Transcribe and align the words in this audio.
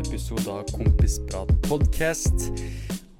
episode 0.00 0.48
av 0.48 0.68
Kompisprat 0.72 1.50
podcast. 1.66 2.46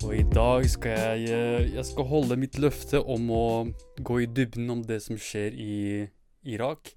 Og 0.01 0.15
i 0.17 0.23
dag 0.33 0.65
skal 0.71 0.95
jeg, 0.97 1.25
eh, 1.29 1.67
jeg 1.75 1.85
skal 1.85 2.07
holde 2.09 2.39
mitt 2.41 2.57
løfte 2.57 3.03
om 3.05 3.27
å 3.31 3.49
gå 4.01 4.21
i 4.23 4.29
dybden 4.29 4.71
om 4.73 4.81
det 4.87 5.03
som 5.05 5.19
skjer 5.21 5.53
i 5.61 6.09
Irak. 6.49 6.95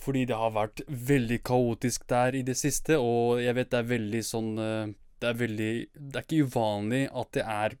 Fordi 0.00 0.24
det 0.24 0.38
har 0.38 0.54
vært 0.56 0.80
veldig 0.88 1.42
kaotisk 1.44 2.06
der 2.08 2.38
i 2.38 2.42
det 2.42 2.56
siste, 2.56 2.96
og 2.96 3.42
jeg 3.44 3.54
vet 3.54 3.70
det 3.70 3.78
er 3.82 3.92
veldig 3.92 4.22
sånn 4.24 4.58
eh, 4.58 4.94
Det 5.20 5.28
er 5.28 5.38
veldig 5.38 5.72
Det 5.94 6.16
er 6.16 6.24
ikke 6.24 6.48
uvanlig 6.48 7.04
at 7.12 7.32
det 7.32 7.44
er 7.44 7.76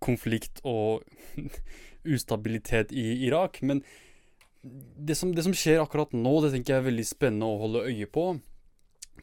konflikt 0.00 0.60
og 0.64 1.06
ustabilitet 2.16 2.92
i 2.92 3.24
Irak, 3.26 3.62
men 3.62 3.84
det 4.62 5.14
som, 5.14 5.32
det 5.34 5.44
som, 5.46 5.54
skjer 5.54 5.78
akkurat 5.78 6.12
nå, 6.12 6.40
det 6.42 6.52
tenker 6.52 6.74
jeg 6.74 6.82
er 6.82 6.90
veldig 6.90 7.06
spennende 7.06 7.46
å 7.46 7.58
holde 7.60 7.86
øye 7.86 8.06
på. 8.10 8.32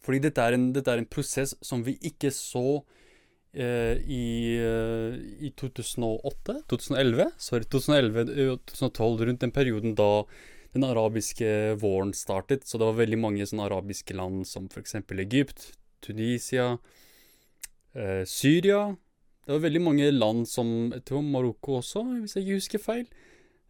Fordi 0.04 0.20
dette 0.26 0.44
er 0.44 0.58
en, 0.58 0.72
dette 0.76 0.92
er 0.92 1.02
en 1.02 1.10
prosess 1.10 1.56
som 1.64 1.84
vi 1.86 1.96
ikke 2.10 2.32
så 2.36 2.84
eh, 3.56 4.02
i, 4.04 4.26
eh, 4.60 5.16
i, 5.48 5.54
2008? 5.60 6.58
2011? 6.72 7.30
Sorry, 7.40 7.70
2011-2012, 7.72 8.98
eh, 9.00 9.24
rundt 9.30 9.46
den 9.46 9.56
perioden 9.56 9.96
da 10.00 10.10
den 10.74 10.88
arabiske 10.88 11.78
våren 11.80 12.12
startet. 12.18 12.68
Så 12.68 12.82
det 12.82 12.90
var 12.90 13.00
veldig 13.00 13.22
mange 13.22 13.48
sånne 13.48 13.70
arabiske 13.70 14.18
land 14.18 14.48
som 14.50 14.68
f.eks. 14.68 15.00
Egypt, 15.24 15.70
Tunisia, 16.04 16.74
eh, 17.96 18.24
Syria. 18.28 18.90
Det 19.44 19.56
var 19.56 19.66
veldig 19.66 19.84
mange 19.84 20.12
land 20.12 20.48
som 20.48 20.92
Jeg 20.94 21.04
tror 21.08 21.24
Marokko 21.24 21.80
også, 21.82 22.04
hvis 22.22 22.36
jeg 22.36 22.46
ikke 22.46 22.60
husker 22.60 22.84
feil 22.84 23.08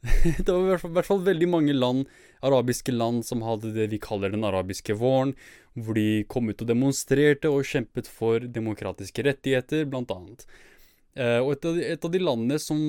det 0.45 0.51
var 0.51 0.59
i 0.59 0.69
hvert, 0.73 0.81
fall, 0.83 0.91
i 0.91 0.97
hvert 0.97 1.07
fall 1.07 1.23
veldig 1.23 1.47
mange 1.47 1.73
land, 1.75 2.07
arabiske 2.43 2.91
land 2.91 3.23
som 3.23 3.43
hadde 3.45 3.71
det 3.75 3.87
vi 3.93 4.01
kaller 4.03 4.33
den 4.33 4.43
arabiske 4.43 4.97
våren, 4.99 5.31
hvor 5.79 5.95
de 5.95 6.25
kom 6.27 6.51
ut 6.51 6.59
og 6.59 6.69
demonstrerte 6.69 7.51
og 7.51 7.63
kjempet 7.67 8.09
for 8.11 8.43
demokratiske 8.43 9.23
rettigheter, 9.25 9.87
blant 9.89 10.11
annet. 10.13 10.43
Eh, 11.13 11.39
og 11.39 11.53
et 11.53 11.67
av, 11.69 11.77
de, 11.77 11.85
et 11.93 12.05
av, 12.07 12.11
de, 12.13 12.21
landene 12.25 12.57
som 12.61 12.81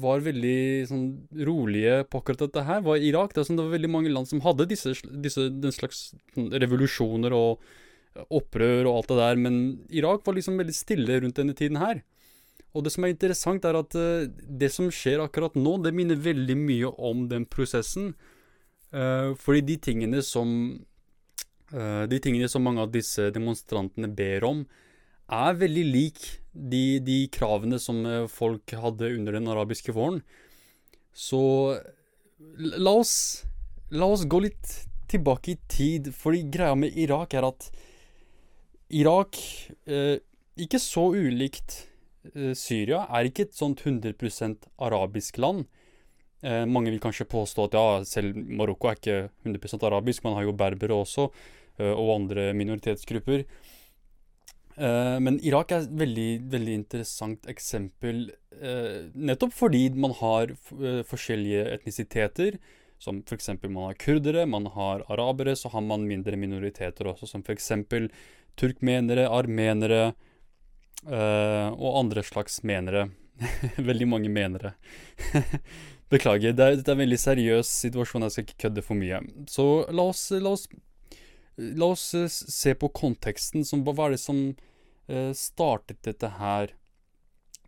var 0.00 0.24
veldig 0.24 0.60
sånn, 0.88 1.06
rolige 1.46 2.00
på 2.08 2.22
akkurat 2.22 2.46
dette 2.46 2.64
her, 2.66 2.82
var 2.86 3.04
Irak. 3.04 3.34
Det, 3.36 3.44
sånn, 3.46 3.60
var 3.60 3.74
veldig 3.74 3.92
mange 3.92 4.12
land 4.12 4.30
som 4.30 4.42
hadde 4.44 4.68
disse, 4.70 4.94
disse, 5.22 5.46
den 5.52 5.74
slags 5.76 6.10
sånn, 6.34 6.50
revolusjoner 6.50 7.36
og 7.36 7.62
opprør 8.26 8.88
og 8.88 8.94
alt 8.96 9.12
det 9.12 9.18
der, 9.20 9.38
men 9.38 9.58
Irak 9.94 10.24
var 10.26 10.34
liksom 10.34 10.58
veldig 10.58 10.74
stille 10.74 11.20
rundt 11.22 11.38
denne 11.38 11.54
tiden 11.56 11.78
her. 11.80 12.02
Og 12.70 12.84
det 12.86 12.92
som 12.94 13.04
er 13.04 13.14
interessant, 13.14 13.64
er 13.66 13.78
at 13.80 13.96
uh, 13.98 14.28
det 14.28 14.70
som 14.72 14.90
skjer 14.94 15.22
akkurat 15.24 15.56
nå, 15.58 15.78
det 15.82 15.94
minner 15.96 16.18
veldig 16.20 16.56
mye 16.58 16.92
om 17.02 17.26
den 17.30 17.46
prosessen. 17.50 18.12
Uh, 18.94 19.34
fordi 19.38 19.64
de 19.72 19.76
tingene 19.78 20.22
som 20.26 20.48
uh, 21.70 22.04
De 22.10 22.18
tingene 22.18 22.48
som 22.50 22.64
mange 22.66 22.82
av 22.82 22.90
disse 22.94 23.28
demonstrantene 23.34 24.10
ber 24.10 24.46
om, 24.46 24.64
er 25.30 25.58
veldig 25.58 25.86
lik 25.86 26.24
de, 26.50 26.98
de 27.06 27.20
kravene 27.30 27.78
som 27.78 28.02
folk 28.26 28.72
hadde 28.74 29.12
under 29.14 29.36
den 29.38 29.46
arabiske 29.46 29.94
våren. 29.94 30.18
Så 31.14 31.38
la 32.58 32.94
oss, 32.98 33.44
la 33.94 34.08
oss 34.10 34.24
gå 34.26 34.40
litt 34.42 34.72
tilbake 35.10 35.54
i 35.54 35.60
tid, 35.70 36.10
fordi 36.14 36.42
greia 36.50 36.74
med 36.78 36.98
Irak 36.98 37.36
er 37.38 37.46
at 37.46 37.68
Irak 38.90 39.38
Ikke 40.58 40.80
så 40.82 41.04
ulikt 41.14 41.76
Eh, 41.78 41.89
Syria 42.58 43.06
er 43.08 43.28
ikke 43.28 43.46
et 43.48 43.56
sånt 43.56 43.80
100% 43.86 44.68
arabisk 44.82 45.38
land. 45.40 45.64
Eh, 46.42 46.64
mange 46.64 46.92
vil 46.92 47.02
kanskje 47.02 47.28
påstå 47.28 47.66
at 47.68 47.76
ja, 47.76 48.04
selv 48.08 48.36
Marokko 48.36 48.88
er 48.88 48.96
ikke 48.98 49.18
100% 49.44 49.84
arabisk, 49.88 50.24
man 50.24 50.38
har 50.38 50.46
jo 50.48 50.56
berbere 50.56 50.96
også, 50.96 51.28
eh, 51.78 51.92
og 51.92 52.14
andre 52.14 52.50
minoritetsgrupper. 52.56 53.44
Eh, 54.80 55.16
men 55.20 55.36
Irak 55.44 55.74
er 55.74 55.84
et 55.84 55.96
veldig, 56.00 56.28
veldig 56.54 56.76
interessant 56.78 57.48
eksempel, 57.52 58.30
eh, 58.56 59.10
nettopp 59.12 59.52
fordi 59.52 59.82
man 59.92 60.14
har 60.20 60.54
eh, 60.54 61.02
forskjellige 61.04 61.66
etnisiteter. 61.76 62.60
Som 63.00 63.22
f.eks. 63.24 63.48
man 63.64 63.86
har 63.86 63.96
kurdere, 63.96 64.44
man 64.44 64.66
har 64.74 65.06
arabere, 65.08 65.54
så 65.56 65.70
har 65.72 65.80
man 65.80 66.04
mindre 66.04 66.36
minoriteter 66.36 67.08
også, 67.08 67.28
som 67.30 67.40
f.eks. 67.40 67.70
turkmenere, 68.60 69.24
armenere, 69.24 70.10
Uh, 71.06 71.72
og 71.80 71.96
andre 72.02 72.24
slags 72.26 72.60
menere. 72.66 73.08
veldig 73.90 74.08
mange 74.08 74.32
menere. 74.32 74.74
Beklager. 76.12 76.52
Det 76.52 76.64
er, 76.64 76.76
det 76.80 76.88
er, 76.88 76.96
en 76.96 77.04
veldig 77.04 77.20
seriøs 77.20 77.70
situasjon. 77.86 78.26
Jeg 78.26 78.34
skal 78.34 78.46
ikke 78.48 78.62
kødde 78.66 78.84
for 78.84 79.00
mye. 79.00 79.22
Så 79.48 79.66
la 79.94 80.08
oss, 80.10 80.26
la 80.36 80.52
oss, 80.56 80.66
la 81.56 81.92
oss 81.94 82.10
uh, 82.18 82.26
se 82.28 82.74
på 82.76 82.90
konteksten. 82.92 83.64
Som, 83.64 83.84
hva 83.86 83.96
var 83.96 84.12
det 84.12 84.20
som 84.20 84.50
uh, 84.50 85.32
startet 85.36 86.02
dette 86.06 86.34
her? 86.40 86.76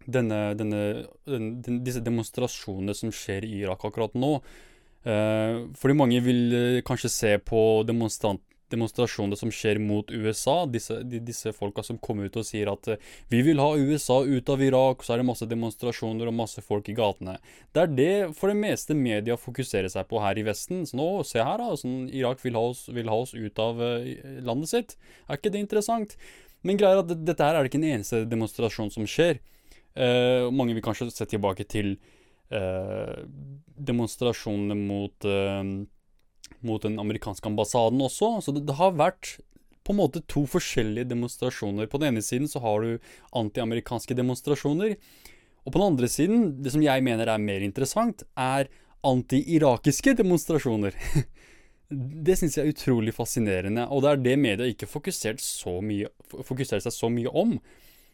Denne, 0.03 0.51
denne, 0.59 1.07
den, 1.31 1.83
disse 1.87 2.01
demonstrasjonene 2.03 2.95
som 2.99 3.13
skjer 3.15 3.47
i 3.47 3.61
Irak 3.61 3.85
akkurat 3.87 4.17
nå. 4.19 4.33
fordi 5.79 5.95
mange 5.95 6.19
vil 6.23 6.81
kanskje 6.87 7.11
se 7.11 7.31
på 7.39 7.61
demonstrant, 7.87 8.43
demonstrasjoner 8.73 9.39
som 9.39 9.53
skjer 9.53 9.79
mot 9.83 10.11
USA. 10.11 10.63
Disse, 10.71 10.99
de, 11.07 11.21
disse 11.23 11.53
folka 11.57 11.85
som 11.87 12.01
kommer 12.03 12.29
ut 12.29 12.39
og 12.41 12.47
sier 12.49 12.71
at 12.73 12.89
eh, 12.91 13.11
vi 13.33 13.43
vil 13.47 13.61
ha 13.63 13.71
USA 13.77 14.21
ut 14.25 14.53
av 14.53 14.63
Irak, 14.65 15.05
så 15.05 15.15
er 15.15 15.23
det 15.23 15.29
masse 15.29 15.49
demonstrasjoner 15.49 16.31
og 16.31 16.37
masse 16.39 16.65
folk 16.65 16.89
i 16.91 16.97
gatene. 16.99 17.39
Det 17.73 17.85
er 17.85 17.95
det 17.97 18.15
for 18.39 18.53
det 18.53 18.59
meste 18.61 18.97
media 18.99 19.39
fokuserer 19.41 19.93
seg 19.93 20.09
på 20.11 20.23
her 20.25 20.41
i 20.41 20.47
Vesten. 20.47 20.85
Så 20.89 20.99
nå, 20.99 21.09
se 21.29 21.43
her, 21.43 21.63
da. 21.63 21.77
Sånn, 21.79 22.07
Irak 22.13 22.43
vil 22.45 22.59
ha, 22.59 22.65
oss, 22.73 22.87
vil 22.93 23.11
ha 23.13 23.21
oss 23.25 23.37
ut 23.37 23.63
av 23.63 23.81
uh, 23.83 24.09
landet 24.45 24.73
sitt. 24.73 24.97
Er 25.29 25.41
ikke 25.41 25.53
det 25.55 25.65
interessant? 25.65 26.17
Men 26.67 26.79
greia 26.79 27.01
er 27.01 27.05
at 27.05 27.15
dette 27.27 27.47
her 27.47 27.59
er 27.59 27.65
det 27.65 27.73
ikke 27.73 27.83
en 27.83 27.91
eneste 27.95 28.25
demonstrasjon 28.31 28.93
som 28.95 29.09
skjer. 29.09 29.43
Uh, 29.93 30.49
mange 30.55 30.77
vil 30.77 30.85
kanskje 30.85 31.11
se 31.13 31.27
tilbake 31.29 31.67
til 31.69 31.97
uh, 32.55 33.19
demonstrasjonene 33.93 34.79
mot 34.79 35.33
mot 36.67 36.83
den 36.85 36.99
amerikanske 37.03 37.49
ambassaden 37.49 38.03
også. 38.05 38.35
Så 38.45 38.55
det, 38.57 38.65
det, 38.69 38.77
har 38.79 38.95
vært 38.99 39.37
på 39.83 39.95
en 39.95 40.01
måte 40.01 40.23
to 40.31 40.45
forskjellige 40.51 41.11
demonstrasjoner. 41.11 41.91
På 41.91 42.01
den 42.01 42.13
ene 42.13 42.25
siden 42.25 42.51
så 42.51 42.63
har 42.63 42.85
du 42.85 43.13
antiamerikanske 43.39 44.17
demonstrasjoner. 44.19 44.97
Og 45.63 45.71
på 45.71 45.79
den 45.79 45.89
andre 45.93 46.11
siden, 46.11 46.49
det 46.63 46.75
som 46.75 46.83
jeg 46.83 47.05
mener 47.07 47.31
er 47.31 47.43
mer 47.43 47.63
interessant, 47.63 48.25
er 48.39 48.71
anti-irakiske 49.07 50.15
demonstrasjoner. 50.19 50.95
det 52.27 52.39
syns 52.39 52.57
jeg 52.57 52.67
er 52.67 52.75
utrolig 52.75 53.15
fascinerende, 53.15 53.87
og 53.91 54.05
det 54.05 54.11
er 54.11 54.27
det 54.27 54.37
media 54.41 54.69
ikke 54.71 54.91
fokusert 54.91 55.43
mye, 55.85 56.11
fokuserer 56.31 56.83
seg 56.85 56.95
så 56.95 57.11
mye 57.13 57.31
om. 57.31 57.57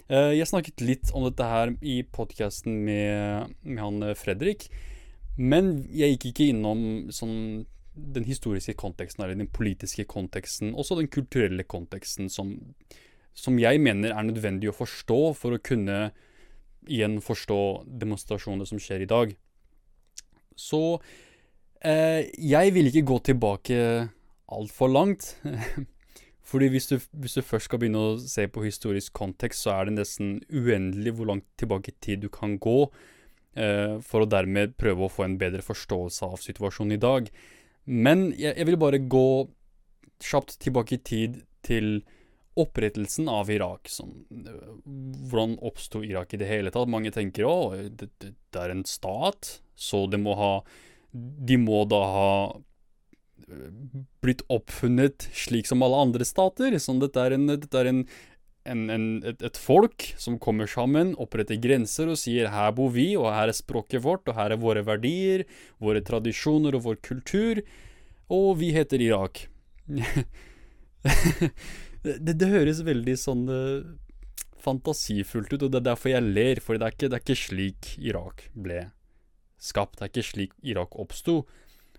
Eh, 0.08 0.34
jeg 0.38 0.48
snakket 0.48 0.84
litt 0.84 1.12
om 1.12 1.26
dette 1.28 1.44
her 1.46 1.74
i 1.84 2.00
podkasten 2.02 2.80
med, 2.86 3.54
med 3.62 3.82
han 3.84 4.06
eh, 4.06 4.16
Fredrik, 4.18 4.68
men 5.38 5.84
jeg 5.94 6.16
gikk 6.16 6.30
ikke 6.32 6.48
innom 6.54 6.80
sånn 7.14 7.66
den 7.98 8.26
historiske 8.28 8.74
konteksten, 8.78 9.24
eller 9.24 9.38
den 9.38 9.50
politiske 9.52 10.04
konteksten, 10.08 10.74
også 10.74 10.98
den 11.00 11.10
kulturelle 11.12 11.64
konteksten, 11.64 12.30
som, 12.30 12.54
som, 13.34 13.58
jeg 13.58 13.80
mener 13.82 14.14
er 14.14 14.28
nødvendig 14.28 14.70
å 14.70 14.76
forstå 14.76 15.20
for 15.38 15.56
å 15.56 15.62
kunne 15.62 16.08
igjen 16.88 17.18
forstå 17.20 17.60
demonstrasjoner 18.00 18.68
som 18.68 18.80
skjer 18.80 19.04
i 19.04 19.10
dag. 19.10 19.34
Så 20.58 20.82
eh, 21.84 22.30
jeg 22.38 22.74
vil 22.74 22.90
ikke 22.90 23.06
gå 23.10 23.18
tilbake 23.30 23.78
altfor 24.48 24.90
langt. 24.90 25.34
Fordi 26.48 26.70
hvis 26.72 26.88
du, 26.88 26.96
hvis 27.20 27.36
du, 27.36 27.42
først 27.44 27.68
skal 27.68 27.80
begynne 27.82 28.00
å 28.00 28.16
se 28.22 28.46
på 28.48 28.64
historisk 28.64 29.12
kontekst, 29.18 29.66
så 29.66 29.74
er 29.74 29.88
det 29.88 29.98
nesten 29.98 30.38
uendelig 30.48 31.12
hvor 31.18 31.28
langt 31.28 31.44
tilbake 31.60 31.92
i 31.92 31.98
tid 32.00 32.22
du 32.24 32.30
kan 32.32 32.56
gå, 32.56 32.78
eh, 33.52 33.98
for 34.00 34.24
å 34.24 34.30
dermed 34.30 34.78
prøve 34.80 35.04
å 35.04 35.12
få 35.12 35.26
en 35.26 35.36
bedre 35.40 35.60
forståelse 35.66 36.24
av 36.24 36.40
situasjonen 36.40 36.96
i 36.96 37.02
dag. 37.02 37.28
Men 37.88 38.28
jeg, 38.36 38.52
jeg 38.52 38.68
vil 38.68 38.78
bare 38.80 39.00
gå 39.00 39.28
kjapt 40.24 40.58
tilbake 40.60 40.98
i 40.98 41.02
tid 41.04 41.42
til 41.64 42.00
opprettelsen 42.58 43.28
av 43.30 43.50
Irak. 43.52 43.88
Som, 43.92 44.12
hvordan 44.84 45.56
oppsto 45.64 46.02
Irak 46.04 46.34
i 46.34 46.40
det 46.42 46.50
hele 46.50 46.72
tatt? 46.74 46.90
Mange 46.90 47.12
tenker 47.14 47.46
å, 47.48 47.58
det, 47.74 48.10
det, 48.18 48.34
det, 48.34 48.60
er 48.60 48.74
en 48.74 48.84
stat, 48.88 49.58
så 49.78 50.06
det 50.10 50.20
må 50.20 50.36
ha 50.38 50.52
De 51.48 51.56
må 51.56 51.84
da 51.88 52.00
ha 52.12 52.32
eh, 53.46 53.70
blitt 54.20 54.42
oppfunnet 54.52 55.30
slik 55.32 55.70
som 55.70 55.84
alle 55.86 56.02
andre 56.08 56.26
stater. 56.28 56.76
Sånn, 56.82 57.00
dette 57.00 57.22
er, 57.24 57.38
en, 57.38 57.46
dette 57.54 57.80
er 57.80 57.92
en, 57.92 58.02
en, 58.68 59.06
et, 59.26 59.42
et, 59.44 59.58
folk 59.58 60.12
som 60.20 60.38
kommer 60.42 60.68
sammen, 60.70 61.14
oppretter 61.20 61.58
grenser 61.62 62.10
og 62.12 62.18
sier 62.20 62.50
'her 62.52 62.72
bor 62.76 62.90
vi, 62.94 63.16
og 63.16 63.32
her 63.32 63.48
er 63.48 63.56
språket 63.56 64.04
vårt, 64.04 64.28
og 64.28 64.34
her 64.38 64.52
er 64.52 64.60
våre 64.60 64.84
verdier, 64.86 65.44
våre 65.80 66.00
tradisjoner 66.04 66.76
og 66.76 66.84
vår 66.84 67.00
kultur', 67.02 67.62
og 68.28 68.58
vi 68.60 68.72
heter 68.76 69.00
Irak. 69.00 69.48
det, 72.04 72.34
det, 72.36 72.48
høres 72.52 72.84
veldig 72.84 73.16
sånn 73.16 73.48
uh, 73.48 73.86
fantasifullt 74.60 75.54
ut, 75.54 75.62
og 75.62 75.72
det 75.72 75.80
er 75.80 75.88
derfor 75.92 76.12
jeg 76.12 76.28
ler, 76.28 76.60
for 76.60 76.76
det 76.76 76.86
er 76.86 76.96
ikke, 76.96 77.08
det 77.08 77.16
er 77.16 77.24
ikke 77.24 77.42
slik 77.46 77.94
Irak 77.98 78.50
ble 78.52 78.90
skapt. 79.58 79.98
Det 79.98 80.04
er 80.06 80.12
ikke 80.12 80.28
slik 80.28 80.52
Irak 80.62 80.98
oppsto. 80.98 81.42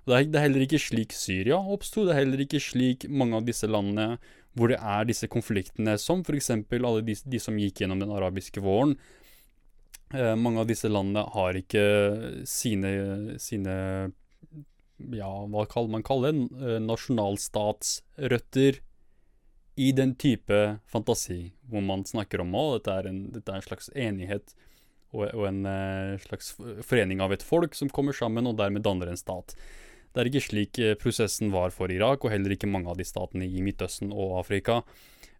Det 0.08 0.16
er 0.16 0.46
heller 0.46 0.64
ikke 0.64 0.80
slik 0.82 1.14
Syria 1.14 1.60
oppsto. 1.60 2.06
Det 2.08 2.16
er 2.16 2.22
heller 2.24 2.42
ikke 2.42 2.62
slik 2.64 3.06
mange 3.10 3.38
av 3.38 3.46
disse 3.48 3.68
landene 3.70 4.18
hvor 4.60 4.72
det 4.72 4.80
er 4.80 5.08
disse 5.08 5.30
konfliktene, 5.32 5.96
som 6.02 6.22
f.eks. 6.26 6.52
alle 6.52 7.02
de, 7.08 7.16
de, 7.24 7.40
som 7.42 7.58
gikk 7.60 7.84
gjennom 7.84 8.02
den 8.04 8.12
arabiske 8.14 8.62
våren. 8.64 8.98
Eh, 10.14 10.36
mange 10.36 10.64
av 10.64 10.70
disse 10.70 10.90
landene 10.92 11.26
har 11.34 11.58
ikke 11.58 11.84
sine, 12.50 12.92
sine 13.42 13.76
ja, 15.16 15.32
hva 15.48 15.66
kaller 15.70 15.94
man 15.96 16.06
kaller 16.06 16.36
det, 16.36 16.48
eh, 16.60 16.80
nasjonalstatsrøtter 16.84 18.82
i 19.80 19.92
den 19.96 20.16
type 20.20 20.58
fantasi 20.92 21.54
hvor 21.70 21.86
man 21.86 22.04
snakker 22.08 22.42
om 22.44 22.56
at 22.60 22.90
dette 22.90 23.14
dette 23.38 23.54
er 23.54 23.62
en 23.62 23.68
slags 23.68 23.88
enighet 23.96 24.56
og, 25.14 25.30
og 25.34 25.46
en 25.48 25.62
uh, 25.66 26.20
slags 26.22 26.52
forening 26.86 27.22
av 27.24 27.34
et 27.34 27.46
folk 27.46 27.78
som 27.78 27.92
kommer 27.94 28.14
sammen 28.14 28.50
og 28.50 28.58
dermed 28.60 28.84
danner 28.86 29.10
en 29.10 29.20
stat. 29.20 29.56
Det 30.10 30.22
er 30.22 30.30
ikke 30.32 30.42
slik 30.42 30.82
uh, 30.82 30.96
prosessen 31.00 31.54
var 31.54 31.74
for 31.76 31.92
Irak, 31.94 32.26
og 32.26 32.34
heller 32.34 32.56
ikke 32.56 32.70
mange 32.70 32.90
av 32.92 32.98
de 33.00 33.08
statene 33.08 33.48
i 33.48 33.64
Midtøsten 33.66 34.14
og 34.14 34.40
Afrika. 34.42 34.82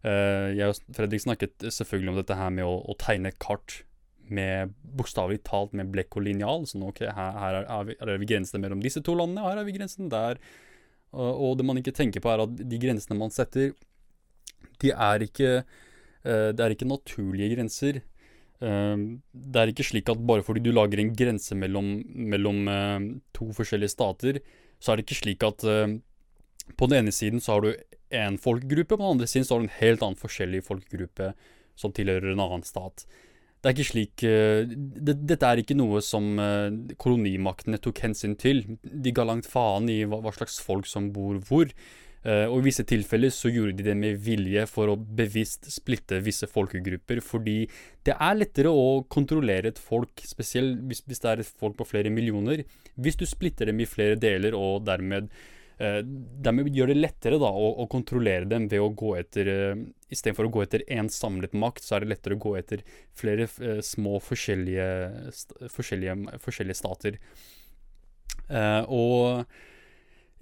Uh, 0.04 0.54
jeg 0.56 0.70
og 0.70 0.80
Fredrik 0.96 1.24
snakket 1.24 1.68
selvfølgelig 1.68 2.14
om 2.14 2.20
dette 2.20 2.38
her 2.38 2.52
med 2.54 2.68
å, 2.68 2.76
å 2.88 2.96
tegne 3.00 3.34
kart 3.42 3.82
med 4.30 4.74
bokstavelig 4.96 5.42
talt 5.46 5.74
med 5.76 5.90
blekk 5.90 6.20
og 6.20 6.26
linjal. 6.28 6.66
Sånn 6.70 6.86
ok, 6.86 7.02
her, 7.10 7.38
her 7.42 7.60
er, 7.64 7.86
vi, 7.88 7.96
er 7.98 8.20
vi 8.22 8.28
grensene 8.30 8.62
mellom 8.62 8.82
disse 8.82 9.02
to 9.04 9.16
landene, 9.18 9.42
og 9.42 9.50
her 9.50 9.62
er 9.62 9.66
vi 9.66 9.74
grensen 9.74 10.10
der. 10.12 10.38
og 11.10 11.56
det 11.58 11.66
man 11.66 11.80
ikke 11.80 11.96
tenker 11.96 12.22
på, 12.22 12.30
er 12.30 12.44
at 12.44 12.52
de 12.54 12.78
grensene 12.78 13.18
man 13.18 13.34
setter, 13.34 13.72
de 14.80 14.92
er 14.94 15.24
ikke 15.26 15.64
Det 16.22 16.60
er 16.60 16.72
ikke 16.74 16.88
naturlige 16.88 17.54
grenser. 17.54 17.98
Det 18.60 19.60
er 19.60 19.70
ikke 19.72 19.86
slik 19.88 20.10
at 20.12 20.20
bare 20.28 20.44
fordi 20.44 20.60
du 20.60 20.70
lager 20.72 21.00
en 21.00 21.14
grense 21.16 21.56
mellom, 21.56 22.02
mellom 22.04 22.58
to 23.32 23.48
forskjellige 23.56 23.94
stater, 23.94 24.40
så 24.80 24.92
er 24.92 24.98
det 24.98 25.06
ikke 25.06 25.20
slik 25.22 25.46
at 25.46 25.64
uh, 25.68 25.96
på 26.76 26.90
den 26.90 27.02
ene 27.02 27.14
siden 27.14 27.42
så 27.42 27.56
har 27.56 27.66
du 27.66 27.72
én 28.10 28.38
folkegruppe, 28.40 28.96
på 28.96 29.00
den 29.00 29.12
andre 29.14 29.28
siden 29.30 29.46
så 29.46 29.54
har 29.54 29.62
du 29.62 29.68
en 29.68 29.80
helt 29.80 30.04
annen 30.04 30.18
forskjellig 30.18 30.64
folkegruppe 30.66 31.32
som 31.78 31.92
tilhører 31.94 32.32
en 32.32 32.42
annen 32.42 32.66
stat. 32.66 33.04
Det 33.60 33.68
er 33.68 33.76
ikke 33.76 33.90
slik 33.90 34.24
uh, 34.24 34.64
det, 34.66 35.18
Dette 35.28 35.46
er 35.48 35.62
ikke 35.62 35.78
noe 35.78 36.02
som 36.04 36.32
kolonimaktene 37.00 37.80
tok 37.82 38.02
hensyn 38.06 38.36
til. 38.40 38.64
De 38.82 39.12
ga 39.14 39.28
langt 39.28 39.48
faen 39.48 39.90
i 39.92 40.02
hva, 40.08 40.22
hva 40.24 40.34
slags 40.36 40.58
folk 40.64 40.88
som 40.88 41.12
bor 41.14 41.38
hvor. 41.48 41.70
Uh, 42.20 42.50
og 42.52 42.58
i 42.58 42.66
visse 42.66 42.84
tilfeller 42.84 43.32
så 43.32 43.48
gjorde 43.48 43.78
de 43.78 43.84
det 43.86 43.94
med 43.96 44.18
vilje 44.20 44.66
for 44.68 44.92
å 44.92 44.96
bevisst 44.98 45.70
splitte 45.72 46.18
visse 46.20 46.44
folkegrupper, 46.50 47.22
fordi 47.24 47.62
det 48.04 48.12
er 48.12 48.36
lettere 48.36 48.72
å 48.76 49.06
kontrollere 49.08 49.72
et 49.72 49.80
folk, 49.80 50.20
spesielt 50.28 50.82
hvis, 50.90 51.00
hvis 51.08 51.22
det 51.22 51.30
er 51.30 51.40
et 51.40 51.54
folk 51.62 51.78
på 51.78 51.86
flere 51.88 52.12
millioner. 52.12 52.66
Hvis 53.00 53.16
du 53.16 53.24
splitter 53.28 53.70
dem 53.70 53.80
i 53.80 53.88
flere 53.88 54.18
deler 54.20 54.52
og 54.58 54.84
dermed, 54.84 55.32
uh, 55.80 56.02
dermed 56.04 56.68
gjør 56.76 56.92
det 56.92 56.98
lettere 56.98 57.40
da, 57.40 57.48
å, 57.48 57.72
å, 57.80 57.88
kontrollere 57.88 58.50
dem 58.52 58.68
ved 58.68 58.84
å 58.84 58.92
gå 58.92 59.14
etter 59.22 59.50
uh, 59.54 59.88
Istedenfor 60.10 60.48
å 60.48 60.52
gå 60.52 60.64
etter 60.64 60.82
én 60.90 61.06
samlet 61.08 61.52
makt, 61.54 61.84
så 61.86 61.94
er 61.96 62.04
det 62.04 62.12
lettere 62.12 62.36
å 62.36 62.42
gå 62.42 62.56
etter 62.58 62.84
flere 63.16 63.48
uh, 63.48 63.78
små 63.86 64.18
forskjellige, 64.20 64.90
forskjellige, 65.72 66.20
forskjellige 66.44 66.80
stater. 66.82 67.20
og 68.90 69.46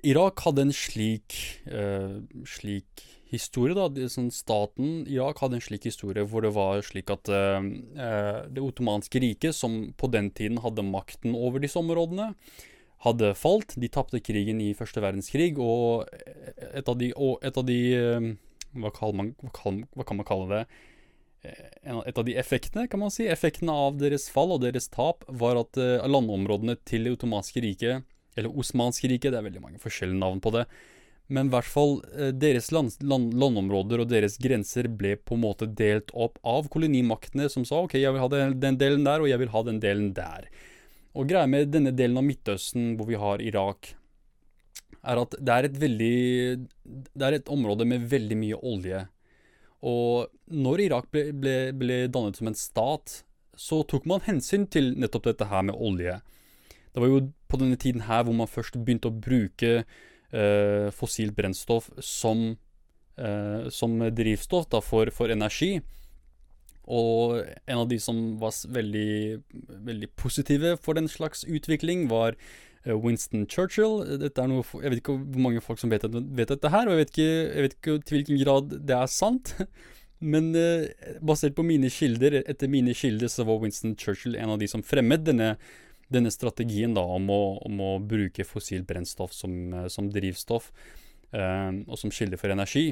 Irak 0.06 0.44
hadde 0.46 0.68
en 0.68 0.74
slik, 0.74 1.34
uh, 1.66 2.20
slik 2.46 3.02
historie, 3.32 3.74
da. 3.76 3.88
Sånn 4.10 4.30
staten 4.34 5.02
Irak 5.10 5.42
hadde 5.42 5.58
en 5.58 5.64
slik 5.64 5.88
historie 5.88 6.24
hvor 6.28 6.44
det 6.46 6.52
var 6.54 6.82
slik 6.86 7.10
at 7.10 7.30
uh, 7.32 7.58
det 8.46 8.62
ottomanske 8.62 9.22
riket, 9.24 9.56
som 9.58 9.88
på 9.98 10.10
den 10.12 10.30
tiden 10.30 10.60
hadde 10.62 10.86
makten 10.86 11.34
over 11.34 11.62
disse 11.62 11.80
områdene, 11.80 12.30
hadde 13.06 13.32
falt. 13.38 13.74
De 13.78 13.90
tapte 13.90 14.22
krigen 14.22 14.62
i 14.62 14.74
første 14.78 15.02
verdenskrig, 15.02 15.56
og 15.58 16.06
et 16.70 16.86
av 16.86 16.98
de, 16.98 17.10
et 17.42 17.58
av 17.58 17.66
de 17.66 17.80
uh, 17.98 18.28
hva, 18.78 19.10
man, 19.16 19.32
hva, 19.42 19.50
kan, 19.56 19.82
hva, 19.96 20.06
kan 20.06 20.20
man 20.20 20.28
kalle 20.28 20.52
det? 20.52 20.62
Et 21.48 22.18
av 22.18 22.24
de 22.26 22.34
effektene, 22.38 22.86
kan 22.90 23.00
man 23.00 23.12
si, 23.14 23.26
effektene 23.30 23.74
av 23.74 23.98
deres 23.98 24.26
fall 24.30 24.50
og 24.54 24.62
deres 24.62 24.90
tap, 24.90 25.22
var 25.30 25.58
at 25.60 25.78
landområdene 25.78 26.74
til 26.86 27.06
det 27.06 27.14
ottomanske 27.14 27.62
riket 27.62 28.06
eller 28.38 28.54
Osmanske 28.54 29.10
riket, 29.10 29.34
det 29.34 29.40
er 29.40 29.48
veldig 29.48 29.64
mange 29.64 29.82
forskjellige 29.82 30.20
navn 30.20 30.40
på 30.44 30.54
det. 30.54 30.64
Men 31.28 31.50
i 31.50 31.52
hvert 31.52 31.68
fall 31.68 31.98
eh, 32.16 32.30
deres 32.32 32.70
land, 32.72 32.94
land, 33.04 33.34
landområder 33.36 34.02
og 34.02 34.08
deres 34.08 34.38
grenser 34.40 34.88
ble 34.88 35.16
på 35.20 35.36
en 35.36 35.44
måte 35.44 35.68
delt 35.68 36.12
opp 36.16 36.38
av 36.46 36.70
kolonimaktene, 36.72 37.50
som 37.52 37.66
sa 37.68 37.82
ok, 37.84 37.98
jeg 38.00 38.14
vil 38.14 38.24
ha 38.24 38.30
den, 38.32 38.56
den 38.62 38.80
delen 38.80 39.04
der, 39.04 39.20
og 39.20 39.28
jeg 39.28 39.42
vil 39.42 39.52
ha 39.52 39.64
den 39.66 39.82
delen 39.82 40.12
der. 40.16 40.48
Og 41.18 41.28
greia 41.28 41.48
med 41.50 41.72
denne 41.74 41.92
delen 41.96 42.20
av 42.20 42.24
Midtøsten, 42.24 42.94
hvor 42.96 43.10
vi 43.10 43.20
har 43.20 43.44
Irak, 43.44 43.92
er 45.08 45.20
at 45.20 45.36
det 45.38 45.54
er 45.54 45.66
et 45.68 45.76
veldig 45.78 46.16
Det 47.14 47.24
er 47.24 47.36
et 47.36 47.50
område 47.52 47.86
med 47.86 48.08
veldig 48.10 48.36
mye 48.38 48.58
olje. 48.66 49.04
Og 49.86 50.32
når 50.50 50.82
Irak 50.88 51.06
ble, 51.12 51.28
ble, 51.32 51.56
ble 51.76 51.98
dannet 52.10 52.40
som 52.40 52.50
en 52.50 52.58
stat, 52.58 53.20
så 53.58 53.82
tok 53.86 54.08
man 54.10 54.24
hensyn 54.26 54.66
til 54.70 54.94
nettopp 54.98 55.28
dette 55.30 55.48
her 55.50 55.64
med 55.66 55.78
olje. 55.78 56.18
Det 56.92 57.02
var 57.02 57.10
jo 57.10 57.20
på 57.48 57.60
denne 57.60 57.78
tiden 57.80 58.06
her 58.08 58.24
hvor 58.26 58.36
man 58.36 58.50
først 58.50 58.78
begynte 58.78 59.10
å 59.10 59.18
bruke 59.26 59.72
eh, 60.32 60.88
fossilt 60.94 61.36
brennstoff 61.36 61.90
som, 62.04 62.56
eh, 63.16 63.68
som 63.72 63.98
drivstoff 64.14 64.68
da, 64.72 64.82
for, 64.84 65.10
for, 65.14 65.32
energi. 65.32 65.78
Og 66.88 67.42
en 67.68 67.82
av 67.82 67.88
de 67.90 67.98
som 68.00 68.38
var 68.40 68.54
veldig, 68.72 69.42
veldig 69.90 70.08
positive 70.16 70.76
for 70.80 70.96
den 70.96 71.08
slags 71.08 71.44
utvikling, 71.44 72.06
var 72.08 72.36
eh, 72.84 72.96
Winston 72.96 73.44
Churchill. 73.48 74.00
Dette 74.22 74.42
er 74.42 74.48
noe, 74.48 74.64
jeg 74.80 74.94
vet 74.94 75.02
ikke 75.02 75.18
hvor 75.18 75.44
mange 75.44 75.64
folk 75.64 75.80
som 75.82 75.92
vet, 75.92 76.08
vet 76.08 76.54
dette 76.54 76.72
her, 76.72 76.88
og 76.88 76.96
jeg 76.96 77.04
vet, 77.04 77.14
ikke, 77.14 77.28
jeg 77.28 77.66
vet, 77.66 77.78
ikke, 77.78 77.98
til 78.00 78.20
hvilken 78.20 78.42
grad 78.44 78.74
det 78.88 78.96
er 78.96 79.12
sant. 79.12 79.56
Men 80.18 80.50
eh, 80.58 80.88
basert 81.22 81.54
på 81.54 81.62
mine 81.62 81.90
kilder, 81.94 82.40
etter 82.40 82.70
mine 82.70 82.96
kilder, 82.96 83.30
så 83.30 83.44
var 83.46 83.60
Winston 83.62 83.94
Churchill 83.98 84.34
en 84.34 84.56
av 84.56 84.58
de 84.58 84.66
som 84.70 84.82
fremmet 84.82 85.22
denne 85.28 85.52
denne 86.12 86.32
strategien 86.32 86.96
da, 86.96 87.04
om, 87.04 87.28
å, 87.30 87.42
om 87.68 87.84
å 87.84 87.92
bruke 88.00 88.46
fossilt 88.46 88.88
brennstoff 88.88 89.34
som, 89.36 89.54
eh, 89.74 89.86
som 89.92 90.10
drivstoff 90.12 90.70
eh, 91.32 91.70
og 91.84 91.96
som 92.00 92.12
kilde 92.14 92.40
for 92.40 92.54
energi. 92.54 92.90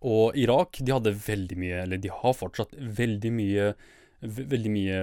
Og 0.00 0.36
Irak 0.40 0.80
de 0.80 0.94
hadde 0.96 1.12
veldig 1.12 1.58
mye, 1.60 1.80
eller 1.84 2.00
de 2.00 2.12
har 2.12 2.36
fortsatt 2.36 2.76
veldig 2.76 3.32
mye 3.36 3.72
veldig 4.20 4.70
mye 4.72 4.96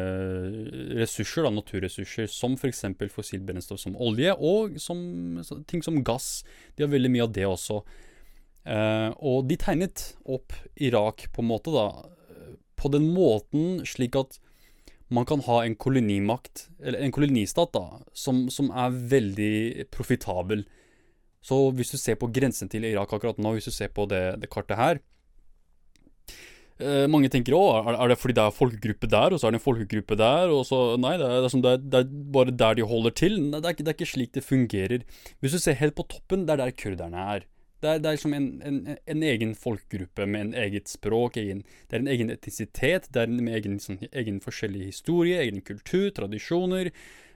ressurser, 0.99 1.47
da, 1.47 1.49
naturressurser, 1.49 2.27
som 2.29 2.53
f.eks. 2.53 2.83
fossilt 3.09 3.47
brennstoff 3.47 3.79
som 3.81 3.95
olje, 3.97 4.33
og 4.37 4.75
som, 4.81 4.99
ting 5.65 5.81
som 5.81 6.03
gass. 6.05 6.43
De 6.77 6.85
har 6.85 6.91
veldig 6.91 7.09
mye 7.15 7.25
av 7.25 7.33
det 7.33 7.47
også. 7.49 7.79
Eh, 8.67 9.09
og 9.17 9.47
de 9.49 9.57
tegnet 9.57 10.11
opp 10.29 10.53
Irak 10.75 11.31
på 11.33 11.41
en 11.41 11.49
måte, 11.49 11.73
da, 11.73 11.87
på 12.77 12.93
den 12.93 13.09
måten 13.15 13.81
slik 13.89 14.19
at 14.19 14.37
man 15.13 15.27
kan 15.27 15.41
ha 15.45 15.61
en 15.63 15.75
kolonimakt, 15.79 16.67
eller 16.83 16.99
en 16.99 17.13
kolonistat, 17.15 17.71
da, 17.75 18.01
som, 18.13 18.47
som 18.51 18.71
er 18.75 18.95
veldig 19.13 19.87
profitabel. 19.93 20.65
Så 21.43 21.59
hvis 21.77 21.93
du 21.93 21.99
ser 21.99 22.17
på 22.19 22.29
grensen 22.33 22.67
til 22.71 22.87
Irak 22.87 23.13
akkurat 23.15 23.39
nå, 23.39 23.55
hvis 23.55 23.69
du 23.69 23.75
ser 23.75 23.93
på 23.93 24.07
det, 24.11 24.41
det 24.41 24.49
kartet 24.51 24.75
her 24.79 24.97
eh, 26.81 27.05
Mange 27.07 27.29
tenker 27.31 27.55
å, 27.55 27.61
er 27.93 28.11
det 28.11 28.17
fordi 28.19 28.35
det 28.35 28.43
er 28.43 28.57
folkegruppe 28.57 29.07
der, 29.13 29.31
og 29.31 29.39
så 29.39 29.47
er 29.47 29.55
det 29.55 29.61
en 29.61 29.67
folkegruppe 29.67 30.17
der, 30.19 30.51
og 30.51 30.65
så 30.67 30.81
Nei, 30.99 31.15
det 31.21 31.29
er, 31.29 31.47
det 31.47 31.71
er, 31.71 31.83
det 31.85 32.01
er 32.01 32.09
bare 32.35 32.57
der 32.63 32.79
de 32.79 32.89
holder 32.89 33.15
til. 33.15 33.39
Nei, 33.45 33.61
er, 33.61 33.77
det 33.79 33.93
er 33.93 33.95
ikke 33.95 34.11
slik 34.11 34.33
det 34.35 34.43
fungerer. 34.43 35.05
Hvis 35.39 35.55
du 35.55 35.61
ser 35.63 35.79
helt 35.79 35.95
på 35.95 36.07
toppen, 36.17 36.43
det 36.49 36.57
er 36.57 36.65
der 36.65 36.75
kurderne 36.75 37.29
er. 37.37 37.47
Det 37.77 37.89
er, 37.89 37.99
det 38.01 38.09
er 38.09 38.15
liksom 38.15 38.33
en, 38.33 38.47
en, 38.65 38.77
en, 38.97 39.23
egen 39.23 39.51
folkegruppe 39.57 40.25
med 40.25 40.47
en 40.47 40.53
eget 40.57 40.89
språk. 40.89 41.37
Egen, 41.37 41.61
det 41.87 41.97
er 41.97 42.01
en 42.01 42.11
egen 42.13 42.33
etnisitet. 42.33 43.09
Det 43.13 43.21
er 43.21 43.29
en 43.29 43.51
egen, 43.53 43.77
sånn, 43.81 43.99
egen 44.09 44.39
forskjellig 44.41 44.87
historie, 44.87 45.37
egen 45.43 45.61
kultur, 45.65 46.07
tradisjoner. 46.17 46.89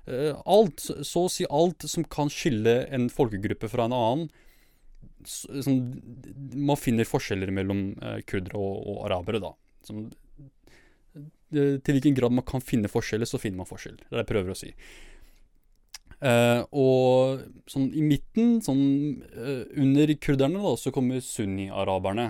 Uh, 0.10 0.34
alt, 0.50 0.82
så 0.82 1.28
å 1.28 1.30
si 1.30 1.46
alt 1.46 1.86
som 1.90 2.08
kan 2.10 2.32
skille 2.34 2.80
en 2.90 3.06
folkegruppe 3.14 3.70
fra 3.70 3.86
en 3.86 3.94
annen. 3.98 4.32
Sånn, 5.30 5.84
man 6.58 6.80
finner 6.82 7.06
forskjeller 7.06 7.54
mellom 7.54 7.92
uh, 8.02 8.18
kurdere 8.26 8.58
og, 8.58 8.82
og, 8.82 9.00
arabere, 9.12 9.44
da. 9.46 9.54
Som, 9.86 10.08
uh, 10.42 11.30
til 11.54 11.94
hvilken 11.94 12.18
grad 12.18 12.34
man 12.34 12.50
kan 12.50 12.66
finne 12.66 12.90
forskjeller, 12.90 13.30
så 13.30 13.38
finner 13.38 13.62
man 13.62 13.70
forskjeller. 13.70 14.08
Det 14.08 14.10
er 14.10 14.18
det 14.18 14.26
jeg 14.26 14.34
prøver 14.34 14.56
å 14.56 14.62
si. 14.64 14.74
Uh, 16.22 16.62
og 16.78 17.42
sånn 17.72 17.88
i 17.98 18.04
midten, 18.06 18.60
sånn 18.62 18.84
uh, 19.34 19.66
under 19.82 20.12
kurderne, 20.22 20.62
da, 20.62 20.76
så 20.78 20.94
kommer 20.94 21.24
sunni-araberne. 21.26 22.28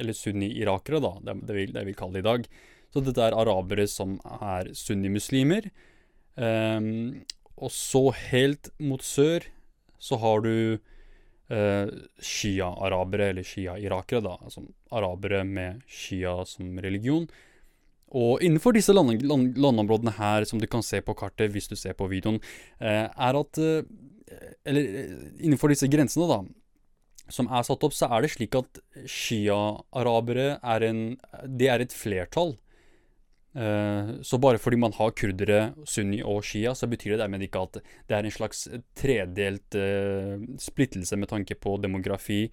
Eller 0.00 0.16
sunni-irakere, 0.16 1.00
da, 1.04 1.14
det, 1.24 1.38
det, 1.48 1.56
vil, 1.56 1.72
det 1.72 1.86
vil 1.88 1.96
kalle 1.96 2.18
det 2.18 2.24
i 2.24 2.28
dag. 2.28 2.46
Så 2.92 3.00
dette 3.04 3.24
er 3.24 3.36
arabere 3.36 3.86
som 3.88 4.18
er 4.36 4.68
sunnimuslimer. 4.76 5.70
Um, 6.36 7.22
og 7.56 7.72
så 7.72 8.08
helt 8.30 8.72
mot 8.80 9.02
sør 9.04 9.44
så 10.02 10.18
har 10.20 10.44
du 10.44 10.54
uh, 10.76 11.88
shia-arabere, 12.20 13.30
eller 13.32 13.46
shia-irakere, 13.46 14.24
da. 14.28 14.36
Altså 14.44 14.66
arabere 14.92 15.40
med 15.48 15.80
shia 15.88 16.42
som 16.48 16.76
religion. 16.84 17.28
Og 18.12 18.42
innenfor 18.44 18.74
disse 18.76 18.92
land, 18.92 19.22
land, 19.24 19.56
landområdene 19.56 20.12
her, 20.18 20.44
som 20.48 20.60
du 20.60 20.66
kan 20.70 20.82
se 20.84 21.00
på 21.04 21.14
kartet 21.16 21.52
hvis 21.54 21.70
du 21.70 21.76
ser 21.78 21.94
på 21.96 22.08
videoen, 22.12 22.40
eh, 22.80 23.08
er 23.08 23.38
at 23.38 23.58
eh, 23.58 23.82
Eller 24.64 24.82
eh, 24.82 25.14
innenfor 25.44 25.68
disse 25.72 25.88
grensene, 25.92 26.26
da, 26.28 26.42
som 27.32 27.48
er 27.48 27.62
satt 27.64 27.84
opp, 27.84 27.94
så 27.96 28.06
er 28.12 28.22
det 28.22 28.30
slik 28.34 28.54
at 28.58 28.80
shia-arabere 29.08 30.58
er 30.60 30.80
en 30.88 31.00
Det 31.48 31.68
er 31.68 31.80
et 31.80 31.92
flertall. 31.92 32.58
Så 33.52 34.38
bare 34.40 34.56
fordi 34.56 34.78
man 34.80 34.94
har 34.96 35.12
kurdere, 35.12 35.74
sunni 35.84 36.22
og 36.24 36.40
shia, 36.48 36.72
så 36.72 36.88
betyr 36.88 37.10
det 37.12 37.20
dermed 37.20 37.42
ikke 37.44 37.60
at 37.66 37.74
det 38.08 38.16
er 38.16 38.24
en 38.24 38.32
slags 38.32 38.64
tredelt 38.96 39.76
splittelse 40.56 41.16
med 41.20 41.28
tanke 41.28 41.54
på 41.60 41.76
demografi. 41.76 42.48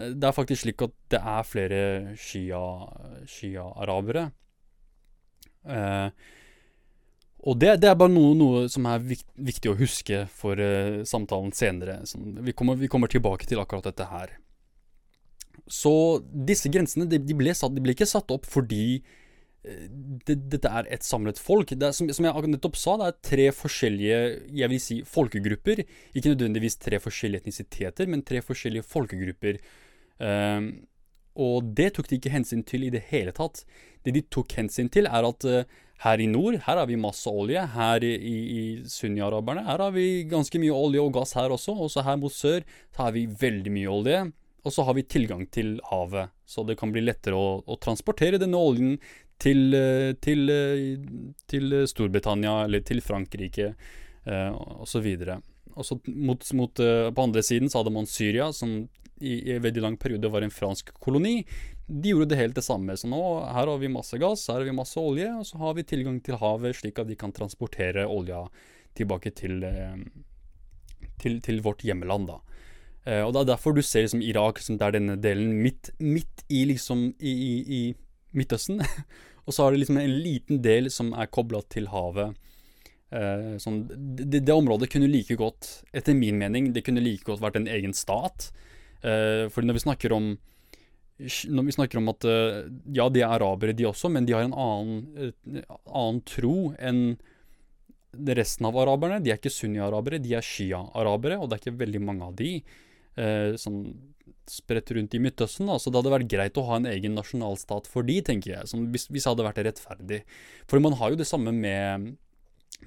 Det 0.00 0.24
er 0.24 0.32
faktisk 0.32 0.64
slik 0.64 0.80
at 0.86 0.96
det 1.12 1.20
er 1.20 1.44
flere 1.44 2.16
shia-arabere. 2.16 3.28
Shia 3.28 4.32
og 7.40 7.56
det, 7.56 7.78
det, 7.80 7.88
er 7.88 7.96
bare 7.96 8.12
noe, 8.12 8.34
noe 8.36 8.66
som 8.72 8.86
er 8.90 9.00
viktig 9.00 9.70
å 9.70 9.78
huske 9.78 10.26
for 10.36 10.60
uh, 10.60 11.00
samtalen 11.08 11.54
senere. 11.56 12.00
Vi, 12.44 12.52
kommer, 12.56 12.76
vi, 12.76 12.90
kommer, 12.92 13.08
tilbake 13.08 13.48
til 13.48 13.62
akkurat 13.62 13.88
dette 13.88 14.08
her. 14.10 14.34
Så 15.70 15.92
disse 16.48 16.70
grensene 16.72 17.06
de, 17.08 17.20
de, 17.22 17.36
ble, 17.36 17.54
satt, 17.56 17.72
de 17.76 17.82
ble, 17.84 17.94
ikke 17.96 18.08
satt 18.08 18.32
opp 18.34 18.44
fordi 18.48 19.00
uh, 19.00 19.86
det, 20.28 20.36
dette 20.52 20.74
er 20.82 20.90
et 20.92 21.06
samlet 21.06 21.40
folk. 21.40 21.72
Det 21.72 21.88
er, 21.88 21.96
som, 21.96 22.12
som, 22.12 22.28
jeg 22.28 22.52
nettopp 22.52 22.76
sa, 22.76 22.98
det 23.00 23.08
er 23.08 23.18
tre 23.30 23.48
forskjellige 23.56 24.20
jeg 24.60 24.72
vil 24.74 24.84
si, 24.84 25.00
folkegrupper. 25.08 25.86
Ikke 26.12 26.34
nødvendigvis 26.34 26.76
tre 26.84 27.00
forskjellige 27.00 27.46
etnisiteter, 27.46 28.10
men 28.12 28.26
tre 28.26 28.44
forskjellige 28.44 28.84
folkegrupper. 28.90 29.62
Uh, 30.20 30.76
og 31.40 31.70
det 31.76 31.94
tok 31.96 32.10
de 32.10 32.18
ikke 32.20 32.34
hensyn 32.34 32.64
til 32.68 32.84
i 32.86 32.92
det 32.92 33.06
hele 33.08 33.32
tatt. 33.36 33.64
Det 34.04 34.14
de 34.16 34.24
tok 34.32 34.52
hensyn 34.58 34.90
til, 34.92 35.08
er 35.08 35.28
at 35.28 35.46
her 36.00 36.20
i 36.20 36.28
nord 36.30 36.56
her 36.64 36.78
har 36.80 36.88
vi 36.88 36.96
masse 37.00 37.28
olje. 37.28 37.60
Her 37.74 38.04
i, 38.06 38.14
i 38.16 38.60
Sunni-araberne 38.88 39.66
her 39.66 39.82
har 39.84 39.92
vi 39.92 40.24
ganske 40.28 40.60
mye 40.62 40.76
olje 40.76 41.02
og 41.02 41.12
gass 41.18 41.34
her 41.36 41.52
også. 41.52 41.74
Og 41.76 41.92
så 41.92 42.04
her 42.06 42.20
mot 42.20 42.32
sør 42.32 42.64
så 42.94 43.06
har 43.06 43.16
vi 43.16 43.26
veldig 43.40 43.72
mye 43.74 43.90
olje. 43.92 44.22
Og 44.64 44.74
så 44.74 44.84
har 44.84 44.96
vi 44.96 45.06
tilgang 45.08 45.46
til 45.52 45.78
havet, 45.88 46.32
så 46.44 46.64
det 46.68 46.76
kan 46.80 46.92
bli 46.92 47.00
lettere 47.04 47.36
å, 47.36 47.60
å 47.64 47.78
transportere 47.80 48.40
denne 48.40 48.60
oljen 48.60 48.98
til, 49.40 49.72
eh, 49.72 50.10
til, 50.20 50.50
eh, 50.52 50.98
til, 51.48 51.76
Storbritannia 51.88 52.66
eller 52.66 52.84
til 52.84 53.00
Frankrike 53.00 53.70
eh, 53.70 54.50
osv. 54.84 55.08
Og 55.76 55.86
så 55.86 55.96
mot, 56.12 56.44
mot, 56.58 56.82
eh, 56.84 57.08
på 57.08 57.24
andre 57.24 57.44
siden 57.46 57.72
så 57.72 57.80
hadde 57.80 57.94
man 57.94 58.08
Syria, 58.10 58.50
som 58.52 58.82
i, 59.20 59.52
en 59.54 59.62
veldig 59.62 59.84
lang 59.84 59.96
periode 60.00 60.30
var 60.32 60.42
en 60.42 60.52
fransk 60.54 60.92
koloni 60.98 61.44
de 61.90 62.12
gjorde 62.12 62.30
det 62.30 62.38
helt 62.38 62.54
det 62.54 62.64
samme. 62.64 62.94
Så 62.96 63.08
nå 63.10 63.20
her 63.50 63.66
har 63.66 63.78
vi 63.82 63.90
masse 63.90 64.18
gass, 64.22 64.46
her 64.48 64.60
har 64.60 64.68
vi 64.68 64.76
masse 64.76 64.98
olje, 65.00 65.30
og 65.40 65.46
så 65.46 65.58
har 65.62 65.76
vi 65.78 65.86
tilgang 65.86 66.20
til 66.24 66.38
havet, 66.40 66.76
slik 66.78 67.00
at 67.02 67.10
de 67.10 67.18
kan 67.18 67.34
transportere 67.34 68.06
olja 68.06 68.44
tilbake 68.98 69.32
til, 69.34 69.64
eh, 69.66 69.98
til, 71.22 71.40
til 71.42 71.60
vårt 71.64 71.82
hjemland. 71.86 72.30
da. 72.30 72.38
Eh, 73.06 73.22
og 73.24 73.32
Det 73.32 73.40
er 73.40 73.50
derfor 73.54 73.74
du 73.74 73.82
ser 73.82 74.06
liksom 74.06 74.22
Irak, 74.22 74.58
som 74.58 74.78
det 74.78 74.86
er 74.86 74.98
denne 74.98 75.16
delen 75.16 75.52
midt, 75.62 75.90
midt 75.98 76.44
i 76.48 76.64
liksom 76.64 77.14
i, 77.18 77.32
i, 77.32 77.54
i 77.66 77.94
Midtøsten. 78.32 78.80
og 79.46 79.52
så 79.52 79.64
har 79.64 79.72
det 79.72 79.82
liksom 79.82 79.98
en 79.98 80.18
liten 80.22 80.62
del 80.62 80.90
som 80.90 81.12
er 81.12 81.26
kobla 81.26 81.62
til 81.68 81.90
havet. 81.90 82.36
Eh, 83.10 83.56
sånn, 83.58 83.82
det, 83.90 84.44
det, 84.46 84.54
området 84.54 84.92
kunne 84.92 85.10
like 85.10 85.34
godt, 85.34 85.82
etter 85.92 86.14
min 86.14 86.38
mening, 86.38 86.70
det 86.72 86.84
kunne 86.86 87.02
like 87.02 87.26
godt 87.26 87.42
vært 87.42 87.58
en 87.58 87.66
egen 87.66 87.96
stat. 87.96 88.52
Eh, 89.02 89.48
fordi 89.52 89.70
når 89.70 89.78
vi 89.78 89.86
snakker 89.86 90.16
om 90.16 90.32
når 91.20 91.66
vi 91.66 91.74
snakker 91.74 92.00
om 92.00 92.08
at 92.12 92.24
eh, 92.24 92.62
ja, 92.96 93.08
de 93.12 93.20
er 93.20 93.28
arabere, 93.28 93.74
de 93.76 93.84
også, 93.88 94.08
men 94.12 94.24
de 94.24 94.32
har 94.32 94.46
en 94.46 94.56
annen, 94.56 95.64
annen 95.84 96.22
tro 96.24 96.70
enn 96.80 97.18
resten 98.10 98.66
av 98.66 98.78
araberne. 98.80 99.20
De 99.22 99.32
er 99.32 99.38
ikke 99.38 99.52
sunni-arabere, 99.52 100.20
de 100.22 100.32
er 100.38 100.44
shia-arabere, 100.44 101.38
og 101.38 101.50
det 101.50 101.58
er 101.58 101.62
ikke 101.64 101.82
veldig 101.82 102.00
mange 102.06 102.30
av 102.30 102.38
de 102.38 102.54
eh, 102.56 103.52
som 103.60 103.82
spredt 104.50 104.90
rundt 104.96 105.14
i 105.14 105.20
Midtøsten. 105.22 105.68
Da. 105.70 105.78
Så 105.78 105.92
det 105.92 106.00
hadde 106.00 106.14
vært 106.16 106.32
greit 106.32 106.58
å 106.58 106.66
ha 106.70 106.80
en 106.80 106.88
egen 106.90 107.14
nasjonalstat 107.18 107.86
for 107.90 108.06
de, 108.06 108.18
tenker 108.26 108.56
jeg. 108.56 108.70
Som 108.70 108.88
hvis, 108.94 109.06
hvis 109.12 109.26
det 109.26 109.32
hadde 109.34 109.46
vært 109.46 109.62
rettferdig. 109.68 110.24
For 110.70 110.82
man 110.82 110.96
har 110.98 111.12
jo 111.12 111.20
det 111.20 111.28
samme 111.30 111.54
med, 111.54 112.10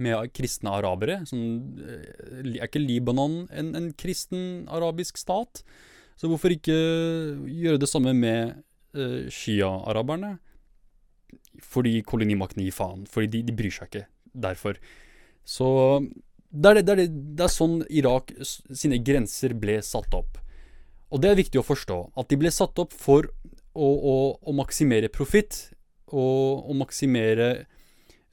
med 0.03 0.34
kristne 0.36 0.75
arabere. 0.75 1.22
Sånn, 1.29 1.46
er 2.41 2.67
ikke 2.67 2.84
Libanon 2.84 3.46
en, 3.53 3.74
en 3.79 3.89
kristen 3.96 4.65
arabisk 4.74 5.22
stat? 5.22 5.63
Så 6.20 6.29
hvorfor 6.29 6.53
ikke 6.53 6.75
gjøre 7.48 7.82
det 7.82 7.89
samme 7.89 8.13
med 8.17 8.55
uh, 8.98 9.25
Shia-araberne? 9.34 10.36
Fordi 11.63 12.00
kolonimakten 12.08 12.63
gir 12.63 12.75
faen. 12.75 13.08
Fordi 13.10 13.32
de, 13.38 13.43
de, 13.50 13.55
bryr 13.58 13.74
seg 13.74 13.89
ikke 13.89 14.05
derfor. 14.46 14.79
Så 15.46 15.67
det 16.53 16.70
er, 16.70 16.79
det, 16.79 16.86
det, 16.86 16.93
er 16.93 17.12
det 17.12 17.46
er 17.46 17.51
sånn 17.51 17.82
Irak 17.89 18.34
sine 18.46 19.01
grenser 19.03 19.55
ble 19.58 19.79
satt 19.86 20.13
opp. 20.17 20.39
Og 21.13 21.22
det 21.22 21.29
er 21.29 21.39
viktig 21.39 21.62
å 21.62 21.65
forstå. 21.65 22.00
At 22.17 22.29
de 22.29 22.39
ble 22.41 22.51
satt 22.53 22.79
opp 22.82 22.93
for 22.98 23.27
å, 23.74 23.88
å, 23.88 24.15
å 24.41 24.55
maksimere 24.55 25.12
profitt. 25.13 25.67
Og 26.13 26.70
å 26.70 26.75
maksimere 26.77 27.50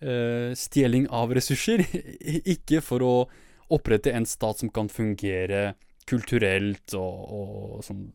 uh, 0.05 0.53
stjeling 0.57 1.09
av 1.13 1.33
ressurser. 1.37 1.85
ikke 2.55 2.85
for 2.85 3.05
å 3.05 3.15
opprette 3.71 4.13
en 4.17 4.27
stat 4.27 4.61
som 4.61 4.73
kan 4.73 4.89
fungere 4.91 5.75
kulturelt 6.11 6.97
og, 6.99 7.21
og 7.37 7.85
sånn 7.87 8.09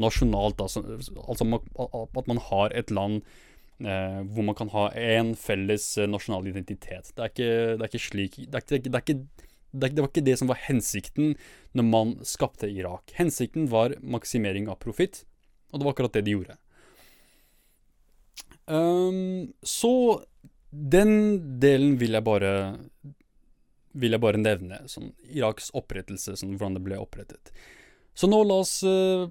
nasjonalt. 0.00 0.60
Altså, 0.60 0.82
altså, 1.26 1.48
at 2.20 2.30
man 2.30 2.40
har 2.50 2.74
et 2.76 2.92
land 2.94 3.22
eh, 3.80 4.20
hvor 4.32 4.46
man 4.46 4.56
kan 4.58 4.70
ha 4.74 4.88
én 4.92 5.34
felles 5.38 5.88
eh, 5.98 6.08
nasjonal 6.10 6.48
identitet. 6.50 7.12
Det 7.14 7.24
er 7.24 7.32
ikke, 7.32 7.50
det 7.76 7.80
er 7.80 7.90
ikke 7.90 8.04
slik 8.08 8.38
det, 8.44 8.62
er 8.62 8.84
det, 8.84 8.92
er 8.92 9.04
ikke, 9.04 9.18
det, 9.72 10.02
var 10.02 10.10
ikke 10.10 10.26
det 10.28 10.38
som 10.40 10.52
var 10.52 10.62
hensikten 10.66 11.34
når 11.76 11.88
man 11.90 12.14
skapte 12.26 12.70
Irak. 12.70 13.12
Hensikten 13.18 13.70
var 13.72 13.96
maksimering 14.02 14.70
av 14.72 14.80
profitt, 14.82 15.24
og 15.72 15.80
det 15.80 15.88
var 15.88 15.96
akkurat 15.96 16.16
det 16.16 16.26
de 16.28 16.38
gjorde. 16.38 16.60
Um, 18.66 19.52
så 19.62 20.24
den 20.70 21.12
delen 21.62 21.94
vil 22.00 22.16
jeg 22.16 22.26
bare 22.26 22.52
vil 23.96 24.16
jeg 24.16 24.22
bare 24.22 24.40
nevne. 24.40 24.82
Sånn 24.90 25.12
Iraks 25.32 25.72
opprettelse, 25.76 26.36
sånn 26.36 26.54
hvordan 26.56 26.78
det 26.78 26.84
ble 26.86 27.00
opprettet. 27.00 27.52
Så 28.16 28.28
nå 28.30 28.38
la 28.48 28.60
oss 28.62 28.78
uh, 28.86 29.28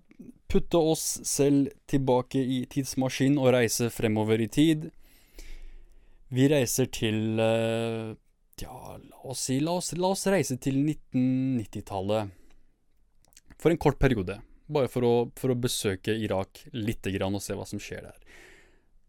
putte 0.52 0.78
oss 0.78 1.06
selv 1.26 1.72
tilbake 1.90 2.42
i 2.42 2.62
tidsmaskinen 2.70 3.40
og 3.42 3.56
reise 3.56 3.90
fremover 3.94 4.44
i 4.44 4.50
tid. 4.52 4.90
Vi 6.34 6.48
reiser 6.52 6.90
til 6.94 7.42
uh, 7.42 8.14
Ja, 8.62 8.96
la 8.98 9.22
oss 9.26 9.48
si 9.50 9.60
la 9.60 9.78
oss, 9.80 9.94
la 9.98 10.14
oss 10.14 10.28
reise 10.32 10.60
til 10.62 10.78
1990-tallet. 10.84 12.30
For 13.58 13.74
en 13.74 13.82
kort 13.82 13.98
periode. 14.00 14.38
Bare 14.70 14.90
for 14.90 15.06
å, 15.06 15.14
for 15.38 15.54
å 15.54 15.58
besøke 15.58 16.14
Irak 16.14 16.64
lite 16.74 17.12
grann 17.14 17.36
og 17.38 17.44
se 17.44 17.58
hva 17.58 17.66
som 17.70 17.82
skjer 17.82 18.06
der. 18.06 18.38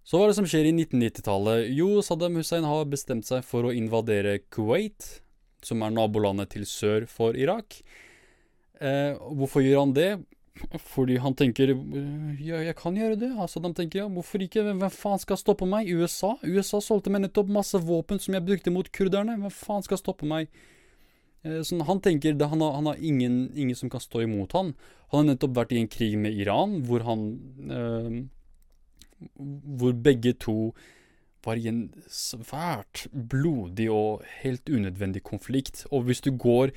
Så 0.06 0.16
hva 0.16 0.26
er 0.26 0.32
det 0.32 0.38
som 0.38 0.48
skjer 0.48 0.68
i 0.68 0.72
1990-tallet? 0.72 1.68
Jo, 1.74 2.00
Saddam 2.04 2.36
Hussein 2.38 2.64
har 2.64 2.88
bestemt 2.88 3.26
seg 3.28 3.44
for 3.44 3.66
å 3.66 3.74
invadere 3.74 4.38
Kuwait 4.54 5.18
som 5.66 5.82
er 5.82 5.94
nabolandet 5.94 6.54
til 6.54 6.66
sør 6.68 7.08
for 7.10 7.36
Irak. 7.38 7.80
Eh, 8.80 9.18
hvorfor 9.36 9.64
gjør 9.64 9.82
han 9.84 9.94
det? 9.96 10.10
Fordi 10.80 11.18
han 11.20 11.34
tenker 11.36 11.74
ja, 12.40 12.62
jeg 12.64 12.76
kan 12.78 12.96
gjøre 12.96 13.18
det. 13.20 13.32
Altså, 13.36 13.60
de 13.60 13.72
tenker 13.76 14.02
ja, 14.02 14.06
hvorfor 14.08 14.40
ikke? 14.40 14.64
Hvem 14.64 14.84
faen 14.92 15.20
skal 15.20 15.40
stoppe 15.40 15.68
meg? 15.68 15.90
USA? 15.92 16.32
USA 16.46 16.80
solgte 16.84 17.12
meg 17.12 17.26
nettopp 17.26 17.50
masse 17.52 17.80
våpen 17.84 18.20
som 18.22 18.36
jeg 18.36 18.46
brukte 18.46 18.72
mot 18.72 18.88
kurderne. 18.88 19.36
Hvem 19.42 19.52
faen 19.52 19.84
skal 19.84 20.00
stoppe 20.00 20.28
meg? 20.28 20.48
Eh, 21.44 21.60
sånn, 21.66 21.84
han 21.86 22.00
tenker 22.04 22.36
han 22.40 22.64
har, 22.64 22.72
han 22.78 22.90
har 22.90 23.02
ingen, 23.04 23.50
ingen, 23.54 23.76
som 23.78 23.92
kan 23.92 24.02
stå 24.02 24.24
imot 24.24 24.56
han. 24.56 24.72
Han 25.12 25.22
har 25.22 25.28
nettopp 25.34 25.56
vært 25.60 25.76
i 25.76 25.82
en 25.82 25.92
krig 25.92 26.16
med 26.20 26.36
Iran, 26.36 26.80
hvor 26.88 27.04
han 27.06 27.28
eh, 27.70 28.16
Hvor 29.36 29.94
begge 30.04 30.34
to 30.36 30.74
var 31.46 31.58
i 31.60 31.68
en 31.70 31.82
svært 32.10 33.06
blodig 33.12 33.88
og 33.92 34.26
helt 34.42 34.68
unødvendig 34.68 35.22
konflikt. 35.26 35.84
Og 35.90 36.06
hvis 36.08 36.20
du 36.24 36.32
går 36.34 36.74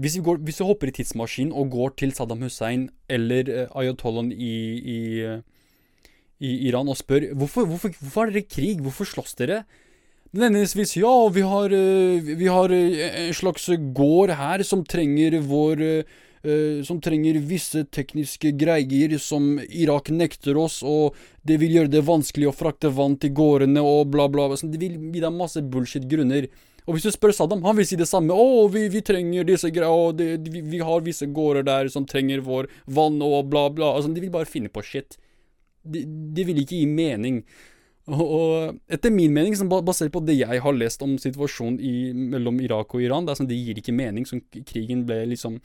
hvis 0.00 0.16
går, 0.22 0.38
hvis 0.46 0.60
du 0.60 0.64
hopper 0.64 0.88
i 0.88 0.94
tidsmaskinen 0.96 1.52
og 1.52 1.72
går 1.74 1.94
til 2.00 2.12
Saddam 2.16 2.44
Hussein 2.46 2.88
eller 3.10 3.50
uh, 3.50 3.82
ayatollahen 3.82 4.30
i, 4.32 4.54
i, 4.78 4.98
i, 6.40 6.50
Iran 6.70 6.88
og 6.88 6.96
spør 6.96 7.32
hvorfor, 7.34 7.66
hvorfor, 7.68 7.92
hvorfor 7.98 8.28
er 8.30 8.36
dere 8.36 8.48
krig, 8.48 8.80
hvorfor 8.80 9.04
slåss 9.04 9.36
dere? 9.42 9.64
Nødvendigvis 10.32 10.96
ja, 10.96 11.12
vi 11.34 11.44
har, 11.44 11.74
uh, 11.74 12.32
vi 12.38 12.48
har 12.48 12.72
en 12.72 13.34
slags 13.34 13.68
gård 13.92 14.32
her 14.38 14.64
som 14.64 14.86
trenger 14.86 15.40
vår 15.42 15.84
Uh, 16.40 16.80
som 16.88 16.96
trenger 17.04 17.36
visse 17.44 17.82
tekniske 17.92 18.54
greier 18.56 19.12
som 19.20 19.58
Irak 19.60 20.08
nekter 20.08 20.56
oss, 20.56 20.78
og 20.80 21.18
det 21.44 21.58
vil 21.60 21.74
gjøre 21.76 21.92
det 21.92 22.00
vanskelig 22.06 22.48
å 22.48 22.54
frakte 22.56 22.88
vann 22.96 23.18
til 23.20 23.34
gårdene 23.36 23.82
og 23.84 24.08
bla, 24.14 24.24
bla. 24.32 24.46
bla. 24.48 24.56
Det 24.56 24.80
vil 24.80 24.96
gi 25.12 25.20
deg 25.20 25.36
masse 25.36 25.60
bullshit-grunner. 25.60 26.48
Og 26.86 26.96
hvis 26.96 27.04
du 27.06 27.12
spør 27.12 27.34
Saddam, 27.36 27.60
han 27.62 27.76
vil 27.76 27.86
si 27.86 27.98
det 28.00 28.08
samme. 28.08 28.34
'Å, 28.34 28.68
vi, 28.72 28.86
vi 28.90 29.02
trenger 29.04 29.44
disse 29.46 29.68
greiene, 29.74 30.30
vi, 30.48 30.62
vi, 30.72 30.80
har 30.80 31.04
visse 31.04 31.28
gårder 31.28 31.66
der 31.68 31.90
som 31.92 32.06
trenger 32.08 32.40
vår 32.46 32.70
vann 32.88 33.20
og 33.22 33.50
bla, 33.52 33.68
bla'. 33.68 33.92
Altså, 33.98 34.12
de 34.14 34.24
vil 34.24 34.32
bare 34.32 34.48
finne 34.48 34.72
på 34.72 34.82
shit. 34.82 35.18
De, 35.84 36.02
de 36.06 36.46
vil 36.48 36.64
ikke 36.64 36.80
gi 36.80 36.88
mening. 36.88 37.44
Og, 38.10 38.80
etter 38.90 39.12
min 39.14 39.32
mening, 39.32 39.54
basert 39.84 40.10
på 40.12 40.24
det 40.24 40.40
jeg 40.40 40.64
har 40.64 40.74
lest 40.74 41.02
om 41.04 41.14
situasjonen 41.20 41.78
i, 41.78 41.94
mellom 42.32 42.58
Irak 42.64 42.96
og 42.96 43.04
Iran, 43.04 43.28
det, 43.28 43.36
sånn, 43.38 43.50
det 43.50 43.60
gir 43.60 43.78
ikke 43.78 43.94
mening. 43.94 44.26
Sånn, 44.26 44.42
krigen 44.66 45.04
ble 45.06 45.22
liksom 45.30 45.60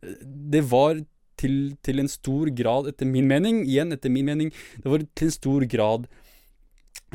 Det 0.00 0.62
var 0.70 1.00
til, 1.40 1.76
til, 1.84 2.02
en 2.02 2.10
stor 2.10 2.50
grad, 2.56 2.90
etter 2.90 3.08
min 3.08 3.28
mening, 3.30 3.62
igjen 3.64 3.94
etter 3.96 4.12
min 4.12 4.28
mening, 4.28 4.52
det 4.82 4.92
var 4.92 5.04
til 5.16 5.30
en 5.30 5.34
stor 5.34 5.66
grad 5.72 6.06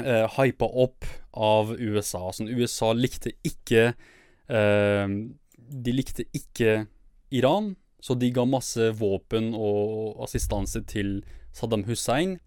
eh, 0.02 0.26
hypa 0.38 0.70
opp 0.86 1.08
av 1.36 1.76
USA. 1.78 2.28
Sånn, 2.34 2.50
USA 2.50 2.92
likte 2.98 3.36
ikke 3.46 3.92
eh, 3.92 5.16
De 5.56 5.94
likte 5.94 6.26
ikke 6.36 6.86
Iran, 7.36 7.74
så 8.02 8.18
de 8.18 8.30
ga 8.34 8.46
masse 8.46 8.92
våpen 9.00 9.54
og 9.58 10.22
assistanse 10.26 10.84
til 10.90 11.20
Saddam 11.56 11.86
Hussein 11.88 12.38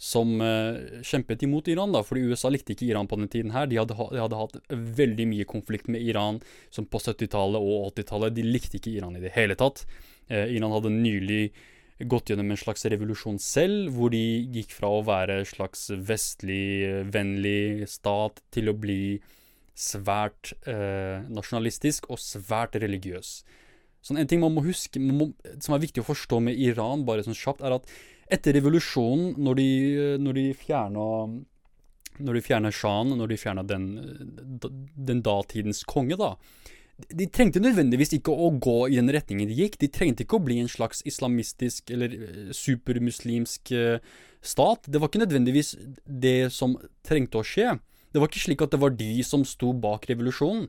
som 0.00 0.38
uh, 0.40 1.02
kjempet 1.04 1.42
imot 1.44 1.68
Iran, 1.68 1.92
da, 1.92 2.00
fordi 2.06 2.22
USA 2.30 2.48
likte 2.48 2.72
ikke 2.72 2.86
Iran 2.88 3.08
på 3.08 3.18
den 3.20 3.28
tiden 3.28 3.52
her. 3.52 3.66
De 3.68 3.76
hadde, 3.76 3.92
de 3.92 4.22
hadde 4.22 4.38
hatt 4.38 4.56
veldig 4.72 5.26
mye 5.28 5.48
konflikt 5.48 5.90
med 5.92 6.00
Iran 6.00 6.38
som 6.72 6.86
på 6.88 7.02
70-tallet 7.02 7.60
og 7.60 7.90
80-tallet. 7.90 8.32
De 8.38 8.46
likte 8.46 8.78
ikke 8.80 8.94
Iran 8.94 9.18
i 9.18 9.20
det 9.20 9.34
hele 9.34 9.58
tatt. 9.60 9.84
Uh, 10.32 10.46
Iran 10.48 10.72
hadde 10.72 10.94
nylig 10.94 11.42
gått 12.08 12.32
gjennom 12.32 12.48
en 12.54 12.56
slags 12.56 12.86
revolusjon 12.88 13.36
selv, 13.44 13.90
hvor 13.92 14.08
de 14.14 14.22
gikk 14.54 14.72
fra 14.72 14.88
å 14.88 15.04
være 15.04 15.42
en 15.42 15.48
slags 15.48 15.90
vestlig, 15.92 17.04
vennlig 17.12 17.84
stat 17.92 18.40
til 18.56 18.72
å 18.72 18.76
bli 18.80 19.18
svært 19.76 20.54
uh, 20.64 21.20
nasjonalistisk 21.28 22.08
og 22.08 22.20
svært 22.24 22.80
religiøs. 22.80 23.42
Sånn 24.00 24.16
En 24.16 24.28
ting 24.28 24.40
man 24.40 24.54
må 24.56 24.64
huske, 24.64 25.00
man 25.00 25.18
må, 25.18 25.26
som 25.60 25.76
er 25.76 25.84
viktig 25.84 26.00
å 26.00 26.08
forstå 26.08 26.40
med 26.48 26.56
Iran, 26.56 27.04
bare 27.04 27.24
sånn 27.26 27.36
kjapt, 27.36 27.60
er 27.60 27.76
at 27.76 27.88
etter 28.32 28.56
revolusjonen, 28.58 29.34
når 29.42 29.60
de, 29.60 29.70
når 30.22 30.38
de 30.38 30.44
fjerna 30.58 31.06
når 32.20 32.36
de 32.36 32.42
fjerna 32.44 32.72
sjahen, 32.74 33.14
når 33.16 33.32
de 33.32 33.38
fjerna 33.40 33.64
den, 33.64 33.86
den, 34.60 35.22
datidens 35.24 35.82
konge, 35.88 36.18
da 36.20 36.34
De 37.00 37.26
trengte 37.32 37.62
nødvendigvis 37.62 38.12
ikke 38.18 38.34
å 38.34 38.50
gå 38.60 38.90
i 38.90 38.98
den 38.98 39.08
retningen 39.14 39.48
de 39.48 39.56
gikk. 39.56 39.78
De 39.80 39.88
trengte 39.88 40.26
ikke 40.26 40.36
å 40.36 40.44
bli 40.44 40.58
en 40.60 40.68
slags 40.68 41.00
islamistisk 41.08 41.92
eller 41.94 42.12
eh, 42.12 42.50
supermuslimsk 42.52 43.72
eh, 43.72 44.02
stat. 44.44 44.84
Det 44.84 45.00
var 45.00 45.08
ikke 45.08 45.22
nødvendigvis 45.22 45.74
det 46.04 46.50
som 46.52 46.76
trengte 47.06 47.40
å 47.40 47.46
skje. 47.46 47.78
Det 48.12 48.20
var 48.20 48.28
ikke 48.28 48.44
slik 48.44 48.66
at 48.66 48.74
det 48.74 48.82
var 48.82 48.92
de 48.98 49.14
som 49.24 49.46
sto 49.48 49.72
bak 49.72 50.04
revolusjonen. 50.10 50.68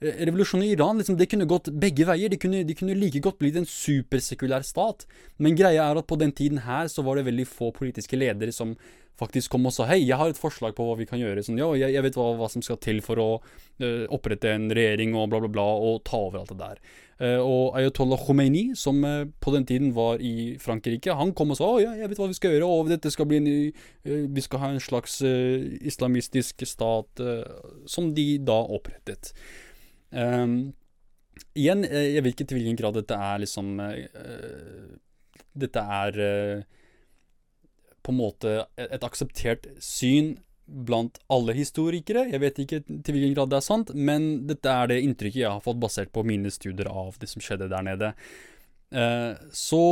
Eh, 0.00 0.24
revolusjonen 0.26 0.64
i 0.66 0.72
Iran 0.72 0.98
liksom, 0.98 1.18
det 1.20 1.28
kunne 1.28 1.48
gått 1.48 1.68
begge 1.76 2.06
veier. 2.08 2.32
De 2.32 2.38
kunne, 2.40 2.64
de 2.64 2.76
kunne 2.76 2.96
like 2.96 3.20
godt 3.20 3.40
blitt 3.42 3.58
en 3.60 3.68
supersekulær 3.68 4.64
stat. 4.64 5.06
Men 5.38 5.58
greia 5.58 5.90
er 5.90 6.00
at 6.00 6.08
på 6.08 6.18
den 6.20 6.32
tiden 6.32 6.64
her 6.64 6.88
så 6.88 7.04
var 7.04 7.20
det 7.20 7.28
veldig 7.28 7.46
få 7.48 7.70
politiske 7.76 8.18
ledere 8.20 8.54
som 8.54 8.76
faktisk 9.20 9.52
kom 9.52 9.68
og 9.68 9.74
sa 9.74 9.84
hei, 9.90 9.98
jeg 10.00 10.16
har 10.16 10.32
et 10.32 10.40
forslag 10.40 10.72
på 10.76 10.86
hva 10.86 10.96
vi 10.96 11.06
kan 11.08 11.20
gjøre. 11.20 11.44
Sånn, 11.44 11.60
ja, 11.60 11.68
jeg, 11.76 11.92
jeg 11.96 12.06
vet 12.06 12.16
hva, 12.16 12.30
hva, 12.38 12.48
som 12.48 12.64
skal 12.64 12.80
til 12.80 13.02
for 13.04 13.20
å 13.20 13.28
uh, 13.36 14.06
opprette 14.08 14.48
en 14.48 14.70
regjering 14.72 15.12
og 15.12 15.28
bla, 15.32 15.42
bla, 15.44 15.52
bla, 15.52 15.66
og 15.90 16.00
ta 16.08 16.22
over 16.24 16.40
alt 16.40 16.54
det 16.54 16.58
der. 16.62 16.80
Uh, 17.20 17.40
og 17.44 17.76
Ayatollah 17.76 18.22
Khomeini, 18.24 18.70
som 18.80 19.02
uh, 19.04 19.26
på 19.44 19.52
den 19.52 19.68
tiden 19.68 19.92
var 19.96 20.24
i 20.24 20.56
Frankrike, 20.62 21.12
han 21.16 21.34
kom 21.36 21.52
og 21.52 21.60
sa 21.60 21.68
å 21.68 21.80
ja, 21.82 21.92
jeg 22.00 22.12
vet 22.12 22.22
hva 22.22 22.30
vi 22.30 22.38
skal 22.40 22.56
gjøre, 22.56 22.70
og 22.70 22.92
dette 22.94 23.12
skal 23.12 23.28
bli 23.28 23.42
en 23.42 23.50
Vi 24.32 24.42
skal 24.46 24.62
ha 24.62 24.70
en 24.72 24.80
slags 24.80 25.20
islamistisk 25.20 26.64
stat 26.64 27.20
som 27.90 28.14
de 28.16 28.30
da 28.40 28.56
opprettet. 28.72 29.34
Um, 30.10 30.72
igjen, 31.54 31.84
eh, 31.86 32.10
jeg 32.16 32.24
vet 32.24 32.34
ikke 32.34 32.48
til 32.50 32.60
hvilken 32.60 32.78
grad 32.80 32.98
dette 32.98 33.14
er 33.14 33.42
liksom 33.44 33.76
uh, 33.78 34.94
Dette 35.54 35.82
er 36.02 36.18
uh, 36.18 36.62
på 38.00 38.14
en 38.14 38.18
måte 38.18 38.54
et 38.80 39.04
akseptert 39.06 39.68
syn 39.82 40.34
blant 40.66 41.18
alle 41.30 41.52
historikere. 41.56 42.28
Jeg 42.30 42.40
vet 42.42 42.58
ikke 42.62 42.80
til 42.86 43.16
hvilken 43.16 43.34
grad 43.34 43.50
det 43.52 43.58
er 43.58 43.66
sant, 43.66 43.90
men 43.94 44.46
dette 44.48 44.70
er 44.70 44.90
det 44.90 45.00
inntrykket 45.02 45.42
jeg 45.42 45.50
har 45.50 45.62
fått 45.64 45.80
basert 45.82 46.12
på 46.14 46.24
mine 46.26 46.50
studier 46.54 46.88
av 46.88 47.18
det 47.20 47.28
som 47.28 47.42
skjedde 47.42 47.68
der 47.72 47.84
nede. 47.84 48.12
Så 49.50 49.82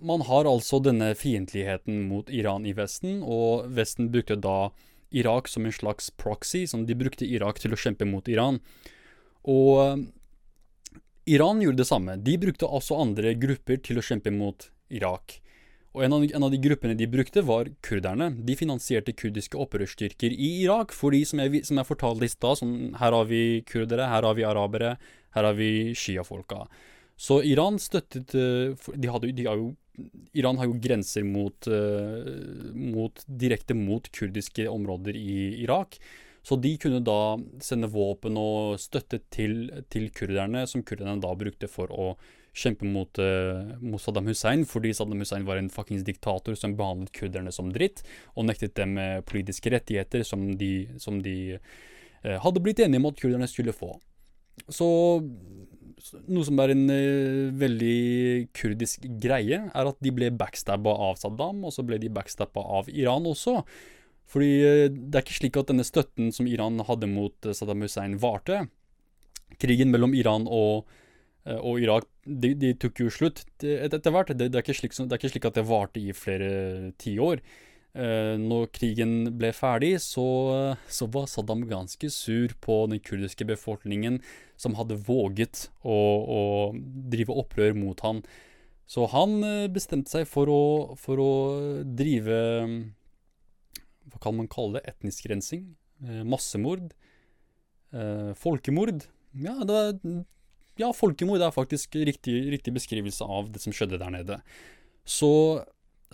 man 0.00 0.24
har 0.26 0.48
altså 0.48 0.80
denne 0.82 1.12
fiendtligheten 1.14 2.06
mot 2.08 2.32
Iran 2.32 2.66
i 2.66 2.74
Vesten, 2.76 3.20
og 3.22 3.68
Vesten 3.76 4.10
brukte 4.12 4.40
da 4.40 4.72
Irak 5.14 5.48
som 5.48 5.66
en 5.66 5.76
slags 5.76 6.10
proxy, 6.10 6.66
som 6.66 6.86
de 6.86 6.96
brukte 6.98 7.28
Irak 7.28 7.60
til 7.62 7.76
å 7.76 7.80
kjempe 7.80 8.08
mot 8.08 8.26
Iran. 8.28 8.60
Og 9.50 9.72
eh, 9.82 10.04
Iran 11.36 11.62
gjorde 11.62 11.82
det 11.82 11.88
samme. 11.88 12.16
De 12.22 12.36
brukte 12.38 12.68
også 12.68 13.00
andre 13.02 13.34
grupper 13.38 13.80
til 13.82 13.98
å 13.98 14.04
kjempe 14.04 14.34
mot 14.34 14.68
Irak. 14.94 15.40
Og 15.96 16.04
en 16.04 16.12
av, 16.12 16.24
en 16.28 16.44
av 16.44 16.52
de 16.52 16.60
gruppene 16.60 16.94
de 16.98 17.06
brukte, 17.08 17.40
var 17.46 17.70
kurderne. 17.86 18.28
De 18.44 18.56
finansierte 18.58 19.14
kurdiske 19.16 19.56
opprørsstyrker 19.56 20.34
i 20.34 20.50
Irak. 20.66 20.92
Fordi, 20.92 21.22
som 21.24 21.40
jeg, 21.40 21.62
som 21.64 21.80
jeg 21.80 21.88
fortalte 21.88 22.28
i 22.28 22.32
stad, 22.32 22.60
her 23.00 23.16
har 23.16 23.30
vi 23.30 23.62
kurdere, 23.66 24.10
her 24.12 24.28
har 24.28 24.36
vi 24.36 24.44
arabere, 24.44 24.96
her 25.34 25.48
har 25.48 25.56
vi 25.56 25.94
sjiafolka. 25.96 26.66
Så 27.16 27.40
Iran 27.48 27.80
støttet 27.80 28.34
eh, 28.36 28.76
de 28.92 29.08
hadde, 29.08 29.32
de 29.32 29.48
har 29.48 29.56
jo, 29.56 29.72
Iran 30.36 30.60
har 30.60 30.68
jo 30.68 30.76
grenser 30.84 31.24
mot, 31.24 31.56
uh, 31.72 32.28
mot, 32.76 33.22
direkte 33.24 33.72
mot 33.72 34.04
kurdiske 34.12 34.66
områder 34.68 35.16
i 35.16 35.62
Irak. 35.62 35.96
Så 36.46 36.54
de 36.62 36.76
kunne 36.78 37.02
da 37.02 37.36
sende 37.64 37.88
våpen 37.90 38.36
og 38.38 38.78
støtte 38.78 39.18
til, 39.34 39.66
til 39.90 40.12
kurderne, 40.14 40.62
som 40.70 40.84
kurderne 40.86 41.18
da 41.22 41.32
brukte 41.34 41.66
for 41.70 41.90
å 41.90 42.12
kjempe 42.56 42.86
mot, 42.88 43.18
uh, 43.18 43.74
mot, 43.82 44.00
Saddam 44.00 44.30
Hussein, 44.30 44.62
fordi 44.68 44.94
Saddam 44.96 45.20
Hussein 45.20 45.46
var 45.48 45.58
en 45.60 45.72
fuckings 45.72 46.06
diktator 46.06 46.56
som 46.56 46.76
behandlet 46.78 47.12
kurderne 47.16 47.52
som 47.52 47.72
dritt, 47.74 48.04
og 48.34 48.46
nektet 48.48 48.76
dem 48.78 48.94
uh, 48.96 49.18
politiske 49.26 49.72
rettigheter 49.74 50.22
som 50.24 50.52
de, 50.60 50.70
som 51.02 51.18
de 51.24 51.58
uh, 51.58 52.36
hadde 52.44 52.62
blitt 52.62 52.80
enige 52.84 53.02
om 53.02 53.10
at 53.10 53.18
kurderne 53.20 53.50
skulle 53.50 53.74
få. 53.76 53.96
Så 54.72 54.86
noe 56.30 56.46
som 56.46 56.62
er 56.62 56.72
en 56.72 56.86
veldig 57.58 57.98
kurdisk 58.56 59.04
greie, 59.20 59.58
er 59.66 59.90
at 59.90 59.98
de 60.04 60.14
ble 60.14 60.30
backstabba 60.32 60.94
av 61.10 61.18
Saddam, 61.20 61.66
og 61.66 61.74
så 61.74 61.84
ble 61.84 61.98
de 62.00 62.12
backstabba 62.12 62.62
av 62.78 62.88
Iran 62.94 63.26
også. 63.28 63.58
Fordi 64.30 64.50
eh, 64.66 64.86
det 64.90 65.14
er 65.14 65.24
ikke 65.24 65.38
slik 65.40 65.58
at 65.60 65.70
denne 65.70 65.86
støtten 65.86 66.32
som 66.34 66.48
Iran 66.50 66.80
hadde 66.88 67.08
mot 67.10 67.46
eh, 67.46 67.54
Saddam 67.56 67.84
Hussein, 67.86 68.18
varte. 68.22 68.66
Krigen 69.62 69.92
mellom 69.92 70.16
Iran 70.18 70.48
og, 70.50 70.88
eh, 71.46 71.58
og 71.58 71.80
Irak 71.82 72.08
de, 72.26 72.52
de, 72.58 72.74
tok 72.74 73.04
jo 73.04 73.12
slutt 73.12 73.44
etter 73.62 74.12
hvert. 74.12 74.34
Det, 74.34 74.50
det, 74.50 74.62
er 74.62 74.80
slik, 74.80 74.96
det, 74.96 75.08
er 75.12 75.20
ikke 75.20 75.32
slik, 75.36 75.48
at 75.48 75.60
det 75.60 75.68
varte 75.68 76.02
i 76.02 76.16
flere 76.16 76.92
tiår. 76.98 77.44
Når 77.96 78.66
krigen 78.76 79.38
ble 79.40 79.54
ferdig, 79.56 79.94
så, 80.04 80.24
så, 80.92 81.06
var 81.08 81.30
Saddam 81.32 81.62
ganske 81.64 82.10
sur 82.12 82.52
på 82.60 82.74
den 82.92 83.00
kurdiske 83.00 83.46
befolkningen 83.48 84.18
som 84.60 84.76
hadde 84.76 84.98
våget 85.06 85.70
å, 85.80 85.96
å 85.96 86.42
drive 86.76 87.32
opprør 87.32 87.72
mot 87.78 88.02
han. 88.04 88.20
Så 88.84 89.06
han 89.14 89.40
bestemte 89.72 90.12
seg 90.12 90.28
for 90.28 90.52
å, 90.52 90.60
for 91.00 91.24
å 91.24 91.32
drive 91.88 92.36
hva 94.12 94.22
kan 94.22 94.36
man 94.38 94.48
kalle 94.50 94.78
det, 94.78 94.86
etnisk 94.94 95.28
rensing, 95.30 95.68
eh, 96.04 96.22
massemord, 96.26 96.92
eh, 97.92 98.32
folkemord. 98.38 99.06
Ja, 99.36 99.58
det, 99.68 100.24
ja, 100.80 100.90
folkemord 100.96 101.42
er 101.44 101.54
faktisk 101.54 101.96
riktig, 101.96 102.38
riktig 102.52 102.74
beskrivelse 102.76 103.24
av 103.24 103.50
det 103.52 103.62
som 103.64 103.74
skjedde 103.74 104.00
der 104.00 104.12
nede. 104.12 104.40
Så 105.06 105.64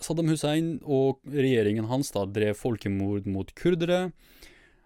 Saddam 0.03 0.31
Hussein 0.33 0.77
og 0.83 1.21
regjeringen 1.29 1.89
hans 1.91 2.13
da 2.15 2.25
drev 2.27 2.57
folkemord 2.59 3.29
mot 3.31 3.51
kurdere. 3.59 4.11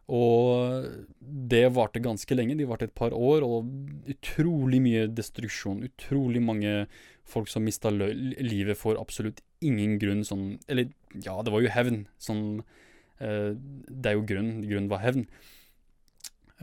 Og 0.07 0.87
det 1.19 1.64
varte 1.75 2.03
ganske 2.03 2.37
lenge, 2.37 2.55
de 2.55 2.66
varte 2.69 2.87
et 2.87 2.95
par 2.95 3.14
år, 3.14 3.42
og 3.42 3.66
utrolig 4.07 4.79
mye 4.83 5.07
destruksjon. 5.11 5.83
Utrolig 5.88 6.42
mange 6.42 6.87
folk 7.27 7.51
som 7.51 7.66
mista 7.66 7.90
livet 7.90 8.79
for 8.79 9.01
absolutt 9.01 9.42
ingen 9.61 9.99
grunn. 9.99 10.23
Sånn 10.27 10.61
Eller 10.71 10.92
ja, 11.12 11.40
det 11.42 11.55
var 11.55 11.64
jo 11.64 11.75
hevn. 11.75 12.05
Sånn 12.23 12.62
det 13.19 14.11
er 14.11 14.17
jo 14.17 14.27
grunnen. 14.29 14.65
Grunnen 14.67 14.91
var 14.93 15.03
hevn. 15.05 15.27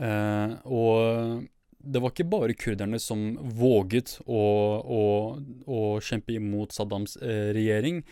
Eh, 0.02 0.54
og 0.66 1.44
det 1.84 2.00
var 2.00 2.12
ikke 2.14 2.30
bare 2.32 2.56
kurderne 2.58 2.98
som 3.02 3.34
våget 3.58 4.16
å, 4.24 4.42
å, 4.80 5.02
å 5.68 5.80
kjempe 6.02 6.34
imot 6.38 6.74
Saddams 6.74 7.18
eh, 7.20 7.52
regjering. 7.54 8.02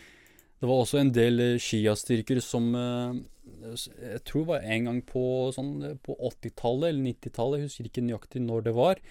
Det 0.61 0.69
var 0.69 0.83
også 0.83 1.01
en 1.01 1.11
del 1.11 1.43
Shia-styrker 1.59 2.39
som 2.43 2.69
jeg 2.73 4.21
tror 4.23 4.45
var 4.47 4.63
en 4.63 4.87
gang 4.87 4.99
på, 5.03 5.23
sånn, 5.51 5.97
på 6.05 6.15
80-tallet 6.29 6.93
eller 6.93 7.09
90-tallet, 7.09 7.59
jeg 7.59 7.67
husker 7.67 7.89
ikke 7.89 8.03
nøyaktig 8.05 8.43
når 8.45 8.69
det 8.69 8.73
var. 8.77 9.01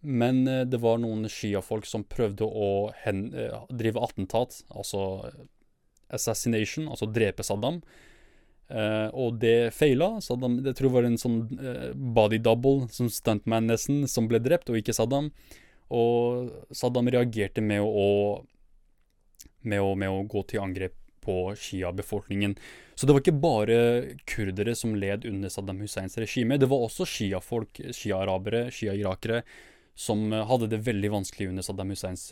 Men 0.00 0.42
det 0.44 0.80
var 0.80 1.02
noen 1.02 1.28
Shia-folk 1.28 1.84
som 1.88 2.06
prøvde 2.08 2.48
å 2.48 2.70
hen, 3.02 3.26
drive 3.68 4.00
attentat, 4.04 4.62
altså 4.72 5.04
assassination, 6.12 6.88
altså 6.88 7.08
drepe 7.12 7.44
Saddam. 7.44 7.82
Uh, 8.72 9.12
og 9.12 9.36
det 9.42 9.74
feila. 9.76 10.14
Saddam, 10.24 10.56
jeg 10.64 10.76
tror 10.78 10.88
det 10.88 10.96
var 10.96 11.08
en 11.08 11.20
sånn 11.20 11.38
uh, 11.60 11.90
body 11.94 12.40
double, 12.42 12.88
som 12.94 13.10
stuntman 13.12 13.68
nesten, 13.68 14.06
som 14.08 14.28
ble 14.30 14.40
drept, 14.42 14.72
og 14.72 14.80
ikke 14.80 14.96
Saddam. 14.96 15.30
Og 15.92 16.48
Saddam 16.74 17.10
reagerte 17.12 17.64
med 17.64 17.84
å, 17.84 18.08
med 19.68 19.84
å, 19.84 19.92
med 20.00 20.10
å 20.12 20.24
gå 20.30 20.46
til 20.48 20.64
angrep 20.64 20.96
på 21.24 21.52
Shia-befolkningen. 21.56 22.56
Så 22.94 23.06
det 23.06 23.14
var 23.14 23.22
ikke 23.22 23.42
bare 23.42 23.76
kurdere 24.28 24.74
som 24.76 24.96
led 24.96 25.24
under 25.28 25.52
Saddam 25.52 25.80
Husseins 25.84 26.16
regime. 26.20 26.58
Det 26.60 26.68
var 26.70 26.84
også 26.84 27.06
Shia-folk, 27.08 27.80
Shia-arabere, 27.96 28.66
Shia-irakere, 28.72 29.42
som 29.94 30.26
hadde 30.32 30.68
det 30.72 30.82
veldig 30.84 31.10
vanskelig 31.12 31.52
under 31.52 31.64
Saddam 31.64 31.92
Husseins 31.94 32.26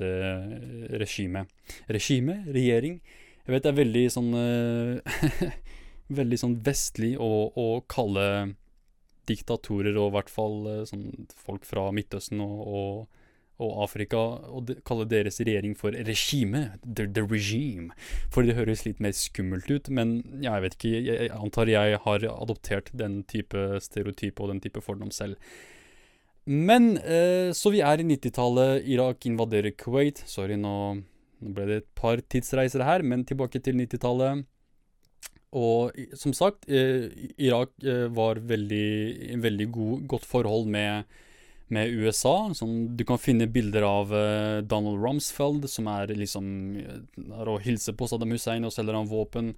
regime. 0.93 1.47
Regime? 1.93 2.41
Regjering? 2.53 2.99
Jeg 3.43 3.55
vet 3.55 3.65
det 3.65 3.73
er 3.73 3.81
veldig 3.81 4.05
sånn 4.15 4.35
Veldig 6.13 6.39
sånn 6.41 6.59
vestlig 6.65 7.15
å, 7.21 7.31
å 7.55 7.67
kalle 7.91 8.55
diktatorer, 9.31 9.97
og 9.97 10.11
i 10.11 10.15
hvert 10.17 10.33
fall 10.33 10.57
uh, 10.67 10.79
sånn 10.89 11.29
folk 11.39 11.67
fra 11.69 11.89
Midtøsten 11.95 12.43
og, 12.43 12.63
og 12.67 13.21
og 13.63 13.83
Afrika 13.85 14.21
og 14.51 14.67
de, 14.69 14.77
kalle 14.87 15.07
deres 15.09 15.41
regjering 15.43 15.75
for 15.79 15.95
regime. 16.09 16.65
The, 16.83 17.07
the, 17.07 17.25
regime. 17.29 17.93
For 18.33 18.47
det 18.47 18.57
høres 18.59 18.85
litt 18.87 19.03
mer 19.03 19.15
skummelt 19.17 19.71
ut, 19.71 19.91
men 19.93 20.17
jeg 20.43 20.65
vet 20.65 20.79
ikke. 20.79 20.93
Jeg, 20.95 21.19
jeg 21.29 21.37
antar 21.37 21.71
jeg 21.71 22.01
har 22.07 22.27
adoptert 22.33 22.91
den 22.97 23.21
type 23.31 23.63
stereotype 23.85 24.43
og 24.43 24.55
den 24.55 24.63
type 24.65 24.83
fordom 24.85 25.13
selv. 25.15 25.39
Men 26.45 26.97
eh, 26.99 27.53
så 27.55 27.71
vi 27.71 27.83
er 27.87 28.03
i 28.03 28.07
90-tallet. 28.09 28.89
Irak 28.91 29.29
invaderer 29.31 29.75
Kuwait. 29.79 30.25
Sorry, 30.27 30.57
nå, 30.59 30.77
nå, 31.39 31.53
ble 31.55 31.69
det 31.69 31.83
et 31.83 31.91
par 31.99 32.23
tidsreiser 32.35 32.83
her, 32.87 33.07
men 33.07 33.27
tilbake 33.29 33.63
til 33.63 33.79
90-tallet. 33.79 34.49
Og 35.53 35.93
som 36.17 36.33
sagt, 36.33 36.65
eh, 36.69 37.13
Irak 37.37 37.75
eh, 37.85 38.07
var 38.09 38.41
veldig, 38.41 39.37
veldig 39.43 39.69
god, 39.73 40.09
godt 40.09 40.25
forhold 40.29 40.67
med 40.69 41.05
med 41.73 41.89
USA. 41.89 42.53
Som 42.53 42.97
du 42.97 43.05
kan 43.09 43.17
finne 43.17 43.47
bilder 43.49 43.87
av 43.89 44.11
uh, 44.13 44.61
Donald 44.61 45.01
Rumsfeld, 45.01 45.65
som 45.73 45.87
er 45.89 46.13
liksom 46.13 46.45
er 46.77 47.49
å 47.49 47.55
hilse 47.65 47.95
på 47.97 48.09
Saddam 48.11 48.35
Hussein 48.35 48.69
og 48.69 48.75
selger 48.75 48.99
han 48.99 49.09
våpen. 49.09 49.55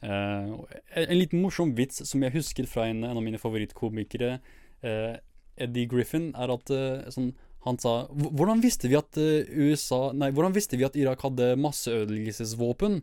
En 0.00 1.18
liten 1.18 1.42
morsom 1.42 1.74
vits 1.76 2.00
som 2.08 2.22
jeg 2.24 2.32
husker 2.32 2.64
fra 2.64 2.86
en, 2.88 3.02
en 3.04 3.18
av 3.20 3.20
mine 3.20 3.36
favorittkomikere, 3.36 4.38
Eddie 4.80 5.90
Griffin, 5.92 6.30
er 6.32 6.54
at 6.54 6.72
sånn, 7.12 7.34
han 7.66 7.76
sa 7.76 8.06
Hvordan 8.08 8.64
visste 8.64 8.88
vi 8.88 8.96
at 8.96 9.18
USA 9.20 10.14
Nei, 10.16 10.30
hvordan 10.32 10.56
visste 10.56 10.80
vi 10.80 10.86
at 10.88 10.96
Irak 10.96 11.20
hadde 11.26 11.50
masseødeleggelsesvåpen? 11.60 13.02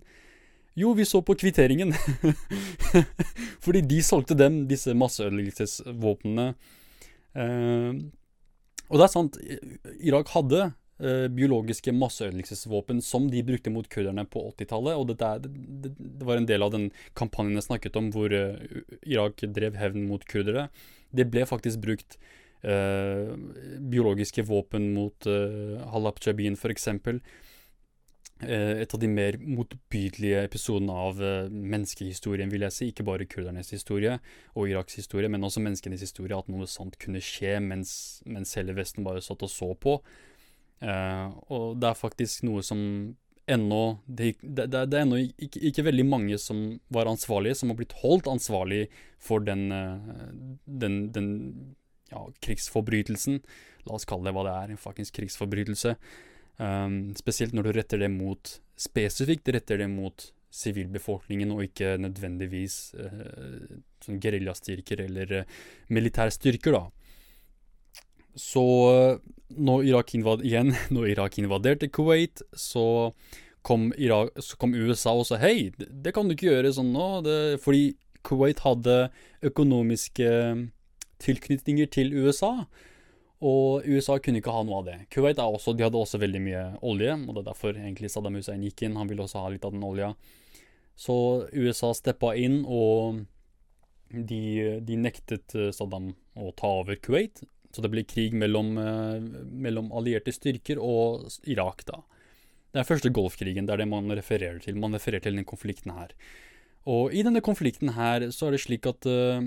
Jo, 0.77 0.93
vi 0.93 1.05
så 1.09 1.23
på 1.25 1.33
kvitteringen. 1.35 1.93
Fordi 3.65 3.81
de 3.81 4.01
solgte 4.05 4.37
dem, 4.37 4.67
disse 4.69 4.93
masseødeleggelsesvåpnene. 4.93 6.51
Eh, 7.33 7.97
og 8.87 8.99
det 8.99 9.07
er 9.07 9.09
sant, 9.09 9.39
Irak 9.97 10.29
hadde 10.35 10.67
eh, 11.01 11.25
biologiske 11.33 11.95
masseødeleggelsesvåpen 11.97 13.01
som 13.01 13.25
de 13.31 13.41
brukte 13.47 13.73
mot 13.73 13.89
kurderne 13.89 14.27
på 14.29 14.43
80-tallet. 14.53 15.01
Og 15.01 15.09
det, 15.09 15.17
det, 15.47 15.95
det, 15.97 16.27
var 16.29 16.37
en 16.37 16.49
del 16.49 16.65
av 16.65 16.75
den 16.75 16.91
kampanjen 17.17 17.57
jeg 17.57 17.71
snakket 17.71 17.97
om, 17.97 18.11
hvor 18.13 18.33
eh, 18.33 18.61
Irak 19.01 19.41
drev 19.57 19.81
hevn 19.81 20.05
mot 20.11 20.29
kurdere. 20.29 20.69
Det 21.09 21.25
ble 21.33 21.47
faktisk 21.49 21.81
brukt 21.83 22.19
eh, 22.61 23.33
biologiske 23.81 24.45
våpen 24.45 24.91
mot 24.93 25.25
eh, 25.25 25.77
Halab 25.89 26.21
Jabin, 26.21 26.53
f.eks. 26.53 26.91
Eh, 28.41 28.84
et 28.84 28.93
av 28.93 29.02
de 29.02 29.08
mer 29.10 29.39
motbydelige 29.41 30.43
episodene 30.45 30.93
av 30.93 31.21
uh, 31.23 31.50
menneskehistorien, 31.50 32.52
vil 32.54 32.67
jeg 32.67 32.76
si. 32.76 32.89
Ikke 32.91 33.06
bare 33.08 33.26
kurdernes 33.30 33.71
historie 33.73 34.19
og 34.54 34.69
Iraks 34.69 35.00
historie, 35.00 35.30
men 35.32 35.45
også 35.47 35.63
menneskenes 35.65 36.04
historie. 36.06 36.38
At 36.38 36.52
noe 36.54 36.67
sånt 36.69 37.00
kunne 37.02 37.23
skje 37.23 37.56
mens, 37.63 37.93
mens 38.30 38.54
hele 38.60 38.76
Vesten 38.78 39.08
bare 39.08 39.23
satt 39.26 39.45
og 39.45 39.54
så 39.54 39.71
på. 39.73 39.97
Uh, 40.84 41.34
og 41.50 41.80
det 41.82 41.89
er 41.89 41.97
faktisk 41.97 42.45
noe 42.45 42.62
som 42.62 42.82
ennå 43.47 43.97
Det, 44.06 44.34
det, 44.43 44.65
det 44.67 44.97
er 44.97 45.06
ennå 45.06 45.21
ikke, 45.23 45.62
ikke, 45.69 45.86
veldig 45.88 46.04
mange 46.06 46.38
som 46.38 46.82
var 46.91 47.08
ansvarlige, 47.08 47.56
som 47.56 47.71
har 47.71 47.78
blitt 47.80 47.95
holdt 48.02 48.28
ansvarlig 48.28 48.89
for 49.23 49.39
den, 49.39 49.71
den, 50.67 50.97
den 51.15 51.30
ja, 52.12 52.26
krigsforbrytelsen. 52.43 53.39
La 53.88 53.95
oss 53.95 54.06
kalle 54.06 54.28
det 54.28 54.36
hva 54.36 54.43
det 54.50 54.56
er, 54.58 54.73
en 54.73 54.82
fuckings 54.82 55.15
krigsforbrytelse. 55.15 55.95
Um, 56.57 57.13
spesielt 57.17 57.53
når 57.53 57.67
du 57.67 57.75
retter 57.77 58.01
det 58.01 58.09
mot 58.09 58.55
Spesifikt 58.77 59.49
retter 59.53 59.77
det 59.81 59.87
mot 59.89 60.23
sivilbefolkningen, 60.53 61.49
og 61.53 61.63
ikke 61.65 61.95
nødvendigvis 62.01 62.75
uh, 62.97 63.79
sånn 64.05 64.19
geriljastyrker 64.21 65.01
eller 65.07 65.33
uh, 65.39 65.55
militærstyrker, 65.93 66.77
da. 66.77 66.83
Så 68.37 68.63
når 69.57 69.87
Irak, 69.89 70.13
invad 70.13 70.45
igjen, 70.45 70.75
når 70.93 71.09
Irak 71.15 71.39
invaderte 71.41 71.89
Kuwait, 71.89 72.45
så 72.53 73.13
kom, 73.65 73.89
Irak, 73.97 74.37
så 74.37 74.61
kom 74.61 74.77
USA 74.77 75.15
og 75.17 75.25
sa 75.29 75.41
hei, 75.41 75.71
det 75.77 76.13
kan 76.15 76.29
du 76.29 76.37
ikke 76.37 76.51
gjøre 76.51 76.75
sånn 76.77 76.93
nå, 76.93 77.07
det, 77.25 77.39
fordi 77.63 77.95
Kuwait 78.27 78.61
hadde 78.61 79.07
økonomiske 79.45 80.29
tilknytninger 81.23 81.89
til 81.91 82.13
USA. 82.13 82.67
Og 83.45 83.86
USA 83.86 84.17
kunne 84.17 84.41
ikke 84.41 84.54
ha 84.54 84.63
noe 84.65 84.80
av 84.82 84.88
det. 84.88 84.97
Kuwait 85.13 85.38
også, 85.41 85.76
de 85.78 85.86
hadde 85.86 86.00
også 86.00 86.17
veldig 86.21 86.41
mye 86.41 86.63
olje, 86.82 87.13
og 87.13 87.36
det 87.36 87.41
er 87.43 87.50
derfor 87.52 87.76
egentlig 87.76 88.10
Saddam 88.10 88.39
Hussein 88.39 88.63
gikk 88.65 88.82
inn. 88.88 88.97
Han 88.97 89.10
ville 89.12 89.26
også 89.28 89.43
ha 89.43 89.52
litt 89.54 89.67
av 89.67 89.76
den 89.76 89.86
olja. 89.86 90.13
Så 90.97 91.45
USA 91.54 91.91
steppa 91.93 92.34
inn, 92.34 92.63
og 92.65 93.21
de, 94.10 94.41
de, 94.82 94.97
nektet 94.97 95.54
eh, 95.54 95.69
Saddam 95.76 96.10
å 96.34 96.50
ta 96.58 96.71
over 96.82 96.97
Kuwait. 96.97 97.43
Så 97.76 97.84
det 97.84 97.91
ble 97.93 98.02
krig 98.08 98.34
mellom, 98.34 98.71
uh, 98.80 99.19
mellom 99.52 99.91
allierte 99.93 100.32
styrker 100.34 100.80
og 100.82 101.28
Irak, 101.45 101.84
da. 101.86 102.00
Det 102.73 102.82
er 102.82 102.88
første 102.88 103.12
Golfkrigen, 103.13 103.67
det 103.67 103.76
er 103.76 103.84
det 103.84 103.89
man 103.91 104.10
refererer 104.15 104.58
til. 104.63 104.80
Man 104.80 104.95
refererer 104.95 105.21
til 105.21 105.36
denne 105.36 105.45
konflikten 105.47 105.93
her. 105.93 106.15
Og 106.89 107.13
i 107.13 107.21
denne 107.28 107.43
konflikten 107.43 107.93
her 107.97 108.30
så 108.34 108.47
er 108.47 108.56
det 108.56 108.63
slik 108.63 108.88
at 108.89 109.06
uh, 109.06 109.45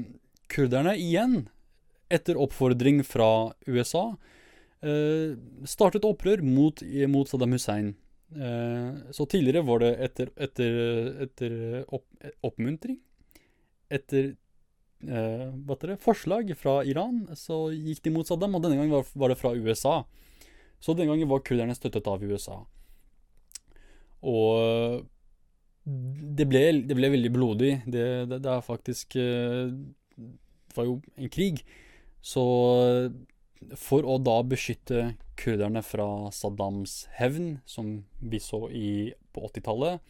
kurderne 0.53 0.94
igjen 1.00 1.48
etter 2.10 2.38
oppfordring 2.40 3.02
fra 3.06 3.52
USA, 3.66 4.04
eh, 4.82 5.36
startet 5.68 6.06
opprør 6.08 6.42
mot, 6.44 6.82
mot 7.08 7.30
Saddam 7.30 7.54
Hussein. 7.56 7.94
Eh, 8.30 8.90
så 9.14 9.26
tidligere 9.26 9.66
var 9.66 9.82
det 9.82 9.94
etter, 10.06 10.30
etter, 10.38 10.76
etter 11.24 11.54
opp, 11.90 12.04
oppmuntring 12.46 13.00
Etter 13.90 14.28
eh, 15.02 15.48
hva 15.66 15.76
det, 15.82 15.96
forslag 15.98 16.52
fra 16.54 16.76
Iran, 16.86 17.24
så 17.34 17.72
gikk 17.74 18.04
de 18.04 18.12
mot 18.14 18.28
Saddam, 18.28 18.54
og 18.54 18.62
denne 18.62 18.78
gangen 18.78 18.94
var, 18.94 19.08
var 19.18 19.32
det 19.32 19.38
fra 19.40 19.50
USA. 19.58 19.96
Så 20.78 20.94
denne 20.94 21.10
gangen 21.10 21.30
var 21.30 21.42
kurderne 21.42 21.74
støttet 21.74 22.06
av 22.06 22.22
USA. 22.22 22.60
Og 24.22 25.08
det 25.84 26.46
ble, 26.48 26.62
det 26.86 26.96
ble 26.96 27.10
veldig 27.12 27.32
blodig. 27.34 27.72
Det, 27.86 28.06
det, 28.30 28.40
det 28.44 28.52
er 28.52 28.64
faktisk 28.64 29.16
eh, 29.18 29.72
Det 30.14 30.76
var 30.76 30.88
jo 30.88 30.98
en 31.16 31.32
krig. 31.32 31.62
Så 32.20 32.44
for 33.76 34.06
å 34.09 34.16
da 34.22 34.38
beskytte 34.46 35.14
kurderne 35.40 35.83
fra 35.85 36.30
Saddams 36.35 37.04
hevn, 37.16 37.59
som 37.68 38.00
vi 38.18 38.40
så 38.42 38.66
i, 38.72 39.12
på 39.33 39.44
80-tallet, 39.48 40.00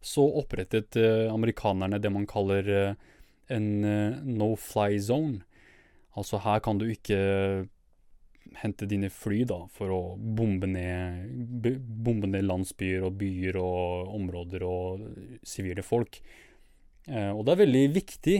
så 0.00 0.24
opprettet 0.40 0.96
eh, 0.96 1.26
amerikanerne 1.32 2.00
det 2.00 2.12
man 2.12 2.28
kaller 2.28 2.68
eh, 2.72 3.08
en 3.52 3.68
eh, 3.84 4.20
no-fly 4.24 4.96
zone. 5.04 5.42
Altså 6.16 6.40
her 6.44 6.62
kan 6.64 6.80
du 6.80 6.86
ikke 6.88 7.20
hente 8.60 8.88
dine 8.88 9.10
fly 9.12 9.44
da, 9.48 9.60
for 9.72 9.92
å 9.94 10.00
bombe 10.16 10.68
ned, 10.70 11.28
bombe 12.04 12.30
ned 12.30 12.46
landsbyer 12.48 13.04
og 13.06 13.18
byer 13.20 13.58
og 13.60 14.14
områder 14.16 14.64
og 14.66 15.04
sivile 15.46 15.84
folk. 15.86 16.20
Eh, 17.06 17.30
og 17.30 17.44
det 17.46 17.54
er 17.54 17.62
veldig 17.64 17.84
viktig 17.94 18.38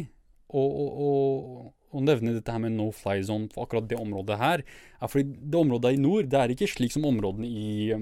å, 0.57 0.65
å, 0.65 1.11
å 1.91 2.03
nevne 2.05 2.37
dette 2.37 2.53
her 2.55 2.63
med 2.63 2.77
no 2.77 2.91
fly 2.95 3.19
zone 3.27 3.51
for 3.53 3.67
akkurat 3.67 3.89
det 3.91 3.99
området 3.99 4.39
her, 4.41 4.65
er 5.01 5.11
fordi 5.11 5.37
det 5.41 5.61
området 5.61 5.95
i 5.97 6.01
nord 6.01 6.31
det 6.31 6.41
er 6.41 6.55
ikke 6.55 6.71
slik 6.71 6.95
som 6.95 7.07
områdene 7.09 7.49
i, 7.49 7.99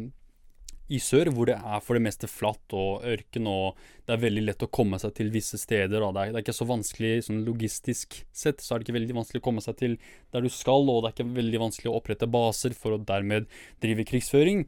i 0.89 1.01
sør, 1.03 1.31
hvor 1.35 1.49
det 1.49 1.57
er 1.57 1.83
for 1.85 1.99
det 1.99 2.05
meste 2.05 2.31
flatt 2.31 2.77
og 2.77 3.05
ørken, 3.09 3.49
og 3.49 3.81
det 4.09 4.15
er 4.15 4.23
veldig 4.23 4.45
lett 4.47 4.65
å 4.65 4.71
komme 4.73 5.01
seg 5.01 5.13
til 5.19 5.33
visse 5.33 5.61
steder. 5.61 6.01
Det 6.01 6.09
er, 6.09 6.33
det, 6.33 6.39
er, 6.39 6.45
ikke 6.45 6.57
så 6.57 6.69
vanskelig 6.69 7.13
sånn 7.29 7.43
logistisk 7.49 8.21
sett, 8.33 8.65
så 8.65 8.75
er 8.75 8.81
det 8.81 8.89
ikke 8.89 8.99
veldig 8.99 9.19
vanskelig 9.21 9.43
å 9.43 9.49
komme 9.51 9.65
seg 9.65 9.77
til 9.81 9.99
der 10.35 10.45
du 10.45 10.53
skal, 10.53 10.89
og 10.89 11.05
det 11.05 11.11
er 11.11 11.17
ikke 11.19 11.37
veldig 11.43 11.63
vanskelig 11.67 11.93
å 11.93 11.99
opprette 12.01 12.31
baser 12.33 12.77
for 12.77 12.97
å 12.97 13.03
dermed 13.11 13.49
drive 13.85 14.09
krigsføring. 14.09 14.65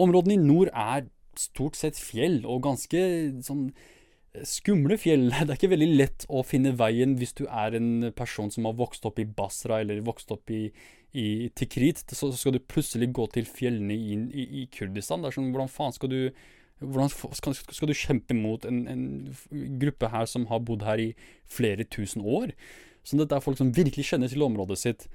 Områdene 0.00 0.38
i 0.38 0.44
nord 0.44 0.70
er 0.70 1.10
stort 1.38 1.78
sett 1.78 1.98
fjell, 1.98 2.42
og 2.46 2.62
ganske 2.66 3.04
sånn 3.42 3.68
skumle 4.42 4.98
fjell. 4.98 5.28
Det 5.44 5.46
er 5.46 5.58
ikke 5.58 5.72
veldig 5.74 5.92
lett 5.94 6.26
å 6.28 6.42
finne 6.46 6.74
veien 6.78 7.16
hvis 7.20 7.36
du 7.38 7.44
er 7.46 7.76
en 7.78 8.10
person 8.16 8.50
som 8.52 8.68
har 8.68 8.76
vokst 8.78 9.06
opp 9.08 9.20
i 9.22 9.28
Basra 9.28 9.80
eller 9.84 10.02
vokst 10.06 10.32
opp 10.34 10.50
i, 10.50 10.66
i 11.14 11.28
Tikrit. 11.54 12.02
Så 12.10 12.32
skal 12.34 12.56
du 12.56 12.62
plutselig 12.62 13.12
gå 13.14 13.28
til 13.34 13.48
fjellene 13.48 13.94
i, 13.94 14.18
i, 14.26 14.46
i 14.62 14.66
Kurdistan. 14.74 15.22
Det 15.22 15.30
er 15.30 15.38
sånn, 15.38 15.52
hvordan 15.54 15.72
faen 15.72 15.96
skal 15.96 16.12
du 16.12 16.20
hvordan 16.84 17.08
skal, 17.08 17.88
du 17.88 17.94
kjempe 17.96 18.34
mot 18.36 18.64
en, 18.66 18.80
en, 18.90 19.04
gruppe 19.80 20.10
her 20.10 20.26
som 20.28 20.48
har 20.50 20.64
bodd 20.66 20.82
her 20.84 21.00
i 21.00 21.12
flere 21.46 21.86
tusen 21.86 22.24
år? 22.26 22.50
Så 23.06 23.16
dette 23.20 23.36
er 23.36 23.44
folk 23.44 23.60
som 23.60 23.70
virkelig 23.76 24.08
kjenner 24.10 24.32
til 24.32 24.42
området 24.44 24.80
sitt. 24.80 25.06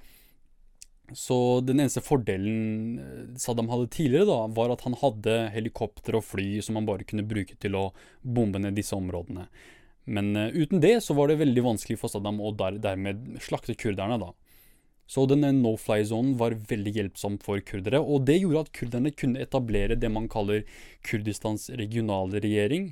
Så 1.18 1.62
den 1.66 1.80
eneste 1.80 2.04
fordelen 2.06 3.00
eh, 3.02 3.26
Saddam 3.42 3.70
hadde 3.72 3.90
tidligere, 3.94 4.28
da, 4.30 4.40
var 4.54 4.74
at 4.74 4.86
han 4.86 4.98
hadde 5.02 5.36
helikopter 5.54 6.20
og 6.20 6.26
fly 6.28 6.60
som 6.66 6.78
han 6.80 6.88
bare 6.90 7.08
kunne 7.08 7.26
bruke 7.28 7.58
til 7.62 7.78
å 7.80 7.90
bombe 8.22 8.62
ned 8.62 8.78
disse 8.78 8.98
områdene. 8.98 9.48
Men 10.10 10.34
uh, 10.38 10.50
uten 10.54 10.82
det 10.82 10.96
så 11.06 11.14
var 11.18 11.30
det 11.30 11.40
veldig 11.42 11.64
vanskelig 11.66 12.00
for 12.02 12.12
Saddam 12.12 12.40
å 12.42 12.54
der, 12.58 12.80
dermed 12.82 13.40
slakte 13.46 13.78
kurderne, 13.78 14.18
da. 14.22 14.32
Så 15.10 15.26
denne 15.30 15.50
no-fly-sonen 15.58 16.36
var 16.38 16.58
veldig 16.70 16.94
hjelpsom 16.96 17.40
for 17.42 17.62
kurdere, 17.66 18.02
og 18.02 18.28
det 18.30 18.40
gjorde 18.40 18.68
at 18.68 18.74
kurderne 18.78 19.14
kunne 19.18 19.42
etablere 19.42 19.98
det 19.98 20.12
man 20.14 20.28
kaller 20.30 20.66
Kurdistans 21.06 21.70
regionale 21.82 22.42
regjering, 22.44 22.92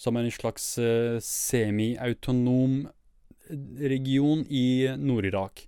som 0.00 0.16
er 0.16 0.28
en 0.28 0.36
slags 0.36 0.72
uh, 0.80 1.20
semi-autonom 1.24 2.86
region 3.80 4.44
i 4.48 4.88
Nord-Irak. 4.96 5.66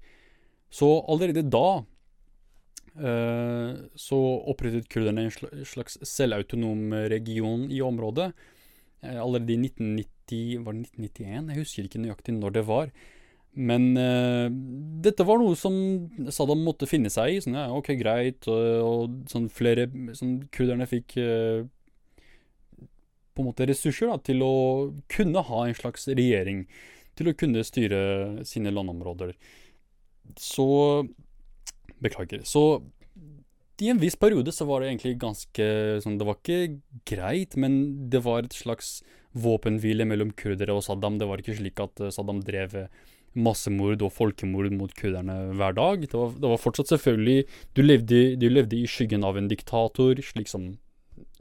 Så 0.73 0.89
allerede 1.11 1.45
da 1.53 1.83
uh, 2.97 3.73
så 3.99 4.21
opprettet 4.49 4.89
kurderne 4.93 5.27
en 5.29 5.65
slags 5.69 5.99
selvautonom 6.09 6.95
region 7.13 7.67
i 7.71 7.83
området. 7.85 8.33
Uh, 9.05 9.19
allerede 9.21 9.53
i 9.53 9.59
1990, 9.67 10.63
var 10.65 10.79
det 10.79 10.87
1991? 10.89 11.51
Jeg 11.53 11.61
husker 11.61 11.89
ikke 11.91 12.05
nøyaktig 12.07 12.39
når 12.39 12.57
det 12.57 12.65
var. 12.71 12.95
Men 13.53 13.91
uh, 14.01 14.49
dette 15.05 15.29
var 15.29 15.43
noe 15.43 15.59
som 15.61 15.77
Saddam 16.33 16.65
måtte 16.65 16.89
finne 16.89 17.13
seg 17.13 17.35
i. 17.35 17.45
Sånn, 17.45 17.59
ja, 17.61 17.69
ok, 17.77 17.93
greit. 18.01 18.49
Og, 18.49 18.65
og 18.89 19.31
sånn 19.33 19.53
flere 19.53 19.91
sånn, 20.17 20.39
Kurderne 20.55 20.89
fikk 20.89 21.19
på 23.33 23.41
en 23.41 23.49
måte 23.49 23.67
ressurser 23.69 24.11
da, 24.11 24.19
til 24.21 24.45
å 24.45 24.55
kunne 25.13 25.45
ha 25.49 25.67
en 25.67 25.77
slags 25.77 26.09
regjering. 26.11 26.65
Til 27.17 27.31
å 27.31 27.37
kunne 27.37 27.65
styre 27.65 28.01
sine 28.49 28.73
landområder. 28.73 29.35
Så 30.41 30.69
Beklager. 32.03 32.43
Så 32.43 32.83
i 33.83 33.89
en 33.91 34.01
viss 34.03 34.17
periode 34.19 34.53
så 34.55 34.67
var 34.69 34.83
det 34.83 34.93
egentlig 34.93 35.17
ganske 35.23 35.67
sånn 36.05 36.19
Det 36.21 36.27
var 36.29 36.39
ikke 36.39 36.59
greit, 37.09 37.57
men 37.59 37.81
det 38.13 38.23
var 38.27 38.45
et 38.45 38.55
slags 38.57 39.01
våpenhvile 39.33 40.07
mellom 40.07 40.31
kurdere 40.37 40.75
og 40.77 40.85
Saddam. 40.87 41.19
Det 41.19 41.29
var 41.31 41.43
ikke 41.43 41.57
slik 41.59 41.81
at 41.83 42.03
eh, 42.03 42.13
Saddam 42.15 42.43
drev 42.45 42.77
massemord 43.33 44.03
og 44.05 44.13
folkemord 44.13 44.75
mot 44.77 44.93
kurderne 44.93 45.55
hver 45.57 45.77
dag. 45.79 46.05
Det 46.05 46.19
var, 46.19 46.35
det 46.37 46.51
var 46.53 46.61
fortsatt 46.61 46.93
selvfølgelig 46.93 47.47
du 47.73 47.83
levde, 47.83 48.21
du 48.37 48.49
levde, 48.51 48.77
i 48.77 48.91
skyggen 48.91 49.25
av 49.25 49.41
en 49.41 49.49
diktator, 49.49 50.21
slik 50.21 50.53
som, 50.53 50.69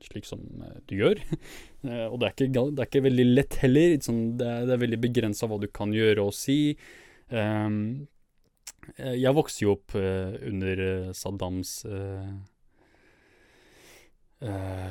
slik 0.07 0.29
som 0.29 0.45
eh, 0.63 0.79
du 0.87 0.97
gjør. 1.01 1.21
Eh, 1.81 2.03
og 2.05 2.19
det 2.21 2.27
er, 2.27 2.33
ikke, 2.35 2.61
det 2.77 2.81
er 2.83 2.89
ikke, 2.91 2.99
veldig 3.07 3.23
lett 3.25 3.55
heller. 3.57 3.93
Sånn, 4.05 4.19
det, 4.37 4.45
er, 4.45 4.67
det, 4.69 4.75
er, 4.75 4.81
veldig 4.83 4.99
begrensa 5.01 5.47
hva 5.49 5.57
du 5.57 5.65
kan 5.73 5.89
gjøre 5.95 6.27
og 6.29 6.35
si. 6.37 6.75
Um, 7.33 7.79
Eh, 7.81 8.10
jeg 8.97 9.35
vokste 9.37 9.65
jo 9.65 9.75
opp 9.77 9.95
uh, 9.97 10.35
under 10.47 10.85
uh, 10.85 11.11
Saddams 11.17 11.81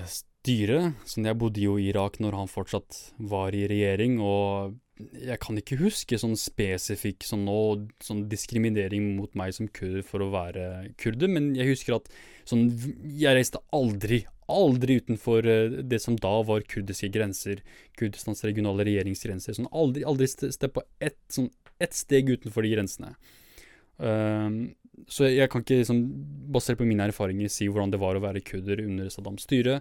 styre. 0.07 0.93
Så 1.03 1.25
jeg 1.25 1.39
bodde 1.41 1.65
jo 1.65 1.75
i 1.79 1.89
Irak 1.91 2.21
når 2.23 2.37
han 2.39 2.51
fortsatt 2.51 3.01
var 3.19 3.57
i 3.57 3.67
regjering, 3.67 4.21
og 4.23 4.79
jeg 5.17 5.39
kan 5.41 5.57
ikke 5.59 5.79
huske 5.81 6.19
sånn 6.21 6.37
spesifikk 6.39 7.25
sånn, 7.25 7.47
nå, 7.49 7.61
sånn 8.05 8.27
diskriminering 8.31 9.15
mot 9.17 9.33
meg 9.39 9.55
som 9.57 9.71
kurder 9.73 10.05
for 10.07 10.25
å 10.25 10.31
være 10.33 10.67
kurder, 11.01 11.31
men 11.33 11.55
jeg 11.57 11.73
husker 11.73 11.97
at 11.97 12.11
sånn 12.49 12.67
Jeg 13.21 13.37
reiste 13.37 13.61
aldri, 13.77 14.25
aldri 14.51 14.99
utenfor 15.01 15.47
det 15.87 16.01
som 16.03 16.17
da 16.19 16.33
var 16.47 16.65
kurdiske 16.67 17.11
grenser. 17.15 17.61
Kurdistans 17.99 18.43
regionale 18.43 18.87
regjeringsgrenser. 18.89 19.55
Sånn 19.55 19.71
aldri, 19.71 20.03
aldri 20.09 20.27
steppa 20.31 20.83
ett, 20.99 21.21
sånn, 21.31 21.51
ett 21.79 21.95
steg 21.95 22.33
utenfor 22.33 22.67
de 22.67 22.73
grensene. 22.75 23.15
Um, 24.01 24.61
så 25.11 25.29
jeg, 25.29 25.49
kan 25.53 25.65
ikke, 25.65 25.81
liksom, 25.81 26.01
basert 26.53 26.81
på 26.81 26.87
mine 26.89 27.07
erfaringer, 27.09 27.51
si 27.53 27.69
hvordan 27.69 27.93
det 27.93 28.01
var 28.03 28.17
å 28.17 28.25
være 28.25 28.43
kurder 28.45 28.83
under 28.85 29.11
Saddams 29.13 29.47
styre. 29.47 29.81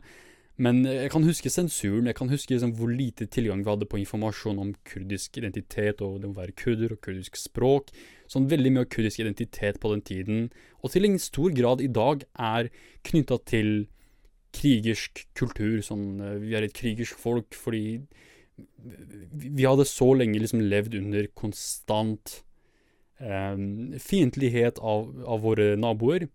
Men 0.60 0.82
jeg 0.84 1.08
kan 1.14 1.24
huske 1.24 1.52
sensuren. 1.52 2.10
Jeg 2.10 2.18
kan 2.20 2.32
huske 2.32 2.52
liksom, 2.52 2.74
hvor 2.76 2.92
lite 2.92 3.30
tilgang 3.32 3.62
vi 3.64 3.72
hadde 3.72 3.88
på 3.88 4.02
informasjon 4.02 4.60
om 4.60 4.74
kurdisk 4.88 5.38
identitet 5.40 6.02
og 6.04 6.18
det 6.20 6.28
å 6.28 6.36
være 6.36 6.56
kurder 6.60 6.96
og 6.96 7.00
kurdisk 7.06 7.40
språk. 7.40 7.94
Sånn 8.32 8.50
veldig 8.52 8.74
mye 8.76 8.84
av 8.84 8.90
kurdisk 8.92 9.24
identitet 9.24 9.80
på 9.80 9.94
den 9.94 10.04
tiden, 10.04 10.50
og 10.84 10.92
til 10.92 11.08
en 11.08 11.16
stor 11.22 11.56
grad 11.56 11.84
i 11.84 11.88
dag, 11.88 12.26
er 12.36 12.68
knytta 13.08 13.40
til 13.48 13.72
krigersk 14.56 15.24
kultur. 15.40 15.80
Sånn, 15.86 16.20
eh, 16.20 16.36
vi 16.44 16.58
er 16.60 16.68
et 16.68 16.76
krigersk 16.76 17.16
folk 17.20 17.56
fordi 17.56 18.02
vi 18.60 19.64
hadde 19.64 19.88
så 19.88 20.12
lenge 20.18 20.42
liksom 20.42 20.60
levd 20.68 20.98
under 21.00 21.28
konstant 21.40 22.42
um, 23.20 23.96
fiendtlighet 24.00 24.80
av, 24.80 25.08
av, 25.26 25.42
våre 25.46 25.74
naboer. 25.80 26.28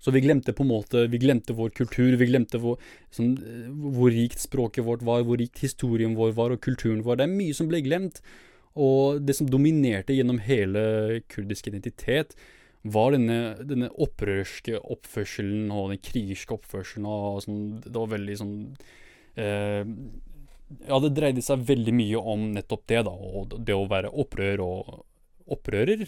Så 0.00 0.10
vi 0.14 0.22
glemte 0.24 0.54
på 0.56 0.64
en 0.64 0.70
måte 0.70 1.02
Vi 1.12 1.18
glemte 1.20 1.52
vår 1.52 1.74
kultur, 1.76 2.14
vi 2.16 2.30
glemte 2.30 2.58
hvor, 2.58 2.80
sånn, 3.12 3.34
hvor 3.92 4.10
rikt 4.10 4.40
språket 4.40 4.86
vårt 4.86 5.04
var, 5.04 5.26
hvor 5.28 5.38
rikt 5.38 5.60
historien 5.62 6.16
vår 6.16 6.32
var, 6.38 6.54
og 6.54 6.64
kulturen 6.64 7.04
vår. 7.04 7.20
Det 7.20 7.28
er 7.28 7.36
mye 7.36 7.58
som 7.58 7.68
ble 7.70 7.82
glemt. 7.84 8.22
Og 8.72 9.20
det 9.20 9.36
som 9.36 9.50
dominerte 9.52 10.16
gjennom 10.16 10.40
hele 10.40 11.20
kurdisk 11.28 11.68
identitet, 11.68 12.32
var 12.82 13.12
denne, 13.14 13.54
denne 13.62 13.90
opprørske 14.02 14.80
oppførselen 14.80 15.70
og 15.70 15.92
den 15.92 16.02
krigerske 16.02 16.56
oppførselen. 16.56 17.06
Og 17.06 17.44
sånn, 17.44 17.62
det 17.84 17.94
var 17.94 18.10
veldig 18.16 18.36
sånn 18.40 18.56
eh, 19.38 19.84
Ja, 20.88 20.98
det 21.04 21.12
dreide 21.14 21.44
seg 21.44 21.66
veldig 21.68 21.94
mye 21.94 22.26
om 22.34 22.48
nettopp 22.56 22.86
det, 22.90 23.02
da. 23.06 23.12
Og 23.12 23.58
det 23.60 23.76
å 23.76 23.88
være 23.90 24.10
opprør 24.24 24.64
og 24.66 24.92
opprører? 25.50 26.04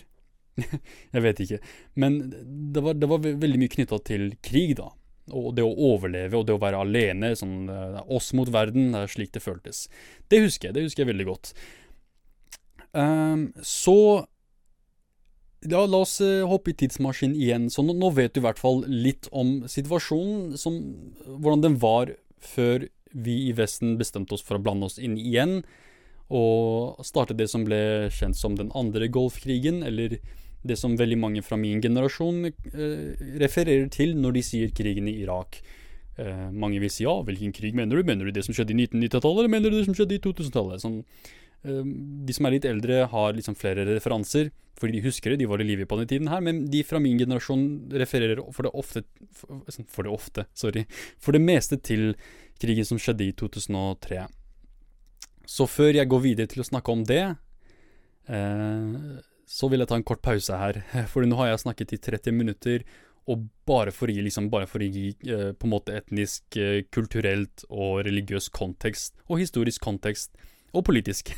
jeg 1.15 1.25
vet 1.25 1.41
ikke. 1.45 1.61
Men 2.01 2.21
det 2.75 2.83
var, 2.85 2.99
det 2.99 3.11
var 3.11 3.25
veldig 3.25 3.63
mye 3.63 3.73
knytta 3.73 4.01
til 4.07 4.29
krig, 4.45 4.77
da. 4.81 4.91
Og 5.35 5.55
det 5.57 5.65
å 5.65 5.73
overleve 5.95 6.37
og 6.37 6.47
det 6.49 6.57
å 6.57 6.61
være 6.63 6.83
alene. 6.85 7.33
Sånn, 7.39 7.71
oss 8.05 8.33
mot 8.37 8.51
verden. 8.53 8.93
Det 8.93 9.05
er 9.05 9.15
slik 9.17 9.33
det 9.35 9.45
føltes. 9.45 9.87
Det 10.33 10.43
husker 10.45 10.71
jeg. 10.71 10.77
Det 10.77 10.87
husker 10.87 11.05
jeg 11.05 11.13
veldig 11.15 11.29
godt. 11.31 11.55
Um, 12.95 13.49
så 13.59 13.99
ja, 15.65 15.81
la 15.81 16.03
oss 16.05 16.19
uh, 16.23 16.45
hoppe 16.47 16.75
i 16.75 16.77
tidsmaskinen 16.79 17.39
igjen. 17.41 17.71
Så 17.73 17.83
nå, 17.87 17.97
nå, 17.97 18.13
vet 18.15 18.37
du 18.37 18.43
i 18.43 18.45
hvert 18.45 18.61
fall 18.61 18.85
litt 18.87 19.31
om 19.33 19.63
situasjonen, 19.71 20.59
som, 20.61 20.77
hvordan 21.25 21.65
den 21.65 21.81
var 21.83 22.13
før 22.45 22.87
vi 23.15 23.39
i 23.49 23.55
Vesten 23.57 23.97
bestemte 23.97 24.37
oss 24.37 24.45
for 24.45 24.59
å 24.59 24.63
blande 24.63 24.91
oss 24.91 25.01
inn 25.01 25.17
igjen 25.17 25.63
og 26.35 27.05
starte 27.07 27.37
det 27.39 27.47
som 27.53 27.65
ble 27.67 28.11
kjent 28.15 28.39
som 28.39 28.57
den 28.59 28.73
andre 28.75 29.09
Golfkrigen, 29.13 29.83
eller 29.87 30.19
det 30.65 30.77
som 30.81 30.97
veldig 30.97 31.19
mange 31.21 31.45
fra 31.45 31.59
min 31.61 31.83
generasjon 31.85 32.49
eh, 32.49 33.25
refererer 33.41 33.89
til 33.93 34.15
når 34.17 34.39
de 34.39 34.45
sier 34.47 34.75
krigen 34.77 35.09
i 35.11 35.19
Irak. 35.23 35.61
Eh, 36.17 36.51
mange 36.51 36.81
vil 36.83 36.93
si 36.93 37.05
ja, 37.05 37.15
hvilken 37.27 37.53
krig 37.55 37.77
mener 37.77 37.99
du? 37.99 38.07
Mener 38.07 38.29
du 38.29 38.35
det 38.35 38.47
som 38.47 38.57
skjedde 38.57 38.75
i 38.75 38.79
1990-tallet, 38.87 39.41
eller 39.43 39.53
mener 39.53 39.73
du 39.73 39.79
det 39.79 39.89
som 39.89 39.97
skjedde 39.99 40.17
i 40.17 40.23
2000-tallet? 40.25 40.83
Sånn, 40.85 41.01
eh, 41.69 41.83
de 42.29 42.37
som 42.37 42.49
er 42.49 42.57
litt 42.57 42.69
eldre, 42.71 43.03
har 43.13 43.35
liksom 43.37 43.59
flere 43.61 43.87
referanser, 43.91 44.53
fordi 44.81 44.97
de 44.97 45.05
husker 45.05 45.35
det, 45.35 45.43
de 45.43 45.51
var 45.51 45.63
i 45.63 45.67
live 45.69 45.87
på 45.91 45.99
den 46.01 46.09
tiden 46.11 46.31
her, 46.33 46.41
men 46.43 46.65
de 46.71 46.81
fra 46.87 46.99
min 47.03 47.21
generasjon 47.21 47.67
refererer 47.95 48.41
for 48.55 48.67
det 48.67 48.73
ofte 48.75 49.05
For, 49.37 49.61
for 49.91 50.07
det 50.07 50.15
ofte, 50.15 50.47
sorry. 50.57 50.87
For 51.23 51.37
det 51.37 51.45
meste 51.45 51.79
til 51.79 52.15
krigen 52.63 52.89
som 52.89 52.99
skjedde 52.99 53.29
i 53.29 53.37
2003. 53.37 54.25
Så 55.47 55.67
før 55.69 55.95
jeg 55.97 56.09
går 56.11 56.23
videre 56.25 56.51
til 56.51 56.63
å 56.63 56.67
snakke 56.67 56.93
om 56.93 57.05
det, 57.09 57.23
eh, 58.29 58.95
så 59.45 59.69
vil 59.71 59.85
jeg 59.85 59.91
ta 59.91 59.99
en 59.99 60.07
kort 60.07 60.23
pause 60.25 60.57
her. 60.59 60.81
For 61.13 61.27
nå 61.27 61.39
har 61.41 61.53
jeg 61.53 61.65
snakket 61.67 61.97
i 61.97 62.01
30 62.11 62.37
minutter, 62.37 62.87
og 63.25 63.47
bare 63.65 63.89
for 63.89 64.11
å 64.11 64.13
gi, 64.13 64.21
liksom, 64.21 64.51
for 64.69 64.83
å 64.85 64.87
gi 64.87 65.07
eh, 65.33 65.55
på 65.57 65.65
en 65.65 65.73
måte 65.73 65.95
etnisk, 65.97 66.45
eh, 66.61 66.83
kulturelt 66.93 67.65
og 67.71 68.03
religiøs 68.05 68.51
kontekst, 68.53 69.17
og 69.31 69.41
historisk 69.41 69.81
kontekst, 69.81 70.37
og 70.77 70.85
politisk. 70.85 71.31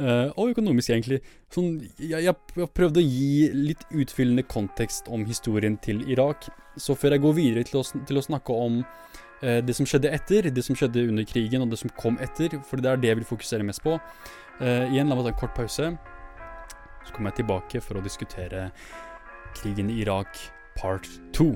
Uh, 0.00 0.32
og 0.40 0.54
økonomisk, 0.54 0.94
egentlig. 0.94 1.18
Sånn, 1.52 1.74
jeg, 1.98 2.24
jeg, 2.24 2.70
prøvde 2.72 3.02
å 3.02 3.04
gi 3.04 3.50
litt 3.52 3.84
utfyllende 3.92 4.46
kontekst 4.48 5.12
om 5.12 5.26
historien 5.28 5.76
til 5.84 6.00
Irak. 6.08 6.48
Så 6.80 6.96
før 6.96 7.18
jeg 7.18 7.24
går 7.26 7.36
videre 7.36 7.66
til 7.68 7.82
å, 7.82 7.84
til 8.08 8.16
å 8.16 8.24
snakke 8.24 8.56
om 8.56 8.80
Eh, 8.80 9.29
det 9.40 9.72
som 9.76 9.86
skjedde 9.88 10.10
etter, 10.12 10.50
det 10.52 10.64
som 10.66 10.76
skjedde 10.76 11.06
under 11.08 11.24
krigen 11.24 11.64
og 11.64 11.70
det 11.72 11.78
som 11.80 11.92
kom 11.96 12.18
etter, 12.20 12.58
for 12.68 12.82
det 12.82 12.90
er 12.90 13.00
det 13.00 13.08
jeg 13.08 13.20
vil 13.22 13.28
fokusere 13.30 13.64
mest 13.64 13.80
på. 13.84 13.94
Uh, 14.60 14.84
igjen, 14.92 15.08
la 15.08 15.16
meg 15.16 15.24
ta 15.24 15.32
en 15.32 15.40
kort 15.40 15.54
pause. 15.56 15.86
Så 17.06 17.14
kommer 17.14 17.32
jeg 17.32 17.40
tilbake 17.40 17.80
for 17.80 17.96
å 17.96 18.04
diskutere 18.04 18.68
krigen 19.56 19.88
i 19.88 20.02
Irak 20.02 20.36
part 20.76 21.08
to. 21.32 21.54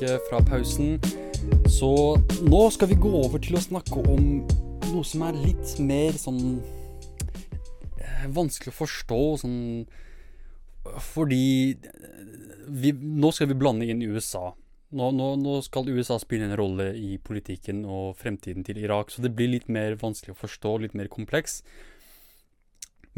Tilbake 0.00 0.18
fra 0.28 0.40
pausen. 0.40 1.00
Så 1.68 2.16
nå 2.42 2.70
skal 2.70 2.88
vi 2.88 2.98
gå 3.00 3.10
over 3.24 3.40
til 3.40 3.56
å 3.56 3.62
snakke 3.62 4.00
om 4.00 4.46
noe 4.90 5.04
som 5.04 5.22
er 5.26 5.36
litt 5.36 5.76
mer 5.78 6.16
sånn 6.18 6.60
eh, 7.98 8.24
vanskelig 8.28 8.72
å 8.72 8.78
forstå, 8.80 9.20
sånn 9.44 9.60
Fordi 11.12 11.76
vi, 12.66 12.92
nå 12.92 13.30
skal 13.32 13.50
vi 13.50 13.58
blande 13.58 13.86
inn 13.86 14.02
USA. 14.02 14.54
Nå, 14.90 15.10
nå, 15.12 15.36
nå, 15.38 15.60
skal 15.62 15.88
USA 15.88 16.18
spille 16.18 16.48
en 16.48 16.56
rolle 16.56 16.94
i 16.96 17.18
politikken 17.18 17.84
og 17.84 18.16
fremtiden 18.18 18.64
til 18.66 18.80
Irak, 18.80 19.10
så 19.10 19.22
det 19.22 19.34
blir 19.36 19.52
litt 19.52 19.68
mer 19.68 19.94
vanskelig 20.00 20.34
å 20.34 20.40
forstå, 20.40 20.78
litt 20.82 20.96
mer 20.98 21.10
kompleks. 21.12 21.60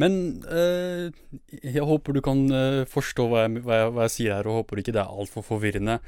Men 0.01 0.43
eh, 0.49 1.13
jeg 1.63 1.85
håper 1.87 2.17
du 2.17 2.21
kan 2.25 2.45
øh, 2.49 2.85
forstå 2.89 3.27
hva 3.29 3.47
jeg, 3.47 3.63
hva, 3.63 3.79
jeg, 3.79 3.91
hva 3.93 4.07
jeg, 4.09 4.15
sier 4.17 4.37
her, 4.37 4.49
og 4.49 4.63
håper 4.63 4.83
ikke 4.83 4.97
det 4.97 5.05
er 5.05 5.19
altfor 5.23 5.45
forvirrende. 5.47 6.01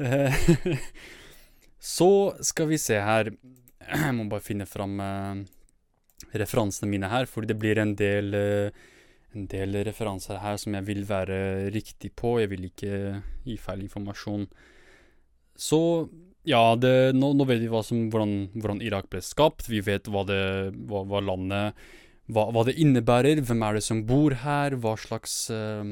så 1.96 2.10
skal 2.46 2.70
vi 2.70 2.78
se 2.80 2.96
her 3.00 3.28
Jeg 3.30 4.14
må 4.16 4.24
bare 4.30 4.44
finne 4.44 4.66
fram 4.68 5.00
øh, 5.00 5.42
referansene 6.36 6.88
mine 6.90 7.10
her, 7.10 7.26
fordi 7.28 7.52
det 7.52 7.58
blir 7.60 7.80
en 7.82 7.94
del 7.98 8.34
en 9.30 9.46
del 9.50 9.76
referanser 9.86 10.40
her 10.42 10.58
som 10.58 10.74
jeg 10.74 10.86
vil 10.88 11.04
være 11.06 11.70
riktig 11.74 12.12
på. 12.18 12.38
Jeg 12.40 12.50
vil 12.50 12.66
ikke 12.66 13.20
gi 13.46 13.56
feil 13.62 13.84
informasjon. 13.84 14.48
Så 15.54 15.80
ja, 16.48 16.74
det, 16.80 17.12
nå, 17.14 17.32
nå, 17.36 17.46
vet 17.48 17.62
vi 17.62 17.82
som, 17.84 18.06
hvordan, 18.10 18.34
hvordan, 18.56 18.80
Irak 18.84 19.10
ble 19.12 19.20
skapt. 19.24 19.68
Vi 19.70 19.82
vet 19.84 20.08
hva, 20.10 20.24
det, 20.28 20.40
hva, 20.88 21.04
hva 21.08 21.20
landet 21.22 21.76
hva, 22.30 22.46
hva, 22.54 22.64
det 22.66 22.78
innebærer. 22.80 23.42
Hvem 23.44 23.66
er 23.66 23.76
det 23.76 23.84
som 23.86 24.04
bor 24.08 24.34
her? 24.42 24.78
Hva 24.80 24.96
slags, 25.00 25.34
uh, 25.52 25.84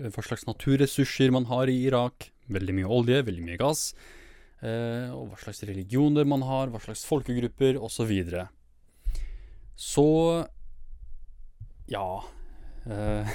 hva 0.00 0.24
slags 0.24 0.46
naturressurser 0.48 1.34
man 1.34 1.48
har 1.50 1.70
i 1.70 1.78
Irak. 1.86 2.30
Veldig 2.52 2.74
mye 2.76 2.90
olje, 2.98 3.22
veldig 3.26 3.44
mye 3.46 3.58
gass. 3.60 3.80
Eh, 4.64 5.08
og 5.12 5.28
hva 5.30 5.38
slags 5.40 5.62
religioner 5.68 6.24
man 6.28 6.42
har, 6.46 6.70
hva 6.72 6.80
slags 6.82 7.04
folkegrupper, 7.08 7.76
osv. 7.76 7.96
Så, 7.96 8.04
videre. 8.08 8.42
så 9.76 10.08
ja 11.86 12.22
eh, 12.90 13.26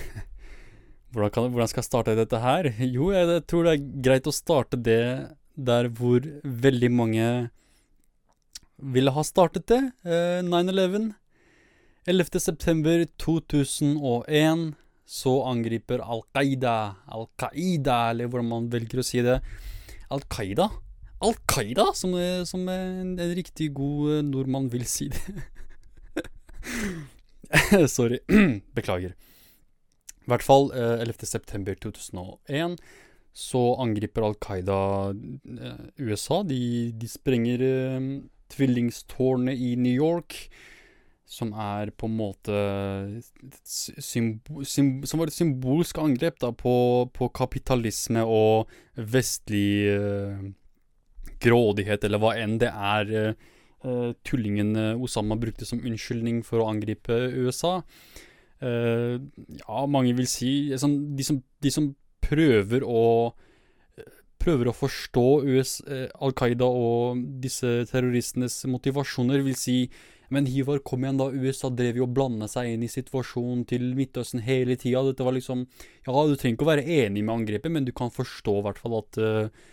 Hvordan, 1.11 1.31
kan, 1.31 1.51
hvordan, 1.51 1.67
skal 1.67 1.83
jeg 1.83 1.89
starte 1.89 2.17
dette 2.17 2.39
her? 2.39 2.73
Jo, 2.95 3.11
jeg 3.11 3.43
tror 3.51 3.63
det 3.67 3.73
er 3.75 3.87
greit 4.07 4.27
å 4.27 4.35
starte 4.35 4.77
det 4.79 5.03
der 5.55 5.89
hvor 5.91 6.19
veldig 6.41 6.91
mange 6.95 7.49
ville 8.81 9.11
ha 9.13 9.23
startet 9.27 9.67
det. 9.69 9.91
Eh, 10.07 10.41
9-11. 10.47 11.11
11.9.2001 12.09 14.73
så 15.11 15.33
angriper 15.49 15.99
Al 15.99 16.23
Qaida 16.31 16.75
Al 17.11 17.27
Qaida, 17.39 17.97
eller 18.13 18.29
hvordan 18.31 18.47
man 18.47 18.69
velger 18.71 19.01
å 19.01 19.05
si 19.05 19.23
det. 19.25 19.41
Al 20.11 20.23
Qaida? 20.31 20.69
Al 21.21 21.35
Qaida, 21.51 21.89
som, 21.97 22.15
som 22.47 22.63
en, 22.71 23.11
en, 23.19 23.33
riktig 23.37 23.69
god 23.77 24.15
eh, 24.15 24.23
nordmann 24.25 24.71
vil 24.73 24.87
si 24.89 25.09
det. 25.11 25.21
Sorry. 27.95 28.21
Beklager. 28.77 29.13
I 30.21 30.31
hvert 30.31 30.45
fall 30.45 30.71
eh, 30.77 31.03
11.9.2001 31.03 32.77
så 33.31 33.61
angriper 33.79 34.25
Al 34.27 34.35
Qaida 34.43 34.79
eh, 35.11 35.85
USA. 36.03 36.41
De, 36.47 36.91
de 36.95 37.09
sprenger 37.09 37.63
eh, 37.67 38.07
tvillingstårnet 38.51 39.59
i 39.59 39.75
New 39.79 39.93
York, 39.93 40.35
som 41.31 41.53
er 41.55 41.93
på 41.95 42.09
en 42.09 42.17
måte 42.19 42.55
symbol, 43.63 44.65
Som 44.67 45.21
var 45.21 45.29
et 45.29 45.37
symbolsk 45.37 46.01
angrep 46.03 46.41
da, 46.43 46.51
på, 46.51 46.73
på 47.15 47.29
kapitalisme 47.31 48.25
og 48.27 48.71
vestlig 48.95 49.87
eh, 49.93 50.41
grådighet, 51.41 52.03
eller 52.03 52.21
hva 52.21 52.33
enn 52.39 52.57
det 52.61 52.71
er 52.71 53.13
eh, 53.15 54.11
tullingen 54.27 54.75
Osama 54.99 55.39
brukte 55.39 55.65
som 55.65 55.79
unnskyldning 55.79 56.43
for 56.45 56.61
å 56.61 56.67
angripe 56.73 57.15
USA. 57.31 57.79
Uh, 58.61 59.17
ja, 59.57 59.85
mange 59.89 60.11
vil 60.13 60.27
si 60.29 60.69
sånn, 60.77 61.15
de, 61.17 61.25
som, 61.25 61.39
de, 61.65 61.71
som, 61.73 61.93
prøver 62.21 62.85
å 62.85 63.33
Prøver 64.41 64.69
å 64.69 64.73
forstå 64.73 65.23
US, 65.53 65.71
uh, 65.85 66.07
Al 66.25 66.31
Qaida 66.37 66.65
og 66.65 67.19
disse 67.43 67.83
terroristenes 67.89 68.55
motivasjoner, 68.69 69.43
vil 69.45 69.57
si 69.57 69.75
Men 70.31 70.47
Hivar, 70.47 70.79
kom 70.87 71.03
igjen, 71.03 71.19
da. 71.19 71.27
USA 71.29 71.69
drev 71.75 71.99
jo 71.99 72.07
og 72.07 72.15
blanda 72.15 72.47
seg 72.51 72.71
inn 72.71 72.85
i 72.85 72.91
situasjonen 72.91 73.65
til 73.69 73.89
Midtøsten 73.97 74.43
hele 74.45 74.77
tida. 74.79 75.03
Dette 75.07 75.27
var 75.27 75.35
liksom 75.35 75.65
Ja, 76.07 76.15
du 76.15 76.35
trenger 76.35 76.55
ikke 76.55 76.67
å 76.67 76.71
være 76.71 76.87
enig 77.03 77.25
med 77.25 77.35
angrepet, 77.35 77.71
men 77.71 77.87
du 77.87 77.93
kan 77.95 78.13
forstå 78.13 78.57
i 78.59 78.65
hvert 78.67 78.81
fall 78.81 78.97
at 79.01 79.21
uh, 79.21 79.69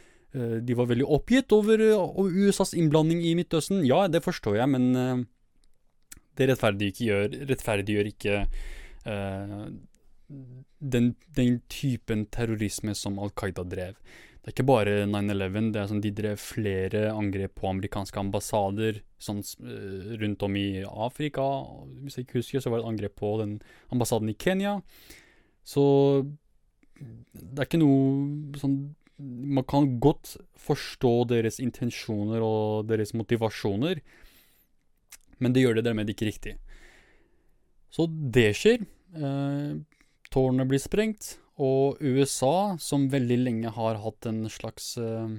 de 0.60 0.74
var 0.76 0.90
veldig 0.90 1.06
oppgitt 1.08 1.54
over 1.56 1.80
USAs 1.80 2.74
innblanding 2.76 3.22
i 3.24 3.36
Midtøsten. 3.38 3.80
Ja, 3.88 4.02
det 4.12 4.20
forstår 4.26 4.58
jeg, 4.60 4.68
men 4.74 5.24
det 6.38 6.50
rettferdiggjør, 6.50 7.38
rettferdiggjør 7.48 8.10
ikke 8.12 8.42
uh, 8.44 9.62
den, 10.78 11.14
den, 11.34 11.60
typen 11.72 12.26
terrorisme 12.34 12.94
som 12.98 13.18
Al 13.22 13.32
Qaida 13.36 13.64
drev. 13.66 13.96
Det 14.48 14.54
er 14.54 14.54
ikke 14.54 14.70
bare 14.70 14.92
9-11. 15.04 15.66
det 15.74 15.80
er 15.80 15.88
sånn 15.90 16.00
De 16.00 16.10
drev 16.16 16.38
flere 16.40 17.00
angrep 17.12 17.52
på 17.60 17.68
amerikanske 17.68 18.16
ambassader 18.16 19.02
sånn, 19.20 19.42
uh, 19.60 20.14
rundt 20.22 20.44
om 20.46 20.56
i 20.56 20.68
Afrika. 20.88 21.44
Hvis 22.00 22.16
jeg 22.16 22.24
ikke 22.24 22.38
husker, 22.38 22.62
så 22.64 22.72
var 22.72 22.80
det 22.80 22.86
et 22.86 22.92
angrep 22.94 23.16
på 23.20 23.34
den 23.42 23.58
ambassaden 23.92 24.32
i 24.32 24.36
Kenya. 24.40 24.78
Så 25.68 25.84
det 26.96 27.60
er 27.60 27.68
ikke 27.68 27.82
noe 27.82 28.56
sånn 28.58 28.78
Man 29.18 29.66
kan 29.66 29.96
godt 29.98 30.36
forstå 30.62 31.12
deres 31.32 31.58
intensjoner 31.58 32.42
og 32.42 32.86
deres 32.86 33.10
motivasjoner 33.18 33.98
men 35.42 35.54
det 35.54 35.64
gjør 35.64 35.78
det 35.78 35.86
dermed 35.86 36.10
ikke 36.10 36.28
riktig. 36.28 36.56
Så 37.94 38.06
det 38.08 38.50
skjer. 38.58 38.84
Eh, 39.16 39.78
tårnet 40.34 40.68
blir 40.68 40.82
sprengt, 40.82 41.38
og 41.58 41.98
USA, 42.00 42.78
som 42.78 43.08
veldig 43.10 43.38
lenge 43.42 43.72
har 43.74 43.98
hatt 44.02 44.28
en 44.30 44.44
slags 44.52 44.92
eh, 45.02 45.38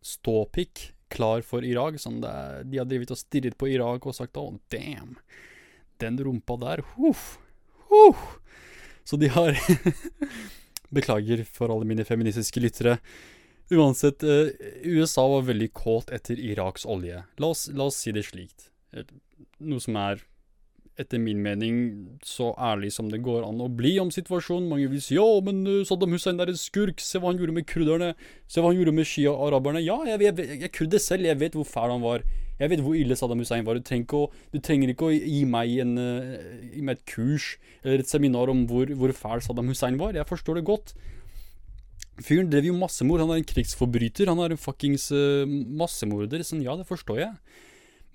ståpikk 0.00 0.90
klar 1.12 1.44
for 1.46 1.64
Irak 1.64 2.00
sånn 2.02 2.18
det, 2.22 2.32
De 2.70 2.80
har 2.80 2.88
drevet 2.88 3.12
og 3.14 3.20
stirret 3.20 3.56
på 3.58 3.68
Irak 3.70 4.08
og 4.08 4.16
sagt 4.16 4.38
oh, 4.40 4.56
damn', 4.72 5.18
den 6.02 6.18
rumpa 6.18 6.56
der, 6.60 6.82
huff, 6.96 7.36
huff. 7.92 8.38
Så 9.06 9.16
de 9.20 9.30
har 9.32 9.56
Beklager 10.96 11.42
for 11.44 11.72
alle 11.72 11.86
mine 11.88 12.04
feministiske 12.06 12.60
lyttere. 12.62 12.96
Uansett, 13.74 14.22
eh, 14.22 14.52
USA 14.86 15.24
var 15.28 15.48
veldig 15.48 15.72
kåt 15.74 16.12
etter 16.14 16.38
Iraks 16.38 16.86
olje. 16.86 17.24
La 17.42 17.50
oss, 17.50 17.66
la 17.74 17.88
oss 17.90 17.98
si 18.04 18.12
det 18.14 18.22
slikt. 18.28 18.68
Noe 19.66 19.82
som 19.82 19.98
er, 19.98 20.22
etter 21.00 21.20
min 21.20 21.42
mening, 21.44 21.76
så 22.24 22.52
ærlig 22.56 22.90
som 22.94 23.10
det 23.12 23.20
går 23.24 23.44
an 23.44 23.60
å 23.60 23.68
bli 23.72 23.94
om 24.00 24.10
situasjonen. 24.12 24.68
Mange 24.70 24.88
vil 24.92 25.02
si 25.04 25.18
ja, 25.18 25.26
men 25.44 25.60
uh, 25.68 25.82
Saddam 25.88 26.14
Hussein 26.16 26.40
er 26.40 26.52
en 26.52 26.60
skurk, 26.60 27.02
se 27.04 27.20
hva 27.20 27.30
han 27.30 27.40
gjorde 27.40 27.56
med 27.58 27.68
kurderne, 27.68 28.14
se 28.48 28.62
hva 28.62 28.72
han 28.72 28.80
gjorde 28.80 28.96
med 28.96 29.08
shia-araberne. 29.08 29.84
Ja, 29.84 29.98
jeg, 30.08 30.22
jeg, 30.24 30.36
jeg, 30.40 30.60
jeg 30.64 30.74
kurder 30.76 31.02
selv, 31.02 31.28
jeg 31.28 31.40
vet 31.42 31.58
hvor 31.58 31.68
fæl 31.68 31.92
han 31.92 32.04
var. 32.04 32.24
Jeg 32.56 32.72
vet 32.72 32.80
hvor 32.84 32.96
ille 32.96 33.18
Saddam 33.18 33.42
Hussein 33.44 33.66
var. 33.66 33.76
Du 33.76 33.84
trenger, 33.84 34.16
å, 34.16 34.48
du 34.54 34.60
trenger 34.64 34.92
ikke 34.92 35.10
å, 35.10 35.12
gi, 35.12 35.42
meg 35.48 35.76
en, 35.84 35.92
uh, 36.00 36.64
gi 36.72 36.84
meg 36.84 36.96
et 36.96 37.04
kurs 37.12 37.52
eller 37.82 38.00
et 38.02 38.10
seminar 38.10 38.50
om 38.52 38.64
hvor, 38.70 38.88
hvor 38.96 39.12
fæl 39.16 39.44
Saddam 39.44 39.68
Hussein 39.68 40.00
var. 40.00 40.16
Jeg 40.16 40.28
forstår 40.28 40.60
det 40.60 40.66
godt. 40.70 40.96
Fyren 42.24 42.48
drev 42.48 42.70
jo 42.70 42.80
massemord. 42.80 43.20
Han 43.20 43.34
er 43.34 43.42
en 43.42 43.48
krigsforbryter. 43.52 44.32
Han 44.32 44.40
er 44.40 44.54
en 44.54 44.60
fuckings 44.60 45.10
uh, 45.12 45.44
massemorder. 45.44 46.40
Sånn, 46.46 46.64
ja, 46.64 46.78
det 46.80 46.88
forstår 46.88 47.20
jeg. 47.26 47.34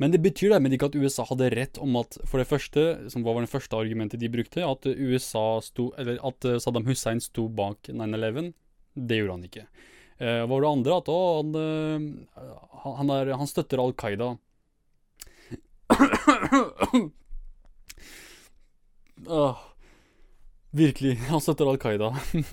Men 0.02 0.14
det 0.14 0.24
betyr 0.24 0.50
dermed 0.56 0.74
ikke 0.74 0.90
at 0.90 0.98
USA 0.98 1.24
hadde 1.30 1.52
rett 1.54 1.78
om 1.82 2.00
at 2.00 2.18
for 2.26 2.42
det 2.42 2.50
første, 2.50 2.86
som 3.14 3.22
var 3.26 3.38
det 3.38 3.52
første 3.52 3.78
argumentet 3.78 4.22
de 4.22 4.32
brukte, 4.34 4.66
at 4.66 4.88
sto, 5.62 5.92
at 5.94 6.48
Saddam 6.64 6.88
Hussein 6.90 7.22
sto 7.22 7.46
bak 7.48 7.92
9-11. 7.94 8.54
Det 8.98 9.20
gjorde 9.20 9.36
han 9.38 9.46
ikke. 9.48 9.66
Eh, 10.22 10.48
var 10.48 10.62
det 10.62 10.70
andre? 10.70 10.98
At 11.02 11.08
å, 11.10 11.20
han, 11.40 11.50
eh, 11.58 12.00
han, 12.86 13.10
er, 13.16 13.32
han 13.40 13.50
støtter 13.50 13.82
Al 13.82 13.94
Qaida. 13.98 14.38
ah, 19.42 19.58
virkelig, 20.78 21.16
han 21.32 21.42
støtter 21.42 21.66
Al 21.72 21.82
Qaida. 21.82 22.10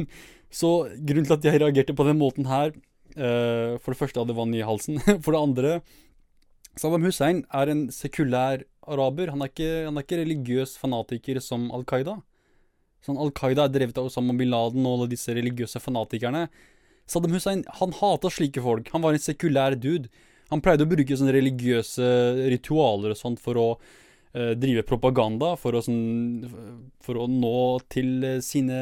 Så 0.60 0.88
grunnen 0.96 1.28
til 1.28 1.36
at 1.36 1.44
jeg 1.44 1.60
reagerte 1.60 1.92
på 1.92 2.06
den 2.08 2.16
måten 2.16 2.46
her 2.48 2.72
eh, 2.72 3.76
For 3.84 3.92
det 3.92 4.00
første 4.00 4.20
hadde 4.22 4.38
vann 4.38 4.56
i 4.56 4.64
halsen. 4.64 4.96
For 5.24 5.30
det 5.36 5.42
andre 5.42 5.70
Saddam 6.78 7.06
Hussein 7.08 7.42
er 7.54 7.70
en 7.72 7.86
sekulær 7.90 8.62
araber. 8.86 9.32
Han 9.34 9.42
er 9.42 9.50
ikke, 9.50 9.70
han 9.88 9.98
er 9.98 10.06
ikke 10.06 10.20
religiøs 10.20 10.76
fanatiker 10.78 11.40
som 11.42 11.68
Al 11.74 11.84
Qaida. 11.88 12.18
Sånn, 13.04 13.18
Al 13.18 13.32
Qaida 13.34 13.66
er 13.66 13.74
drevet 13.74 13.98
av 13.98 14.08
Osama 14.10 14.34
bin 14.38 14.50
Laden 14.52 14.86
og 14.86 14.98
alle 14.98 15.12
disse 15.12 15.34
religiøse 15.34 15.82
fanatikerne. 15.82 16.46
Saddam 17.08 17.34
Hussein 17.34 17.64
han 17.80 17.94
hata 17.98 18.30
slike 18.30 18.62
folk. 18.62 18.90
Han 18.94 19.04
var 19.04 19.16
en 19.16 19.24
sekulær 19.24 19.78
dude. 19.78 20.10
Han 20.52 20.62
pleide 20.64 20.86
å 20.86 20.90
bruke 20.90 21.16
sånne 21.18 21.34
religiøse 21.36 22.06
ritualer 22.52 23.12
og 23.12 23.20
sånt 23.20 23.42
for 23.42 23.58
å 23.60 23.66
uh, 23.74 24.54
drive 24.56 24.84
propaganda, 24.88 25.54
for 25.60 25.76
å, 25.76 25.82
sånn, 25.84 26.46
for 27.04 27.20
å 27.20 27.26
nå 27.28 27.58
til 27.92 28.26
sine, 28.44 28.80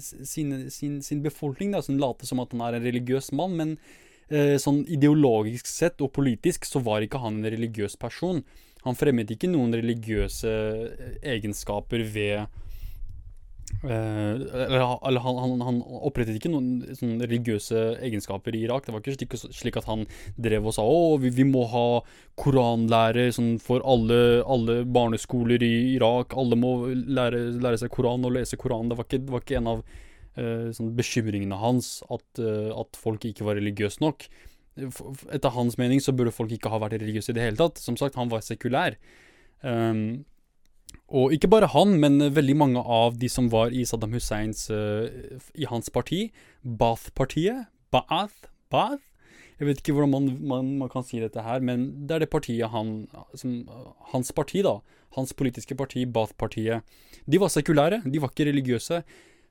sine, 0.00 0.64
sin, 0.74 0.98
sin 1.04 1.22
befolkning. 1.24 1.74
Da, 1.74 1.84
sånn 1.84 2.00
late 2.02 2.26
som 2.30 2.42
at 2.42 2.56
han 2.56 2.64
er 2.66 2.78
en 2.78 2.88
religiøs 2.88 3.30
mann. 3.38 3.58
Men 3.58 3.76
eh, 3.76 4.07
sånn 4.60 4.82
ideologisk 4.92 5.68
sett 5.70 6.02
og 6.04 6.12
politisk 6.12 6.66
så 6.68 6.82
var 6.84 7.00
ikke 7.04 7.20
han 7.22 7.38
en 7.40 7.50
religiøs 7.54 7.96
person. 7.96 8.42
Han 8.84 8.98
fremmet 8.98 9.30
ikke 9.32 9.50
noen 9.50 9.72
religiøse 9.74 10.52
egenskaper 11.24 12.04
ved 12.12 12.64
Uh, 13.84 14.40
eller, 14.64 14.98
eller 15.06 15.20
han, 15.22 15.36
han, 15.38 15.60
han, 15.62 15.76
opprettet 16.08 16.38
ikke 16.38 16.50
noen 16.50 16.96
sånn 16.98 17.20
religiøse 17.20 17.82
egenskaper 18.02 18.56
i 18.56 18.64
Irak. 18.64 18.86
Det 18.86 18.94
var 18.94 19.04
ikke 19.04 19.38
slik, 19.38 19.76
at 19.78 19.86
han 19.86 20.06
drev 20.40 20.66
og 20.66 20.74
sa 20.74 20.82
å, 20.82 21.18
vi, 21.22 21.30
vi 21.36 21.46
må 21.46 21.66
ha 21.70 21.84
koranlære 22.40 23.28
sånn, 23.36 23.52
for 23.62 23.84
alle, 23.86 24.40
alle, 24.48 24.80
barneskoler 24.88 25.62
i 25.62 25.72
Irak. 25.94 26.34
Alle 26.40 26.58
må 26.58 26.74
lære, 26.88 27.44
lære, 27.60 27.82
seg 27.84 27.92
Koran 27.94 28.26
og 28.26 28.34
lese 28.38 28.58
Koran. 28.58 28.90
Det 28.90 28.98
var 28.98 29.06
ikke, 29.06 29.22
det 29.26 29.36
var 29.36 29.46
ikke 29.46 29.60
en 29.60 29.72
av 29.76 29.84
sånn 30.74 30.94
bekymringene 30.98 31.58
hans 31.58 31.98
at, 32.08 32.26
uh, 32.42 32.70
at, 32.78 32.98
folk 32.98 33.24
ikke 33.28 33.46
var 33.46 33.58
religiøse 33.58 34.02
nok. 34.04 34.28
Etter 35.34 35.54
hans 35.56 35.78
mening 35.80 36.02
så 36.02 36.14
burde 36.14 36.34
folk 36.34 36.52
ikke 36.54 36.70
ha 36.70 36.80
vært 36.82 37.00
religiøse 37.00 37.32
i 37.32 37.38
det 37.38 37.46
hele 37.46 37.60
tatt. 37.60 37.80
Som 37.82 37.98
sagt, 37.98 38.18
han 38.20 38.30
var 38.30 38.44
sekulær. 38.46 38.98
Um, 39.62 40.24
og 41.08 41.32
ikke 41.34 41.50
bare 41.50 41.70
han, 41.72 41.96
men 42.00 42.20
veldig 42.36 42.56
mange 42.56 42.80
av 42.80 43.18
de 43.20 43.28
som 43.32 43.48
var 43.52 43.74
i 43.74 43.84
Saddam 43.88 44.14
Husseins 44.16 44.68
uh, 44.70 45.08
I 45.56 45.68
hans 45.68 45.90
parti, 45.92 46.28
Baath-partiet 46.62 47.66
Baath? 47.92 48.48
Baath? 48.70 49.04
Jeg 49.58 49.66
vet 49.66 49.80
ikke 49.80 49.94
hvordan 49.96 50.12
man, 50.12 50.26
man, 50.38 50.68
man, 50.84 50.90
kan 50.92 51.02
si 51.02 51.18
dette 51.18 51.42
her, 51.42 51.62
men 51.64 51.88
det 52.06 52.14
er 52.14 52.22
det 52.22 52.30
partiet 52.30 52.70
han 52.70 53.08
som, 53.34 53.64
Hans 54.12 54.30
parti, 54.32 54.62
da. 54.62 54.76
Hans 55.16 55.32
politiske 55.34 55.74
parti, 55.74 56.04
Baath-partiet. 56.06 56.86
De 57.26 57.40
var 57.42 57.50
sekulære, 57.50 58.04
de 58.06 58.22
var 58.22 58.30
ikke 58.30 58.46
religiøse. 58.52 59.02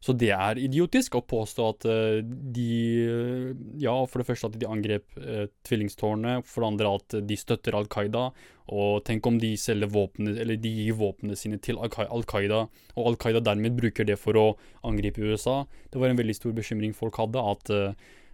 Så 0.04 0.14
det 0.14 0.30
er 0.30 0.60
idiotisk 0.62 1.16
å 1.18 1.24
påstå 1.26 1.64
at 1.72 1.88
uh, 1.90 2.20
de 2.22 2.68
uh, 3.10 3.48
Ja, 3.82 3.96
for 4.06 4.22
det 4.22 4.28
første 4.28 4.52
at 4.52 4.58
de 4.60 4.70
angrep 4.70 5.18
uh, 5.18 5.48
tvillingstårnet. 5.68 6.46
For 6.46 6.62
det 6.64 6.70
andre 6.70 6.92
at 7.00 7.18
de 7.30 7.38
støtter 7.40 7.78
Al 7.78 7.90
Qaida. 7.92 8.28
Og 8.68 9.02
tenk 9.08 9.26
om 9.30 9.40
de 9.42 9.54
selger 9.58 9.90
våpnene, 9.90 10.36
eller 10.44 10.60
de 10.62 10.70
gir 10.82 11.00
våpnene 11.00 11.38
sine 11.40 11.58
til 11.64 11.80
Al 11.82 12.26
Qaida, 12.28 12.66
og 12.98 13.06
Al 13.10 13.16
Qaida 13.22 13.40
dermed 13.40 13.78
bruker 13.78 14.04
det 14.08 14.18
for 14.20 14.36
å 14.36 14.48
angripe 14.88 15.24
USA. 15.24 15.62
Det 15.88 16.02
var 16.02 16.12
en 16.12 16.20
veldig 16.20 16.36
stor 16.36 16.56
bekymring 16.58 16.92
folk 16.92 17.16
hadde, 17.16 17.40
at 17.40 17.72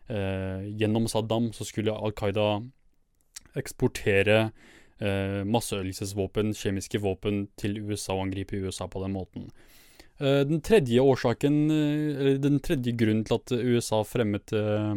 gjennom 0.09 1.05
Saddam 1.07 1.51
så 1.53 1.67
skulle 1.69 1.93
Al 1.93 2.15
Qaida 2.17 2.47
eksportere 3.61 4.39
masseødeleggelsesvåpen, 4.97 6.55
kjemiske 6.57 7.03
våpen, 7.05 7.43
til 7.61 7.77
USA 7.85 8.17
og 8.17 8.31
angripe 8.31 8.57
USA 8.57 8.89
på 8.89 9.05
den 9.05 9.13
måten. 9.13 9.51
Eh, 10.19 10.41
den 10.45 10.61
tredje 10.61 11.01
årsaken, 11.01 11.71
eh, 11.71 12.21
eller 12.21 12.37
den 12.37 12.59
tredje 12.59 12.93
grunnen 12.93 13.25
til 13.25 13.39
at 13.39 13.51
USA 13.51 14.03
fremmet 14.05 14.53
uh, 14.53 14.93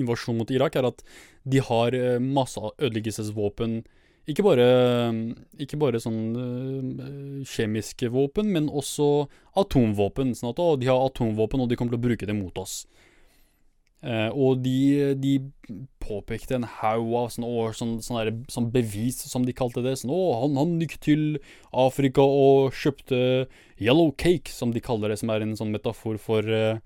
invasjon 0.00 0.38
mot 0.38 0.50
Irak, 0.50 0.78
er 0.80 0.88
at 0.88 1.02
de 1.44 1.60
har 1.60 1.96
masse 2.24 2.56
ødeleggelsesvåpen. 2.56 3.82
Ikke 4.30 4.44
bare, 4.46 4.64
ikke 5.60 5.76
bare 5.80 6.00
sånn 6.00 7.42
kjemiske 7.44 8.08
våpen, 8.14 8.48
men 8.54 8.70
også 8.72 9.26
atomvåpen. 9.60 10.32
Sånn 10.38 10.54
at 10.54 10.62
å, 10.62 10.72
de 10.80 10.88
har 10.88 11.04
atomvåpen, 11.04 11.60
og 11.60 11.68
de 11.68 11.76
kommer 11.76 11.92
til 11.92 12.00
å 12.00 12.06
bruke 12.06 12.28
det 12.28 12.36
mot 12.38 12.56
oss. 12.62 12.86
Uh, 14.00 14.32
og 14.32 14.62
de, 14.64 15.12
de, 15.20 15.34
påpekte 16.00 16.56
en 16.56 16.64
haug 16.64 17.10
av 17.18 17.26
sånne, 17.34 17.48
og, 17.52 17.74
sånne, 17.76 18.00
sånne 18.02 18.22
der, 18.24 18.38
sånn, 18.50 18.70
bevis, 18.72 19.20
som 19.28 19.44
de 19.46 19.54
kalte 19.54 19.84
det. 19.84 19.92
Sånn, 20.00 20.12
å, 20.14 20.22
han, 20.40 20.56
han 20.58 20.72
gikk 20.80 20.96
til 21.04 21.26
Afrika 21.76 22.24
og 22.24 22.72
kjøpte 22.74 23.20
yellow 23.78 24.10
cake, 24.18 24.50
som 24.50 24.72
de 24.74 24.82
kaller 24.82 25.12
det, 25.12 25.20
som 25.20 25.30
er 25.30 25.44
en 25.44 25.54
sånn 25.58 25.70
metafor 25.74 26.16
for 26.22 26.48
uh, 26.48 26.80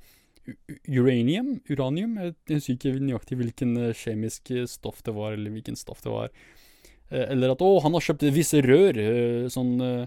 uranium. 0.91 1.55
uranium. 1.71 2.19
Jeg 2.21 2.59
husker 2.59 2.75
ikke 2.77 2.99
nøyaktig 2.99 3.41
hvilken 3.41 3.79
uh, 3.79 3.95
kjemisk 3.97 4.53
stoff 4.69 5.01
det 5.07 5.15
var, 5.17 5.39
eller 5.39 5.55
hvilken 5.55 5.79
stoff 5.79 6.03
det 6.05 6.13
var. 6.13 6.35
eller 7.15 7.53
at 7.53 7.63
å, 7.63 7.79
han 7.85 7.95
har 7.95 8.03
kjøpt 8.03 8.27
visse 8.35 8.59
rør, 8.65 8.99
sånn 9.53 9.77
Eh, 9.79 10.07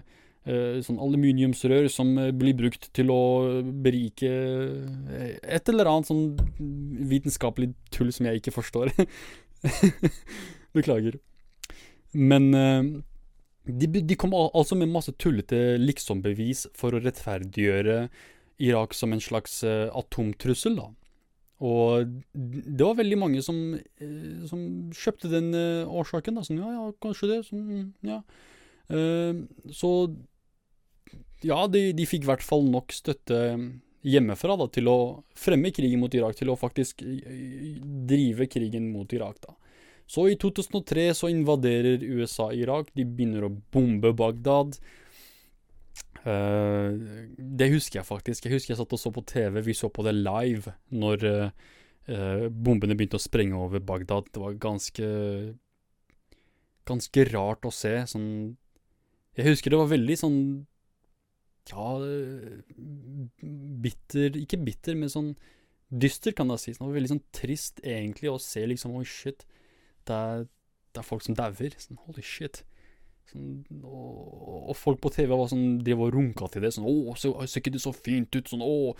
sånn 0.84 1.00
aluminiumsrør 1.02 1.88
som 1.92 2.14
eh, 2.20 2.30
blir 2.36 2.56
brukt 2.56 2.88
til 2.96 3.10
å 3.12 3.20
berike 3.84 4.30
eh, 4.30 5.34
et 5.42 5.68
eller 5.68 5.90
annet 5.90 6.08
sånn 6.08 6.24
vitenskapelig 7.10 7.74
tull 7.94 8.12
som 8.14 8.28
jeg 8.28 8.40
ikke 8.40 8.54
forstår. 8.56 8.92
Beklager. 10.76 11.18
Men 12.16 12.48
de, 13.68 13.88
de, 14.00 14.16
kom 14.16 14.32
altså 14.32 14.78
med 14.78 14.88
masse 14.92 15.12
tullete 15.20 15.76
liksombevis 15.80 16.64
for 16.76 16.96
å 16.96 17.02
rettferdiggjøre 17.04 17.98
Irak 18.64 18.96
som 18.96 19.12
en 19.12 19.22
slags 19.22 19.60
atomtrussel, 19.66 20.78
da. 20.78 20.88
Og 21.68 22.14
det 22.32 22.80
var 22.80 22.96
veldig 23.00 23.18
mange 23.20 23.42
som, 23.44 23.58
som 24.48 24.62
kjøpte 24.94 25.30
den 25.32 25.50
årsaken. 25.84 26.38
da, 26.38 26.46
Sånn 26.46 26.62
ja, 26.62 26.72
ja, 26.78 26.86
kanskje 27.02 27.30
det. 27.32 27.38
Sånn, 27.50 27.92
ja. 28.06 28.22
så 29.74 29.92
ja, 31.46 31.60
de, 31.70 31.90
de 31.94 32.06
fikk 32.08 32.26
i 32.26 32.30
hvert 32.32 32.44
fall 32.44 32.66
nok 32.66 32.94
støtte 32.94 33.38
hjemmefra 34.08 34.56
da, 34.58 34.66
til 34.72 34.90
å 34.90 34.98
fremme 35.36 35.72
krigen 35.74 36.02
mot 36.02 36.14
Irak, 36.14 36.36
til 36.38 36.52
å 36.52 36.58
faktisk 36.58 37.02
drive 37.02 38.48
krigen 38.50 38.90
mot 38.94 39.12
Irak. 39.14 39.40
da. 39.44 39.54
Så 40.08 40.28
i 40.30 40.38
2003 40.40 41.10
så 41.14 41.28
invaderer 41.28 42.04
USA 42.04 42.48
Irak. 42.56 42.94
De 42.96 43.04
begynner 43.04 43.44
å 43.44 43.52
bombe 43.74 44.14
Bagdad. 44.16 44.78
Uh, 46.24 46.96
det 47.36 47.68
husker 47.74 48.00
jeg 48.00 48.08
faktisk. 48.08 48.46
Jeg 48.46 48.56
husker 48.56 48.72
jeg 48.72 48.80
satt 48.80 48.94
og 48.96 49.02
så 49.02 49.12
på 49.12 49.24
TV. 49.28 49.60
Vi 49.66 49.76
så 49.76 49.90
på 49.92 50.06
det 50.06 50.16
live 50.16 50.72
når 50.88 51.26
uh, 51.28 52.46
bombene 52.48 52.96
begynte 52.96 53.20
å 53.20 53.26
sprenge 53.26 53.60
over 53.60 53.84
Bagdad. 53.84 54.32
Det 54.32 54.44
var 54.44 54.60
ganske 54.60 55.10
Ganske 56.88 57.20
rart 57.28 57.66
å 57.68 57.74
se. 57.74 57.92
Sånn 58.08 58.56
Jeg 59.36 59.50
husker 59.50 59.74
det 59.74 59.80
var 59.82 59.90
veldig 59.92 60.14
sånn 60.16 60.38
ja, 61.68 61.88
bitter 63.84 64.36
Ikke 64.40 64.60
bitter, 64.62 64.96
men 64.98 65.12
sånn 65.12 65.32
dyster, 65.88 66.34
kan 66.36 66.50
jeg 66.52 66.62
si. 66.62 66.74
Det 66.76 66.84
var 66.84 66.96
veldig 66.96 67.12
sånn 67.14 67.26
trist, 67.34 67.82
egentlig, 67.84 68.30
å 68.32 68.40
se 68.42 68.64
liksom 68.68 68.96
Oi, 68.98 69.04
shit. 69.08 69.46
Det 70.08 70.16
er, 70.16 70.48
det 70.92 71.02
er 71.02 71.06
folk 71.06 71.24
som 71.24 71.36
dauer. 71.38 71.76
Sånn, 71.80 72.00
holy 72.06 72.24
shit. 72.24 72.62
Sånn, 73.28 73.60
og, 73.82 74.64
og, 74.70 74.74
folk 74.76 75.00
på 75.04 75.12
TV 75.12 75.32
var 75.36 75.50
sånn, 75.50 75.78
drev 75.84 76.06
og 76.06 76.12
runka 76.16 76.48
til 76.52 76.64
det. 76.64 76.72
Sånn 76.76 76.88
'Å, 76.88 77.14
så, 77.20 77.34
ser 77.44 77.62
ikke 77.62 77.76
det 77.76 77.84
så 77.84 77.92
fint 77.96 78.32
ut?' 78.36 78.52
Sånn 78.52 78.64
'Å, 78.64 78.96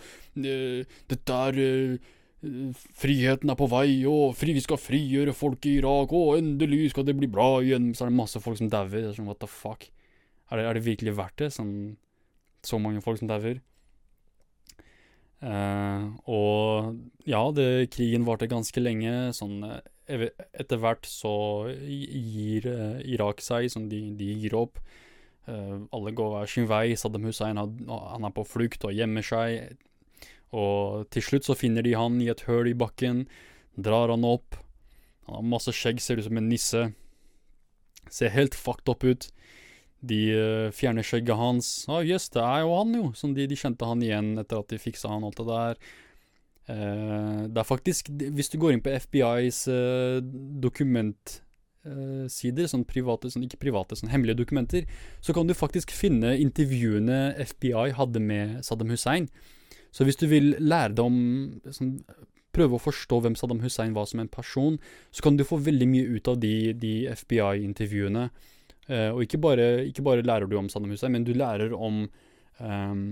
dette 1.09 1.41
er 1.49 1.61
uh, 1.65 2.15
Friheten 2.95 3.51
er 3.51 3.57
på 3.59 3.67
vei, 3.67 4.05
og 4.07 4.31
fri, 4.39 4.53
vi 4.55 4.61
skal 4.63 4.79
frigjøre 4.79 5.33
folk 5.35 5.65
i 5.67 5.73
Irak, 5.81 6.13
og 6.15 6.37
endelig 6.37 6.93
skal 6.93 7.03
det 7.03 7.17
bli 7.19 7.27
bra 7.27 7.57
igjen. 7.59 7.89
Så 7.91 8.05
er 8.05 8.13
det 8.13 8.15
masse 8.15 8.39
folk 8.39 8.55
som 8.61 8.69
dauer. 8.71 9.09
Sånn, 9.11 9.27
what 9.27 9.41
the 9.43 9.49
fuck? 9.51 9.89
Er 10.49 10.61
det, 10.61 10.65
er 10.65 10.77
det 10.77 10.85
virkelig 10.85 11.17
verdt 11.17 11.41
det? 11.43 11.49
Sånn 11.51 11.73
så 12.65 12.79
mange 12.81 13.01
folk 13.03 13.19
som 13.21 13.29
dauer. 13.29 13.59
Uh, 15.39 16.19
og 16.27 16.97
ja, 17.23 17.39
det, 17.55 17.91
krigen 17.95 18.27
varte 18.27 18.49
ganske 18.51 18.81
lenge. 18.83 19.31
Sånn, 19.35 19.61
eh, 19.63 20.29
etter 20.51 20.81
hvert 20.81 21.07
så 21.07 21.31
gir 21.71 22.67
uh, 22.67 22.99
Irak 23.07 23.43
seg, 23.43 23.69
sånn, 23.71 23.87
de, 23.91 24.01
de 24.19 24.33
gir 24.43 24.57
opp. 24.59 24.81
Uh, 25.47 25.87
alle 25.95 26.13
går 26.15 26.33
hver 26.33 26.51
sin 26.51 26.67
vei. 26.69 26.91
Saddam 26.99 27.29
Hussein 27.29 27.59
han 27.59 28.27
er 28.27 28.35
på 28.35 28.47
flukt 28.47 28.83
og 28.87 28.95
gjemmer 28.95 29.25
seg. 29.25 29.77
Og 30.55 31.07
til 31.13 31.23
slutt 31.23 31.47
så 31.47 31.57
finner 31.57 31.85
de 31.85 31.95
han 31.95 32.17
i 32.21 32.31
et 32.31 32.43
høl 32.47 32.71
i 32.71 32.77
bakken, 32.77 33.27
drar 33.77 34.11
han 34.11 34.25
opp. 34.27 34.57
Han 35.29 35.39
har 35.39 35.51
masse 35.55 35.73
skjegg, 35.77 36.01
ser 36.01 36.19
ut 36.19 36.25
som 36.25 36.39
en 36.41 36.49
nisse. 36.49 36.87
Ser 38.09 38.33
helt 38.33 38.57
fucked 38.57 38.89
up 38.89 39.05
ut. 39.05 39.29
De 39.99 40.31
uh, 40.31 40.71
fjerner 40.75 41.03
skjegget 41.03 41.35
hans. 41.39 41.85
Å, 41.89 41.97
oh, 41.97 42.05
jøss, 42.05 42.29
det 42.35 42.43
er 42.43 42.59
jo 42.63 42.69
han, 42.77 42.93
jo. 42.95 43.11
Sånn 43.17 43.33
de, 43.35 43.47
de, 43.49 43.55
kjente 43.59 43.89
han 43.89 44.03
igjen 44.05 44.37
etter 44.39 44.57
at 44.61 44.69
de 44.71 44.77
fiksa 44.79 45.07
han 45.11 45.25
alt 45.27 45.39
det 45.41 45.47
der. 45.49 45.75
Uh, 46.69 47.39
det 47.49 47.57
er 47.57 47.65
faktisk 47.65 48.11
Hvis 48.13 48.51
du 48.53 48.59
går 48.61 48.75
inn 48.75 48.83
på 48.85 48.93
FBIs 48.93 49.63
eh, 49.73 50.19
dokumentsider, 50.61 52.65
sånn 52.69 52.85
private, 52.87 53.31
sånn, 53.33 53.45
ikke 53.47 53.63
private, 53.65 53.97
sånn 53.97 54.13
hemmelige 54.13 54.41
dokumenter, 54.43 54.81
så 55.25 55.33
kan 55.35 55.45
du 55.49 55.53
faktisk 55.57 55.87
finne 55.91 56.29
intervjuene 56.37 57.33
FBI 57.55 57.87
hadde 57.97 58.19
med 58.21 58.47
Saddam 58.67 58.93
Hussein. 58.93 59.25
Så 59.89 60.05
hvis 60.05 60.21
du 60.21 60.29
vil 60.29 60.53
lære 60.61 60.93
deg 60.93 61.05
om 61.09 61.17
sånn, 61.73 61.97
Prøve 62.55 62.79
å 62.79 62.81
forstå 62.81 63.19
hvem 63.21 63.35
Saddam 63.37 63.61
Hussein 63.61 63.93
var 63.93 64.07
som 64.09 64.23
en 64.23 64.31
person, 64.31 64.79
så 65.13 65.25
kan 65.25 65.37
du 65.37 65.45
få 65.45 65.59
veldig 65.61 65.87
mye 65.89 66.17
ut 66.17 66.29
av 66.31 66.39
de, 66.41 66.73
de 66.73 66.93
FBI-intervjuene. 67.13 68.29
Uh, 68.89 69.11
og 69.13 69.25
ikke 69.25 69.37
bare, 69.41 69.67
ikke 69.85 70.05
bare, 70.05 70.25
lærer 70.25 70.49
du 70.49 70.57
om 70.57 70.69
Saddam 70.71 70.93
Hussein, 70.93 71.13
men 71.13 71.27
du 71.27 71.35
lærer 71.37 71.75
om, 71.77 72.01
um, 72.57 73.03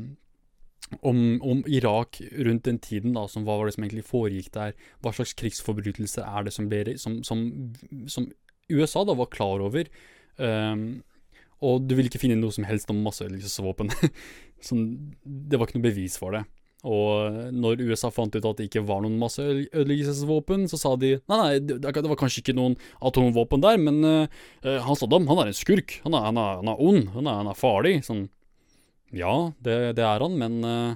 om, 1.02 1.20
om 1.46 1.64
Irak 1.70 2.22
rundt 2.34 2.66
den 2.66 2.80
tiden, 2.82 3.14
da, 3.14 3.28
som 3.30 3.46
hva 3.46 3.60
var 3.60 3.70
det 3.70 3.76
som 3.78 3.86
egentlig 3.86 4.08
foregikk 4.08 4.50
der? 4.56 4.74
Hva 5.06 5.14
slags 5.14 5.36
krigsforbrytelser 5.38 6.26
er 6.26 6.48
det 6.48 6.56
som, 6.56 6.70
ble, 6.72 6.98
som, 7.02 7.20
som, 7.28 7.46
som 8.10 8.26
USA 8.74 9.06
da 9.06 9.18
var 9.18 9.30
klar 9.34 9.62
over? 9.64 9.92
Um, 10.42 11.04
og 11.66 11.88
du 11.90 11.96
vil 11.98 12.10
ikke 12.10 12.22
finne 12.22 12.38
noe 12.38 12.54
som 12.54 12.68
helst 12.70 12.90
om 12.94 13.00
masseødeleggelsesvåpen. 13.06 13.94
det 15.50 15.58
var 15.58 15.70
ikke 15.70 15.80
noe 15.80 15.90
bevis 15.90 16.18
for 16.22 16.38
det. 16.38 16.44
Og 16.86 17.50
når 17.58 17.82
USA 17.90 18.12
fant 18.14 18.36
ut 18.36 18.46
at 18.46 18.60
det 18.60 18.68
ikke 18.68 18.84
var 18.86 19.02
noen 19.02 19.18
masseødeleggelsesvåpen, 19.22 20.68
så 20.70 20.78
sa 20.78 20.94
de 21.00 21.16
nei, 21.18 21.40
nei, 21.40 21.56
det, 21.82 22.04
var 22.06 22.20
kanskje 22.20 22.44
ikke 22.44 22.58
noen 22.58 22.78
atomvåpen 23.02 23.64
der, 23.64 23.80
men 23.82 23.98
uh, 24.06 24.28
han 24.86 25.00
Saddam, 25.00 25.26
han 25.32 25.42
er 25.42 25.50
en 25.50 25.58
skurk. 25.58 25.98
Han 26.06 26.14
er, 26.14 26.30
han 26.30 26.38
er, 26.38 26.62
han 26.62 26.72
er 26.72 26.86
ond. 26.86 27.10
Han 27.16 27.26
er, 27.26 27.42
han 27.42 27.50
er, 27.50 27.58
farlig. 27.58 27.98
Sånn 28.06 28.28
Ja, 29.16 29.52
det, 29.64 29.98
det 29.98 30.06
er 30.06 30.22
han, 30.22 30.38
men 30.38 30.62
uh, 30.62 30.94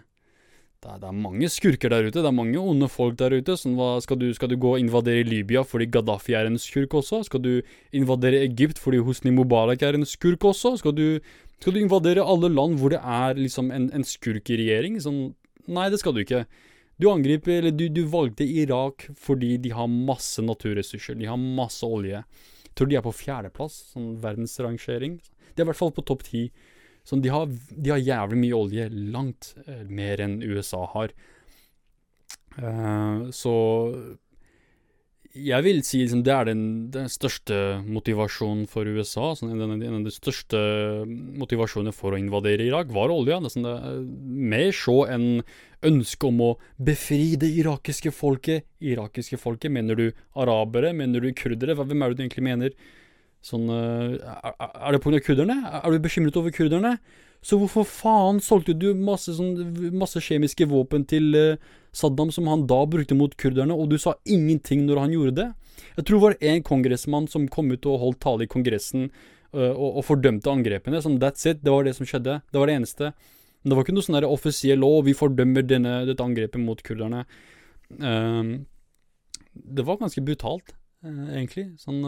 det, 0.85 0.85
er, 0.85 1.01
det, 1.01 1.09
er, 1.09 1.17
mange 1.25 1.49
skurker 1.49 1.93
der 1.93 2.05
ute. 2.05 2.21
Det 2.21 2.29
er 2.29 2.37
mange 2.43 2.61
onde 2.61 2.91
folk 2.91 3.17
der 3.17 3.33
ute. 3.33 3.57
Sånn, 3.57 3.73
hva, 3.79 3.95
skal, 4.05 4.21
du, 4.21 4.29
skal, 4.37 4.53
du, 4.53 4.59
gå 4.61 4.75
og 4.75 4.85
invadere 4.85 5.25
Libya 5.25 5.65
fordi 5.65 5.89
Gaddafi 5.97 6.37
er 6.37 6.51
en 6.51 6.61
skurk 6.61 6.93
også? 7.01 7.25
Skal 7.25 7.41
du 7.41 7.53
invadere 7.89 8.45
Egypt 8.45 8.77
fordi 8.81 9.01
Hosni 9.01 9.33
Mubarak 9.33 9.81
er 9.81 9.97
en 9.97 10.05
skurk 10.05 10.45
også? 10.53 10.77
Skal 10.85 10.93
du, 10.93 11.05
skal 11.57 11.73
du 11.73 11.81
invadere 11.81 12.21
alle 12.21 12.53
land 12.53 12.77
hvor 12.77 12.93
det 12.93 13.01
er 13.01 13.37
liksom 13.41 13.73
en, 13.73 13.89
en 13.97 14.05
skurk 14.05 14.53
i 14.53 14.61
regjering? 14.61 15.01
Sånn 15.01 15.31
Nei, 15.67 15.89
det 15.93 15.99
skal 16.01 16.15
du 16.15 16.23
ikke. 16.23 16.45
Du 17.01 17.09
angriper, 17.11 17.59
eller 17.59 17.73
du, 17.73 17.87
du 17.89 18.03
valgte 18.09 18.45
Irak 18.45 19.07
fordi 19.17 19.55
de 19.61 19.73
har 19.73 19.89
masse 19.91 20.41
naturressurser. 20.45 21.17
De 21.17 21.29
har 21.29 21.39
masse 21.39 21.85
olje. 21.85 22.21
Jeg 22.67 22.75
tror 22.77 22.91
de 22.91 22.97
er 22.99 23.05
på 23.05 23.15
fjerdeplass, 23.15 23.79
sånn 23.95 24.13
verdensrangering. 24.23 25.17
De 25.51 25.59
er 25.59 25.65
i 25.65 25.69
hvert 25.71 25.79
fall 25.79 25.93
på 25.95 26.05
topp 26.07 26.23
ti. 26.29 26.45
Sånn, 27.07 27.23
de, 27.23 27.31
har, 27.33 27.49
de 27.49 27.91
har 27.91 28.01
jævlig 28.01 28.39
mye 28.43 28.57
olje. 28.57 28.87
Langt 29.13 29.53
eh, 29.65 29.83
mer 29.89 30.21
enn 30.23 30.39
USA 30.45 30.85
har. 30.93 31.13
Uh, 32.59 33.31
så 33.33 33.53
jeg 35.31 35.63
vil 35.63 35.79
si 35.87 36.01
liksom, 36.01 36.21
det 36.25 36.33
er 36.33 36.47
den, 36.49 36.63
den, 36.91 37.07
største 37.11 37.55
motivasjonen 37.87 38.65
for 38.69 38.87
USA. 38.87 39.31
Sånn, 39.37 39.53
en, 39.55 39.75
en, 39.77 39.97
av 39.99 40.05
de 40.07 40.13
største 40.13 40.59
motivasjonene 41.07 41.95
for 41.95 42.15
å 42.15 42.19
invadere 42.19 42.67
Irak 42.67 42.91
var 42.93 43.13
olja. 43.13 43.39
Sånn, 43.51 43.67
er 43.67 44.01
mer 44.51 44.71
så 44.75 44.97
enn 45.11 45.43
ønsket 45.87 46.27
om 46.27 46.43
å 46.45 46.49
befri 46.77 47.37
det 47.41 47.49
irakiske 47.61 48.11
folket. 48.13 48.67
Irakiske 48.83 49.39
folket, 49.41 49.73
mener 49.73 49.97
du 49.97 50.07
arabere? 50.37 50.91
Mener 50.97 51.23
du 51.23 51.31
kurdere? 51.37 51.77
Hvem 51.79 52.03
er 52.03 52.11
det 52.11 52.19
du 52.19 52.25
egentlig 52.25 52.47
mener? 52.49 52.75
Sånn, 53.41 53.65
eh, 53.73 54.19
er, 54.21 54.55
er 54.69 54.97
det 54.97 55.01
pga. 55.01 55.23
kurderne? 55.25 55.57
Er 55.81 55.91
du 55.91 56.03
bekymret 56.03 56.37
over 56.37 56.53
kurderne? 56.53 56.97
Så 57.41 57.57
hvorfor 57.57 57.87
faen 57.89 58.37
solgte 58.43 58.75
du 58.77 58.91
masse, 58.93 59.33
sånn, 59.33 59.55
masse 59.97 60.21
kjemiske 60.21 60.67
våpen 60.69 61.07
til 61.09 61.33
uh, 61.33 61.71
Saddam 61.91 62.29
som 62.31 62.45
han 62.51 62.67
da 62.69 62.83
brukte 62.85 63.17
mot 63.17 63.33
kurderne, 63.33 63.73
og 63.73 63.89
du 63.89 63.97
sa 63.99 64.13
ingenting 64.29 64.85
når 64.85 65.01
han 65.01 65.15
gjorde 65.15 65.35
det? 65.39 65.47
Jeg 65.97 66.05
tror 66.05 66.17
det 66.17 66.25
var 66.27 66.51
én 66.53 66.61
kongressmann 66.65 67.25
som 67.31 67.49
kom 67.51 67.73
ut 67.73 67.87
og 67.89 67.97
holdt 68.03 68.21
tale 68.21 68.45
i 68.45 68.51
Kongressen 68.51 69.07
uh, 69.09 69.73
og, 69.73 69.87
og, 69.87 70.03
fordømte 70.11 70.53
angrepene. 70.53 71.01
Sånn, 71.01 71.17
that's 71.23 71.49
it. 71.49 71.63
Det 71.65 71.73
var 71.73 71.87
det 71.87 71.95
som 71.97 72.09
skjedde. 72.09 72.37
Det 72.53 72.61
var 72.61 72.69
det 72.69 72.77
eneste. 72.77 73.09
Men 73.61 73.73
det 73.73 73.77
var 73.77 73.87
ikke 73.87 73.97
noe 73.97 74.05
sånn 74.05 74.21
offisiell 74.29 74.81
lov. 74.85 75.01
Vi 75.09 75.17
fordømmer 75.17 75.65
denne, 75.65 76.03
dette 76.09 76.25
angrepet 76.25 76.61
mot 76.61 76.85
kurderne. 76.85 77.25
Uh, 77.97 78.61
det 79.51 79.83
var 79.83 79.97
ganske 79.99 80.21
brutalt, 80.23 80.75
egentlig. 81.03 81.71
Sånn 81.81 82.05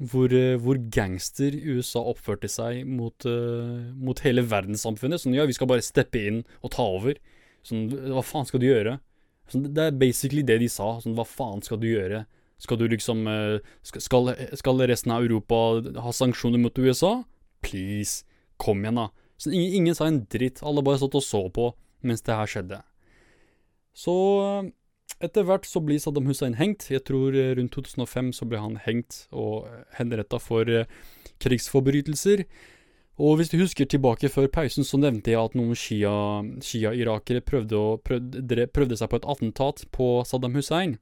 hvor, 0.00 0.32
eh, 0.32 0.56
hvor, 0.56 0.78
gangster 0.92 1.52
USA 1.52 2.00
oppførte 2.00 2.48
seg 2.48 2.86
mot, 2.88 3.26
uh, 3.28 3.92
mot, 4.00 4.18
hele 4.24 4.44
verdenssamfunnet. 4.48 5.20
Sånn, 5.20 5.36
ja, 5.36 5.44
vi 5.48 5.56
skal 5.56 5.68
bare 5.68 5.84
steppe 5.84 6.22
inn 6.24 6.42
og 6.64 6.72
ta 6.72 6.86
over. 6.88 7.20
Sånn, 7.66 7.90
hva 8.08 8.24
faen 8.24 8.48
skal 8.48 8.62
du 8.62 8.70
gjøre? 8.70 8.96
Sånn, 9.52 9.68
det 9.76 9.90
er 9.90 9.98
basically 10.00 10.44
det 10.46 10.60
de 10.62 10.70
sa. 10.72 10.94
Sånn, 11.04 11.16
hva 11.18 11.26
faen 11.28 11.60
skal 11.66 11.82
du 11.82 11.90
gjøre? 11.90 12.24
Skal 12.60 12.80
du 12.80 12.86
liksom 12.88 13.26
uh, 13.28 13.60
skal, 13.84 14.32
skal, 14.56 14.84
resten 14.88 15.12
av 15.12 15.24
Europa 15.26 15.80
ha 16.00 16.14
sanksjoner 16.16 16.60
mot 16.60 16.80
USA? 16.80 17.18
Please, 17.64 18.24
kom 18.60 18.80
igjen, 18.84 19.02
da. 19.02 19.10
Sånn, 19.40 19.56
ingen, 19.56 19.82
ingen, 19.82 19.98
sa 19.98 20.08
en 20.08 20.24
dritt. 20.32 20.64
Alle 20.64 20.84
bare 20.84 21.02
satt 21.02 21.16
og 21.16 21.24
så 21.24 21.44
på 21.52 21.72
mens 22.08 22.24
det 22.24 22.36
her 22.36 22.48
skjedde. 22.48 22.80
Så 23.92 24.16
etter 25.24 25.44
hvert 25.44 25.68
så 25.68 25.82
blir 25.84 26.00
Saddam 26.00 26.28
Hussein 26.30 26.56
hengt. 26.56 26.88
Jeg 26.90 27.04
tror 27.08 27.36
eh, 27.36 27.52
rundt 27.58 27.74
2005 27.76 28.32
så 28.38 28.48
ble 28.48 28.60
han 28.62 28.78
hengt 28.86 29.26
og 29.30 29.68
eh, 29.68 29.82
henretta 29.98 30.40
for 30.40 30.68
eh, 30.68 30.88
krigsforbrytelser. 31.44 32.44
Og 33.20 33.36
hvis 33.36 33.52
du 33.52 33.58
husker 33.60 33.84
tilbake 33.84 34.30
før 34.32 34.48
pausen, 34.48 34.86
så 34.86 34.96
nevnte 34.96 35.34
jeg 35.34 35.40
at 35.42 35.56
noen 35.58 35.76
shia-irakere 35.76 37.42
prøvde, 37.44 37.82
prøvde, 38.06 38.66
prøvde, 38.72 38.96
seg 38.96 39.10
på 39.12 39.20
et 39.20 39.28
attentat 39.28 39.84
på 39.92 40.08
Saddam 40.24 40.56
Hussein. 40.56 40.96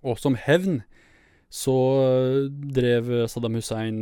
Og 0.00 0.16
som 0.16 0.38
hevn 0.40 0.80
så 1.52 1.76
drev 2.72 3.10
Saddam 3.28 3.58
Hussein 3.58 4.00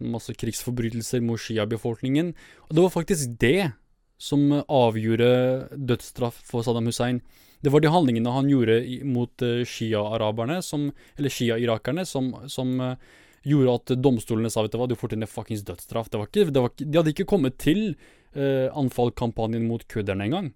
masse 0.00 0.32
krigsforbrytelser 0.40 1.20
mot 1.20 1.44
shia-befolkningen. 1.44 2.32
Og 2.70 2.72
det 2.72 2.86
var 2.86 2.96
faktisk 2.96 3.36
det 3.42 3.74
som 4.16 4.48
avgjorde 4.64 5.28
dødsstraff 5.76 6.40
for 6.48 6.64
Saddam 6.64 6.88
Hussein. 6.88 7.20
Det 7.64 7.72
var 7.72 7.80
de 7.80 7.92
handlingene 7.92 8.32
han 8.34 8.48
gjorde 8.50 8.80
mot 9.08 9.44
uh, 9.44 9.62
shia-araberne, 9.68 10.58
eller 10.60 11.32
shia-irakerne, 11.32 12.04
som, 12.08 12.32
som 12.52 12.74
uh, 12.80 12.96
gjorde 13.44 13.78
at 13.78 13.94
domstolene 14.04 14.50
sa 14.52 14.64
vet 14.64 14.74
du 14.74 14.80
hva, 14.80 14.88
du 14.90 14.98
fortjener 14.98 15.30
fuckings 15.30 15.64
dødsstraff. 15.64 16.10
Det 16.12 16.20
var 16.20 16.28
ikke, 16.28 16.50
det 16.50 16.64
var, 16.66 16.74
de 16.80 16.98
hadde 16.98 17.14
ikke 17.14 17.30
kommet 17.30 17.56
til 17.62 17.94
uh, 18.36 18.68
anfallkampanjen 18.76 19.64
mot 19.68 19.84
kurderne 19.88 20.28
engang. 20.28 20.52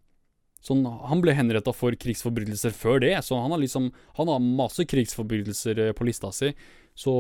Sånn, 0.65 0.83
han 0.83 1.21
ble 1.23 1.37
henretta 1.39 1.71
for 1.77 1.95
krigsforbrytelser 1.95 2.75
før 2.75 2.99
det, 3.05 3.13
så 3.23 3.37
han 3.39 3.53
har 3.55 3.61
liksom 3.63 3.93
Han 4.19 4.31
har 4.33 4.41
masse 4.43 4.83
krigsforbrytelser 4.91 5.93
på 5.95 6.07
lista 6.09 6.33
si. 6.35 6.51
Så 6.99 7.13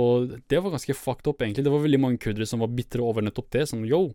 det 0.50 0.58
var 0.58 0.74
ganske 0.74 0.96
fucked 0.98 1.30
up, 1.30 1.42
egentlig. 1.42 1.62
Det 1.64 1.70
var 1.70 1.84
veldig 1.84 2.00
mange 2.02 2.18
kurdere 2.18 2.48
som 2.50 2.64
var 2.64 2.72
bitre 2.74 3.04
over 3.04 3.22
nettopp 3.22 3.52
det. 3.54 3.68
Sånn 3.70 3.86
yo, 3.86 4.08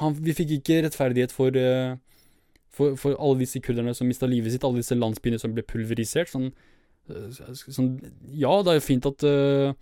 han, 0.00 0.16
vi 0.16 0.32
fikk 0.34 0.56
ikke 0.56 0.80
rettferdighet 0.86 1.34
for 1.34 1.52
uh, 1.60 1.98
for, 2.76 2.96
for 3.00 3.16
alle 3.16 3.40
disse 3.40 3.60
kurderne 3.64 3.94
som 3.96 4.08
mista 4.08 4.28
livet 4.28 4.52
sitt, 4.52 4.64
alle 4.66 4.82
disse 4.82 4.96
landsbyene 4.96 5.40
som 5.40 5.54
ble 5.56 5.64
pulverisert. 5.66 6.30
Sånn, 6.32 6.50
eh, 7.08 7.28
sånn 7.56 7.94
Ja, 8.36 8.58
det 8.66 8.76
er 8.76 8.84
fint 8.84 9.08
at 9.08 9.24
uh, 9.26 9.76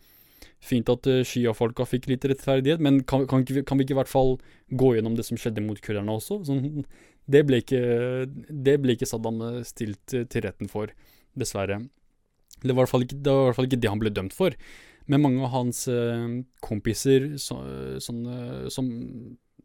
Fint 0.65 0.89
at 0.93 1.07
uh, 1.09 1.23
Shia-folka 1.27 1.87
fikk 1.89 2.07
litt 2.09 2.25
rettferdighet, 2.29 2.81
men 2.85 3.03
kan, 3.09 3.27
kan, 3.29 3.43
kan, 3.45 3.81
vi 3.81 3.85
ikke 3.85 3.97
i 3.97 3.99
hvert 3.99 4.13
fall 4.13 4.37
gå 4.73 4.95
gjennom 4.95 5.17
det 5.17 5.27
som 5.27 5.41
skjedde 5.41 5.65
mot 5.65 5.81
kurderne 5.85 6.15
også? 6.15 6.39
Sånn, 6.49 6.85
det, 7.29 7.43
ble 7.49 7.61
ikke, 7.61 7.81
det 8.49 8.79
ble 8.81 8.97
ikke 8.97 9.09
Saddam 9.09 9.43
stilt 9.67 10.15
til 10.15 10.45
retten 10.45 10.71
for, 10.73 10.93
dessverre. 11.37 11.83
Det 12.63 12.71
var, 12.71 12.77
i 12.77 12.81
hvert 12.85 13.57
fall 13.59 13.69
ikke, 13.69 13.81
det 13.81 13.93
han 13.93 14.01
ble 14.01 14.13
dømt 14.15 14.37
for. 14.37 14.57
Men 15.11 15.25
mange 15.25 15.45
av 15.45 15.53
hans 15.53 15.85
uh, 15.93 16.41
kompiser 16.65 17.35
så, 17.41 17.59
sånn, 18.01 18.23
som, 18.73 18.89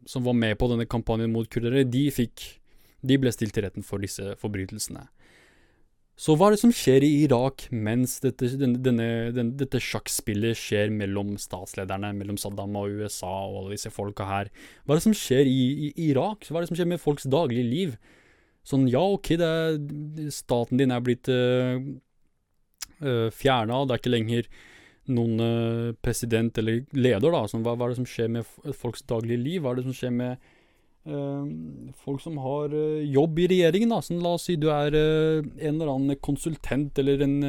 som 0.09 0.27
var 0.27 0.35
med 0.35 0.57
på 0.59 0.71
denne 0.71 0.87
kampanjen 0.89 1.31
mot 1.31 1.47
kurdere, 1.51 1.85
de 1.87 2.07
fikk 2.11 2.47
de 3.01 3.17
ble 3.21 3.31
stilt 3.33 3.55
til 3.55 3.65
retten 3.65 3.85
for 3.85 4.01
disse 4.03 4.35
forbrytelsene. 4.41 5.05
Så 6.19 6.33
hva 6.35 6.49
er 6.49 6.57
det 6.57 6.59
som 6.59 6.73
skjer 6.75 7.03
i 7.05 7.11
Irak 7.23 7.69
mens 7.71 8.17
dette, 8.19 8.49
denne, 8.59 8.81
denne, 9.31 9.53
dette 9.55 9.79
sjakkspillet 9.79 10.57
skjer 10.59 10.91
mellom 10.91 11.37
statslederne, 11.39 12.11
mellom 12.17 12.35
Saddam 12.39 12.75
og 12.75 12.91
USA 12.99 13.29
og 13.45 13.61
alle 13.61 13.77
disse 13.77 13.91
folka 13.95 14.27
her? 14.27 14.49
Hva 14.83 14.95
er 14.95 14.99
det 14.99 15.05
som 15.05 15.15
skjer 15.15 15.47
i, 15.47 15.61
i 15.87 16.09
Irak? 16.09 16.43
Hva 16.49 16.59
er 16.59 16.65
det 16.65 16.73
som 16.73 16.79
skjer 16.81 16.91
med 16.91 16.99
folks 16.99 17.29
daglige 17.31 17.69
liv? 17.69 17.95
Sånn, 18.67 18.83
ja, 18.91 18.99
ok, 18.99 19.31
er, 19.39 19.79
staten 20.35 20.81
din 20.81 20.91
er 20.91 21.05
blitt 21.05 21.31
øh, 21.31 21.87
øh 22.99 23.29
fjerna, 23.31 23.85
det 23.87 23.95
er 23.95 24.03
ikke 24.03 24.11
lenger 24.11 24.51
noen 25.09 25.39
øh, 25.39 25.93
president 26.03 26.57
eller 26.59 26.83
leder, 26.93 27.31
da. 27.31 27.45
Sånn, 27.47 27.63
hva, 27.63 27.77
hva, 27.79 27.87
er 27.87 27.95
det 27.95 28.01
som 28.03 28.09
skjer 28.09 28.35
med 28.35 28.75
folks 28.75 29.07
daglige 29.07 29.39
liv? 29.39 29.63
Hva 29.63 29.71
er 29.71 29.79
det 29.79 29.87
som 29.87 29.95
skjer 29.95 30.11
med 30.19 30.51
folk 32.03 32.21
som 32.21 32.37
har 32.43 32.73
uh, 32.73 33.03
jobb 33.03 33.39
i 33.39 33.47
regjeringen. 33.53 33.93
Da. 33.93 34.01
Sånn, 34.03 34.23
la 34.23 34.35
oss 34.37 34.47
si 34.49 34.57
du 34.59 34.69
er 34.73 34.95
uh, 34.95 35.45
en 35.57 35.77
eller 35.77 35.93
annen 35.93 36.19
konsultent 36.23 36.99
eller 36.99 37.23
en 37.25 37.39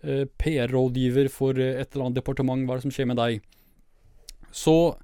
PR-rådgiver 0.00 1.26
for 1.28 1.58
et 1.60 1.90
eller 1.92 2.06
annet 2.06 2.16
departement. 2.22 2.62
Hva 2.64 2.72
er 2.72 2.80
det 2.80 2.86
som 2.86 2.92
skjer 2.94 3.08
med 3.10 3.18
deg? 3.20 3.42
Så 4.48 4.96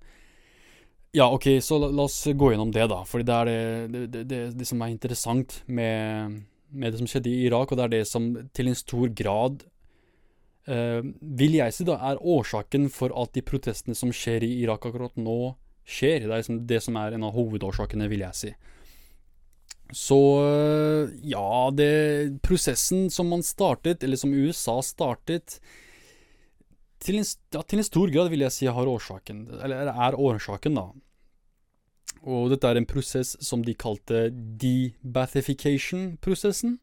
Ja, 1.12 1.26
ok, 1.32 1.61
så 1.61 1.76
la, 1.80 1.91
la 1.93 2.07
oss 2.09 2.16
gå 2.32 2.49
gjennom 2.49 2.72
det, 2.72 2.87
da. 2.89 3.03
For 3.05 3.20
det 3.20 3.34
er 3.34 3.51
det, 3.93 4.01
det, 4.14 4.22
det, 4.30 4.41
det 4.57 4.68
som 4.68 4.80
er 4.80 4.95
interessant 4.95 5.59
med, 5.68 6.39
med, 6.72 6.93
det 6.93 7.03
som 7.03 7.11
skjedde 7.12 7.28
i 7.28 7.45
Irak, 7.45 7.72
og 7.72 7.76
det 7.76 7.84
er 7.84 7.93
det 7.99 8.03
som 8.09 8.30
til 8.57 8.72
en 8.72 8.78
stor 8.78 9.12
grad 9.16 9.66
vil 10.66 11.53
jeg 11.55 11.76
si 11.76 11.84
da 11.87 11.95
er 12.09 12.18
årsaken 12.18 12.89
for 12.91 13.12
at 13.14 13.37
de 13.37 13.45
protestene 13.47 13.95
som 13.95 14.11
skjer 14.11 14.43
i 14.43 14.57
Irak 14.64 14.89
akkurat 14.89 15.14
nå, 15.14 15.53
skjer. 15.87 16.26
Det 16.26 16.32
er 16.32 16.43
liksom 16.43 16.66
det 16.68 16.80
som 16.84 16.99
er 17.01 17.14
en 17.14 17.26
av 17.28 17.37
hovedårsakene, 17.37 18.11
vil 18.11 18.24
jeg 18.26 18.34
si. 18.41 18.51
Så 19.95 20.18
ja, 21.22 21.70
det 21.70 22.43
prosessen 22.43 23.07
som 23.11 23.28
man 23.30 23.43
startet, 23.47 24.03
eller 24.03 24.16
som 24.18 24.34
USA 24.34 24.82
startet 24.82 25.61
til 27.03 27.18
en, 27.20 27.24
ja, 27.55 27.62
til 27.62 27.78
en 27.78 27.84
stor 27.87 28.11
grad 28.11 28.30
vil 28.32 28.41
jeg 28.43 28.53
si 28.55 28.66
har 28.66 28.87
årsaken, 28.91 29.49
eller 29.62 29.87
er 29.93 30.18
årsaken, 30.18 30.74
da. 30.80 30.87
Og 32.26 32.51
dette 32.51 32.66
er 32.66 32.76
en 32.80 32.91
prosess 32.91 33.37
som 33.45 33.62
de 33.62 33.74
kalte 33.78 34.30
debathification-prosessen. 34.59 36.78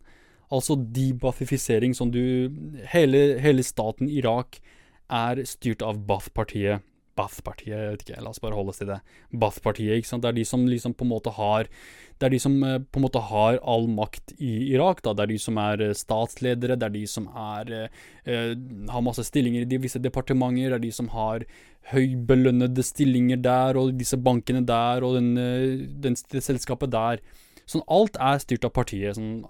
Altså 0.54 0.76
debathifisering, 0.78 1.96
som 1.98 2.12
du 2.14 2.50
hele, 2.94 3.40
hele 3.44 3.64
staten 3.66 4.08
Irak 4.08 4.62
er 5.12 5.44
styrt 5.50 5.82
av 5.84 5.98
Bath-partiet 6.08 6.80
Bath-partiet, 7.18 7.74
jeg 7.74 7.92
vet 7.92 8.04
ikke, 8.08 8.22
la 8.26 8.32
oss 8.32 8.42
bare 8.42 8.58
holde 8.58 8.74
oss 8.74 8.80
til 8.82 8.90
det. 8.90 9.00
Bath-partiet, 9.38 10.00
ikke 10.00 10.10
sant. 10.10 10.24
Det 10.24 10.32
er 10.32 10.38
de 10.40 10.46
som 10.50 10.64
liksom 10.66 10.96
på 10.98 11.06
en 11.06 11.12
måte 11.12 11.34
har 11.36 11.70
Det 12.20 12.28
er 12.28 12.34
de 12.34 12.40
som 12.40 12.56
eh, 12.64 12.80
på 12.80 13.00
en 13.00 13.04
måte 13.04 13.22
har 13.28 13.60
all 13.62 13.88
makt 13.92 14.34
i 14.38 14.72
Irak, 14.72 15.02
da. 15.04 15.14
Det 15.14 15.26
er 15.26 15.32
de 15.34 15.40
som 15.42 15.58
er 15.60 15.82
eh, 15.82 15.94
statsledere, 15.98 16.78
det 16.80 16.88
er 16.88 16.94
de 16.94 17.04
som 17.10 17.28
er 17.28 17.72
eh, 17.76 18.54
har 18.90 19.06
masse 19.06 19.26
stillinger 19.28 19.66
i 19.66 19.70
de 19.70 19.82
visse 19.84 20.00
departementer, 20.00 20.72
det 20.72 20.78
er 20.78 20.86
de 20.86 20.94
som 20.96 21.10
har 21.14 21.46
høybelønnede 21.92 22.86
stillinger 22.86 23.42
der, 23.44 23.78
og 23.78 23.98
disse 24.00 24.18
bankene 24.18 24.64
der, 24.66 25.04
og 25.04 25.18
den, 25.20 25.34
den, 26.02 26.16
det 26.32 26.44
selskapet 26.46 26.94
der. 26.94 27.20
Sånn 27.68 27.84
alt 27.92 28.16
er 28.22 28.40
styrt 28.40 28.66
av 28.68 28.74
partiet. 28.76 29.18
Sånn 29.18 29.44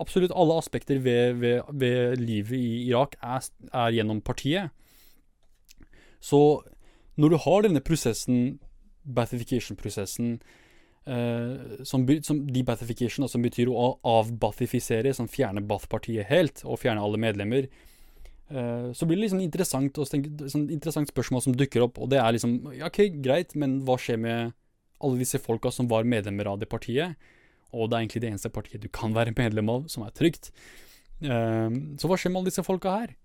absolutt 0.00 0.34
alle 0.34 0.56
aspekter 0.58 0.98
ved, 1.02 1.38
ved, 1.40 1.62
ved 1.72 2.20
livet 2.20 2.58
i 2.58 2.88
Irak 2.88 3.16
er, 3.22 3.46
er 3.72 3.94
gjennom 3.96 4.20
partiet. 4.24 4.74
Så 6.20 6.40
når 7.16 7.32
du 7.32 7.38
har 7.46 7.66
denne 7.66 7.82
prosessen, 7.84 8.58
bathification-prosessen, 9.16 10.36
eh, 11.06 11.82
som, 11.86 12.06
som 12.26 12.40
debathification, 12.52 13.28
som 13.30 13.44
betyr 13.44 13.70
å 13.70 13.94
avbathifisere, 14.06 15.14
som 15.16 15.30
fjerne 15.30 15.64
Bath-partiet 15.66 16.28
helt, 16.30 16.64
og 16.64 16.80
fjerne 16.82 17.04
alle 17.04 17.20
medlemmer, 17.22 17.68
eh, 18.50 18.90
så 18.92 19.08
blir 19.08 19.20
det 19.20 19.26
liksom 19.26 19.44
interessant, 19.44 20.02
tenke, 20.12 20.50
sånn 20.52 20.68
interessant 20.74 21.12
spørsmål 21.12 21.46
som 21.46 21.56
dukker 21.56 21.86
opp, 21.86 22.00
og 22.02 22.12
det 22.12 22.20
er 22.22 22.36
liksom 22.36 22.58
OK, 22.74 23.02
greit, 23.24 23.56
men 23.58 23.80
hva 23.86 23.98
skjer 24.00 24.20
med 24.20 24.56
alle 25.04 25.20
disse 25.20 25.40
folka 25.42 25.72
som 25.72 25.88
var 25.90 26.08
medlemmer 26.08 26.52
av 26.52 26.60
det 26.60 26.68
partiet? 26.72 27.16
Og 27.74 27.90
det 27.90 27.96
er 27.96 28.04
egentlig 28.04 28.22
det 28.22 28.32
eneste 28.32 28.52
partiet 28.52 28.84
du 28.84 28.88
kan 28.92 29.14
være 29.16 29.34
medlem 29.36 29.68
av, 29.72 29.88
som 29.92 30.04
er 30.06 30.14
trygt. 30.16 30.52
Eh, 31.24 31.68
så 32.00 32.08
hva 32.08 32.20
skjer 32.20 32.32
med 32.32 32.42
alle 32.42 32.52
disse 32.52 32.64
folka 32.66 33.00
her? 33.00 33.16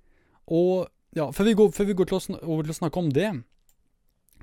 Og 0.52 0.88
ja, 1.16 1.28
før 1.36 1.48
vi 1.48 1.56
går, 1.60 1.72
før 1.76 1.88
vi 1.90 1.96
går 2.00 2.10
til 2.10 2.18
å, 2.18 2.42
over 2.48 2.68
til 2.68 2.74
å 2.74 2.80
snakke 2.82 3.02
om 3.02 3.10
det, 3.16 3.32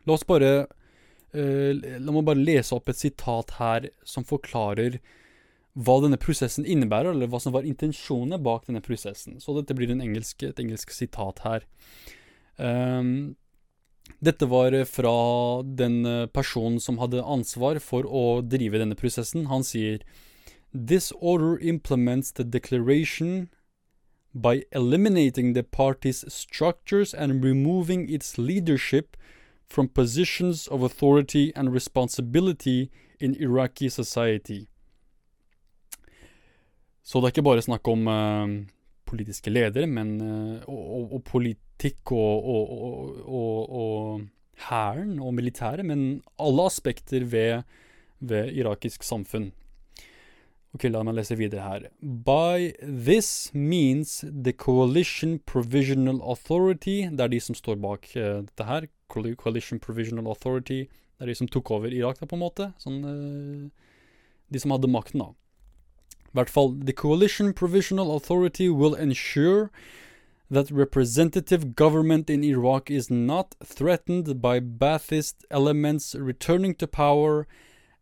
La 0.08 0.16
oss 0.16 0.26
bare 0.28 0.52
uh, 0.64 1.70
La 1.76 2.14
meg 2.14 2.24
bare 2.26 2.40
lese 2.40 2.74
opp 2.76 2.88
et 2.90 3.00
sitat 3.00 3.58
her 3.60 3.90
som 4.08 4.26
forklarer 4.26 5.00
hva 5.78 6.00
denne 6.02 6.18
prosessen 6.18 6.64
innebærer, 6.66 7.12
eller 7.12 7.28
hva 7.30 7.38
som 7.38 7.52
var 7.54 7.66
intensjonene 7.68 8.40
bak 8.42 8.64
denne 8.66 8.80
prosessen. 8.82 9.36
Så 9.38 9.52
dette 9.54 9.76
blir 9.78 9.92
engelsk, 9.94 10.42
et 10.42 10.58
engelsk 10.58 10.90
sitat 10.90 11.44
her. 11.44 11.66
Um, 12.58 13.36
dette 14.24 14.48
var 14.50 14.74
fra 14.90 15.12
den 15.62 16.00
personen 16.34 16.80
som 16.82 16.98
hadde 16.98 17.22
ansvar 17.22 17.78
for 17.84 18.08
å 18.08 18.40
drive 18.42 18.80
denne 18.82 18.98
prosessen. 18.98 19.46
Han 19.52 19.62
sier 19.62 20.02
This 20.72 21.12
order 21.20 21.58
implements 21.58 22.32
the 22.32 22.44
declaration 22.44 23.48
by 24.34 24.64
eliminating 24.72 25.54
the 25.54 25.62
party's 25.62 26.24
structures 26.32 27.14
and 27.14 27.44
removing 27.44 28.08
its 28.10 28.36
leadership 28.36 29.16
from 29.70 29.88
positions 29.88 30.66
of 30.68 30.82
authority 30.82 31.52
and 31.54 31.74
responsibility 31.74 32.90
in 33.20 33.34
Iraqi 33.34 33.88
society. 33.90 34.66
Så 37.02 37.20
det 37.20 37.28
er 37.28 37.36
ikke 37.36 37.46
bare 37.46 37.64
snakk 37.64 37.88
om 37.88 38.08
uh, 38.08 38.48
politiske 39.08 39.50
ledere, 39.50 39.86
men 39.86 40.16
uh, 40.20 40.68
og, 40.68 41.14
og, 41.16 41.22
politikk 41.24 42.12
og, 42.12 42.48
og 43.28 44.26
hæren 44.68 45.18
og 45.22 45.34
militæret, 45.34 45.86
men 45.86 46.20
alle 46.40 46.66
aspekter 46.68 47.24
ved, 47.24 47.62
ved 48.20 48.52
irakisk 48.52 49.02
samfunn. 49.06 49.52
Ok, 50.76 50.84
la 50.92 51.00
meg 51.02 51.16
lese 51.16 51.36
videre 51.38 51.64
her. 51.64 51.88
By 52.02 52.74
this 52.82 53.50
means 53.54 54.22
the 54.22 54.52
Coalition 54.52 55.38
Provisional 55.38 56.20
Authority, 56.22 57.08
det 57.08 57.24
er 57.24 57.32
de 57.32 57.40
som 57.40 57.56
står 57.56 57.78
bak 57.80 58.10
uh, 58.16 58.44
dette 58.44 58.66
her, 58.68 58.88
Coalition 59.08 59.80
Provisional 59.80 60.28
Authority, 60.28 60.84
det 61.16 61.24
er 61.24 61.32
de 61.32 61.38
som 61.38 61.48
tok 61.48 61.70
over 61.70 61.88
Irak, 61.88 62.20
da, 62.20 62.28
på 62.28 62.36
en 62.36 62.44
måte. 62.44 62.68
Sånn, 62.84 63.00
uh, 63.00 63.94
de 64.52 64.60
som 64.60 64.76
hadde 64.76 64.92
makten, 64.92 65.24
da. 65.24 65.32
I 66.28 66.36
hvert 66.36 66.52
fall, 66.52 66.74
The 66.84 66.92
Coalition 66.92 67.54
Provisional 67.54 68.12
Authority 68.14 68.68
will 68.68 68.94
ensure 68.94 69.70
that 70.50 70.70
representative 70.70 71.74
government 71.74 72.28
in 72.28 72.44
Iraq 72.44 72.90
is 72.90 73.10
not 73.10 73.54
threatened 73.64 74.40
by 74.40 74.60
Baathist 74.60 75.44
elements 75.50 76.14
returning 76.14 76.74
to 76.74 76.86
power 76.86 77.46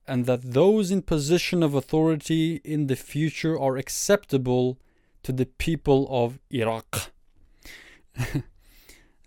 and 0.08 0.26
that 0.26 0.52
those 0.52 0.90
in 0.90 1.02
position 1.02 1.62
of 1.62 1.74
authority 1.74 2.60
in 2.64 2.86
the 2.86 2.96
future 2.96 3.58
are 3.58 3.76
acceptable 3.76 4.78
to 5.22 5.32
the 5.32 5.46
people 5.46 6.06
of 6.10 6.38
Iraq. 6.50 7.12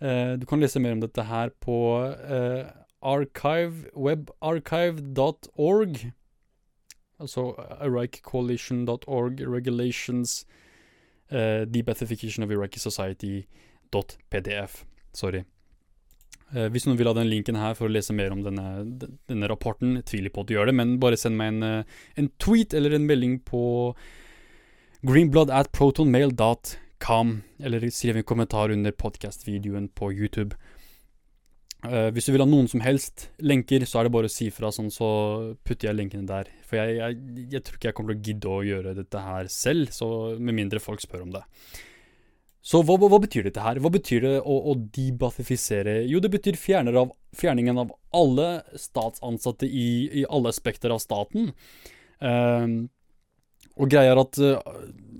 du 0.36 0.46
kan 0.46 0.60
lese 0.60 0.80
mer 0.80 0.92
om 0.92 1.00
dette 1.00 1.24
her 1.24 1.50
på 1.60 2.00
uh, 2.00 2.64
archive, 3.02 3.90
webarchive.org. 3.94 6.12
Iraqcoalition.org, 7.20 9.40
regulations, 9.40 10.46
uh, 11.30 11.66
debathification 11.66 12.42
of 12.42 12.50
Iraqi 12.50 12.78
society.pdf. 12.78 14.84
Sorry. 15.12 15.44
Uh, 16.50 16.66
hvis 16.74 16.86
noen 16.88 16.98
vil 16.98 17.06
ha 17.06 17.14
den 17.14 17.30
linken 17.30 17.58
her 17.60 17.76
for 17.78 17.86
å 17.86 17.92
lese 17.94 18.14
mer 18.16 18.32
om 18.34 18.42
denne, 18.42 18.82
denne 19.30 19.50
rapporten, 19.50 20.00
jeg 20.00 20.08
tviler 20.10 20.34
på 20.34 20.42
at 20.42 20.50
du 20.50 20.56
gjør 20.56 20.70
det, 20.70 20.76
men 20.80 20.96
bare 21.02 21.18
send 21.20 21.38
meg 21.38 21.52
en, 21.52 21.62
uh, 21.84 22.00
en 22.18 22.30
tweet 22.42 22.74
eller 22.74 22.96
en 22.96 23.06
melding 23.06 23.38
på 23.46 23.62
greenblood 25.06 25.52
at 25.54 25.70
protonmail.com, 25.76 27.30
eller 27.62 27.86
skriv 27.94 28.18
en 28.18 28.26
kommentar 28.26 28.74
under 28.74 28.96
podcast-videoen 28.98 29.88
på 29.94 30.10
YouTube. 30.10 30.58
Uh, 31.86 32.10
hvis 32.12 32.26
du 32.26 32.34
vil 32.34 32.42
ha 32.42 32.48
noen 32.50 32.66
som 32.68 32.82
helst 32.84 33.28
lenker, 33.40 33.86
så 33.88 34.00
er 34.00 34.08
det 34.08 34.14
bare 34.16 34.28
å 34.28 34.32
si 34.32 34.50
fra, 34.52 34.72
sånn, 34.74 34.90
så 34.92 35.06
putter 35.64 35.88
jeg 35.88 35.96
lenkene 35.96 36.28
der. 36.28 36.50
For 36.66 36.82
jeg, 36.82 36.98
jeg, 36.98 37.46
jeg 37.54 37.64
tror 37.64 37.78
ikke 37.78 37.88
jeg 37.88 37.96
kommer 37.96 38.12
til 38.12 38.20
å 38.20 38.26
gidde 38.26 38.50
å 38.50 38.66
gjøre 38.66 38.96
dette 38.98 39.22
her 39.24 39.48
selv, 39.54 39.94
så 39.94 40.10
med 40.36 40.58
mindre 40.58 40.82
folk 40.82 41.00
spør 41.00 41.24
om 41.28 41.38
det. 41.38 41.46
Så 42.60 42.82
hva, 42.84 42.98
hva, 43.00 43.18
betyr 43.22 43.46
dette 43.48 43.62
her? 43.64 43.80
Hva 43.80 43.90
betyr 43.92 44.24
det 44.26 44.34
å, 44.44 44.56
å 44.70 44.76
debathifisere? 44.92 46.02
Jo, 46.10 46.20
det 46.20 46.32
betyr 46.34 46.58
av, 46.92 47.14
fjerningen 47.36 47.80
av 47.80 47.94
alle 48.12 48.48
statsansatte 48.76 49.66
i, 49.66 49.90
i 50.20 50.24
alle 50.28 50.52
aspekter 50.52 50.92
av 50.92 51.00
staten. 51.00 51.54
Uh, 52.20 52.84
og 53.80 53.88
greia 53.88 54.12
er 54.12 54.20
at 54.20 54.36
uh, 54.44 54.60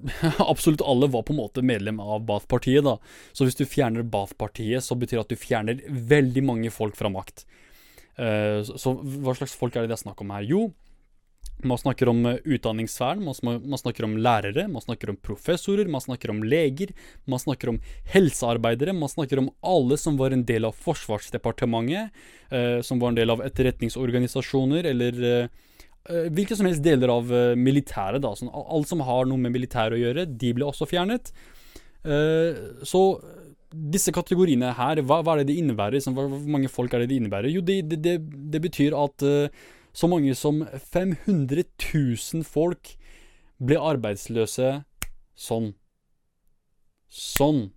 absolutt 0.53 0.84
alle 0.84 1.09
var 1.12 1.24
på 1.24 1.32
en 1.32 1.41
måte 1.41 1.64
medlem 1.64 2.03
av 2.05 2.26
Bath-partiet. 2.28 2.84
da. 2.84 2.99
Så 3.32 3.49
hvis 3.49 3.57
du 3.57 3.64
fjerner 3.64 4.05
Bath-partiet, 4.05 4.84
så 4.84 4.99
betyr 5.01 5.18
det 5.20 5.24
at 5.24 5.32
du 5.32 5.41
fjerner 5.41 5.80
veldig 5.88 6.45
mange 6.45 6.74
folk 6.74 6.99
fra 6.99 7.09
makt. 7.12 7.47
Uh, 8.20 8.61
så, 8.68 8.99
hva 9.01 9.32
slags 9.38 9.57
folk 9.57 9.76
er 9.76 9.88
det 9.88 9.95
det 9.95 9.97
er 9.97 10.05
snakk 10.05 10.20
om 10.20 10.36
her? 10.36 10.45
Jo, 10.45 10.66
man 11.64 11.78
snakker 11.78 12.08
om 12.11 12.26
eh, 12.26 12.38
utdanningssfæren, 12.44 13.24
man, 13.24 13.78
snakker 13.78 14.06
om 14.06 14.16
lærere, 14.18 14.66
man 14.68 14.82
snakker 14.82 15.12
om 15.12 15.18
professorer, 15.20 15.88
man 15.88 16.02
snakker 16.04 16.32
om 16.32 16.42
leger, 16.44 16.92
man 17.30 17.42
snakker 17.42 17.72
om 17.72 17.80
helsearbeidere, 18.12 18.94
man 18.96 19.12
snakker 19.12 19.42
om 19.42 19.50
alle 19.61 19.98
som 20.00 20.18
var 20.20 20.34
en 20.36 20.44
del 20.46 20.68
av 20.68 20.76
Forsvarsdepartementet, 20.76 22.22
eh, 22.50 22.78
som 22.86 23.02
var 23.02 23.12
en 23.12 23.20
del 23.20 23.34
av 23.34 23.44
etterretningsorganisasjoner, 23.46 24.88
eller 24.92 25.24
eh, 25.32 25.48
eh 26.11 26.30
hvilke 26.32 26.56
som 26.56 26.66
helst 26.66 26.84
deler 26.84 27.12
av 27.12 27.32
eh, 27.32 27.56
militæret. 27.56 28.22
da, 28.22 28.34
sånn, 28.36 28.52
Alt 28.52 28.88
som 28.88 29.00
har 29.06 29.26
noe 29.26 29.38
med 29.38 29.52
militæret 29.52 29.98
å 29.98 30.02
gjøre, 30.04 30.26
de 30.26 30.54
ble 30.56 30.68
også 30.68 30.88
fjernet. 30.88 31.32
Eh, 32.04 32.84
så 32.84 33.02
disse 33.70 34.11
kategoriene 34.11 34.72
her, 34.74 35.02
hva, 35.06 35.20
hva, 35.22 35.36
er 35.36 35.44
det 35.44 35.52
de 35.52 35.61
innebærer? 35.62 36.00
Sånn, 36.02 36.16
hvor 36.16 36.30
mange 36.30 36.68
folk 36.68 36.94
er 36.94 37.04
det 37.04 37.12
de 37.12 37.20
innebærer? 37.20 37.52
Jo, 37.52 37.61
det, 37.62 37.82
det, 37.90 38.00
det, 38.02 38.16
det 38.50 38.61
betyr 38.64 38.96
at 38.98 39.22
så 39.93 40.09
mange 40.11 40.34
som 40.38 40.62
500 40.93 41.64
000 41.95 42.47
folk 42.47 42.95
ble 43.61 43.78
arbeidsløse 43.80 44.70
sånn. 45.34 45.72
Sånn. 47.11 47.70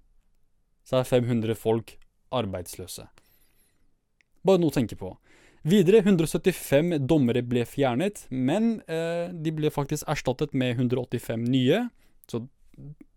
Så 0.85 0.99
er 0.99 1.09
500 1.09 1.57
folk 1.57 1.95
arbeidsløse. 2.33 3.07
Bare 4.43 4.59
noe 4.61 4.73
å 4.73 4.75
tenke 4.75 4.97
på. 4.99 5.13
Videre, 5.63 6.01
175 6.03 6.97
dommere 7.07 7.39
ble 7.47 7.63
fjernet, 7.63 8.25
men 8.29 8.81
eh, 8.91 9.31
de 9.31 9.53
ble 9.55 9.71
faktisk 9.71 10.09
erstattet 10.11 10.51
med 10.59 10.75
185 10.75 11.45
nye. 11.47 11.85
Så 12.27 12.43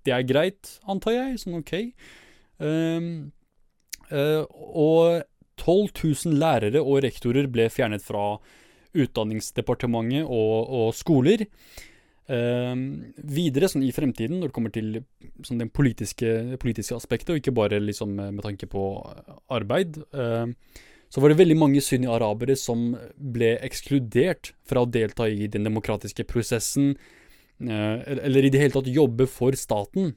det 0.07 0.15
er 0.15 0.27
greit, 0.29 0.77
antar 0.87 1.17
jeg. 1.17 1.41
Sånn 1.43 1.59
OK. 1.59 1.73
Eh, 1.83 3.09
eh, 4.15 4.45
og 4.47 5.27
12 5.59 5.91
000 6.29 6.39
lærere 6.39 6.85
og 6.85 7.03
rektorer 7.03 7.51
ble 7.51 7.67
fjernet 7.73 8.05
fra 8.07 8.37
Utdanningsdepartementet 9.05 10.25
og, 10.25 10.73
og 10.79 10.89
skoler. 10.97 11.47
Eh, 12.27 12.75
videre, 13.37 13.71
sånn 13.71 13.87
i 13.87 13.93
fremtiden, 13.95 14.41
når 14.41 14.51
det 14.51 14.57
kommer 14.57 14.75
til 14.75 14.99
sånn 15.47 15.63
det 15.63 15.71
politiske, 15.77 16.59
politiske, 16.63 16.99
aspektet, 16.99 17.35
og 17.35 17.41
ikke 17.43 17.55
bare 17.55 17.81
liksom 17.83 18.17
med 18.19 18.43
tanke 18.47 18.69
på 18.71 18.83
arbeid, 19.55 20.01
eh, 20.11 20.51
så 21.07 21.23
var 21.23 21.31
det 21.31 21.39
veldig 21.39 21.59
mange 21.59 21.83
sunni-arabere 21.85 22.57
som 22.59 22.91
ble 23.15 23.55
ekskludert 23.63 24.51
fra 24.67 24.83
å 24.83 24.91
delta 24.91 25.29
i 25.31 25.47
den 25.47 25.69
demokratiske 25.69 26.27
prosessen, 26.27 26.97
eh, 27.63 27.97
eller 28.27 28.45
i 28.45 28.51
det 28.51 28.65
hele 28.65 28.75
tatt 28.75 28.91
jobbe 28.91 29.29
for 29.31 29.55
staten. 29.55 30.17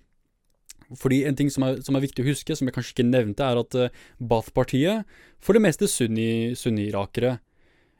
Fordi 0.97 1.21
en 1.27 1.35
ting 1.37 1.51
som 1.53 1.67
er, 1.67 1.81
som 1.85 1.95
er, 1.95 2.01
viktig 2.01 2.23
å 2.23 2.29
huske, 2.31 2.55
som 2.57 2.65
jeg 2.65 2.73
kanskje 2.73 2.95
ikke 2.95 3.09
nevnte, 3.11 3.45
er 3.45 3.59
at 3.61 3.75
uh, 3.77 3.99
Baath-partiet 4.17 5.05
for 5.37 5.53
det 5.53 5.61
meste 5.61 5.85
sunni-irakere. 5.85 7.37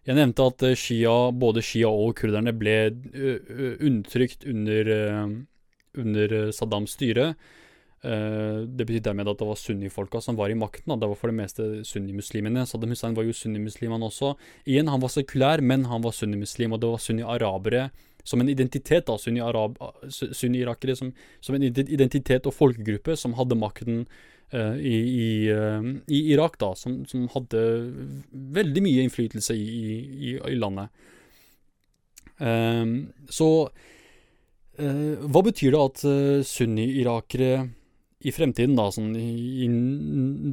Jeg 0.10 0.18
nevnte 0.18 0.48
at 0.50 0.66
uh, 0.66 0.74
Shia, 0.74 1.16
både 1.38 1.62
Shia 1.62 1.92
og 1.94 2.16
kurderne 2.18 2.54
ble 2.58 2.76
undertrykt 3.86 4.48
under, 4.50 4.90
under 5.94 6.38
Saddams 6.56 6.98
styre. 6.98 7.34
det 8.02 8.86
betyr 8.88 9.04
dermed 9.04 9.28
at 9.28 9.38
det 9.38 9.48
var 9.48 9.60
sunnifolka 9.60 10.22
som 10.24 10.38
var 10.40 10.50
i 10.50 10.58
makten. 10.58 10.96
Det 10.98 11.10
var 11.12 11.20
for 11.20 11.30
det 11.30 11.38
meste 11.38 11.64
sunnimuslimene. 11.86 12.66
Saddam 12.66 12.96
Hussein 12.96 13.14
var 13.14 13.28
jo 13.28 13.36
sunnimuslim, 13.36 13.92
han 13.92 14.08
også. 14.08 14.34
Igjen, 14.66 14.90
han 14.90 15.04
var 15.04 15.12
sekulær, 15.14 15.62
men 15.62 15.86
han 15.92 16.02
var 16.02 16.16
sunnimuslim, 16.16 16.74
og 16.74 16.82
det 16.82 16.94
var 16.94 17.04
sunni-arabere 17.06 17.90
som 18.24 18.42
en 18.42 18.50
identitet, 18.50 19.08
da, 19.08 19.18
sunni-irakere 19.18 20.96
som, 20.96 21.14
som, 21.42 21.56
en 21.56 21.66
identitet 21.66 22.48
og 22.48 22.56
folkegruppe 22.56 23.16
som 23.18 23.36
hadde 23.40 23.58
makten 23.60 24.04
i, 24.54 24.96
i, 24.98 25.30
uh, 25.54 25.84
i, 26.08 26.22
Irak, 26.34 26.58
da, 26.62 26.74
som, 26.76 27.04
som, 27.10 27.28
hadde 27.36 27.64
veldig 28.60 28.84
mye 28.86 29.06
innflytelse 29.06 29.56
i, 29.56 30.36
i 30.36 30.58
landet. 30.58 30.90
Um, 32.40 33.10
så 33.30 33.70
hva 34.80 35.42
betyr 35.44 35.74
det 35.76 35.80
at 35.84 36.02
sunni-irakere 36.48 37.66
i 38.20 38.32
fremtiden, 38.36 38.76
da, 38.76 38.90
sånn 38.92 39.14
i, 39.16 39.68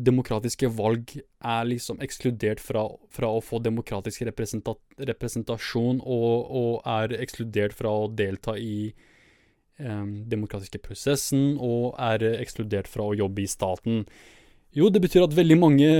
demokratiske 0.07 0.69
valg, 0.77 1.17
er 1.43 1.67
liksom 1.67 1.99
ekskludert 2.05 2.63
fra, 2.63 2.85
fra 3.11 3.31
å 3.35 3.43
få 3.43 3.59
demokratisk 3.65 4.23
representasjon, 4.29 5.99
og, 5.99 6.31
og, 6.47 6.71
er 6.87 7.17
ekskludert 7.19 7.75
fra 7.75 7.91
å 8.05 8.07
delta 8.07 8.55
i 8.59 8.93
demokratiske 9.77 10.81
prosessen, 10.85 11.57
og 11.61 11.97
er 12.01 12.25
ekskludert 12.39 12.89
fra 12.89 13.05
å 13.05 13.17
jobbe 13.17 13.45
i 13.45 13.51
staten. 13.51 14.05
Jo, 14.77 14.89
det 14.93 15.03
betyr 15.05 15.27
at 15.27 15.37
veldig 15.37 15.59
mange 15.61 15.91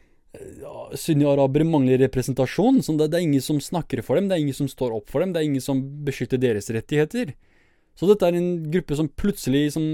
sunni-arabere 1.04 1.66
mangler 1.66 2.00
representasjon. 2.04 2.80
Sånn 2.86 2.98
det, 3.00 3.10
det, 3.10 3.20
er 3.20 3.26
ingen 3.26 3.44
som 3.44 3.60
snakker 3.62 4.02
for 4.06 4.18
dem, 4.18 4.30
det 4.30 4.36
er 4.38 4.44
ingen 4.44 4.56
som 4.56 4.70
står 4.70 4.94
opp 4.96 5.10
for 5.10 5.22
dem, 5.22 5.34
det 5.34 5.42
er 5.42 5.48
ingen 5.50 5.64
som 5.64 5.82
beskytter 6.06 6.40
deres 6.42 6.70
rettigheter. 6.74 7.34
Så 7.98 8.08
dette 8.08 8.26
er 8.26 8.38
en 8.38 8.70
gruppe 8.72 8.96
som 8.96 9.10
plutselig, 9.20 9.74
som 9.74 9.84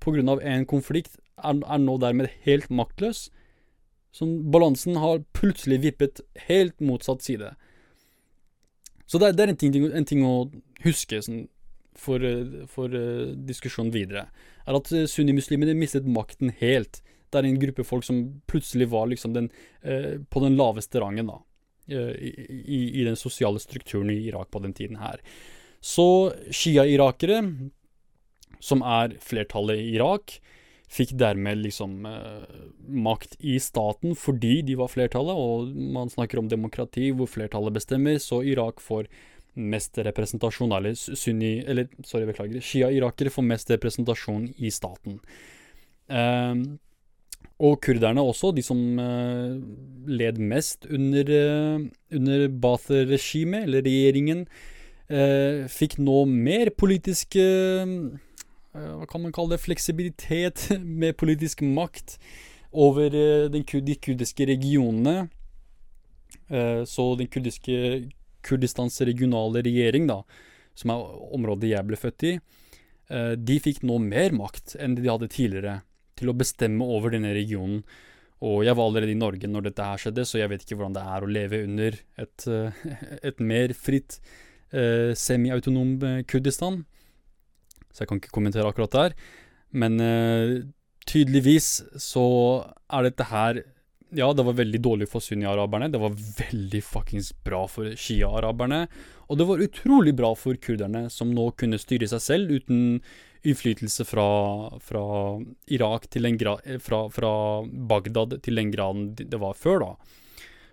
pga. 0.00 0.38
en 0.38 0.66
konflikt, 0.68 1.16
er, 1.40 1.56
er, 1.64 1.78
nå 1.80 1.96
dermed 1.98 2.30
helt 2.44 2.68
maktløs. 2.70 3.28
Sånn, 4.14 4.50
balansen 4.52 4.98
har 5.00 5.24
plutselig 5.36 5.80
vippet 5.84 6.20
helt 6.48 6.76
motsatt 6.82 7.22
side. 7.22 7.54
Så 9.06 9.18
det, 9.18 9.32
det 9.38 9.44
er 9.44 9.52
en 9.54 9.58
ting, 9.58 9.74
en 9.90 10.06
ting, 10.06 10.22
å 10.26 10.50
huske 10.84 11.18
sånn, 11.22 11.48
for, 11.98 12.22
for 12.70 12.92
uh, 12.94 13.30
diskusjonen 13.48 13.92
videre. 13.94 14.26
Er 14.66 14.78
at 14.78 14.92
uh, 14.94 15.06
sunnimuslimene 15.10 15.76
mistet 15.78 16.08
makten 16.08 16.54
helt. 16.60 17.02
Det 17.30 17.40
er 17.40 17.48
en 17.48 17.60
gruppe 17.62 17.86
folk 17.86 18.06
som 18.06 18.22
plutselig 18.50 18.90
var 18.90 19.06
liksom 19.06 19.36
den, 19.36 19.46
på 20.34 20.40
den 20.42 20.56
laveste 20.58 20.98
rangen 20.98 21.28
da, 21.30 21.36
i, 21.86 22.30
i, 22.58 22.80
i 22.98 23.04
den 23.06 23.14
sosiale 23.14 23.62
strukturen 23.62 24.10
i 24.10 24.16
Irak 24.26 24.50
på 24.50 24.58
den 24.64 24.74
tiden 24.74 24.98
her. 24.98 25.22
Så 25.78 26.32
shia-irakere, 26.50 27.38
som 28.58 28.82
er 28.82 29.14
flertallet 29.22 29.78
i 29.78 29.94
Irak, 29.94 30.40
fikk 30.90 31.14
dermed 31.18 31.62
liksom 31.62 32.06
eh, 32.08 32.46
makt 32.90 33.36
i 33.46 33.56
staten 33.62 34.16
fordi 34.18 34.60
de 34.66 34.76
var 34.80 34.90
flertallet, 34.90 35.38
og 35.38 35.70
man 35.70 36.10
snakker 36.10 36.40
om 36.40 36.50
demokrati 36.50 37.10
hvor 37.14 37.30
flertallet 37.30 37.76
bestemmer, 37.76 38.18
så 38.18 38.42
Irak 38.42 38.82
får 38.82 39.06
mest 39.60 39.98
representasjon, 39.98 40.72
eller 40.76 40.94
sunni 40.96 41.58
Eller, 41.66 41.88
sorry, 42.04 42.26
beklager. 42.28 42.62
Shia-irakere 42.64 43.32
får 43.32 43.46
mest 43.46 43.70
representasjon 43.70 44.48
i 44.58 44.70
staten. 44.74 45.20
Eh, 46.10 46.54
og 47.60 47.76
kurderne 47.84 48.22
også, 48.24 48.54
de 48.56 48.64
som 48.64 48.78
eh, 48.98 49.56
led 50.08 50.40
mest 50.40 50.86
under, 50.88 51.32
eh, 51.36 51.88
under 52.16 52.46
Baath-regimet, 52.48 53.66
eller 53.66 53.84
regjeringen, 53.84 54.46
eh, 55.10 55.66
fikk 55.68 55.98
nå 56.00 56.24
mer 56.30 56.72
politisk 56.72 57.36
eh, 57.36 57.96
Hva 58.70 59.06
kan 59.10 59.24
man 59.24 59.32
kalle 59.34 59.56
det? 59.56 59.64
Fleksibilitet 59.64 60.68
med 61.02 61.18
politisk 61.18 61.60
makt 61.66 62.16
over 62.72 63.10
eh, 63.10 63.50
de 63.50 63.64
kurdiske 63.66 64.46
regionene. 64.46 65.28
Eh, 66.48 66.84
så 66.86 67.14
den 67.18 67.28
kurdiske 67.30 67.74
Kurdistans 68.46 69.00
regionale 69.06 69.62
regjering, 69.66 70.08
da, 70.10 70.22
som 70.78 70.94
er 70.94 71.06
området 71.36 71.72
jeg 71.72 71.88
ble 71.88 71.98
født 72.00 72.26
i, 72.28 72.34
eh, 73.10 73.34
de 73.36 73.58
fikk 73.62 73.82
nå 73.86 73.98
mer 74.02 74.36
makt 74.36 74.76
enn 74.80 74.96
de 74.98 75.08
hadde 75.08 75.30
tidligere 75.32 75.80
til 76.20 76.30
å 76.32 76.36
bestemme 76.36 76.84
over 76.84 77.14
denne 77.14 77.32
regionen. 77.36 77.82
Og 78.40 78.62
jeg 78.64 78.76
var 78.76 78.88
allerede 78.88 79.12
i 79.12 79.20
Norge 79.20 79.48
når 79.50 79.66
dette 79.68 79.84
her 79.84 80.00
skjedde, 80.00 80.24
så 80.24 80.40
jeg 80.40 80.50
vet 80.52 80.62
ikke 80.64 80.78
hvordan 80.78 80.96
det 80.96 81.04
er 81.04 81.24
å 81.24 81.28
leve 81.28 81.60
under 81.66 81.98
et, 82.24 82.46
eh, 82.48 82.84
et 83.28 83.42
mer 83.44 83.74
fritt 83.76 84.16
eh, 84.72 85.12
semiautonom 85.12 85.92
eh, 86.08 86.22
Kurdistan. 86.24 86.84
Så 87.92 88.04
jeg 88.04 88.10
kan 88.10 88.20
ikke 88.22 88.32
kommentere 88.32 88.70
akkurat 88.70 88.96
der. 88.96 89.16
Men 89.70 90.00
tydeligvis 91.06 91.68
så 92.02 92.24
er 92.90 93.06
dette 93.06 93.26
her 93.30 93.60
Ja, 94.12 94.32
det 94.34 94.42
var 94.42 94.56
veldig 94.58 94.80
dårlig 94.82 95.06
for 95.08 95.22
sunni-araberne. 95.22 95.88
Det 95.92 95.98
var 96.02 96.16
veldig 96.18 96.82
fuckings 96.82 97.30
bra 97.46 97.62
for 97.70 97.92
shia-araberne. 97.94 98.84
Og 99.30 99.38
det 99.38 99.46
var 99.46 99.62
utrolig 99.62 100.14
bra 100.18 100.32
for 100.34 100.58
kurderne, 100.58 101.04
som 101.10 101.30
nå 101.34 101.50
kunne 101.60 101.78
styre 101.78 102.08
seg 102.10 102.24
selv 102.24 102.50
uten 102.50 102.80
innflytelse 103.46 104.04
fra, 104.04 104.26
fra 104.82 105.04
Irak 105.72 106.08
til 106.10 106.26
en 106.26 106.38
grad 106.40 106.66
eh, 106.66 106.80
fra, 106.82 107.04
fra 107.14 107.30
Bagdad 107.64 108.40
til 108.44 108.58
den 108.60 108.72
graden 108.74 109.14
det 109.16 109.38
var 109.40 109.54
før, 109.56 109.84
da. 109.84 109.92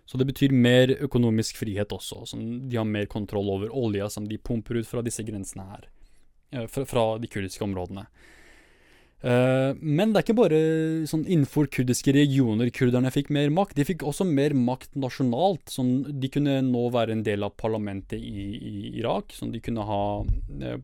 Så 0.08 0.18
det 0.18 0.28
betyr 0.30 0.56
mer 0.56 0.92
økonomisk 1.04 1.60
frihet 1.60 1.94
også. 1.94 2.26
De 2.34 2.80
har 2.80 2.88
mer 2.88 3.06
kontroll 3.12 3.52
over 3.54 3.72
olja 3.76 4.10
som 4.10 4.28
de 4.28 4.40
pumper 4.40 4.82
ut 4.82 4.88
fra 4.88 5.04
disse 5.04 5.24
grensene 5.28 5.68
her. 5.68 5.88
Eh, 6.52 6.66
fra, 6.72 6.86
fra 6.90 7.06
de 7.22 7.30
kurdiske 7.30 7.64
områdene. 7.64 8.08
Uh, 9.26 9.74
men 9.82 10.12
det 10.14 10.20
er 10.20 10.26
ikke 10.28 10.38
bare 10.38 10.58
sånn 11.10 11.24
innenfor 11.26 11.66
kurdiske 11.74 12.14
regioner 12.14 12.70
kurderne 12.70 13.10
fikk 13.14 13.32
mer 13.34 13.50
makt. 13.54 13.74
De 13.80 13.86
fikk 13.88 14.06
også 14.06 14.28
mer 14.30 14.54
makt 14.54 14.94
nasjonalt. 15.00 15.64
Sånn, 15.74 16.04
de 16.22 16.30
kunne 16.34 16.60
nå 16.68 16.84
være 16.94 17.16
en 17.18 17.24
del 17.26 17.48
av 17.48 17.56
parlamentet 17.58 18.22
i, 18.22 18.46
i 18.56 18.76
Irak. 19.02 19.34
Sånn, 19.34 19.56
de 19.56 19.64
kunne 19.64 19.88
ha 19.90 20.04
eh, 20.22 20.78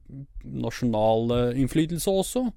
nasjonal 0.49 1.29
uh, 1.29 1.61
innflytelse 1.61 2.17
også. 2.23 2.47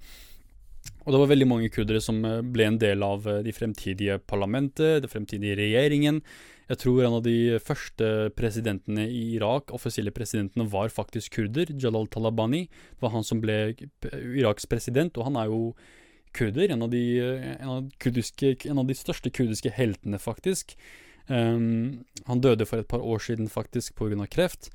Og 1.05 1.13
det 1.13 1.21
var 1.21 1.31
veldig 1.35 1.49
mange 1.51 1.71
kurdere 1.75 2.01
som 2.03 2.23
ble 2.23 2.67
en 2.71 2.79
del 2.81 3.03
av 3.03 3.27
de 3.43 3.53
fremtidige 3.55 4.21
parlamentet, 4.23 5.03
den 5.03 5.11
fremtidige 5.11 5.59
regjeringen. 5.59 6.21
Jeg 6.67 6.81
tror 6.83 7.05
en 7.07 7.15
av 7.21 7.23
de 7.23 7.59
første 7.63 8.07
presidentene 8.35 9.05
i 9.07 9.37
Irak, 9.37 9.71
offisielle 9.75 10.11
presidentene, 10.15 10.67
var 10.71 10.91
faktisk 10.91 11.37
kurder. 11.39 11.71
Jalal 11.71 12.09
Talabani. 12.11 12.65
Det 12.67 13.05
var 13.05 13.15
han 13.15 13.27
som 13.27 13.43
ble 13.43 13.77
Iraks 14.11 14.67
president, 14.67 15.15
og 15.15 15.29
han 15.29 15.39
er 15.39 15.53
jo 15.53 15.61
kurder. 16.35 16.75
En 16.75 16.83
av 16.83 16.91
de, 16.91 17.05
en 17.55 17.73
av 17.77 17.89
kurdiske, 18.03 18.57
en 18.67 18.83
av 18.83 18.91
de 18.91 18.99
største 18.99 19.31
kurdiske 19.31 19.71
heltene, 19.79 20.19
faktisk. 20.19 20.75
Um, 21.31 22.05
han 22.27 22.43
døde 22.43 22.67
for 22.67 22.83
et 22.83 22.91
par 22.91 23.03
år 23.03 23.23
siden 23.23 23.49
faktisk 23.51 23.95
pga. 23.99 24.27
kreft. 24.27 24.71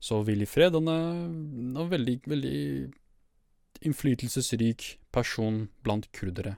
Så 0.00 0.22
Willy 0.24 0.46
Fred 0.46 0.74
han 0.76 0.88
er 0.88 1.12
en 1.24 1.90
veldig, 1.90 2.20
veldig 2.28 2.58
innflytelsesrik 3.84 4.98
person 5.12 5.68
blant 5.84 6.10
kurdere. 6.12 6.56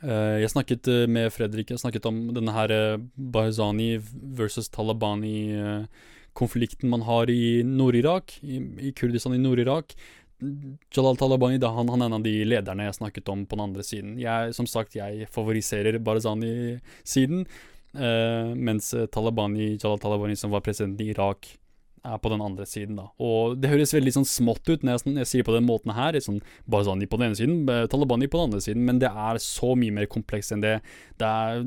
Eh, 0.00 0.40
jeg 0.40 0.48
snakket 0.54 0.88
eh, 0.88 1.02
med 1.12 1.28
Fredrik 1.34 1.68
jeg 1.74 1.80
snakket 1.82 2.06
om 2.08 2.32
denne 2.32 2.54
her 2.56 2.72
eh, 2.72 2.96
Barzani 3.20 4.00
versus 4.38 4.70
Talabani-konflikten 4.72 6.88
man 6.88 7.04
har 7.04 7.28
i 7.28 7.60
Nord-Irak, 7.66 8.38
i, 8.40 8.92
Kurdistan 8.96 9.34
i 9.36 9.42
Nord-Irak. 9.42 9.92
Jalal 10.40 11.20
Talabani 11.20 11.60
da, 11.60 11.68
han, 11.76 11.92
han, 11.92 12.00
er 12.00 12.08
en 12.08 12.16
av 12.16 12.24
de 12.24 12.32
lederne 12.48 12.86
jeg 12.86 12.96
snakket 12.96 13.28
om 13.28 13.44
på 13.44 13.52
den 13.58 13.66
andre 13.66 13.84
siden. 13.84 14.16
Jeg, 14.22 14.54
som 14.56 14.64
sagt, 14.70 14.96
jeg 14.96 15.28
favoriserer 15.34 15.98
Barzani-siden, 16.00 17.44
eh, 17.92 18.56
mens 18.56 18.94
Talabani, 19.12 19.76
Jalal 19.76 20.00
Talabani, 20.00 20.32
som 20.40 20.48
var 20.54 20.64
president 20.64 20.96
i 21.04 21.12
Irak, 21.12 21.59
er 22.06 22.18
på 22.22 22.30
den 22.32 22.42
andre 22.44 22.64
siden, 22.68 22.96
da. 22.98 23.08
Og 23.22 23.56
det 23.60 23.70
høres 23.72 23.92
veldig 23.94 24.12
sånn 24.14 24.28
smått 24.28 24.68
ut 24.70 24.84
når 24.84 24.96
jeg, 24.96 25.14
jeg 25.20 25.28
sier 25.28 25.46
på 25.46 25.54
den 25.54 25.66
måten 25.68 25.92
her. 25.96 26.16
Sånn 26.22 26.40
Barzani 26.70 27.08
på 27.10 27.20
den 27.20 27.30
ene 27.30 27.38
siden, 27.38 27.58
Taliban 27.92 28.24
på 28.24 28.40
den 28.40 28.50
andre 28.50 28.62
siden, 28.64 28.86
men 28.88 29.00
det 29.02 29.10
er 29.10 29.40
så 29.44 29.74
mye 29.78 29.94
mer 30.00 30.08
komplekst 30.10 30.54
enn 30.56 30.64
det. 30.64 30.78
Det 31.20 31.28
er 31.28 31.64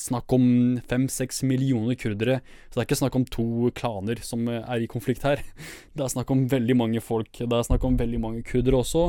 snakk 0.00 0.36
om 0.36 0.46
fem-seks 0.90 1.42
millioner 1.48 1.98
kurdere, 1.98 2.40
så 2.68 2.78
det 2.78 2.84
er 2.84 2.88
ikke 2.88 3.00
snakk 3.02 3.18
om 3.18 3.26
to 3.38 3.48
klaner 3.76 4.22
som 4.26 4.46
er 4.50 4.84
i 4.84 4.90
konflikt 4.90 5.26
her. 5.26 5.42
Det 5.94 6.02
er 6.02 6.10
snakk 6.10 6.30
om 6.34 6.46
veldig 6.50 6.74
mange 6.74 7.00
folk. 7.04 7.30
Det 7.38 7.46
er 7.54 7.66
snakk 7.66 7.84
om 7.86 7.98
veldig 7.98 8.18
mange 8.18 8.42
kurdere 8.46 8.80
også. 8.80 9.04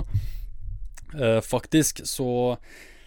Uh, 1.15 1.39
faktisk 1.41 2.03
så 2.05 2.27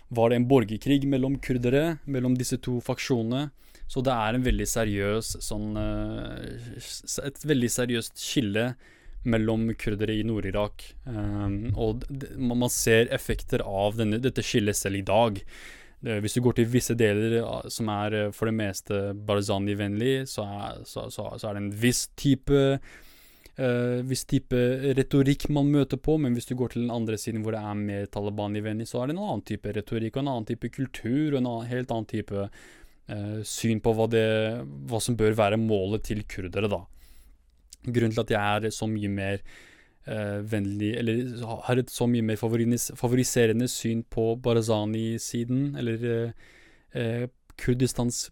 var 0.09 0.31
det 0.31 0.39
en 0.39 0.49
borgerkrig 0.49 1.05
mellom 1.07 1.37
kurdere, 1.45 1.99
mellom 2.09 2.35
disse 2.39 2.59
to 2.65 2.79
faksjonene. 2.85 3.51
Så 3.89 4.05
det 4.05 4.13
er 4.13 4.37
en 4.37 4.45
veldig 4.45 4.69
seriøs 4.69 5.33
sånn 5.45 5.79
eh, 5.81 6.79
Et 7.25 7.45
veldig 7.49 7.71
seriøst 7.73 8.21
skille 8.21 8.73
mellom 9.29 9.67
kurdere 9.81 10.15
i 10.15 10.23
Nord-Irak. 10.27 10.85
Um, 11.05 11.73
og 11.75 12.05
man 12.39 12.71
ser 12.71 13.11
effekter 13.13 13.65
av 13.67 13.99
denne, 13.99 14.21
dette 14.23 14.45
skillet 14.47 14.79
selv 14.79 15.01
i 15.01 15.05
dag. 15.05 15.41
Hvis 15.99 16.37
du 16.37 16.45
går 16.45 16.55
til 16.55 16.69
visse 16.71 16.95
deler 16.95 17.41
som 17.75 17.89
er 17.91 18.15
eh, 18.15 18.31
for 18.31 18.47
det 18.47 18.55
meste 18.55 19.01
Barzani-vennlig, 19.27 20.29
så, 20.31 20.47
så, 20.87 21.09
så, 21.11 21.33
så, 21.35 21.49
er 21.49 21.57
det 21.57 21.63
en 21.65 21.73
viss 21.83 22.05
type 22.15 22.61
uh, 23.59 23.99
viss 24.07 24.23
type 24.31 24.61
retorikk 24.95 25.49
man 25.51 25.73
møter 25.75 25.99
på, 25.99 26.15
men 26.23 26.39
hvis 26.39 26.47
du 26.47 26.55
går 26.55 26.77
til 26.77 26.85
den 26.85 26.95
andre 26.95 27.19
siden 27.19 27.43
hvor 27.43 27.57
det 27.57 27.65
er 27.67 27.81
mer 27.81 28.07
Taliban-vennlig, 28.15 28.87
så 28.87 29.03
er 29.03 29.11
det 29.11 29.17
en 29.17 29.25
annen 29.25 29.43
type 29.51 29.75
retorikk 29.75 30.15
og 30.15 30.23
en 30.23 30.33
annen 30.37 30.47
type 30.53 30.71
kultur 30.77 31.33
og 31.33 31.41
en 31.41 31.51
annen, 31.51 31.71
helt 31.73 31.91
annen 31.91 32.07
type 32.15 32.47
syn 33.49 33.81
på 33.81 33.95
hva, 33.97 34.05
det, 34.13 34.27
hva 34.91 35.01
som 35.01 35.17
bør 35.17 35.33
være 35.39 35.57
målet 35.61 36.05
til 36.11 36.25
kurdere, 36.29 36.69
da. 36.69 36.83
Grunnen 37.87 38.13
til 38.13 38.25
at 38.25 38.33
jeg 38.35 38.69
er 38.69 38.75
så 38.75 38.89
mye 38.91 39.09
mer 39.09 39.41
uh, 40.09 40.41
vennlig 40.53 40.97
Eller 40.99 41.45
har 41.67 41.79
et 41.79 41.91
så 41.91 42.09
mye 42.11 42.25
mer 42.27 42.37
favoriserende 42.37 43.69
syn 43.71 44.03
på 44.03 44.35
Barazani-siden, 44.43 45.77
eller 45.79 46.33
uh, 46.95 47.29
Kurdistans 47.57 48.31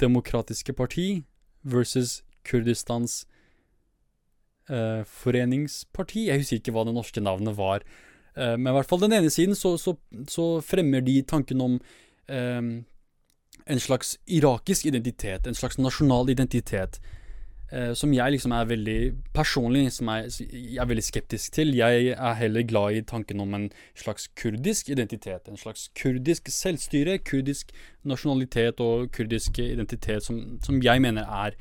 demokratiske 0.00 0.72
parti 0.72 1.24
versus 1.62 2.22
Kurdistans 2.44 3.24
uh, 4.70 5.02
foreningsparti. 5.06 6.28
Jeg 6.28 6.42
husker 6.42 6.60
ikke 6.60 6.74
hva 6.76 6.84
det 6.86 6.94
norske 6.94 7.20
navnet 7.20 7.56
var. 7.56 7.84
men 8.34 8.66
i 8.66 8.72
hvert 8.74 8.88
fall 8.90 8.98
den 8.98 9.12
ene 9.12 9.30
siden 9.30 9.54
så, 9.54 9.76
så, 9.78 9.94
så 10.28 10.60
fremmer 10.60 11.00
de 11.00 11.22
tanken 11.22 11.60
om 11.60 11.76
en 13.66 13.80
slags 13.80 14.16
irakisk 14.26 14.86
identitet, 14.86 15.46
en 15.46 15.54
slags 15.54 15.78
nasjonal 15.78 16.30
identitet. 16.30 17.00
eh, 17.72 17.92
som 17.94 18.12
jeg 18.14 18.34
liksom 18.34 18.52
er 18.52 18.68
veldig 18.70 18.98
personlig 19.34 19.92
som 19.92 20.08
jeg, 20.12 20.30
jeg, 20.52 20.76
er 20.78 20.86
veldig 20.86 21.04
skeptisk 21.04 21.52
til. 21.52 21.74
Jeg 21.74 22.12
er 22.14 22.34
heller 22.38 22.62
glad 22.62 22.98
i 22.98 23.02
tanken 23.02 23.40
om 23.40 23.54
en 23.54 23.70
slags 23.98 24.28
kurdisk 24.36 24.88
identitet. 24.88 25.48
En 25.48 25.56
slags 25.56 25.88
kurdisk 26.00 26.48
selvstyre, 26.48 27.18
kurdisk 27.18 27.72
nasjonalitet 28.04 28.80
og 28.80 29.10
kurdisk 29.12 29.58
identitet 29.58 30.22
som, 30.22 30.60
som 30.62 30.82
jeg 30.82 31.02
mener 31.02 31.24
er 31.24 31.58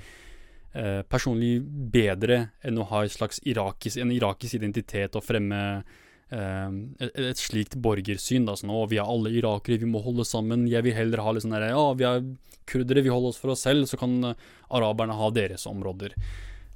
eh, 0.75 1.01
personlig 1.09 1.61
bedre 1.93 2.49
enn 2.63 2.77
å 2.77 2.87
ha 2.91 3.03
en 3.03 3.09
slags 3.17 3.41
irakisk, 3.45 3.97
en 3.97 4.13
irakisk 4.13 4.59
identitet 4.59 5.15
og 5.15 5.25
fremme 5.25 5.83
et, 6.31 7.11
et, 7.19 7.37
slikt 7.37 7.75
borgersyn. 7.83 8.47
da, 8.47 8.55
sånn, 8.57 8.71
å, 8.73 8.87
Vi 8.89 8.97
er 8.97 9.09
alle 9.09 9.33
irakere, 9.33 9.81
vi 9.81 9.89
må 9.89 10.01
holde 10.01 10.25
sammen. 10.25 10.67
Jeg 10.71 10.85
vil 10.87 10.95
heller 10.97 11.21
ha 11.21 11.33
litt 11.33 11.45
sånn 11.45 11.53
ja, 11.59 11.83
vi 11.99 12.07
er 12.09 12.23
kurdere, 12.69 13.03
vi 13.03 13.11
holder 13.11 13.33
oss 13.33 13.41
for 13.41 13.53
oss 13.53 13.65
selv, 13.67 13.85
så 13.89 13.99
kan 13.99 14.15
uh, 14.31 14.33
araberne 14.73 15.17
ha 15.19 15.29
deres 15.35 15.67
områder. 15.69 16.15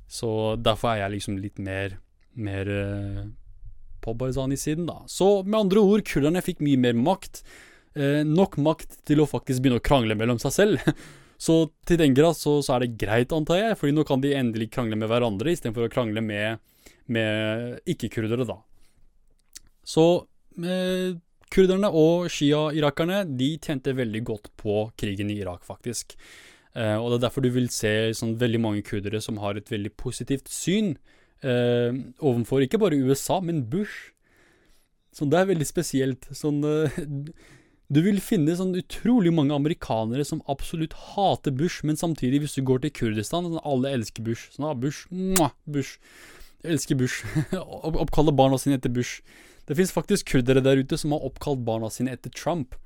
Så 0.08 0.30
derfor 0.62 0.94
er 0.94 1.06
jeg 1.06 1.16
liksom 1.16 1.40
litt 1.42 1.62
mer, 1.64 1.98
mer 2.36 2.70
uh, 2.70 3.24
på 4.04 4.14
Barzani-siden, 4.20 4.86
da. 4.88 5.02
Så 5.08 5.44
med 5.44 5.60
andre 5.66 5.84
ord, 5.84 6.06
kurderne 6.08 6.44
fikk 6.46 6.62
mye 6.66 6.80
mer 6.80 6.98
makt. 6.98 7.44
Eh, 7.98 8.22
nok 8.28 8.60
makt 8.62 9.00
til 9.10 9.24
å 9.24 9.30
faktisk 9.30 9.64
begynne 9.64 9.82
å 9.82 9.84
krangle 9.84 10.18
mellom 10.18 10.40
seg 10.42 10.54
selv. 10.54 10.84
så 11.46 11.66
til 11.88 12.00
den 12.02 12.16
grad 12.18 12.38
så, 12.38 12.60
så, 12.62 12.76
er 12.76 12.86
det 12.86 12.98
greit, 13.02 13.34
antar 13.36 13.62
jeg, 13.62 13.78
fordi 13.80 13.96
nå 13.98 14.06
kan 14.08 14.24
de 14.24 14.36
endelig 14.38 14.70
krangle 14.76 15.00
med 15.00 15.10
hverandre 15.12 15.54
istedenfor 15.54 15.88
å 15.88 15.94
krangle 15.94 16.24
med, 16.24 16.62
med 17.12 17.82
ikke-kurdere, 17.90 18.48
da. 18.48 18.60
Så 19.88 20.04
eh, 20.60 21.16
kurderne 21.54 21.90
og 21.96 22.28
shia-irakerne 22.34 23.24
de 23.40 23.54
tjente 23.64 23.96
veldig 23.96 24.24
godt 24.28 24.52
på 24.60 24.90
krigen 25.00 25.32
i 25.32 25.40
Irak, 25.40 25.64
faktisk. 25.68 26.18
Eh, 26.76 26.98
og 26.98 27.10
det 27.12 27.20
er 27.20 27.28
derfor 27.30 27.46
du 27.46 27.52
vil 27.56 27.70
se 27.74 27.94
sånn, 28.18 28.36
veldig 28.42 28.62
mange 28.62 28.84
kurdere 28.86 29.22
som 29.24 29.40
har 29.42 29.58
et 29.58 29.72
veldig 29.72 29.96
positivt 29.98 30.52
syn 30.52 30.98
eh, 31.42 31.96
overfor 32.20 32.66
ikke 32.66 32.82
bare 32.82 33.00
USA, 33.00 33.40
men 33.42 33.64
Bush. 33.72 34.12
Så 35.16 35.26
det 35.26 35.40
er 35.40 35.50
veldig 35.50 35.66
spesielt. 35.66 36.28
Sånn 36.36 36.60
eh, 36.68 37.00
Du 37.88 38.02
vil 38.04 38.20
finne 38.20 38.58
sånn 38.60 38.76
utrolig 38.76 39.32
mange 39.34 39.56
amerikanere 39.56 40.26
som 40.28 40.44
absolutt 40.52 40.94
hater 41.16 41.56
Bush, 41.56 41.86
men 41.88 41.96
samtidig, 41.96 42.44
hvis 42.44 42.58
du 42.60 42.66
går 42.68 42.84
til 42.84 42.92
Kurdistan, 42.92 43.48
sånn 43.48 43.64
alle 43.64 43.96
elsker 43.96 44.26
Bush. 44.28 44.52
Sånn, 44.52 44.68
ah, 44.68 44.76
Bush, 44.76 45.08
mwah, 45.08 45.56
Bush. 45.66 45.96
Jeg 46.62 46.76
elsker 46.76 47.00
Bush. 47.00 47.24
Oppkaller 48.04 48.36
barna 48.36 48.60
sine 48.60 48.76
etter 48.76 48.92
Bush. 48.92 49.24
Det 49.68 49.76
fins 49.76 49.92
faktisk 49.92 50.32
kurdere 50.32 50.64
der 50.64 50.80
ute 50.80 50.98
som 51.00 51.14
har 51.16 51.26
oppkalt 51.28 51.66
barna 51.68 51.90
sine 51.92 52.14
etter 52.16 52.32
Trump. 52.32 52.78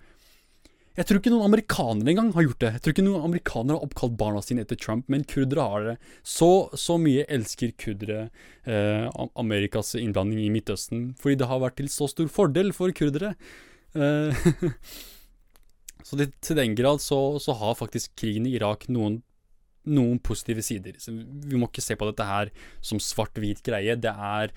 Jeg 0.98 1.08
tror 1.08 1.22
ikke 1.22 1.32
noen 1.32 1.48
amerikanere 1.48 2.12
engang 2.12 2.34
har 2.36 2.44
gjort 2.44 2.64
det. 2.64 2.72
Jeg 2.76 2.84
tror 2.84 2.94
ikke 2.96 3.06
noen 3.06 3.28
amerikanere 3.30 3.78
har 3.78 3.86
oppkalt 3.86 4.18
barna 4.20 4.42
sine 4.44 4.66
etter 4.66 4.80
Trump, 4.80 5.06
men 5.12 5.24
kurdere 5.24 5.68
har 5.72 5.86
det. 5.88 5.94
Så, 6.28 6.50
så 6.76 6.98
mye 7.00 7.24
elsker 7.32 7.72
kurdere 7.80 8.26
eh, 8.68 9.08
Amerikas 9.40 9.94
innblanding 9.96 10.42
i 10.44 10.52
Midtøsten, 10.52 11.14
fordi 11.22 11.40
det 11.40 11.48
har 11.48 11.64
vært 11.64 11.80
til 11.80 11.88
så 11.94 12.10
stor 12.12 12.28
fordel 12.34 12.74
for 12.76 12.92
kurdere. 12.98 13.38
Eh, 13.96 14.46
så 16.08 16.20
det, 16.20 16.34
til 16.44 16.60
den 16.60 16.76
grad 16.76 17.00
så, 17.04 17.22
så, 17.40 17.56
har 17.62 17.80
faktisk 17.80 18.18
krigen 18.20 18.50
i 18.50 18.58
Irak 18.60 18.90
noen, 18.92 19.22
noen 19.88 20.20
positive 20.20 20.66
sider. 20.66 21.00
Så 21.00 21.16
vi 21.16 21.56
må 21.56 21.72
ikke 21.72 21.88
se 21.88 21.96
på 21.96 22.12
dette 22.12 22.28
her 22.28 22.52
som 22.84 23.00
svart-hvit 23.00 23.64
greie. 23.64 23.96
Det 23.96 24.12
er 24.12 24.52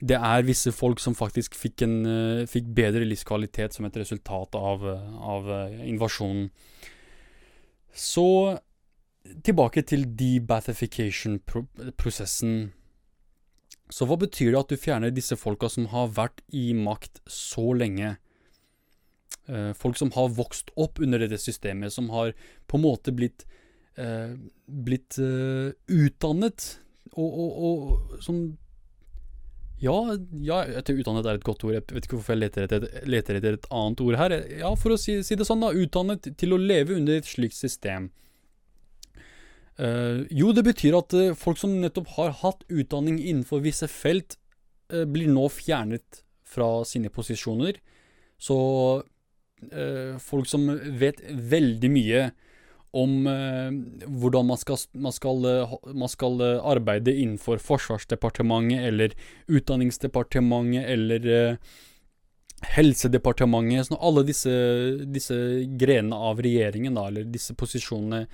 det 0.00 0.16
er 0.20 0.42
visse 0.44 0.72
folk 0.76 1.00
som 1.00 1.14
faktisk 1.16 1.54
fikk, 1.56 1.82
en, 1.86 2.06
uh, 2.06 2.46
fikk 2.48 2.64
bedre 2.76 3.04
livskvalitet 3.08 3.74
som 3.76 3.84
et 3.88 3.96
resultat 3.96 4.54
av, 4.58 4.84
av 4.84 5.48
uh, 5.48 5.88
invasjonen. 5.88 6.50
Så 7.96 8.58
tilbake 9.46 9.82
til 9.88 10.18
debathification-prosessen. 10.18 12.72
Så 13.90 14.06
hva 14.06 14.16
betyr 14.20 14.50
det 14.52 14.60
at 14.60 14.70
du 14.70 14.76
fjerner 14.78 15.10
disse 15.14 15.36
folka 15.40 15.68
som 15.72 15.86
har 15.94 16.08
vært 16.14 16.40
i 16.54 16.72
makt 16.76 17.20
så 17.30 17.72
lenge? 17.74 18.16
Folk 19.78 19.96
som 19.98 20.10
har 20.14 20.28
vokst 20.34 20.70
opp 20.74 20.98
under 21.02 21.18
dette 21.22 21.38
systemet, 21.38 21.92
som 21.94 22.10
har 22.10 22.32
på 22.66 22.76
en 22.78 22.82
måte 22.82 23.12
blitt, 23.14 23.46
blitt 24.66 25.18
utdannet, 25.18 26.78
og, 27.14 27.30
og, 27.30 27.50
og 27.66 28.22
som 28.22 28.56
ja, 29.82 29.96
ja, 30.40 30.60
utdannet 30.80 31.26
er 31.26 31.36
et 31.36 31.44
godt 31.44 31.64
ord. 31.66 31.74
Jeg 31.76 31.84
vet 31.92 32.06
ikke 32.06 32.16
hvorfor 32.16 32.32
jeg 32.32 32.46
leter 32.46 32.64
etter, 32.64 32.86
leter 33.04 33.38
etter 33.38 33.58
et 33.58 33.66
annet 33.68 34.00
ord 34.06 34.16
her. 34.16 34.34
Ja, 34.62 34.70
for 34.78 34.94
å 34.94 35.00
si, 35.00 35.18
si, 35.26 35.36
det 35.36 35.44
sånn, 35.48 35.64
da. 35.64 35.74
Utdannet 35.76 36.30
til 36.40 36.56
å 36.56 36.60
leve 36.60 36.96
under 36.96 37.18
et 37.18 37.28
slikt 37.28 37.58
system. 37.58 38.08
Uh, 39.76 40.24
jo, 40.32 40.54
det 40.56 40.64
betyr 40.64 40.96
at 40.96 41.12
uh, 41.12 41.34
folk 41.36 41.60
som 41.60 41.74
nettopp 41.82 42.08
har 42.14 42.32
hatt 42.40 42.64
utdanning 42.72 43.18
innenfor 43.20 43.60
visse 43.66 43.88
felt, 43.92 44.38
uh, 44.94 45.04
blir 45.04 45.28
nå 45.28 45.44
fjernet 45.52 46.22
fra 46.48 46.80
sine 46.88 47.12
posisjoner. 47.12 47.82
Så 48.40 48.56
folk 50.20 50.44
som 50.44 50.66
vet 51.00 51.22
veldig 51.32 51.88
mye 51.88 52.18
om 52.96 53.26
eh, 53.30 54.06
hvordan 54.20 54.48
man 54.48 54.60
skal, 54.60 54.78
man, 54.92 55.14
skal, 55.14 55.44
eh, 55.50 55.74
man 55.94 56.10
skal, 56.12 56.40
eh, 56.44 56.62
arbeide 56.64 57.14
innenfor 57.14 57.60
Forsvarsdepartementet 57.62 58.86
eller 58.88 59.16
Utdanningsdepartementet 59.46 60.88
eller 60.94 61.58
Helsedepartementet. 62.76 63.90
Sånn, 63.90 64.00
alle 64.00 64.24
disse, 64.26 64.52
disse, 65.12 65.36
grenene 65.78 66.16
av 66.30 66.40
regjeringen, 66.44 66.96
da, 66.96 67.08
eller 67.10 67.26
disse 67.28 67.56
posisjonene 67.58 68.26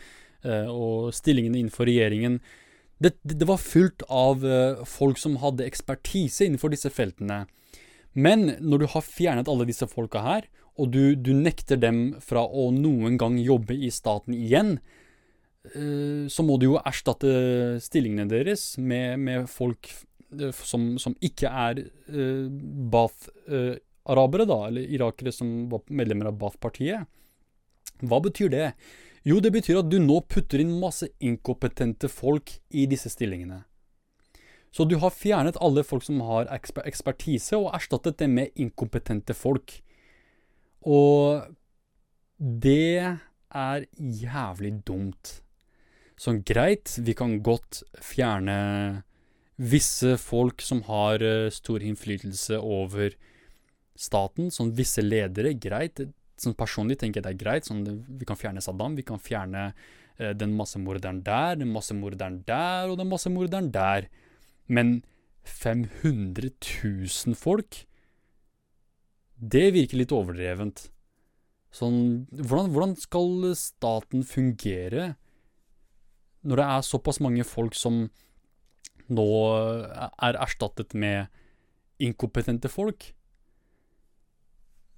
og 0.42 1.12
stillingene 1.14 1.60
innenfor 1.60 1.86
regjeringen. 1.86 2.40
Det, 3.02 3.12
det 3.22 3.46
var 3.46 3.60
fullt 3.62 4.02
av 4.10 4.42
folk 4.90 5.20
som 5.22 5.36
hadde 5.38 5.66
ekspertise 5.68 6.48
innenfor 6.48 6.72
disse 6.72 6.90
feltene. 6.90 7.44
Men 8.12 8.56
når 8.58 8.82
du 8.82 8.86
har 8.90 9.06
fjernet 9.06 9.50
alle 9.50 9.68
disse 9.68 9.86
folka 9.90 10.22
her, 10.24 10.48
og 10.80 10.92
du, 10.92 11.14
du, 11.16 11.32
nekter 11.36 11.76
dem 11.80 12.14
fra 12.24 12.44
å 12.46 12.70
noen 12.72 13.18
gang 13.20 13.36
jobbe 13.40 13.76
i 13.76 13.90
staten 13.92 14.34
igjen, 14.36 14.78
eh, 15.74 16.24
så 16.32 16.44
må 16.46 16.56
du 16.56 16.70
jo 16.70 16.80
erstatte 16.80 17.78
stillingene 17.82 18.30
deres 18.30 18.72
med, 18.80 19.20
med 19.20 19.50
folk 19.52 19.90
eh, 20.38 20.52
som, 20.64 20.94
som, 21.02 21.16
ikke 21.20 21.50
er 21.50 21.84
uh, 21.84 22.48
Bath-arabere, 22.94 24.48
da, 24.48 24.60
eller 24.70 24.94
irakere 24.96 25.34
som 25.34 25.68
var 25.72 25.84
medlemmer 25.92 26.32
av 26.32 26.40
Bath-partiet. 26.40 27.04
Hva 28.02 28.22
betyr 28.24 28.50
det? 28.52 28.72
Jo, 29.28 29.38
det 29.38 29.52
betyr 29.54 29.82
at 29.82 29.90
du 29.92 30.00
nå 30.02 30.22
putter 30.26 30.64
inn 30.64 30.72
masse 30.80 31.06
inkompetente 31.22 32.08
folk 32.10 32.56
i 32.74 32.88
disse 32.90 33.12
stillingene. 33.12 33.60
Så 34.72 34.86
du 34.88 34.96
har 34.98 35.12
fjernet 35.12 35.58
alle 35.60 35.84
folk 35.84 36.02
som 36.02 36.22
har 36.24 36.48
ekspertise, 36.50 37.58
og 37.60 37.74
erstattet 37.76 38.18
det 38.22 38.28
med 38.32 38.56
inkompetente 38.56 39.36
folk. 39.36 39.76
Og 40.88 41.46
det 42.38 42.98
er 43.52 43.86
jævlig 43.96 44.74
dumt. 44.86 45.38
Sånn 46.18 46.42
greit, 46.46 46.94
vi 47.02 47.14
kan 47.18 47.38
godt 47.44 47.82
fjerne 48.02 49.02
visse 49.62 50.16
folk 50.18 50.62
som 50.64 50.82
har 50.88 51.22
uh, 51.22 51.50
stor 51.52 51.82
innflytelse 51.84 52.58
over 52.58 53.14
staten, 53.98 54.50
sånn 54.50 54.72
visse 54.76 55.04
ledere, 55.04 55.54
greit. 55.60 56.00
Sånn 56.40 56.56
personlig 56.58 56.98
tenker 57.00 57.20
jeg 57.20 57.26
det 57.26 57.32
er 57.34 57.42
greit. 57.42 57.68
Sånn, 57.68 57.84
vi 58.18 58.26
kan 58.26 58.38
fjerne 58.40 58.62
Saddam, 58.64 58.96
vi 58.98 59.04
kan 59.06 59.20
fjerne 59.22 59.68
eh, 60.16 60.32
den 60.34 60.56
massemorderen 60.58 61.20
der, 61.22 61.58
den 61.60 61.70
massemorderen 61.70 62.40
der 62.48 62.90
og 62.90 62.96
den 62.98 63.10
massemorderen 63.12 63.68
der. 63.74 64.08
Men 64.66 65.02
500 65.46 66.50
000 66.50 67.38
folk? 67.38 67.84
Det 69.42 69.70
virker 69.74 69.98
litt 69.98 70.14
overdrevent. 70.14 70.86
Sånn 71.72 72.28
hvordan, 72.36 72.70
hvordan 72.74 72.92
skal 73.00 73.52
staten 73.58 74.26
fungere 74.28 75.14
når 76.42 76.58
det 76.58 76.66
er 76.74 76.84
såpass 76.84 77.20
mange 77.22 77.46
folk 77.46 77.74
som 77.78 78.04
nå 79.12 79.26
er 79.56 80.38
erstattet 80.42 80.94
med 80.94 81.32
inkompetente 82.02 82.70
folk? 82.70 83.08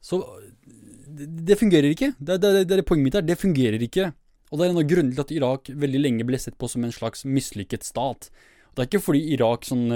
Så 0.04 0.20
det, 1.06 1.30
det 1.48 1.56
fungerer 1.60 1.94
ikke. 1.94 2.12
Det, 2.18 2.36
det, 2.42 2.66
det, 2.68 2.84
poenget 2.84 3.06
mitt 3.06 3.18
her. 3.18 3.24
Det 3.24 3.40
fungerer 3.40 3.80
ikke. 3.86 4.10
Og 4.50 4.58
det 4.58 4.66
er 4.66 4.74
en 4.74 4.82
av 4.82 4.88
grunnene 4.90 5.14
til 5.16 5.24
at 5.24 5.32
Irak 5.34 5.70
veldig 5.84 6.02
lenge 6.02 6.26
ble 6.28 6.40
sett 6.40 6.58
på 6.60 6.68
som 6.70 6.84
en 6.84 6.92
slags 6.92 7.24
mislykket 7.24 7.86
stat. 7.86 8.28
Det 8.74 8.82
er 8.82 8.88
ikke 8.90 9.04
fordi 9.06 9.20
Irak, 9.36 9.66
sånn, 9.68 9.86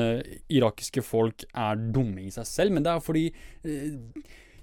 irakiske 0.49 1.03
folk 1.03 1.43
er 1.51 1.81
dumme 1.95 2.23
i 2.23 2.31
seg 2.31 2.47
selv, 2.47 2.77
men 2.77 2.87
det 2.87 2.93
er 2.93 3.03
fordi 3.03 3.25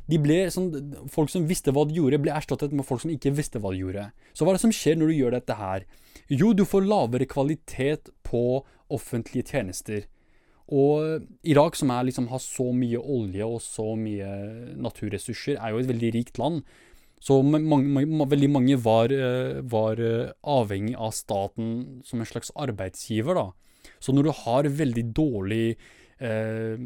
de 0.06 0.20
ble 0.22 0.38
sånn, 0.54 0.70
Folk 1.12 1.32
som 1.34 1.48
visste 1.50 1.74
hva 1.74 1.86
de 1.88 1.98
gjorde, 1.98 2.22
ble 2.22 2.34
erstattet 2.36 2.74
med 2.76 2.86
folk 2.88 3.04
som 3.04 3.14
ikke 3.14 3.34
visste 3.36 3.62
hva 3.62 3.74
de 3.74 3.82
gjorde. 3.82 4.10
Så 4.34 4.46
hva 4.46 4.54
er 4.54 4.60
det 4.60 4.66
som 4.66 4.76
skjer 4.76 5.00
når 5.00 5.12
du 5.12 5.18
gjør 5.18 5.38
dette 5.38 5.60
her? 5.60 5.86
Jo, 6.32 6.54
du 6.54 6.66
får 6.66 6.86
lavere 6.86 7.28
kvalitet 7.30 8.12
på 8.26 8.44
offentlige 8.94 9.50
tjenester. 9.52 10.06
Og 10.66 11.26
Irak, 11.46 11.78
som 11.78 11.92
er, 11.94 12.08
liksom, 12.08 12.30
har 12.32 12.42
så 12.42 12.72
mye 12.74 13.02
olje 13.02 13.46
og 13.46 13.60
så 13.62 13.92
mye 13.98 14.30
naturressurser, 14.82 15.60
er 15.60 15.74
jo 15.74 15.82
et 15.84 15.90
veldig 15.92 16.14
rikt 16.16 16.42
land. 16.42 16.64
Så 17.22 17.40
mange, 17.46 17.86
mange, 17.90 18.30
veldig 18.30 18.50
mange 18.54 18.78
var, 18.82 19.14
eh, 19.14 19.62
var, 19.62 20.02
eh, 20.02 20.34
avhengig 20.44 20.96
av 20.98 21.14
staten 21.14 22.02
som 22.06 22.20
en 22.20 22.26
slags 22.26 22.52
arbeidsgiver. 22.56 23.34
da. 23.34 23.52
Så 24.06 24.14
når 24.14 24.28
du 24.28 24.34
har 24.44 24.68
veldig 24.70 25.04
dårlig 25.18 25.64
eh, 26.22 26.78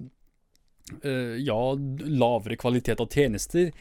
eh, 1.03 1.35
ja, 1.43 1.61
lavere 1.99 2.55
kvalitet 2.55 3.01
av 3.03 3.09
tjenester, 3.11 3.73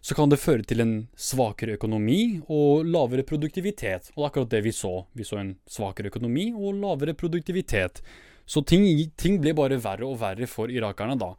så 0.00 0.14
kan 0.14 0.30
det 0.30 0.38
føre 0.40 0.62
til 0.68 0.84
en 0.84 0.94
svakere 1.18 1.74
økonomi 1.78 2.38
og 2.46 2.86
lavere 2.86 3.26
produktivitet. 3.26 4.12
Og 4.14 4.20
det 4.20 4.22
er 4.22 4.30
akkurat 4.30 4.54
det 4.54 4.62
vi 4.68 4.76
så. 4.76 4.94
Vi 5.12 5.26
så 5.26 5.40
en 5.42 5.54
svakere 5.66 6.12
økonomi 6.12 6.52
og 6.54 6.78
lavere 6.78 7.16
produktivitet. 7.18 8.02
Så 8.46 8.62
ting, 8.68 8.86
ting 9.18 9.40
ble 9.42 9.56
bare 9.56 9.80
verre 9.82 10.06
og 10.06 10.20
verre 10.20 10.46
for 10.50 10.70
irakerne 10.70 11.18
da. 11.18 11.32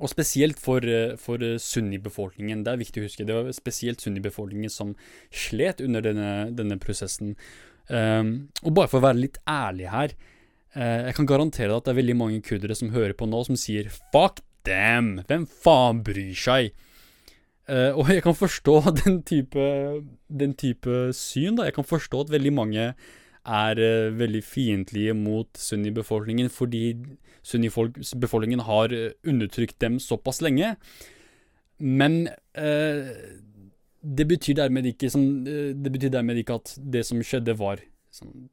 Og 0.00 0.08
spesielt 0.08 0.56
for, 0.62 0.80
eh, 0.80 1.16
for 1.20 1.42
sunnibefolkningen. 1.60 2.64
Det 2.64 2.72
er 2.72 2.80
viktig 2.80 3.02
å 3.02 3.08
huske. 3.10 3.26
Det 3.26 3.36
var 3.36 3.52
spesielt 3.52 4.00
sunnibefolkningen 4.00 4.72
som 4.72 4.94
slet 5.28 5.82
under 5.84 6.00
denne, 6.00 6.30
denne 6.56 6.80
prosessen. 6.80 7.34
Um, 7.88 8.50
og 8.62 8.74
bare 8.76 8.90
for 8.90 9.00
å 9.00 9.06
være 9.08 9.22
litt 9.22 9.38
ærlig 9.50 9.88
her, 9.90 10.14
uh, 10.76 11.08
jeg 11.08 11.16
kan 11.16 11.28
garantere 11.30 11.74
at 11.74 11.86
det 11.86 11.94
er 11.94 12.00
veldig 12.00 12.18
mange 12.18 12.42
kurdere 12.46 12.76
som 12.78 12.92
hører 12.94 13.16
på 13.18 13.28
nå, 13.30 13.42
som 13.46 13.58
sier 13.58 13.90
'fuck 13.90 14.42
them', 14.68 15.24
hvem 15.26 15.46
faen 15.46 16.02
bryr 16.06 16.34
seg? 16.36 16.74
Uh, 17.70 17.94
og 17.94 18.10
jeg 18.10 18.22
kan 18.26 18.34
forstå 18.34 18.76
den 19.04 19.22
type, 19.22 19.64
den 20.28 20.54
type 20.54 21.12
syn, 21.14 21.56
da. 21.56 21.68
Jeg 21.68 21.78
kan 21.78 21.86
forstå 21.86 22.26
at 22.26 22.34
veldig 22.34 22.52
mange 22.52 22.92
er 23.46 23.80
uh, 23.80 24.18
veldig 24.18 24.42
fiendtlige 24.44 25.14
mot 25.14 25.48
sunnibefolkningen 25.56 26.50
fordi 26.50 26.94
sunnibefolkningen 27.42 28.60
har 28.66 28.92
undertrykt 29.24 29.80
dem 29.80 29.98
såpass 29.98 30.42
lenge. 30.42 30.76
Men 31.80 32.28
det 34.00 34.26
betyr 34.28 34.56
dermed 34.56 34.86
ikke 34.88 35.10
som, 35.12 35.44
Det 35.44 35.92
betyr 35.92 36.12
dermed 36.14 36.40
ikke 36.40 36.56
at 36.60 36.72
det 36.80 37.04
som 37.08 37.20
skjedde, 37.24 37.56
var 37.60 37.82
sånn 38.14 38.48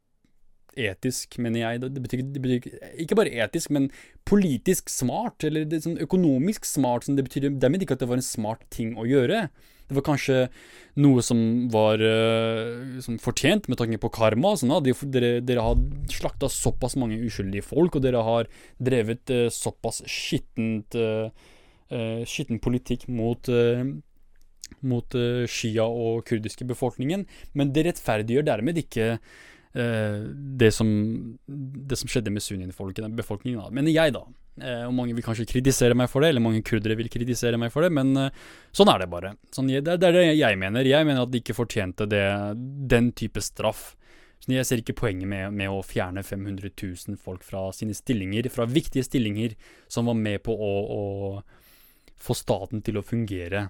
etisk, 0.78 1.40
mener 1.42 1.64
jeg. 1.64 1.82
Det 1.82 2.04
betyr, 2.04 2.22
det 2.34 2.42
betyr, 2.44 2.68
ikke 3.02 3.18
bare 3.18 3.34
etisk, 3.46 3.72
men 3.74 3.90
politisk 4.28 4.92
smart, 4.94 5.42
eller 5.48 5.66
sånn 5.82 5.98
økonomisk 6.04 6.68
smart. 6.70 7.08
Sånn, 7.08 7.18
det 7.18 7.26
betyr 7.28 7.50
dermed 7.58 7.84
ikke 7.84 7.98
at 7.98 8.04
det 8.04 8.12
var 8.12 8.22
en 8.22 8.26
smart 8.28 8.68
ting 8.74 8.94
å 9.00 9.08
gjøre. 9.08 9.48
Det 9.88 9.96
var 9.96 10.04
kanskje 10.04 10.40
noe 11.00 11.24
som 11.24 11.40
var 11.72 12.02
uh, 12.04 12.98
som 13.04 13.20
fortjent 13.24 13.70
med 13.72 13.80
tanke 13.80 14.00
på 14.04 14.12
karma. 14.14 14.54
Sånn, 14.60 14.74
da. 14.76 14.96
dere, 15.16 15.38
dere, 15.42 15.64
har 15.64 15.80
slakta 16.12 16.52
såpass 16.52 16.98
mange 17.00 17.20
uskyldige 17.24 17.66
folk, 17.66 17.96
og 17.96 18.04
dere 18.04 18.26
har 18.28 18.52
drevet 18.78 19.34
uh, 19.34 19.48
såpass 19.54 20.04
skittent 20.06 21.00
skitten 22.28 22.58
politikk 22.60 23.06
mot 23.08 23.48
mot 24.88 25.18
shia 25.50 25.86
og 25.86 26.26
kurdiske 26.28 26.68
befolkningen, 26.70 27.26
men 27.58 27.72
det 27.76 27.88
rettferdiggjør 27.88 28.50
dermed 28.54 28.82
ikke 28.84 29.16
det 29.78 30.70
som, 30.74 30.88
det 31.46 31.98
som 32.00 32.10
skjedde 32.10 32.32
med 32.34 32.42
sunnibefolkningen. 32.42 33.60
Mener 33.76 33.94
jeg, 33.94 34.16
da. 34.16 34.24
Eh, 34.58 34.86
og 34.88 34.94
mange 34.98 35.14
vil 35.14 35.26
kanskje 35.26 35.46
kritisere 35.50 35.98
meg 35.98 36.10
for 36.10 36.24
det, 36.24 36.32
eller 36.32 36.42
mange 36.42 36.64
kurdere 36.66 36.98
vil 36.98 37.12
kritisere 37.14 37.60
meg 37.62 37.70
for 37.74 37.86
det, 37.86 37.92
men 37.94 38.16
eh, 38.18 38.48
sånn 38.76 38.90
er 38.90 39.04
det 39.04 39.10
bare. 39.12 39.36
Sånn, 39.54 39.70
det, 39.70 39.84
det, 39.86 40.10
er 40.10 40.18
det 40.18 40.26
jeg 40.40 40.58
mener. 40.60 40.88
Jeg 40.88 41.08
mener 41.08 41.26
at 41.26 41.34
de 41.34 41.42
ikke 41.44 41.58
fortjente 41.58 42.08
det, 42.10 42.26
den 42.90 43.12
type 43.18 43.44
straff. 43.44 43.92
Så 44.42 44.54
jeg 44.54 44.68
ser 44.70 44.82
ikke 44.82 44.98
poenget 44.98 45.30
med, 45.30 45.54
med, 45.58 45.70
å 45.74 45.84
fjerne 45.86 46.24
500 46.26 46.74
000 46.74 47.22
folk 47.22 47.46
fra 47.46 47.68
sine 47.76 47.96
stillinger, 47.98 48.50
fra 48.54 48.68
viktige 48.70 49.06
stillinger 49.06 49.56
som 49.92 50.10
var 50.10 50.18
med 50.18 50.44
på 50.46 50.54
å, 50.54 50.74
å 50.98 52.22
få 52.22 52.38
staten 52.38 52.84
til 52.86 53.00
å 53.00 53.06
fungere. 53.06 53.68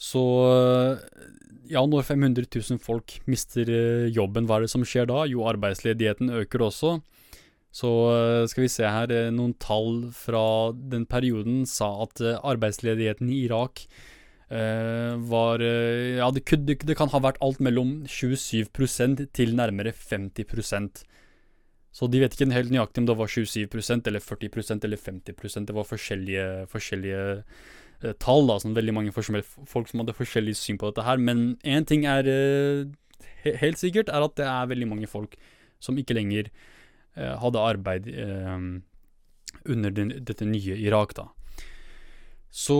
Så 0.00 0.22
ja, 1.70 1.82
når 1.86 2.06
500 2.08 2.48
000 2.48 2.80
folk 2.82 3.18
mister 3.30 3.68
eh, 3.70 4.08
jobben, 4.10 4.48
hva 4.48 4.58
er 4.58 4.66
det 4.66 4.72
som 4.72 4.84
skjer 4.86 5.06
da? 5.10 5.22
Jo, 5.30 5.44
arbeidsledigheten 5.50 6.32
øker 6.40 6.64
også. 6.66 6.96
Så 7.70 7.90
eh, 8.10 8.46
skal 8.50 8.64
vi 8.66 8.72
se 8.72 8.86
her, 8.86 9.12
eh, 9.14 9.28
noen 9.34 9.54
tall 9.62 10.08
fra 10.14 10.72
den 10.74 11.06
perioden 11.10 11.62
sa 11.70 11.92
at 12.02 12.22
eh, 12.22 12.38
arbeidsledigheten 12.38 13.30
i 13.30 13.44
Irak 13.46 13.86
var 14.50 15.62
Ja, 15.62 16.26
det, 16.34 16.42
det, 16.66 16.94
kan 16.98 17.12
ha 17.12 17.20
vært 17.22 17.36
alt 17.38 17.60
mellom 17.62 18.00
27% 18.10 19.20
til 19.30 19.52
nærmere 19.54 19.92
50% 19.94 21.04
Så 21.94 22.08
de 22.10 22.18
vet 22.18 22.34
ikke 22.34 22.48
helt 22.50 22.72
nøyaktig 22.74 23.04
om 23.04 23.06
det 23.06 23.16
var 23.20 23.30
27% 23.30 24.10
eller 24.10 24.18
40% 24.18 24.88
eller 24.88 24.98
50% 24.98 25.68
Det 25.70 25.76
var 25.76 25.86
forskjellige, 25.86 26.48
forskjellige 26.66 27.22
uh, 28.04 28.12
tall, 28.22 28.46
da, 28.48 28.58
sånn 28.62 28.76
veldig 28.76 28.96
mange 28.96 29.14
folk 29.14 29.90
som 29.90 30.02
hadde 30.02 30.16
forskjellig 30.16 30.56
syn 30.58 30.80
på 30.80 30.90
dette 30.90 31.06
her. 31.06 31.20
Men 31.20 31.54
én 31.62 31.86
ting 31.88 32.04
er 32.08 32.28
uh, 32.28 32.84
helt 33.44 33.80
sikkert, 33.80 34.12
er 34.12 34.26
at 34.26 34.36
det 34.40 34.48
er 34.48 34.70
veldig 34.74 34.90
mange 34.90 35.10
folk 35.10 35.38
som 35.80 35.96
ikke 35.96 36.18
lenger 36.18 36.50
Eh, 37.20 37.36
hadde 37.42 37.58
arbeid 37.58 38.06
eh, 38.08 38.58
under 39.64 39.90
den, 39.90 40.12
dette 40.24 40.46
nye 40.46 40.76
Irak, 40.78 41.14
da. 41.18 41.26
Så 42.50 42.76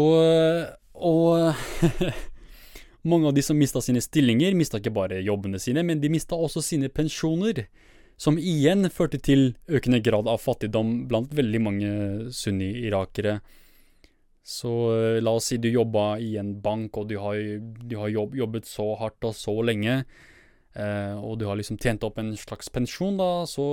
Og 1.01 1.55
mange 3.11 3.29
av 3.29 3.35
de 3.35 3.43
som 3.43 3.59
mista 3.59 3.81
sine 3.83 4.03
stillinger, 4.03 4.55
mista 4.59 4.79
ikke 4.81 4.93
bare 4.95 5.23
jobbene 5.25 5.59
sine, 5.63 5.85
men 5.87 6.03
de 6.03 6.11
mista 6.13 6.37
også 6.37 6.63
sine 6.63 6.91
pensjoner. 6.93 7.65
Som 8.21 8.37
igjen 8.37 8.85
førte 8.93 9.17
til 9.17 9.55
økende 9.71 10.03
grad 10.05 10.29
av 10.29 10.43
fattigdom 10.43 11.07
blant 11.09 11.31
veldig 11.33 11.61
mange 11.65 11.93
sunni-irakere. 12.37 13.39
Så 14.43 14.73
eh, 14.95 15.21
la 15.23 15.35
oss 15.37 15.51
si 15.51 15.61
du 15.61 15.69
jobba 15.71 16.19
i 16.19 16.37
en 16.41 16.55
bank, 16.63 16.97
og 16.97 17.09
du 17.11 17.19
har, 17.21 17.39
du 17.61 17.97
har 18.01 18.09
jobb, 18.09 18.37
jobbet 18.41 18.69
så 18.69 18.95
hardt 19.01 19.29
og 19.29 19.37
så 19.37 19.55
lenge 19.67 20.01
eh, 20.01 21.15
og 21.19 21.39
du 21.41 21.47
har 21.49 21.59
liksom 21.61 21.79
tjent 21.81 22.05
opp 22.07 22.19
en 22.19 22.33
slags 22.39 22.73
pensjon, 22.73 23.19
da, 23.21 23.45
så 23.47 23.67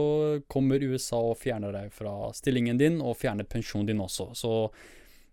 kommer 0.52 0.84
USA 0.84 1.22
og 1.32 1.40
fjerner 1.42 1.76
deg 1.76 1.94
fra 1.96 2.34
stillingen 2.36 2.82
din, 2.82 3.00
og 3.02 3.20
fjerner 3.22 3.48
pensjonen 3.48 3.92
din 3.92 4.04
også. 4.04 4.32
Så 4.38 4.54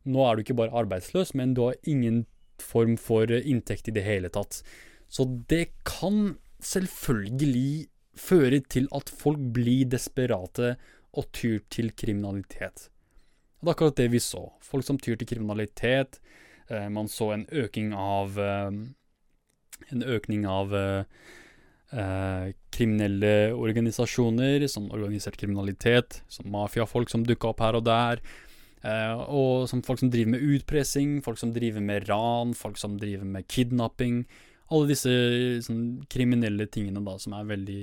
nå 0.05 0.24
er 0.24 0.37
du 0.37 0.45
ikke 0.45 0.59
bare 0.59 0.76
arbeidsløs, 0.85 1.35
men 1.35 1.57
du 1.57 1.64
har 1.66 1.80
ingen 1.82 2.24
form 2.62 2.97
for 3.01 3.30
inntekt 3.35 3.91
i 3.91 3.97
det 3.97 4.05
hele 4.07 4.30
tatt. 4.32 4.62
Så 5.11 5.26
det 5.51 5.68
kan 5.89 6.37
selvfølgelig 6.64 7.89
føre 8.18 8.61
til 8.70 8.87
at 8.95 9.11
folk 9.11 9.41
blir 9.57 9.89
desperate 9.91 10.76
og 11.14 11.30
tyr 11.35 11.62
til 11.70 11.91
kriminalitet. 11.99 12.89
Og 13.64 13.70
det 13.70 13.72
er 13.72 13.76
akkurat 13.78 13.96
det 13.96 14.10
vi 14.12 14.20
så. 14.20 14.42
Folk 14.60 14.84
som 14.84 14.98
tyr 15.00 15.16
til 15.16 15.28
kriminalitet. 15.30 16.20
Eh, 16.68 16.84
man 16.92 17.08
så 17.08 17.30
en 17.32 17.46
økning 17.48 17.94
av 17.96 18.36
eh, 18.36 18.76
En 19.90 20.02
økning 20.06 20.44
av 20.46 20.70
eh, 20.76 22.52
kriminelle 22.72 23.52
organisasjoner, 23.52 24.66
som 24.68 24.86
organisert 24.94 25.36
kriminalitet, 25.36 26.22
som 26.28 26.46
mafiafolk 26.52 27.10
som 27.10 27.24
dukka 27.26 27.50
opp 27.50 27.60
her 27.60 27.76
og 27.80 27.84
der. 27.88 28.22
Eh, 28.84 29.16
og 29.32 29.66
som 29.68 29.82
folk 29.82 30.00
som 30.00 30.12
driver 30.12 30.36
med 30.36 30.44
utpressing, 30.44 31.22
folk 31.24 31.40
som 31.40 31.52
driver 31.56 31.80
med 31.80 32.08
ran, 32.08 32.54
folk 32.54 32.76
som 32.80 32.98
driver 33.00 33.24
med 33.24 33.48
kidnapping. 33.48 34.26
Alle 34.72 34.88
disse 34.88 35.10
sånn, 35.66 35.82
kriminelle 36.08 36.64
tingene 36.72 37.02
da, 37.04 37.18
som 37.20 37.34
er 37.36 37.48
veldig 37.50 37.80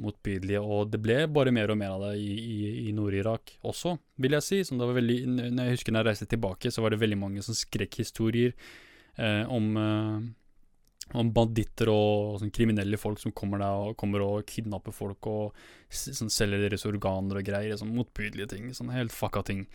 motbydelige. 0.00 0.62
Og 0.62 0.88
det 0.94 1.00
ble 1.04 1.18
bare 1.28 1.52
mer 1.52 1.74
og 1.74 1.76
mer 1.76 1.92
av 1.98 2.06
det 2.06 2.14
i, 2.22 2.30
i, 2.40 2.60
i 2.88 2.94
Nord-Irak 2.96 3.58
også, 3.68 3.92
vil 4.24 4.38
jeg 4.38 4.46
si. 4.46 4.62
Som 4.64 4.80
det 4.80 4.88
var 4.88 4.96
veldig, 4.96 5.18
når 5.28 5.60
jeg 5.60 5.76
husker 5.76 5.92
når 5.92 6.00
jeg 6.00 6.08
reiste 6.08 6.30
tilbake, 6.32 6.72
så 6.72 6.84
var 6.84 6.94
det 6.94 7.02
veldig 7.02 7.18
mange 7.20 7.44
sånn 7.44 7.58
skrekkhistorier 7.58 8.54
eh, 8.54 9.42
om, 9.52 9.68
eh, 9.76 11.12
om, 11.12 11.34
banditter 11.36 11.92
og 11.92 12.40
sånn 12.40 12.54
kriminelle 12.56 13.00
folk 13.00 13.20
som 13.20 13.36
kommer 13.36 13.60
der 13.60 13.90
og 13.90 13.98
kommer 14.00 14.24
og 14.24 14.48
kidnapper 14.48 14.96
folk 14.96 15.28
og 15.28 15.66
sånn, 15.92 16.32
selger 16.32 16.64
deres 16.64 16.88
organer 16.88 17.42
og 17.42 17.50
greier. 17.50 17.76
Sånn 17.76 17.92
motbydelige 17.98 18.54
ting. 18.54 18.72
Sånn 18.72 18.94
helt 18.96 19.12
fucka 19.12 19.44
ting. 19.44 19.66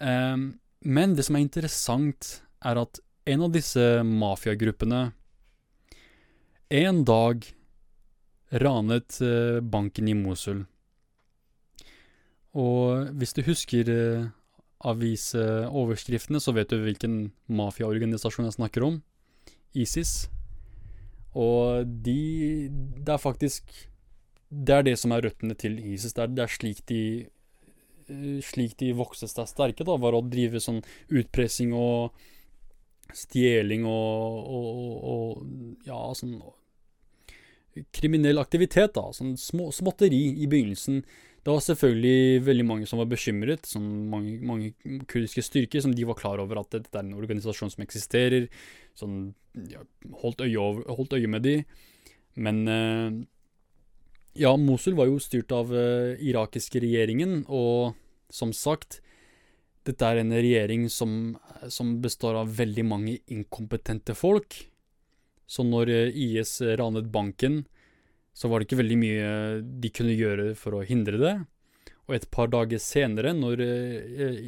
Um, 0.00 0.54
men 0.88 1.18
det 1.20 1.28
som 1.28 1.36
er 1.36 1.44
interessant, 1.44 2.38
er 2.64 2.80
at 2.80 3.04
en 3.28 3.44
av 3.44 3.52
disse 3.52 3.82
mafiagruppene 4.06 5.10
en 6.68 7.04
dag 7.04 7.44
ranet 8.50 9.18
uh, 9.22 9.60
banken 9.60 10.08
i 10.08 10.14
Mosul. 10.14 10.64
Og 12.56 13.12
hvis 13.18 13.34
du 13.36 13.42
husker 13.46 13.90
uh, 13.90 14.28
avisoverskriftene, 14.86 16.40
så 16.40 16.54
vet 16.56 16.70
du 16.70 16.80
hvilken 16.82 17.30
mafiaorganisasjon 17.48 18.48
jeg 18.48 18.58
snakker 18.58 18.86
om. 18.86 19.00
ISIS. 19.76 20.28
Og 21.36 21.84
de 21.84 22.70
Det 23.04 23.12
er 23.12 23.18
faktisk 23.20 23.64
Det 24.48 24.72
er 24.72 24.82
det 24.82 24.98
som 24.98 25.12
er 25.12 25.20
røttene 25.20 25.54
til 25.54 25.78
ISIS. 25.78 26.12
Det 26.12 26.22
er, 26.22 26.26
det 26.26 26.42
er 26.42 26.48
slik 26.48 26.86
de 26.86 27.26
eh, 28.08 28.40
slik 28.40 28.76
de 28.78 28.92
vokste 28.94 29.26
seg 29.28 29.48
sterke, 29.50 29.84
da, 29.84 29.96
var 29.98 30.14
å 30.14 30.22
drive 30.22 30.60
sånn 30.62 30.84
utpressing 31.10 31.74
og 31.74 32.14
stjeling 33.14 33.86
og, 33.88 34.48
og, 34.56 34.96
og 35.12 35.86
ja, 35.86 36.00
sånn 36.16 36.38
kriminell 37.92 38.40
aktivitet, 38.40 38.94
da. 38.96 39.10
Sånn 39.14 39.36
små, 39.40 39.70
småtteri 39.74 40.20
i 40.40 40.48
begynnelsen. 40.50 41.02
Det 41.46 41.52
var 41.52 41.62
selvfølgelig 41.62 42.42
veldig 42.42 42.64
mange 42.66 42.88
som 42.90 42.98
var 42.98 43.06
bekymret, 43.10 43.68
sånn 43.70 43.86
mange, 44.10 44.32
mange, 44.42 44.72
kurdiske 45.06 45.44
styrker, 45.46 45.84
som 45.84 45.92
de 45.94 46.06
var 46.08 46.18
klar 46.18 46.42
over 46.42 46.58
at 46.58 46.72
dette 46.74 46.90
er 46.90 47.04
en 47.04 47.14
organisasjon 47.14 47.70
som 47.70 47.84
eksisterer. 47.84 48.48
Sånn, 48.98 49.20
ja, 49.70 49.84
holdt, 50.22 50.42
øye 50.42 50.58
over, 50.58 50.88
holdt, 50.98 51.14
øye 51.14 51.30
med 51.30 51.46
de. 51.46 51.60
Men 52.34 52.64
eh, 52.66 53.20
ja, 54.42 54.56
Mosul 54.58 54.96
var 54.98 55.06
jo 55.06 55.22
styrt 55.22 55.54
av 55.54 55.70
eh, 55.70 56.18
irakiske 56.26 56.82
regjeringen, 56.82 57.44
og 57.46 57.94
som 58.32 58.50
sagt 58.56 58.98
dette 59.86 60.08
er 60.08 60.20
en 60.20 60.34
regjering 60.34 60.88
som, 60.92 61.36
som 61.72 61.96
består 62.02 62.38
av 62.42 62.52
veldig 62.58 62.84
mange 62.86 63.18
inkompetente 63.32 64.16
folk. 64.18 64.58
Så 65.46 65.64
når 65.66 65.92
eh, 65.94 66.22
IS 66.26 66.58
ranet 66.78 67.10
banken, 67.12 67.64
så 68.36 68.50
var 68.50 68.60
det 68.60 68.68
ikke 68.68 68.82
veldig 68.82 68.98
mye 69.00 69.28
de 69.80 69.92
kunne 69.94 70.16
gjøre 70.16 70.50
for 70.58 70.76
å 70.76 70.86
hindre 70.86 71.20
det. 71.22 71.36
Og 72.06 72.18
et 72.18 72.26
par 72.30 72.50
dager 72.52 72.82
senere, 72.82 73.32
når 73.34 73.62
eh, 73.64 74.42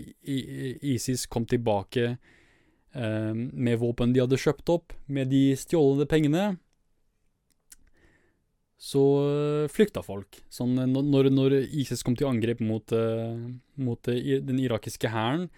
ISIS 0.93 1.27
kom 1.31 1.47
tilbake 1.49 2.05
eh, 2.13 3.33
med 3.35 3.81
våpen 3.81 4.13
de 4.15 4.23
hadde 4.23 4.39
kjøpt 4.39 4.75
opp, 4.75 4.95
med 5.07 5.31
de 5.33 5.57
stjålne 5.59 6.07
pengene, 6.11 6.53
så 8.79 9.05
eh, 9.27 9.71
flykta 9.73 10.05
folk. 10.07 10.41
Sånn, 10.55 10.77
når, 10.79 11.31
når, 11.35 11.57
ISIS 11.67 12.05
kom 12.07 12.17
til 12.19 12.31
angrep 12.31 12.63
mot, 12.65 12.95
mot 13.75 14.11
den 14.11 14.63
irakiske 14.63 15.11
hæren, 15.13 15.49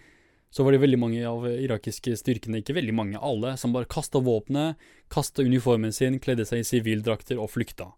så 0.51 0.65
var 0.65 0.75
det 0.75 0.81
veldig 0.83 0.99
mange 0.99 1.21
av 1.23 1.45
irakiske 1.47 2.17
styrkene, 2.19 2.59
ikke 2.59 2.75
veldig 2.75 2.95
mange, 2.97 3.19
alle, 3.23 3.53
som 3.61 3.71
bare 3.71 3.87
kasta 3.87 4.19
våpenet, 4.19 4.79
kasta 5.13 5.45
uniformen 5.47 5.93
sin, 5.95 6.19
kledde 6.19 6.43
seg 6.49 6.63
i 6.63 6.67
sivildrakter 6.67 7.39
og 7.39 7.53
flykta. 7.53 7.93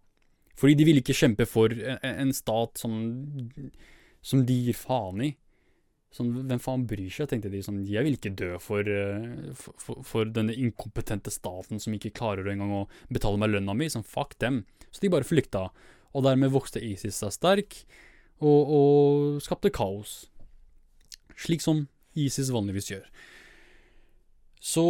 Fordi 0.59 0.75
de 0.77 0.85
ville 0.85 1.01
ikke 1.01 1.17
kjempe 1.17 1.47
for 1.49 1.73
en 1.73 2.33
stat 2.35 2.77
som, 2.77 2.99
som 4.21 4.43
de 4.45 4.59
gir 4.67 4.77
faen 4.77 5.23
i. 5.25 5.31
Sånn, 6.13 6.29
hvem 6.45 6.61
faen 6.61 6.85
bryr 6.85 7.09
seg, 7.09 7.31
tenkte 7.31 7.49
de. 7.49 7.63
Sånn, 7.65 7.79
jeg 7.89 8.05
vil 8.05 8.19
ikke 8.19 8.35
dø 8.37 8.51
for, 8.61 8.85
for, 9.57 10.03
for, 10.05 10.29
denne 10.29 10.53
inkompetente 10.53 11.33
staten 11.33 11.81
som 11.81 11.95
ikke 11.97 12.13
klarer 12.19 12.51
engang 12.51 12.75
å 12.83 12.87
betale 13.09 13.41
meg 13.41 13.55
lønna 13.55 13.73
mi. 13.77 13.89
Sånn, 13.89 14.05
fuck 14.05 14.37
dem. 14.43 14.61
Så 14.93 15.01
de 15.01 15.11
bare 15.13 15.27
flykta. 15.27 15.67
Og 16.13 16.25
dermed 16.27 16.53
vokste 16.53 16.81
ISIS 16.83 17.17
seg 17.23 17.33
sterk, 17.33 17.79
og, 18.43 18.73
og 18.77 19.41
skapte 19.43 19.73
kaos. 19.73 20.23
Slik 21.39 21.63
som 21.63 21.87
ISIS 22.19 22.51
vanligvis 22.53 22.91
gjør. 22.91 23.07
Så 24.63 24.85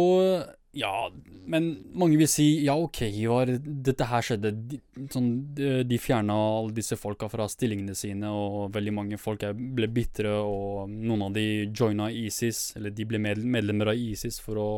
ja, 0.74 1.10
men 1.46 1.68
mange 1.94 2.18
vil 2.18 2.28
si 2.30 2.44
ja, 2.64 2.74
OK, 2.78 3.00
Ivar, 3.06 3.50
dette 3.62 4.08
her 4.10 4.26
skjedde. 4.26 4.52
De, 4.70 4.80
sånn, 5.10 5.30
de 5.54 5.98
fjerna 6.02 6.34
alle 6.34 6.74
disse 6.76 6.98
folka 6.98 7.28
fra 7.30 7.46
stillingene 7.50 7.94
sine, 7.98 8.30
og 8.30 8.74
veldig 8.74 8.94
mange 8.94 9.18
folk 9.22 9.46
ble 9.54 9.88
bitre, 9.94 10.34
og 10.34 10.90
noen 10.90 11.28
av 11.28 11.36
de 11.36 11.46
joina 11.70 12.10
ISIS, 12.10 12.72
eller 12.78 12.94
de 12.94 13.06
ble 13.08 13.22
medlemmer 13.22 13.94
av 13.94 13.98
ISIS 13.98 14.40
for 14.42 14.60
å 14.60 14.68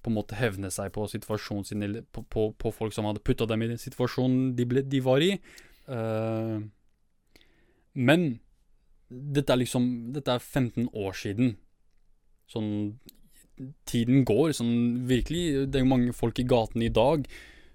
på 0.00 0.10
en 0.10 0.16
måte 0.16 0.38
hevne 0.38 0.70
seg 0.72 0.92
på 0.94 1.06
situasjonen 1.10 1.66
sin, 1.68 1.84
eller 1.84 2.04
på, 2.12 2.24
på, 2.32 2.50
på 2.58 2.72
folk 2.74 2.94
som 2.96 3.08
hadde 3.08 3.22
putta 3.24 3.48
dem 3.48 3.64
i 3.64 3.70
den 3.72 3.80
situasjonen 3.80 4.54
de, 4.56 4.66
ble, 4.68 4.84
de 4.86 5.02
var 5.04 5.24
i. 5.24 5.34
Uh, 5.90 6.60
men 7.98 8.28
dette 9.10 9.50
er 9.50 9.58
liksom 9.58 9.86
Dette 10.14 10.36
er 10.36 10.42
15 10.42 10.90
år 10.94 11.16
siden. 11.18 11.56
Sånn 12.50 12.70
tiden 13.88 14.24
går. 14.28 14.54
Sånn 14.56 15.06
virkelig, 15.08 15.66
det 15.68 15.80
er 15.80 15.84
jo 15.84 15.92
mange 15.92 16.14
folk 16.16 16.38
i 16.40 16.46
gatene 16.48 16.86
i 16.86 16.94
dag. 16.94 17.26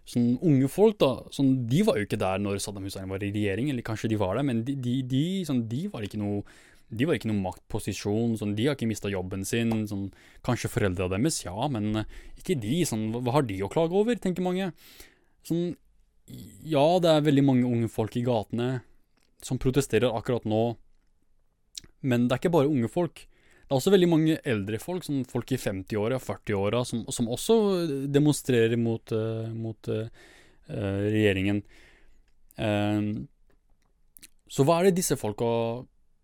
Sånn 0.06 0.36
unge 0.46 0.70
folk, 0.70 0.98
da. 1.02 1.12
Sånn, 1.34 1.66
de 1.70 1.82
var 1.86 2.00
jo 2.00 2.08
ikke 2.08 2.22
der 2.22 2.42
når 2.42 2.62
Saddam 2.64 2.86
Hussein 2.88 3.10
var 3.10 3.24
i 3.26 3.32
regjering, 3.34 3.72
eller 3.72 3.86
kanskje 3.86 4.12
de 4.12 4.20
var 4.22 4.38
der, 4.38 4.46
men 4.48 4.64
de, 4.68 4.78
de, 4.78 5.00
de, 5.10 5.26
sånn, 5.48 5.64
de 5.70 5.86
var 5.94 6.06
ikke 6.06 6.22
noe 6.22 6.44
de 6.90 7.08
var 7.08 7.18
ikke 7.18 7.32
noen 7.32 7.44
maktposisjon, 7.46 8.36
sånn, 8.40 8.54
de 8.58 8.68
har 8.68 8.78
ikke 8.78 8.90
mista 8.90 9.10
jobben 9.10 9.46
sin. 9.48 9.74
Sånn, 9.90 10.10
kanskje 10.46 10.70
foreldra 10.70 11.10
deres, 11.12 11.42
ja, 11.46 11.56
men 11.72 12.04
ikke 12.38 12.58
de. 12.62 12.84
Sånn, 12.88 13.10
hva 13.16 13.40
har 13.40 13.48
de 13.48 13.58
å 13.66 13.72
klage 13.72 13.98
over, 13.98 14.20
tenker 14.22 14.46
mange. 14.46 14.70
Sånn, 15.46 15.74
ja, 16.66 16.86
det 17.02 17.12
er 17.12 17.26
veldig 17.26 17.46
mange 17.46 17.70
unge 17.70 17.90
folk 17.92 18.16
i 18.18 18.26
gatene 18.26 18.70
som 19.46 19.60
protesterer 19.62 20.14
akkurat 20.16 20.46
nå, 20.50 20.64
men 22.06 22.26
det 22.26 22.36
er 22.36 22.42
ikke 22.42 22.54
bare 22.56 22.72
unge 22.72 22.90
folk. 22.92 23.26
Det 23.66 23.74
er 23.74 23.80
også 23.80 23.94
veldig 23.94 24.10
mange 24.10 24.38
eldre 24.46 24.78
folk, 24.82 25.06
sånn 25.06 25.24
folk 25.30 25.52
i 25.56 25.58
50-åra, 25.62 26.20
40-åra, 26.22 26.84
som, 26.86 27.02
som, 27.14 27.30
også 27.34 27.56
demonstrerer 28.14 28.78
mot, 28.78 29.14
uh, 29.14 29.50
mot 29.50 29.90
uh, 29.90 30.06
regjeringen. 30.70 31.64
Uh, 32.62 33.26
så 34.50 34.66
hva 34.66 34.80
er 34.80 34.90
det 34.90 35.00
disse 35.00 35.18
folka 35.18 35.48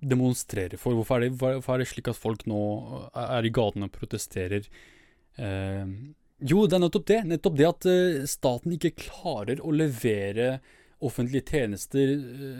demonstrerer 0.01 0.81
for? 0.81 0.97
Hvorfor 0.97 1.19
er, 1.19 1.27
det, 1.27 1.37
hvorfor 1.39 1.75
er 1.75 1.83
det 1.83 1.89
slik 1.91 2.09
at 2.11 2.19
folk 2.19 2.45
nå 2.49 2.61
er 3.13 3.47
i 3.47 3.53
gatene 3.53 3.89
og 3.89 3.95
protesterer? 3.95 4.67
jo, 5.41 6.57
det 6.67 6.75
er 6.75 6.81
nettopp 6.83 7.05
det. 7.07 7.21
Nettopp 7.25 7.55
det 7.57 7.67
at 7.69 7.85
staten 8.29 8.75
ikke 8.75 8.91
klarer 8.99 9.61
å 9.63 9.71
levere 9.73 10.57
offentlige 11.01 11.55
tjenester 11.55 12.11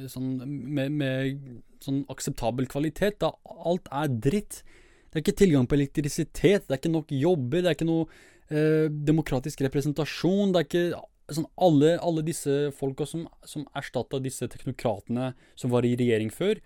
sånn, 0.09 0.39
med, 0.47 0.95
med 0.97 1.41
sånn 1.83 2.03
akseptabel 2.11 2.69
kvalitet. 2.71 3.19
Da 3.21 3.33
alt 3.65 3.89
er 3.93 4.11
dritt. 4.23 4.61
Det 5.11 5.19
er 5.19 5.25
ikke 5.25 5.39
tilgang 5.43 5.67
på 5.67 5.75
elektrisitet, 5.75 6.67
det 6.67 6.71
er 6.71 6.79
ikke 6.79 6.93
nok 6.93 7.09
jobber, 7.11 7.59
det 7.59 7.67
er 7.67 7.75
ikke 7.75 7.87
noe 7.89 8.05
eh, 8.47 8.85
demokratisk 8.87 9.63
representasjon. 9.65 10.53
Det 10.53 10.61
er 10.61 10.67
ikke 10.69 11.35
sånn 11.35 11.49
alle, 11.63 11.97
alle 12.03 12.23
disse 12.23 12.71
folka 12.77 13.07
som, 13.07 13.25
som 13.47 13.65
erstatta 13.77 14.21
disse 14.23 14.47
teknokratene 14.51 15.33
som 15.59 15.73
var 15.73 15.87
i 15.87 15.97
regjering 15.99 16.31
før, 16.33 16.61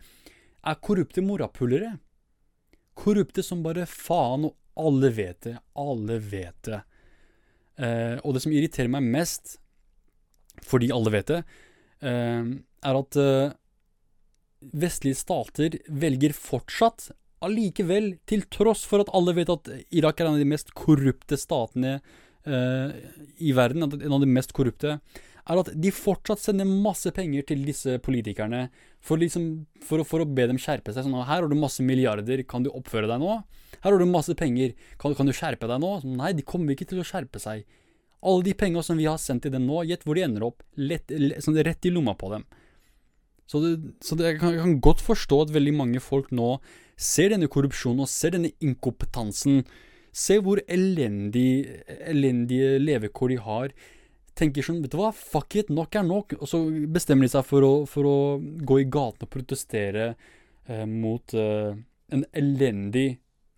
er 0.66 0.82
korrupte 0.84 1.24
morapulere. 1.26 1.96
Korrupte 2.96 3.44
som 3.44 3.64
bare 3.66 3.86
faen, 3.90 4.48
og 4.50 4.56
alle 4.88 5.12
vet 5.16 5.42
det. 5.48 5.58
Alle 5.80 6.20
vet 6.20 6.58
det. 6.68 6.82
Eh, 7.76 8.16
og 8.24 8.36
det 8.36 8.46
som 8.46 8.56
irriterer 8.56 8.92
meg 8.92 9.08
mest, 9.18 9.58
fordi 10.64 10.92
alle 10.96 11.12
vet 11.14 11.32
det, 11.32 11.42
eh, 12.08 12.56
er 12.86 13.00
at 13.02 13.20
eh, 13.20 13.56
vestlige 14.76 15.20
stater 15.20 15.78
velger 15.92 16.36
fortsatt 16.36 17.10
allikevel, 17.46 18.16
til 18.26 18.46
tross 18.50 18.86
for 18.88 19.04
at 19.04 19.12
alle 19.14 19.36
vet 19.38 19.52
at 19.52 19.70
Irak 19.94 20.22
er 20.22 20.30
en 20.30 20.38
av 20.38 20.42
de 20.42 20.50
mest 20.50 20.72
korrupte 20.74 21.38
statene 21.38 22.00
uh, 22.48 22.90
i 23.38 23.52
verden, 23.54 23.84
en 23.86 24.16
av 24.16 24.24
de 24.24 24.30
mest 24.30 24.54
korrupte, 24.56 24.96
er 25.46 25.62
at 25.62 25.70
de 25.78 25.92
fortsatt 25.94 26.42
sender 26.42 26.66
masse 26.66 27.12
penger 27.14 27.46
til 27.46 27.62
disse 27.68 28.00
politikerne 28.06 28.66
for, 29.06 29.22
liksom, 29.22 29.66
for, 29.86 30.02
for 30.08 30.24
å 30.24 30.28
be 30.28 30.48
dem 30.50 30.60
skjerpe 30.62 30.94
seg. 30.94 31.06
Sånn, 31.06 31.16
'Her 31.22 31.46
har 31.46 31.50
du 31.50 31.58
masse 31.60 31.86
milliarder, 31.86 32.42
kan 32.50 32.66
du 32.66 32.72
oppføre 32.74 33.10
deg 33.12 33.22
nå?' 33.22 33.44
'Her 33.82 33.92
har 33.92 34.00
du 34.02 34.10
masse 34.10 34.34
penger, 34.34 34.74
kan, 34.98 35.14
kan 35.14 35.30
du 35.30 35.34
skjerpe 35.34 35.70
deg 35.70 35.82
nå?' 35.82 36.02
Sånn, 36.02 36.18
Nei, 36.18 36.34
de 36.34 36.42
kommer 36.42 36.74
ikke 36.74 36.90
til 36.90 37.04
å 37.04 37.08
skjerpe 37.08 37.42
seg. 37.42 37.66
Alle 38.26 38.44
de 38.48 38.56
penga 38.58 38.82
som 38.82 38.98
vi 38.98 39.06
har 39.06 39.22
sendt 39.22 39.46
til 39.46 39.54
dem 39.54 39.68
nå, 39.70 39.84
gjett 39.86 40.06
hvor 40.06 40.18
de 40.18 40.26
ender 40.26 40.48
opp. 40.48 40.64
Lett, 40.82 41.12
sånn, 41.44 41.60
rett 41.62 41.86
i 41.86 41.94
lomma 41.94 42.16
på 42.18 42.32
dem. 42.34 42.46
Så, 43.46 43.62
det, 43.62 43.74
så 44.02 44.18
det, 44.18 44.32
jeg, 44.32 44.40
kan, 44.42 44.56
jeg, 44.56 44.64
kan, 44.64 44.80
godt 44.82 45.04
forstå 45.06 45.44
at 45.44 45.54
veldig 45.54 45.76
mange 45.78 46.02
folk 46.02 46.32
nå 46.34 46.56
ser 46.98 47.30
denne 47.36 47.50
korrupsjonen 47.52 48.02
og 48.02 48.10
ser 48.10 48.34
denne 48.34 48.56
inkompetansen. 48.66 49.62
Se 50.16 50.40
hvor 50.42 50.62
elendig, 50.72 51.68
elendige 52.08 52.80
levekår 52.82 53.36
de 53.36 53.38
har. 53.46 53.76
Tenker 54.36 54.66
sånn, 54.66 54.82
vet 54.84 54.92
du 54.92 55.00
hva, 55.00 55.14
fuck 55.16 55.56
it, 55.60 55.70
nok 55.72 55.96
er 55.96 56.08
nok. 56.08 56.38
Og 56.42 56.50
så 56.52 56.60
bestemmer 56.92 57.28
de 57.28 57.34
seg 57.36 57.46
for 57.48 57.64
å, 57.64 57.74
for 57.90 58.08
å 58.10 58.16
gå 58.40 58.82
i 58.82 58.88
gatene 58.92 59.28
og 59.28 59.32
protestere 59.32 60.10
eh, 60.12 60.86
mot 60.90 61.36
eh, 61.40 61.78
en 62.12 62.26
elendig 62.36 63.10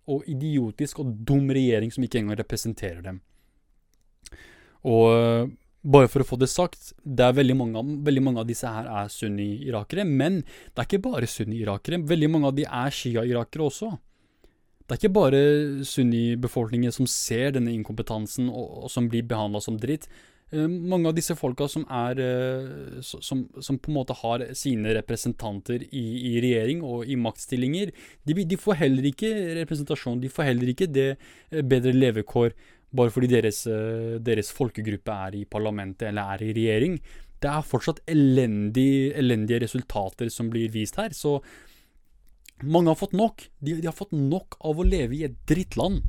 og 0.08 0.28
idiotisk 0.30 1.02
og 1.02 1.16
dum 1.28 1.50
regjering 1.52 1.90
som 1.92 2.04
ikke 2.06 2.22
engang 2.22 2.38
representerer 2.40 3.02
dem. 3.04 3.18
Og 4.88 5.50
bare 5.88 6.08
for 6.10 6.22
å 6.22 6.26
få 6.26 6.38
det 6.40 6.48
sagt, 6.50 6.92
det 7.04 7.24
er 7.24 7.36
veldig 7.36 7.56
mange, 7.56 7.82
veldig 8.04 8.22
mange 8.24 8.42
av 8.42 8.48
disse 8.48 8.68
her 8.68 8.88
er 9.02 9.10
sunni-irakere. 9.12 10.04
Men 10.04 10.40
det 10.42 10.82
er 10.82 10.88
ikke 10.88 11.04
bare 11.06 11.28
sunni-irakere. 11.30 12.00
Veldig 12.08 12.30
mange 12.32 12.50
av 12.50 12.56
de 12.56 12.66
er 12.66 12.94
shia-irakere 12.94 13.68
også. 13.68 13.92
Det 14.88 14.96
er 14.96 15.00
ikke 15.02 15.16
bare 15.18 15.40
sunni-befolkningen 15.84 16.94
som 16.94 17.08
ser 17.10 17.54
denne 17.56 17.74
inkompetansen 17.76 18.48
og, 18.48 18.84
og 18.84 18.92
som 18.92 19.08
blir 19.12 19.26
behandla 19.28 19.60
som 19.64 19.78
dritt. 19.80 20.08
Eh, 20.50 20.64
mange 20.64 21.10
av 21.10 21.16
disse 21.16 21.34
folka 21.36 21.66
som 21.68 21.84
er 21.92 22.20
eh, 22.24 23.00
som, 23.04 23.42
som, 23.60 23.76
på 23.76 23.90
en 23.92 23.98
måte 23.98 24.16
har 24.16 24.46
sine 24.56 24.94
representanter 24.96 25.84
i, 25.90 26.04
i 26.30 26.32
regjering 26.40 26.80
og 26.86 27.04
i 27.04 27.18
maktstillinger, 27.20 27.92
de, 28.24 28.36
de, 28.38 28.56
får 28.56 28.80
heller 28.80 29.10
ikke 29.10 29.32
representasjon. 29.60 30.22
De 30.22 30.32
får 30.32 30.48
heller 30.48 30.72
ikke 30.72 30.88
det 30.88 31.08
eh, 31.12 31.60
bedre 31.60 31.92
levekår 31.96 32.56
bare 32.88 33.12
fordi 33.12 33.28
deres, 33.28 33.66
deres 34.24 34.48
folkegruppe 34.56 35.12
er 35.12 35.34
i 35.36 35.42
parlamentet 35.44 36.06
eller 36.08 36.30
er 36.32 36.44
i 36.46 36.54
regjering. 36.56 36.94
Det 37.36 37.50
er 37.50 37.66
fortsatt 37.68 38.00
elendig, 38.08 39.12
elendige 39.12 39.60
resultater 39.66 40.30
som 40.32 40.48
blir 40.48 40.72
vist 40.72 40.96
her. 40.96 41.12
Så 41.12 41.34
mange 42.64 42.88
har 42.88 42.96
fått 42.96 43.12
nok. 43.12 43.44
De, 43.60 43.76
de 43.82 43.90
har 43.90 43.94
fått 43.98 44.16
nok 44.16 44.56
av 44.64 44.80
å 44.80 44.88
leve 44.88 45.18
i 45.18 45.26
et 45.28 45.36
drittland. 45.52 46.00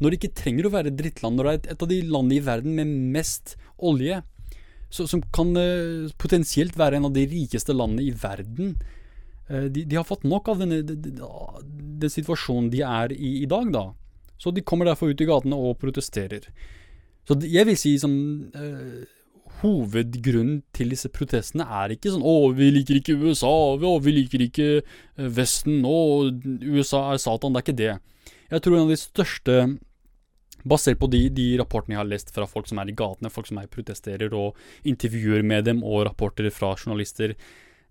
Når 0.00 0.10
det 0.10 0.18
ikke 0.18 0.38
trenger 0.40 0.66
å 0.66 0.72
være 0.72 0.94
drittland, 0.96 1.36
når 1.36 1.46
det 1.46 1.52
er 1.52 1.74
et 1.74 1.84
av 1.84 1.90
de 1.90 2.00
landene 2.08 2.38
i 2.38 2.44
verden 2.44 2.76
med 2.78 2.92
mest 3.16 3.54
olje, 3.76 4.22
så, 4.90 5.06
som 5.06 5.22
kan 5.34 5.52
uh, 5.54 6.10
potensielt 6.18 6.78
være 6.78 6.98
en 6.98 7.08
av 7.10 7.14
de 7.14 7.26
rikeste 7.30 7.76
landene 7.76 8.08
i 8.08 8.14
verden. 8.16 8.74
Uh, 9.46 9.68
de, 9.70 9.84
de, 9.84 9.98
har 9.98 10.08
fått 10.08 10.26
nok 10.26 10.50
av 10.50 10.64
denne 10.64 10.80
den 10.82 12.12
situasjonen 12.12 12.72
de 12.72 12.82
er 12.86 13.14
i 13.14 13.36
i 13.44 13.48
dag, 13.50 13.70
da. 13.74 13.86
Så 14.40 14.50
de 14.56 14.64
kommer 14.64 14.88
derfor 14.88 15.12
ut 15.12 15.20
i 15.20 15.28
gatene 15.28 15.58
og 15.58 15.78
protesterer. 15.82 16.48
Så 17.28 17.36
jeg 17.44 17.68
vil 17.68 17.78
si 17.78 17.94
som 18.00 18.12
uh, 18.56 19.04
hovedgrunnen 19.60 20.62
til 20.74 20.94
disse 20.94 21.10
protestene 21.12 21.66
er 21.66 21.94
ikke 21.94 22.14
sånn 22.14 22.24
'Å, 22.24 22.50
vi 22.56 22.70
liker 22.72 22.98
ikke 22.98 23.18
USA', 23.20 23.76
'Å, 23.76 23.92
vi 24.02 24.16
liker 24.16 24.46
ikke 24.46 24.68
Vesten', 25.16 25.84
'Å, 25.84 26.32
USA 26.64 27.12
er 27.12 27.20
Satan'. 27.20 27.52
Det 27.52 27.60
er 27.60 27.66
ikke 27.66 27.82
det. 27.82 27.94
Jeg 28.50 28.62
tror 28.62 28.76
en 28.76 28.88
av 28.88 28.94
de 28.94 28.98
største 28.98 29.54
Basert 30.68 30.98
på 31.00 31.08
de, 31.10 31.22
de, 31.32 31.46
rapportene 31.60 31.96
jeg 31.96 32.02
har 32.02 32.08
lest 32.08 32.32
fra 32.34 32.46
folk 32.48 32.68
som 32.68 32.80
er 32.82 32.90
i 32.92 32.96
gatene, 32.96 33.32
folk 33.32 33.48
som 33.48 33.60
er 33.60 33.70
protesterer, 33.72 34.34
og 34.36 34.58
intervjuer 34.88 35.44
med 35.46 35.66
dem, 35.70 35.84
og 35.86 36.04
rapporter 36.08 36.50
fra 36.52 36.74
journalister, 36.76 37.34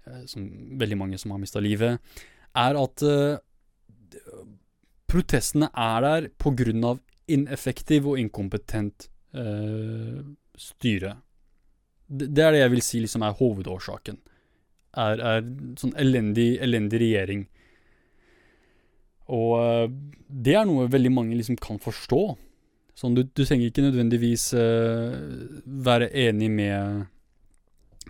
eh, 0.05 0.23
som 0.29 0.45
veldig 0.79 0.99
mange 0.99 1.21
som 1.21 1.33
har 1.33 1.41
mista 1.41 1.61
livet, 1.63 1.97
er 2.57 2.77
at 2.79 3.05
uh, 3.05 3.37
protestene 5.09 5.69
er 5.73 6.01
der 6.05 6.29
pga. 6.37 6.97
ineffektiv 7.29 8.07
og 8.07 8.19
inkompetent 8.19 9.09
uh, 9.37 10.21
styre. 10.57 11.15
Det, 12.07 12.33
det, 12.33 12.43
er 12.43 12.51
det 12.51 12.61
jeg 12.63 12.71
vil 12.73 12.81
si 12.81 12.99
liksom 13.03 13.21
er 13.21 13.37
hovedårsaken. 13.37 14.17
Er, 14.97 15.21
er 15.21 15.43
sånn 15.77 15.93
elendig, 16.01 16.57
elendig 16.57 17.01
regjering. 17.03 17.45
Og 19.29 19.51
uh, 19.61 19.85
det 20.25 20.57
er 20.57 20.65
noe 20.65 20.89
veldig 20.89 21.13
mange 21.13 21.37
liksom 21.37 21.57
kan 21.61 21.77
forstå. 21.81 22.23
Sånn, 22.99 23.15
du, 23.15 23.23
du 23.23 23.45
trenger 23.45 23.69
ikke 23.69 23.85
nødvendigvis 23.85 24.49
uh, 24.59 25.15
være 25.87 26.09
enig 26.27 26.49
med, 26.51 27.05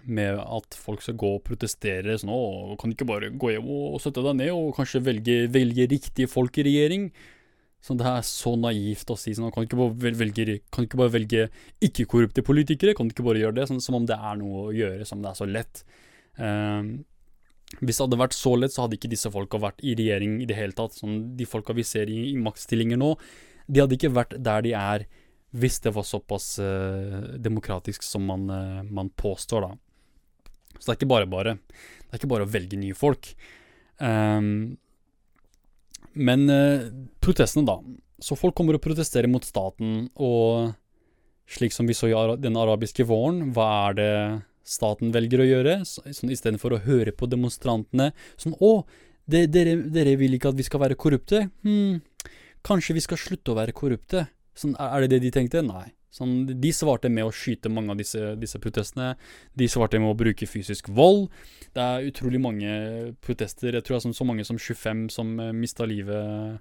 med 0.09 0.39
at 0.41 0.77
folk 0.81 1.03
skal 1.05 1.17
gå 1.19 1.35
og 1.37 1.43
protestere 1.45 2.15
sånn, 2.17 2.31
å, 2.33 2.77
kan 2.79 2.95
ikke 2.95 3.05
bare 3.09 3.29
gå 3.29 3.51
hjem 3.53 3.67
og 3.69 3.99
sette 4.01 4.23
deg 4.25 4.39
ned 4.39 4.53
og 4.55 4.71
kanskje 4.79 5.03
velge, 5.05 5.43
velge 5.53 5.85
riktige 5.91 6.31
folk 6.31 6.57
i 6.57 6.65
regjering? 6.71 7.11
Sånn, 7.85 7.99
det 8.01 8.07
er 8.09 8.25
så 8.27 8.55
naivt 8.59 9.13
å 9.13 9.15
si 9.19 9.31
sånn, 9.37 9.51
kan 9.55 9.67
ikke 9.67 9.77
bare 9.79 10.13
velge, 10.19 10.57
kan 10.73 10.87
ikke 10.87 10.99
bare 10.99 11.13
velge 11.13 11.45
ikke-korrupte 11.85 12.43
politikere? 12.47 12.95
Kan 12.97 13.13
ikke 13.13 13.23
bare 13.27 13.43
gjøre 13.43 13.59
det? 13.61 13.67
Sånn, 13.69 13.83
som 13.83 13.99
om 14.01 14.07
det 14.09 14.17
er 14.17 14.41
noe 14.41 14.65
å 14.65 14.73
gjøre, 14.75 15.05
som 15.07 15.21
det 15.23 15.29
er 15.31 15.37
så 15.37 15.47
lett. 15.47 15.83
Uh, 16.41 16.97
hvis 17.77 17.99
det 17.99 18.07
hadde 18.07 18.19
vært 18.19 18.35
så 18.35 18.55
lett, 18.57 18.73
så 18.73 18.87
hadde 18.87 18.97
ikke 18.97 19.11
disse 19.11 19.29
folka 19.31 19.61
vært 19.61 19.85
i 19.85 19.93
regjering 19.95 20.39
i 20.41 20.49
det 20.49 20.57
hele 20.57 20.75
tatt. 20.75 20.97
Sånn, 20.97 21.21
de 21.37 21.47
folka 21.47 21.77
vi 21.77 21.85
ser 21.85 22.09
i, 22.09 22.31
i 22.33 22.35
maktstillinger 22.41 22.99
nå, 22.99 23.13
de 23.69 23.83
hadde 23.83 23.97
ikke 23.97 24.13
vært 24.15 24.35
der 24.41 24.65
de 24.65 24.73
er 24.77 25.05
hvis 25.57 25.79
det 25.81 25.93
var 25.95 26.05
såpass 26.05 26.59
uh, 26.61 27.37
demokratisk 27.41 28.03
som 28.05 28.25
man, 28.29 28.49
uh, 28.49 28.83
man, 28.85 29.09
påstår, 29.09 29.65
da. 29.65 29.71
Så 30.77 30.83
det 30.83 30.91
er 30.91 30.99
ikke 30.99 31.09
bare 31.09 31.29
bare. 31.29 31.55
Det 32.05 32.11
er 32.11 32.21
ikke 32.21 32.29
bare 32.29 32.45
å 32.45 32.51
velge 32.53 32.77
nye 32.77 32.97
folk. 32.97 33.31
Um, 33.97 34.77
men 36.13 36.45
uh, 36.53 36.85
protestene, 37.23 37.65
da. 37.65 37.79
Så 38.21 38.37
folk 38.37 38.53
kommer 38.57 38.77
og 38.77 38.83
protesterer 38.83 39.31
mot 39.31 39.45
staten, 39.47 40.05
og 40.21 40.75
slik 41.49 41.73
som 41.73 41.89
vi 41.89 41.97
så 41.97 42.11
i 42.11 42.37
den 42.37 42.57
arabiske 42.59 43.07
våren, 43.09 43.49
hva 43.55 43.69
er 43.87 43.97
det 43.97 44.13
staten 44.69 45.13
velger 45.15 45.41
å 45.41 45.47
gjøre? 45.47 45.75
Sånn, 45.87 46.29
Istedenfor 46.29 46.75
å 46.75 46.83
høre 46.83 47.13
på 47.15 47.29
demonstrantene 47.29 48.11
sånn 48.37 48.53
Å, 48.61 48.73
dere, 49.29 49.79
dere, 49.89 50.15
vil 50.19 50.37
ikke 50.37 50.51
at 50.53 50.59
vi 50.59 50.65
skal 50.67 50.83
være 50.83 50.99
korrupte? 50.99 51.47
Hm, 51.65 52.01
Kanskje 52.65 52.97
vi 52.97 53.05
skal 53.05 53.21
slutte 53.21 53.53
å 53.53 53.57
være 53.59 53.75
korrupte? 53.75 54.27
Sånn, 54.59 54.75
er 54.75 55.05
det 55.05 55.13
det 55.15 55.23
de 55.27 55.33
tenkte? 55.33 55.63
Nei. 55.63 55.87
Sånn, 56.09 56.47
de 56.49 56.71
svarte 56.73 57.09
med 57.13 57.27
å 57.27 57.33
skyte 57.33 57.69
mange 57.69 57.93
av 57.93 57.99
disse, 57.99 58.33
disse, 58.41 58.59
protestene. 58.61 59.11
De 59.57 59.67
svarte 59.69 59.99
med 60.01 60.09
å 60.09 60.17
bruke 60.17 60.47
fysisk 60.49 60.89
vold. 60.97 61.27
Det 61.75 61.83
er 61.83 62.07
utrolig 62.09 62.41
mange 62.41 62.71
protester. 63.21 63.77
Jeg 63.77 63.85
tror 63.85 63.95
det 63.95 63.99
er 63.99 64.07
sånn, 64.07 64.17
så 64.17 64.25
mange 64.25 64.45
som 64.47 64.57
25 64.57 65.05
som 65.13 65.35
uh, 65.37 65.51
mista 65.53 65.85
livet 65.89 66.57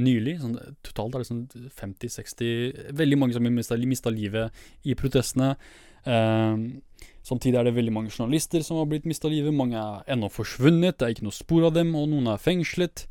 nylig. 0.00 0.38
Sånn, 0.40 0.56
totalt 0.86 1.18
er 1.18 1.22
det 1.22 1.28
sånn 1.28 1.44
50-60 1.76 2.94
Veldig 2.96 3.18
mange 3.20 3.36
som 3.36 3.44
mista 3.44 4.14
livet 4.14 4.64
i 4.88 4.96
protestene. 4.96 5.52
Uh, 6.06 6.56
samtidig 7.20 7.60
er 7.60 7.68
det 7.68 7.76
veldig 7.76 7.92
mange 7.92 8.14
journalister 8.14 8.64
som 8.64 8.80
har 8.80 8.88
blitt 8.88 9.08
mista 9.08 9.28
livet. 9.28 9.52
Mange 9.52 9.76
er 9.76 10.16
ennå 10.16 10.32
forsvunnet. 10.32 10.96
Det 10.96 11.04
er 11.04 11.18
ikke 11.18 11.28
noe 11.28 11.36
spor 11.36 11.68
av 11.68 11.76
dem, 11.76 11.92
og 12.00 12.08
noen 12.14 12.32
er 12.32 12.40
fengslet. 12.40 13.04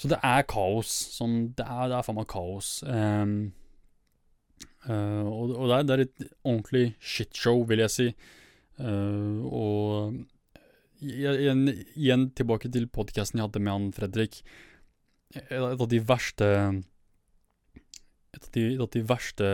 Så 0.00 0.08
det 0.08 0.20
er 0.24 0.46
kaos. 0.48 0.90
Sånn, 1.18 1.50
det 1.58 1.66
er, 1.66 1.88
det 1.92 1.98
er 1.98 2.04
faen 2.06 2.16
meg 2.16 2.28
kaos. 2.32 2.78
Um, 2.88 3.34
uh, 4.88 5.26
og, 5.28 5.52
og 5.52 5.66
det, 5.68 5.74
er, 5.76 5.84
det, 5.84 5.96
er, 5.96 6.04
et 6.06 6.30
ordentlig 6.40 6.84
shitshow, 7.04 7.66
vil 7.68 7.84
jeg 7.84 7.92
si. 7.92 8.06
Uh, 8.80 9.44
og 9.44 10.22
igjen, 11.04 11.66
igjen, 11.92 12.30
tilbake 12.36 12.70
til 12.72 12.88
podkasten 12.88 13.40
jeg 13.40 13.50
hadde 13.50 13.62
med 13.66 13.76
han 13.76 13.90
Fredrik. 13.96 14.40
Et 15.36 15.60
av 15.60 15.84
de 15.86 16.00
verste 16.02 16.46
Et 18.34 18.40
av 18.40 18.48
de, 18.56 18.64
et 18.72 18.80
av 18.82 18.88
de 18.90 19.02
verste 19.06 19.50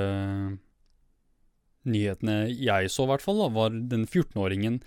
nyhetene 1.87 2.39
jeg 2.51 2.91
så, 2.91 3.05
i 3.05 3.11
hvert 3.11 3.25
fall, 3.25 3.43
da, 3.43 3.51
var 3.55 3.75
den 3.75 4.07
14-åringen 4.07 4.81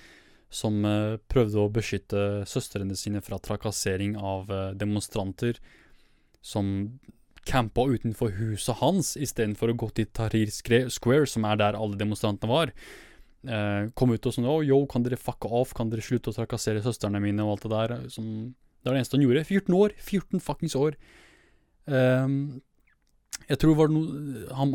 som 0.50 0.82
eh, 0.86 1.18
prøvde 1.30 1.62
å 1.62 1.72
beskytte 1.72 2.44
søstrene 2.50 2.98
sine 2.98 3.22
fra 3.26 3.38
trakassering 3.42 4.16
av 4.18 4.50
eh, 4.52 4.72
demonstranter 4.78 5.60
som 6.42 7.00
campa 7.50 7.86
utenfor 7.88 8.34
huset 8.38 8.82
hans 8.82 9.14
istedenfor 9.18 9.72
å 9.72 9.78
gå 9.80 9.90
til 9.98 10.10
Tahrir 10.14 10.50
Square, 10.52 11.28
som 11.30 11.46
er 11.48 11.62
der 11.62 11.78
alle 11.78 12.00
demonstrantene 12.00 12.52
var. 12.52 12.74
Eh, 13.48 13.90
kom 13.96 14.12
ut 14.12 14.26
og 14.28 14.36
sånn 14.36 14.50
oh, 14.50 14.60
Yo, 14.66 14.82
kan 14.92 15.06
dere 15.06 15.20
fucke 15.20 15.52
off? 15.62 15.76
Kan 15.78 15.94
dere 15.94 16.04
slutte 16.04 16.34
å 16.34 16.36
trakassere 16.36 16.84
søstrene 16.84 17.22
mine? 17.24 17.46
Og 17.46 17.56
alt 17.56 17.68
det 17.68 17.76
der. 17.76 18.10
Som, 18.12 18.26
det 18.82 18.90
var 18.90 18.98
det 18.98 19.04
eneste 19.04 19.20
han 19.20 19.28
gjorde. 19.28 19.46
14 19.46 19.78
år! 19.80 19.96
14 20.10 20.44
fuckings 20.44 20.76
år! 20.80 20.98
Um, 21.90 22.60
jeg 23.50 23.58
tror 23.64 23.76
var 23.80 23.90
no, 23.90 24.04
han, 24.54 24.74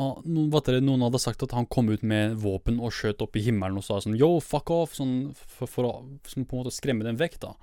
det, 0.67 0.81
noen 0.83 1.07
hadde 1.07 1.21
sagt 1.23 1.45
at 1.47 1.55
han 1.55 1.69
kom 1.71 1.93
ut 1.93 2.03
med 2.03 2.35
våpen 2.43 2.81
og 2.83 2.91
skjøt 2.95 3.23
opp 3.23 3.39
i 3.39 3.45
himmelen 3.47 3.79
og 3.79 3.87
sa 3.87 4.01
sånn 4.03 4.19
yo, 4.19 4.33
fuck 4.43 4.73
off, 4.75 4.97
sånn, 4.99 5.31
for, 5.39 5.71
for, 5.71 5.87
å 5.87 5.93
på 6.27 6.41
en 6.41 6.49
måte 6.51 6.75
skremme 6.75 7.07
dem 7.07 7.21
vekk, 7.21 7.39
da. 7.45 7.55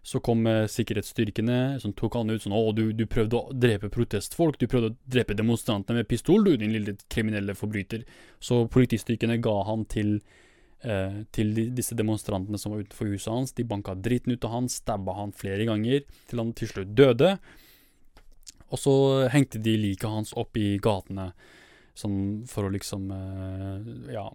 Så 0.00 0.22
kom 0.24 0.46
eh, 0.48 0.64
sikkerhetsstyrkene 0.72 1.76
som 1.82 1.92
tok 1.92 2.16
han 2.16 2.32
ut 2.32 2.40
sånn 2.40 2.56
å, 2.56 2.62
du, 2.72 2.86
du, 2.96 3.04
prøvde 3.04 3.36
å 3.36 3.52
drepe 3.52 3.92
protestfolk, 3.92 4.56
du 4.56 4.64
prøvde 4.64 4.94
å 4.94 4.98
drepe 5.12 5.36
demonstrantene 5.36 6.00
med 6.00 6.08
pistol, 6.08 6.46
du, 6.48 6.54
din 6.56 6.72
lille 6.72 6.96
kriminelle 7.12 7.52
forbryter. 7.58 8.06
Så 8.40 8.62
politistyrkene 8.72 9.36
ga 9.44 9.58
han 9.68 9.84
til 9.92 10.16
eh, 10.80 11.20
til 11.36 11.52
disse 11.76 11.98
demonstrantene 12.00 12.56
som 12.56 12.72
var 12.72 12.86
utenfor 12.86 13.12
huset 13.12 13.34
hans. 13.34 13.52
De 13.52 13.68
banka 13.68 13.92
dritten 13.92 14.32
ut 14.32 14.48
av 14.48 14.56
han, 14.56 14.72
stabba 14.72 15.20
han 15.20 15.36
flere 15.36 15.68
ganger, 15.68 16.08
til 16.32 16.40
han 16.40 16.56
til 16.56 16.72
slutt 16.72 16.96
døde. 16.96 17.36
Og 18.70 18.78
så 18.78 18.94
hengte 19.32 19.60
de 19.62 19.74
liket 19.78 20.10
hans 20.10 20.32
opp 20.38 20.58
i 20.60 20.76
gatene, 20.82 21.30
sånn 21.98 22.46
for 22.48 22.68
å 22.68 22.72
liksom 22.72 23.10
uh, 23.10 24.12
Ja, 24.14 24.28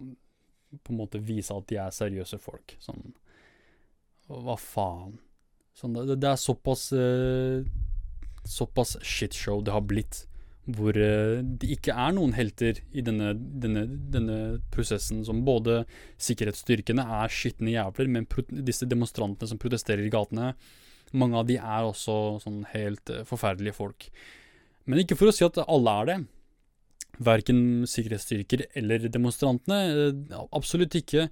på 0.76 0.92
en 0.92 1.00
måte 1.00 1.22
vise 1.24 1.56
at 1.56 1.68
de 1.70 1.80
er 1.80 1.94
seriøse 1.94 2.38
folk. 2.42 2.76
Sånn 2.82 3.14
Hva 4.28 4.58
faen? 4.60 5.16
Sånn, 5.76 5.96
det, 5.96 6.18
det, 6.20 6.30
er 6.30 6.40
såpass 6.40 6.88
uh, 6.96 7.64
Såpass 8.46 8.96
shitshow 9.04 9.60
det 9.64 9.74
har 9.74 9.84
blitt, 9.88 10.22
hvor 10.68 10.96
uh, 10.96 11.40
det 11.40 11.72
ikke 11.78 11.96
er 11.96 12.14
noen 12.16 12.36
helter 12.36 12.80
i 12.92 13.04
denne, 13.04 13.32
denne, 13.34 13.86
denne 14.12 14.38
prosessen. 14.74 15.24
Som 15.26 15.44
både 15.48 15.84
sikkerhetsstyrkene 16.22 17.08
er 17.22 17.32
skitne 17.32 17.72
jævler, 17.72 18.12
men 18.12 18.28
disse 18.68 18.88
demonstrantene 18.88 19.48
som 19.50 19.60
protesterer 19.62 20.04
i 20.06 20.12
gatene, 20.12 20.52
mange 21.12 21.38
av 21.38 21.46
de 21.48 21.58
er 21.60 21.86
også 21.86 22.16
sånn 22.42 22.64
helt 22.72 23.12
uh, 23.12 23.22
forferdelige 23.28 23.76
folk. 23.76 24.08
Men 24.86 25.02
ikke 25.02 25.18
for 25.18 25.30
å 25.30 25.34
si 25.34 25.44
at 25.46 25.58
alle 25.66 26.00
er 26.00 26.10
det. 26.10 26.18
verken 27.16 27.86
sikkerhetsstyrker 27.88 28.66
eller 28.76 29.06
demonstrantene. 29.08 29.78
Eh, 29.88 30.40
absolutt 30.52 30.94
ikke. 30.98 31.30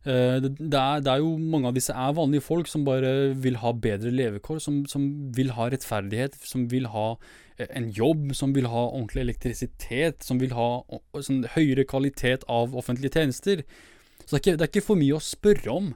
Eh, 0.00 0.40
det, 0.40 0.74
er, 0.74 1.02
det, 1.04 1.12
er, 1.12 1.20
jo 1.20 1.36
Mange 1.38 1.68
av 1.68 1.76
disse 1.76 1.92
er 1.92 2.16
vanlige 2.16 2.42
folk 2.42 2.70
som 2.70 2.86
bare 2.86 3.34
vil 3.36 3.60
ha 3.62 3.70
bedre 3.72 4.10
levekår, 4.10 4.58
som, 4.64 4.82
som 4.90 5.06
vil 5.36 5.52
ha 5.54 5.68
rettferdighet, 5.70 6.38
som 6.42 6.66
vil 6.72 6.88
ha 6.90 7.12
eh, 7.58 7.68
en 7.68 7.90
jobb, 7.94 8.32
som 8.34 8.56
vil 8.56 8.66
ha 8.72 8.88
ordentlig 8.88 9.26
elektrisitet, 9.28 10.24
som 10.26 10.40
vil 10.42 10.56
ha 10.56 10.70
sånn, 11.20 11.44
høyere 11.54 11.86
kvalitet 11.88 12.48
av 12.48 12.74
offentlige 12.74 13.20
tjenester. 13.20 13.62
Så 14.24 14.34
det 14.34 14.38
er 14.38 14.42
ikke, 14.42 14.56
det 14.56 14.66
er 14.66 14.72
ikke 14.72 14.88
for 14.88 15.00
mye 15.00 15.18
å 15.18 15.24
spørre 15.24 15.76
om. 15.76 15.92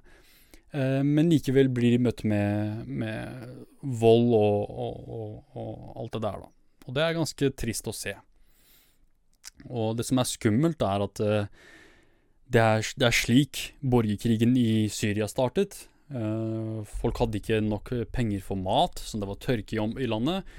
Eh, 0.74 1.02
men 1.06 1.30
likevel 1.30 1.70
blir 1.70 1.94
de 1.94 2.02
møtt 2.08 2.24
med, 2.26 2.88
med 2.88 3.64
vold 3.80 4.34
og, 4.34 4.74
og, 4.74 4.96
og, 5.06 5.36
og, 5.54 5.74
alt 6.02 6.16
det 6.16 6.22
der, 6.26 6.42
da. 6.42 6.50
Og 6.84 6.96
det 6.96 7.04
er 7.04 7.16
ganske 7.16 7.50
trist 7.56 7.88
å 7.88 7.94
se. 7.96 8.16
Og 9.70 9.94
det 9.96 10.06
som 10.08 10.20
er 10.20 10.28
skummelt, 10.28 10.82
er 10.82 11.04
at 11.06 11.20
det 11.20 12.60
er, 12.60 12.84
det 12.98 13.06
er, 13.06 13.14
slik 13.14 13.60
borgerkrigen 13.80 14.52
i 14.60 14.86
Syria 14.92 15.28
startet. 15.30 15.78
Uh, 16.12 16.84
folk 17.00 17.16
hadde 17.22 17.40
ikke 17.40 17.62
nok 17.64 17.88
penger 18.12 18.42
for 18.44 18.60
mat, 18.60 19.00
så 19.00 19.16
det 19.20 19.30
var 19.30 19.40
tørke 19.40 19.78
i, 19.78 20.08
landet. 20.10 20.50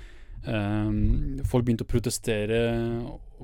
Folk 1.45 1.67
begynte 1.67 1.85
å 1.85 1.91
protestere 1.91 2.59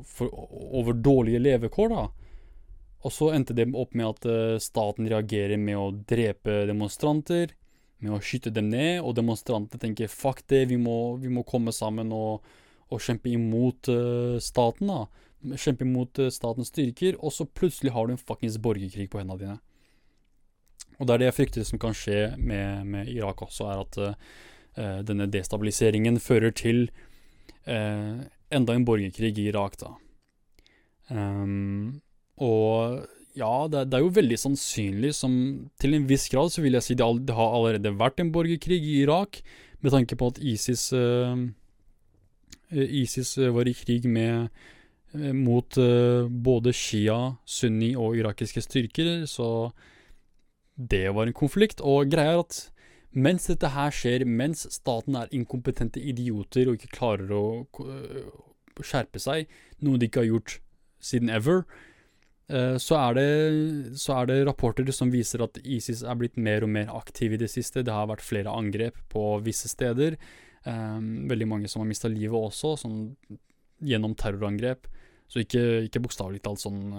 for, 0.09 0.33
over 0.81 0.97
dårlige 0.97 1.43
levekår. 1.43 1.93
da. 1.93 2.07
Og 3.01 3.13
så 3.13 3.31
endte 3.33 3.55
det 3.57 3.69
opp 3.73 3.95
med 3.97 4.09
at 4.11 4.27
uh, 4.29 4.59
staten 4.61 5.09
reagerer 5.09 5.57
med 5.57 5.77
å 5.79 5.89
drepe 5.91 6.65
demonstranter, 6.69 7.55
med 8.01 8.15
å 8.15 8.21
skyte 8.21 8.53
dem 8.53 8.69
ned, 8.73 9.01
og 9.01 9.15
demonstrantene 9.17 9.81
tenker 9.81 10.09
'fuck 10.09 10.43
det, 10.49 10.67
vi 10.69 10.77
må, 10.77 11.17
vi 11.21 11.29
må 11.29 11.43
komme 11.45 11.73
sammen 11.73 12.13
og, 12.13 12.45
og 12.89 13.01
kjempe 13.01 13.29
imot 13.29 13.89
uh, 13.89 14.37
staten'. 14.41 14.87
da 14.87 15.57
kjempe 15.57 15.85
imot 15.85 16.19
uh, 16.21 16.29
statens 16.29 16.69
styrker, 16.69 17.17
og 17.17 17.33
så 17.33 17.45
plutselig 17.45 17.93
har 17.93 18.05
du 18.05 18.13
en 18.13 18.21
fuckings 18.21 18.59
borgerkrig 18.61 19.09
på 19.09 19.17
hendene 19.17 19.39
dine. 19.39 19.57
Og 20.99 21.07
det 21.07 21.13
er 21.13 21.17
det 21.17 21.29
jeg 21.31 21.37
frykter 21.39 21.65
som 21.65 21.81
kan 21.81 21.97
skje 21.97 22.35
med, 22.37 22.85
med 22.85 23.09
Irak 23.09 23.41
også, 23.41 23.65
er 23.65 23.81
at 23.81 23.97
uh, 23.97 25.01
denne 25.01 25.25
destabiliseringen 25.25 26.19
fører 26.21 26.53
til 26.53 26.89
enda 27.61 28.73
en 28.73 28.85
borgerkrig 28.85 29.35
i 29.37 29.43
Irak, 29.51 29.75
da. 29.77 29.91
Um, 31.13 32.01
og 32.41 33.05
ja, 33.37 33.53
det, 33.71 33.85
det, 33.87 33.95
er 33.95 34.03
jo 34.03 34.11
veldig 34.11 34.37
sannsynlig 34.41 35.13
som 35.15 35.33
Til 35.79 35.93
en 35.95 36.07
viss 36.09 36.25
grad 36.27 36.51
så 36.51 36.59
vil 36.59 36.75
jeg 36.75 36.83
si 36.83 36.97
det, 36.99 37.05
det 37.29 37.37
har 37.37 37.53
allerede 37.55 37.93
vært 37.95 38.19
en 38.19 38.33
borgerkrig 38.33 38.81
i 38.81 38.97
Irak, 39.05 39.39
med 39.79 39.95
tanke 39.95 40.17
på 40.19 40.33
at 40.33 40.41
ISIS 40.41 40.89
ISIS 42.71 43.37
var 43.55 43.67
i 43.67 43.75
krig 43.75 44.03
med 44.07 44.51
Eh, 45.13 45.33
mot 45.35 45.77
uh, 45.77 46.27
både 46.27 46.71
Shia, 46.75 47.35
Sunni 47.43 47.91
og 47.99 48.15
irakiske 48.15 48.63
styrker, 48.63 49.25
så 49.27 49.71
det 50.75 51.09
var 51.15 51.27
en 51.27 51.35
konflikt. 51.35 51.83
Og 51.83 52.11
greia 52.11 52.37
er 52.37 52.43
at 52.45 52.61
mens 53.11 53.49
dette 53.51 53.73
her 53.73 53.91
skjer, 53.91 54.23
mens 54.25 54.63
staten 54.71 55.17
er 55.19 55.31
inkompetente 55.35 55.99
idioter 55.99 56.71
og 56.71 56.79
ikke 56.79 56.95
klarer 56.95 57.33
å 57.35 57.45
uh, 57.83 58.31
skjerpe 58.79 59.19
seg, 59.19 59.51
noe 59.83 59.99
de 59.99 60.07
ikke 60.07 60.23
har 60.23 60.31
gjort 60.31 60.59
siden 61.03 61.33
ever, 61.33 61.65
uh, 61.65 61.90
så, 62.51 62.95
er 62.97 63.15
det, 63.15 63.27
så 64.01 64.15
er 64.19 64.27
det 64.27 64.37
rapporter 64.47 64.87
som 64.91 65.11
viser 65.13 65.43
at 65.45 65.59
ISIS 65.63 66.01
er 66.03 66.17
blitt 66.19 66.35
mer 66.35 66.65
og 66.65 66.71
mer 66.73 66.89
aktiv 66.91 67.35
i 67.35 67.39
det 67.39 67.47
siste. 67.53 67.83
Det 67.85 67.93
har 67.95 68.09
vært 68.09 68.25
flere 68.25 68.51
angrep 68.51 68.97
på 69.13 69.23
visse 69.45 69.71
steder. 69.71 70.17
Um, 70.61 71.27
veldig 71.29 71.47
mange 71.49 71.69
som 71.71 71.81
har 71.81 71.89
mista 71.89 72.09
livet 72.11 72.37
også, 72.37 72.75
sånn 72.83 72.99
gjennom 73.81 74.13
terrorangrep. 74.17 74.85
Så 75.31 75.41
ikke, 75.41 75.87
ikke 75.87 76.03
bokstavelig 76.03 76.43
talt 76.45 76.61
sånn, 76.61 76.91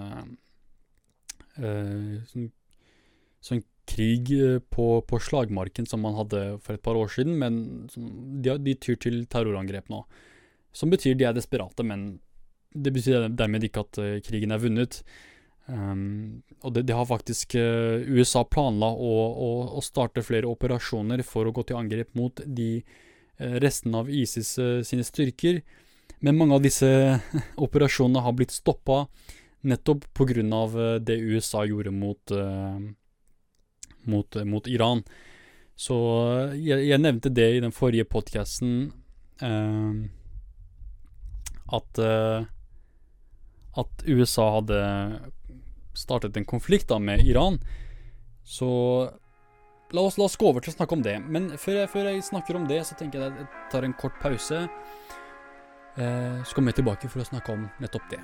uh, 1.61 2.17
sånn, 2.27 2.49
sånn 3.43 3.63
krig 3.87 4.31
eh, 4.31 4.59
på, 4.71 4.85
på, 5.03 5.17
slagmarken 5.19 5.85
som 5.87 5.99
man 6.05 6.15
hadde 6.15 6.41
for 6.63 6.77
et 6.77 6.83
par 6.83 6.95
år 6.95 7.09
siden, 7.11 7.35
men 7.35 7.57
de, 7.93 8.53
de, 8.63 8.75
tyr 8.79 8.95
til 8.95 9.25
terrorangrep 9.27 9.91
nå. 9.91 9.99
Som 10.73 10.93
betyr 10.93 11.17
de 11.19 11.27
er 11.27 11.35
desperate, 11.35 11.83
men 11.83 12.05
det 12.73 12.93
betyr 12.95 13.27
dermed 13.35 13.67
ikke 13.67 13.83
at 13.83 13.99
krigen 14.25 14.55
er 14.55 14.63
vunnet. 14.63 15.01
Um, 15.65 16.43
og 16.59 16.73
det, 16.75 16.83
det, 16.89 16.95
har 16.95 17.07
faktisk 17.07 17.55
uh, 17.55 18.03
USA 18.03 18.43
planla 18.43 18.89
å, 18.91 19.11
å, 19.31 19.51
å, 19.79 19.83
starte 19.83 20.23
flere 20.25 20.49
operasjoner 20.51 21.23
for 21.23 21.47
å 21.47 21.53
gå 21.55 21.63
til 21.69 21.79
angrep 21.79 22.11
mot 22.19 22.41
de 22.43 22.81
uh, 22.81 23.55
restene 23.63 24.01
av 24.03 24.11
ISIS 24.11 24.57
sine 24.83 25.05
styrker. 25.07 25.61
Men 26.23 26.39
mange 26.39 26.57
av 26.59 26.65
disse 26.65 26.89
operasjonene 27.65 28.25
har 28.25 28.35
blitt 28.35 28.55
stoppa 28.55 29.05
nettopp 29.63 30.05
pga. 30.13 30.43
Uh, 30.43 30.99
det 30.99 31.19
USA 31.19 31.63
gjorde 31.65 31.91
mot, 31.91 32.31
uh, 32.31 32.79
mot, 34.03 34.35
uh, 34.35 34.43
mot, 34.43 34.67
Iran. 34.67 35.03
Så 35.75 35.95
jeg, 36.53 36.83
jeg, 36.89 36.99
nevnte 37.01 37.31
det 37.33 37.47
i 37.55 37.63
den 37.63 37.71
forrige 37.73 38.05
podkasten 38.05 38.91
uh, 39.41 39.95
at 41.73 42.03
at 43.73 44.03
USA 44.05 44.43
hadde 44.59 44.79
startet 45.93 46.37
en 46.37 46.47
konflikt 46.47 46.89
da 46.91 46.99
med 46.99 47.25
Iran. 47.25 47.59
Så 48.43 48.69
la 49.93 50.01
oss, 50.01 50.17
la 50.17 50.25
oss 50.25 50.37
gå 50.39 50.49
over 50.49 50.63
til 50.63 50.73
å 50.73 50.77
snakke 50.77 50.97
om 50.97 51.03
det. 51.05 51.17
Men 51.25 51.51
før 51.61 51.83
jeg, 51.83 51.91
før 51.93 52.09
jeg 52.09 52.25
snakker 52.29 52.59
om 52.59 52.67
det, 52.69 52.81
så 52.87 52.97
tenker 52.99 53.21
jeg 53.21 53.31
at 53.33 53.43
jeg 53.43 53.67
tar 53.71 53.87
en 53.87 53.97
kort 53.99 54.17
pause. 54.23 54.63
Eh, 55.97 56.39
så 56.43 56.55
kommer 56.55 56.73
jeg 56.73 56.81
tilbake 56.81 57.11
for 57.11 57.21
å 57.21 57.29
snakke 57.29 57.53
om 57.53 57.67
nettopp 57.83 58.09
det. 58.13 58.21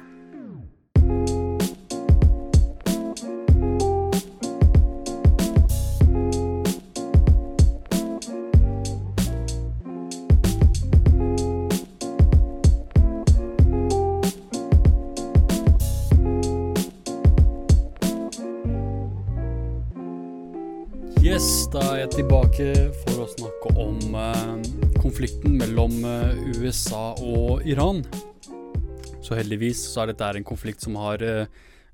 Da 21.69 21.83
er 22.01 22.07
tilbake 22.09 22.71
for 23.03 23.19
å 23.21 23.25
snakke 23.29 23.71
om 23.77 24.15
eh, 24.17 24.95
konflikten 25.03 25.53
mellom 25.59 25.99
eh, 26.01 26.39
USA 26.57 27.11
og 27.21 27.61
Iran. 27.69 27.99
Så 29.21 29.37
heldigvis 29.37 29.83
så 29.91 30.01
er 30.01 30.09
dette 30.09 30.31
en 30.39 30.47
konflikt 30.49 30.81
som 30.81 30.97
har 30.97 31.21
eh, 31.21 31.45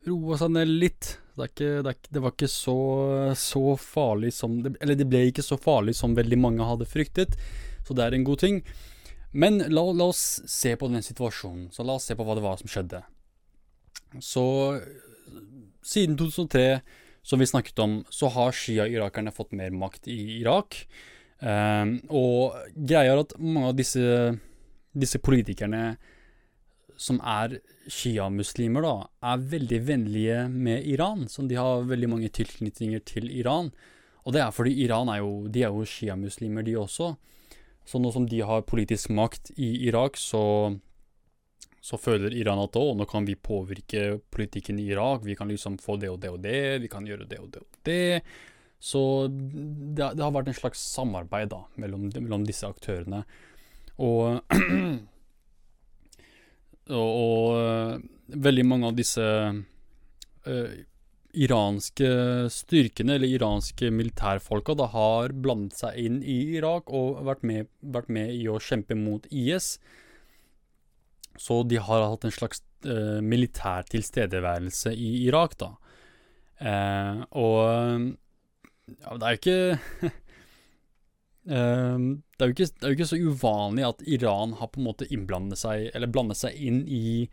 roa 0.08 0.40
seg 0.40 0.54
ned 0.56 0.72
litt. 0.72 1.12
Det, 1.36 1.50
ikke, 1.50 1.70
det, 1.84 1.96
ikke, 1.98 2.14
det, 2.16 2.24
var 2.24 2.36
ikke 2.38 2.52
så, 2.54 2.78
så 3.36 3.76
farlig 3.76 4.32
som 4.38 4.56
Eller 4.64 4.96
det 4.96 5.10
ble 5.12 5.26
ikke 5.28 5.44
så 5.44 5.60
farlig 5.60 5.98
som 6.00 6.16
veldig 6.16 6.40
mange 6.40 6.72
hadde 6.72 6.88
fryktet, 6.88 7.36
så 7.84 8.00
det 8.00 8.08
er 8.08 8.16
en 8.16 8.28
god 8.32 8.46
ting. 8.46 8.64
Men 9.36 9.60
la, 9.60 9.90
la 9.92 10.08
oss 10.08 10.40
se 10.48 10.78
på 10.80 10.88
den 10.88 11.04
situasjonen. 11.04 11.68
Så 11.76 11.84
la 11.84 12.00
oss 12.00 12.08
se 12.08 12.16
på 12.16 12.24
hva 12.24 12.40
det 12.40 12.48
var 12.48 12.64
som 12.64 12.72
skjedde. 12.72 13.04
Så 14.24 14.46
siden 15.84 16.16
2003, 16.16 16.70
som 17.26 17.42
vi 17.42 17.48
snakket 17.50 17.80
om, 17.82 18.00
så 18.14 18.30
har 18.30 18.54
Shia-irakerne 18.54 19.34
fått 19.34 19.56
mer 19.58 19.74
makt 19.74 20.08
i 20.14 20.20
Irak. 20.40 20.84
Um, 21.42 21.98
og 22.14 22.54
greia 22.78 23.16
er 23.16 23.24
at 23.24 23.34
mange 23.42 23.72
av 23.72 23.80
disse, 23.80 24.36
disse 24.94 25.20
politikerne 25.20 25.96
som 27.02 27.18
er 27.20 27.58
sjiamuslimer, 27.92 28.86
da, 28.86 28.94
er 29.34 29.50
veldig 29.52 29.82
vennlige 29.88 30.38
med 30.54 30.86
Iran. 30.88 31.26
Så 31.30 31.44
de 31.50 31.58
har 31.60 31.90
veldig 31.90 32.12
mange 32.14 32.32
tilknytninger 32.32 33.04
til 33.10 33.28
Iran. 33.34 33.72
Og 34.26 34.34
det 34.34 34.42
er 34.42 34.54
fordi 34.56 34.78
Iran 34.86 35.12
er 35.12 35.22
jo, 35.22 35.34
de 35.52 35.66
er 35.66 35.74
jo 35.74 35.86
sjiamuslimer, 35.86 36.66
de 36.66 36.78
også. 36.80 37.14
Så 37.86 38.02
nå 38.02 38.14
som 38.14 38.26
de 38.30 38.42
har 38.42 38.66
politisk 38.66 39.12
makt 39.14 39.52
i 39.58 39.88
Irak, 39.90 40.18
så, 40.18 40.78
så 41.86 42.00
føler 42.02 42.34
Iran 42.34 42.58
at 42.64 42.78
å, 42.80 42.96
nå 42.98 43.06
kan 43.06 43.28
vi 43.28 43.36
påvirke 43.38 44.16
politikken 44.34 44.80
i 44.82 44.88
Irak. 44.90 45.22
Vi 45.26 45.36
kan 45.38 45.52
liksom 45.52 45.78
få 45.78 46.00
det 46.02 46.10
og 46.10 46.18
det 46.24 46.32
og 46.34 46.40
det. 46.42 46.82
Vi 46.82 46.90
kan 46.90 47.06
gjøre 47.06 47.28
det 47.30 47.38
og 47.44 47.52
det 47.54 47.60
og 47.62 47.68
det. 47.86 48.22
Så 48.82 49.02
det, 49.30 50.16
det, 50.18 50.24
har 50.24 50.34
vært 50.34 50.50
en 50.50 50.58
slags 50.58 50.82
samarbeid 50.96 51.52
da, 51.54 51.62
mellom, 51.82 52.10
mellom 52.18 52.46
disse 52.48 52.66
aktørene. 52.66 53.22
Og, 54.02 54.42
og, 56.90 57.06
og, 57.06 58.02
veldig 58.34 58.66
mange 58.66 58.90
av 58.90 58.98
disse 58.98 59.22
uh, 59.22 60.74
iranske 61.36 62.10
styrkene, 62.56 63.20
eller 63.20 63.30
iranske 63.30 63.92
militærfolka, 63.94 64.74
da, 64.82 64.90
har 64.96 65.38
blandet 65.38 65.78
seg 65.84 66.02
inn 66.02 66.18
i 66.24 66.58
Irak 66.58 66.90
og 66.90 67.22
vært 67.30 67.46
med, 67.46 67.70
vært 67.82 68.10
med 68.10 68.34
i 68.34 68.50
å 68.50 68.58
kjempe 68.58 68.98
mot 68.98 69.30
IS. 69.30 69.78
Så 71.42 71.64
de 71.68 71.80
har 71.82 72.06
hatt 72.10 72.28
en 72.28 72.34
slags 72.34 72.62
eh, 72.88 73.20
militær 73.24 73.88
tilstedeværelse 73.92 74.94
i 74.96 75.26
Irak, 75.26 75.58
da. 75.60 75.74
Eh, 76.60 77.26
og 77.36 78.14
ja, 78.86 79.18
det 79.18 79.26
er 79.26 79.34
jo 79.34 79.40
ikke 79.40 80.12
um, 81.50 82.06
det, 82.38 82.46
er 82.46 82.54
ikke, 82.54 82.68
det 82.70 82.86
er 82.86 82.94
jo 82.94 82.98
ikke 82.98 83.10
så 83.10 83.20
uvanlig 83.20 83.88
at 83.88 84.04
Iran 84.08 84.56
har 84.60 84.72
på 84.72 84.82
en 84.82 84.88
måte 84.88 85.10
innblandet 85.10 85.62
seg, 85.62 85.90
eller 85.98 86.12
blandet 86.12 86.40
seg 86.40 86.58
inn 86.58 86.84
i 86.86 87.26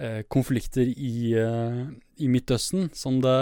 uh, 0.00 0.22
konflikter 0.32 0.86
i, 0.86 1.34
uh, 1.34 1.86
i 2.22 2.30
Midtøsten 2.30 2.90
som 2.96 3.20
det 3.24 3.36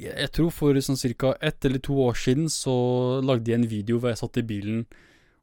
jeg, 0.00 0.30
tror 0.32 0.52
for 0.54 0.78
sånn 0.80 1.00
ca. 1.18 1.34
ett 1.44 1.64
eller 1.68 1.82
to 1.84 1.96
år 2.00 2.16
siden 2.16 2.48
så 2.52 2.74
lagde 3.24 3.52
jeg 3.52 3.60
en 3.60 3.70
video 3.70 3.98
hvor 4.00 4.12
jeg 4.12 4.20
satt 4.22 4.40
i 4.40 4.46
bilen 4.46 4.84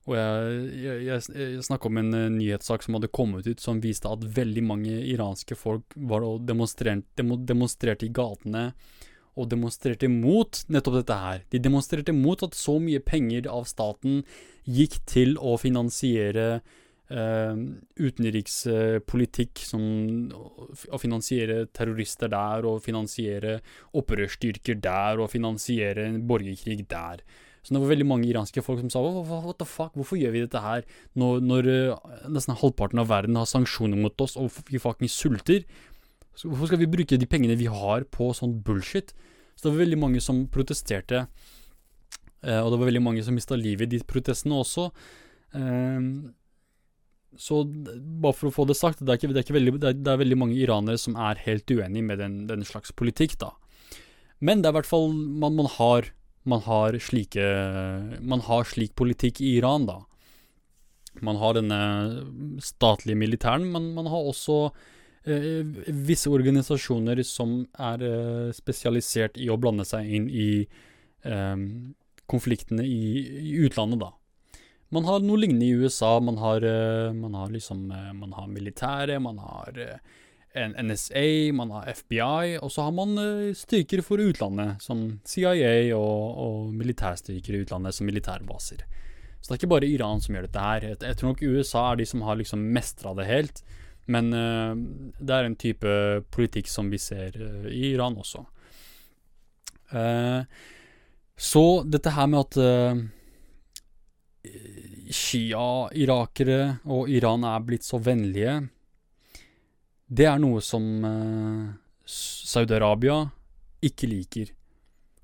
og 0.08 0.16
jeg, 0.16 1.02
jeg, 1.04 1.24
jeg, 1.36 1.64
snakka 1.68 1.90
om 1.90 2.00
en 2.00 2.16
uh, 2.16 2.30
nyhetssak 2.32 2.86
som 2.86 2.96
hadde 2.96 3.12
kommet 3.12 3.48
ut 3.50 3.60
som 3.60 3.82
viste 3.84 4.08
at 4.08 4.24
veldig 4.38 4.64
mange 4.64 4.96
iranske 5.12 5.58
folk 5.60 5.98
var 6.10 6.24
og 6.24 6.46
demonstrerte, 6.48 7.26
demonstrerte 7.50 8.08
i 8.08 8.14
gatene 8.16 8.70
og 9.38 9.50
demonstrerte 9.52 10.10
mot 10.10 10.64
nettopp 10.72 11.02
dette 11.02 11.20
her. 11.22 11.44
De 11.54 11.62
demonstrerte 11.62 12.16
mot 12.16 12.42
at 12.44 12.58
så 12.58 12.78
mye 12.82 13.04
penger 13.06 13.50
av 13.52 13.68
staten 13.70 14.24
gikk 14.66 14.98
til 15.10 15.36
å 15.38 15.54
finansiere 15.62 16.48
eh, 16.58 17.60
utenrikspolitikk, 18.02 19.62
som 19.70 19.84
å 20.34 21.02
finansiere 21.02 21.68
terrorister 21.70 22.32
der, 22.34 22.66
og 22.66 22.82
finansiere 22.86 23.60
opprørsstyrker 23.98 24.82
der, 24.82 25.22
og 25.22 25.30
finansiere 25.36 26.08
en 26.10 26.24
borgerkrig 26.30 26.88
der. 26.90 27.22
Så 27.68 27.76
det 27.76 27.82
var 27.84 27.90
veldig 27.92 28.06
mange 28.08 28.28
iranske 28.30 28.62
folk 28.64 28.80
som 28.80 28.92
sa 28.94 29.02
what 29.04 29.58
the 29.60 29.68
fuck, 29.68 29.92
hvorfor 30.00 30.16
gjør 30.16 30.32
vi 30.32 30.44
dette 30.46 30.62
her 30.64 30.86
når, 31.20 31.42
når 31.44 31.68
uh, 31.68 32.14
nesten 32.32 32.56
halvparten 32.56 33.02
av 33.02 33.10
verden 33.10 33.36
har 33.36 33.50
sanksjoner 33.50 34.00
mot 34.00 34.24
oss 34.24 34.38
og 34.40 34.56
vi 34.72 34.80
fucking 34.80 35.12
sulter? 35.12 35.66
Så 36.32 36.48
hvorfor 36.48 36.72
skal 36.72 36.80
vi 36.80 36.88
bruke 36.88 37.20
de 37.20 37.28
pengene 37.28 37.58
vi 37.60 37.68
har 37.68 38.08
på 38.08 38.30
sånn 38.38 38.62
bullshit? 38.64 39.12
Så 39.58 39.66
det 39.66 39.74
var 39.74 39.84
veldig 39.84 40.00
mange 40.00 40.24
som 40.24 40.46
protesterte, 40.54 41.26
uh, 41.28 42.62
og 42.64 42.72
det 42.72 42.80
var 42.80 42.88
veldig 42.88 43.04
mange 43.04 43.28
som 43.28 43.36
mista 43.36 43.60
livet 43.60 43.92
i 43.92 43.98
de 43.98 44.08
protestene 44.16 44.64
også. 44.64 44.88
Uh, 45.52 46.32
så 47.36 47.66
bare 47.68 48.32
for 48.32 48.48
å 48.48 48.56
få 48.62 48.64
det 48.70 48.80
sagt, 48.80 49.04
det 49.04 49.12
er, 49.12 49.20
ikke, 49.20 49.36
det 49.36 49.44
er, 49.44 49.58
veldig, 49.60 49.80
det 49.84 49.92
er, 49.92 50.04
det 50.08 50.14
er 50.14 50.24
veldig, 50.24 50.40
mange 50.40 50.56
iranere 50.56 51.04
som 51.04 51.20
er 51.20 51.44
helt 51.44 51.68
uenig 51.68 52.08
med 52.08 52.24
den, 52.24 52.46
den 52.48 52.64
slags 52.64 52.96
politikk, 52.96 53.36
da. 53.44 53.52
Men 54.40 54.64
det 54.64 54.70
er 54.70 54.78
i 54.78 54.80
hvert 54.80 54.90
fall 54.90 55.12
man, 55.12 55.58
man 55.58 55.68
har 55.76 56.14
man 56.48 56.64
har 56.64 56.96
slike 57.04 57.44
Man 58.24 58.44
har 58.48 58.68
slik 58.68 58.96
politikk 58.96 59.42
i 59.44 59.58
Iran, 59.60 59.88
da. 59.90 60.02
Man 61.22 61.40
har 61.42 61.58
denne 61.58 61.80
statlige 62.62 63.18
militæren, 63.18 63.66
men 63.72 63.94
man 63.96 64.10
har 64.12 64.30
også 64.30 64.58
eh, 65.26 65.64
visse 66.08 66.30
organisasjoner 66.30 67.24
som 67.26 67.64
er 67.74 68.04
eh, 68.06 68.52
spesialisert 68.56 69.40
i 69.42 69.50
å 69.50 69.58
blande 69.58 69.86
seg 69.88 70.10
inn 70.20 70.30
i 70.30 70.50
eh, 71.26 71.66
konfliktene 72.30 72.86
i, 72.86 73.02
i, 73.42 73.58
utlandet, 73.66 74.04
da. 74.04 74.14
Man 74.94 75.08
har 75.08 75.20
noe 75.20 75.42
lignende 75.42 75.68
i 75.68 75.76
USA. 75.76 76.14
Man 76.24 76.38
har, 76.40 76.64
eh, 76.64 77.12
man 77.12 77.34
har 77.36 77.52
liksom 77.52 77.90
eh, 77.92 78.14
Man 78.16 78.32
har 78.38 78.48
militære, 78.48 79.20
man 79.20 79.42
har 79.44 79.80
eh, 79.84 79.98
NSA, 80.84 81.54
man 81.56 81.72
har 81.76 81.90
FBI, 81.94 82.58
og 82.62 82.72
så 82.74 82.88
har 82.88 82.94
man 82.96 83.18
uh, 83.18 83.56
styrker 83.56 84.04
for 84.06 84.22
utlandet, 84.22 84.82
som 84.84 85.20
CIA 85.28 85.96
og, 85.96 86.38
og 86.44 86.76
militærstyrker 86.78 87.56
i 87.56 87.64
utlandet, 87.66 87.96
som 87.96 88.08
militærbaser. 88.10 88.86
Så 89.38 89.50
det 89.50 89.54
er 89.54 89.60
ikke 89.62 89.74
bare 89.76 89.90
Iran 89.90 90.24
som 90.24 90.36
gjør 90.36 90.48
dette 90.48 90.64
her. 90.64 90.88
Jeg, 90.96 91.18
tror 91.18 91.34
nok 91.34 91.44
USA 91.46 91.84
er 91.92 92.00
de 92.00 92.08
som 92.10 92.24
har 92.28 92.40
liksom 92.40 92.64
mestra 92.76 93.14
det 93.18 93.28
helt. 93.30 93.62
Men 94.08 94.32
uh, 94.34 94.74
det 95.20 95.36
er 95.36 95.50
en 95.50 95.60
type 95.60 95.98
politikk 96.34 96.72
som 96.72 96.90
vi 96.92 97.00
ser 97.02 97.38
uh, 97.38 97.68
i 97.72 97.94
Iran 97.94 98.18
også. 98.18 98.46
så 101.40 101.62
dette 101.88 102.12
her 102.12 102.26
med 102.28 102.42
at 102.42 102.56
Shia-irakere 105.16 106.58
og 106.92 107.08
Iran 107.08 107.46
er 107.48 107.64
blitt 107.64 107.88
så 107.88 107.96
vennlige 108.04 108.58
det 110.08 110.28
er 110.30 110.40
noe 110.40 110.62
som 110.64 110.84
eh, 111.04 111.64
Saudi-Arabia 112.08 113.26
ikke 113.84 114.10
liker. 114.10 114.54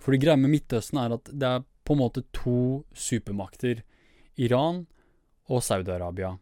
For 0.04 0.12
det 0.12 0.24
greia 0.26 0.40
med 0.40 0.52
Midtøsten 0.52 1.00
er 1.00 1.16
at 1.16 1.30
det 1.32 1.50
er 1.50 1.64
på 1.88 1.96
en 1.96 2.02
måte 2.04 2.26
to 2.36 2.84
supermakter. 2.96 3.84
Iran 4.42 4.84
og 5.52 5.64
Saudi-Arabia. 5.64 6.34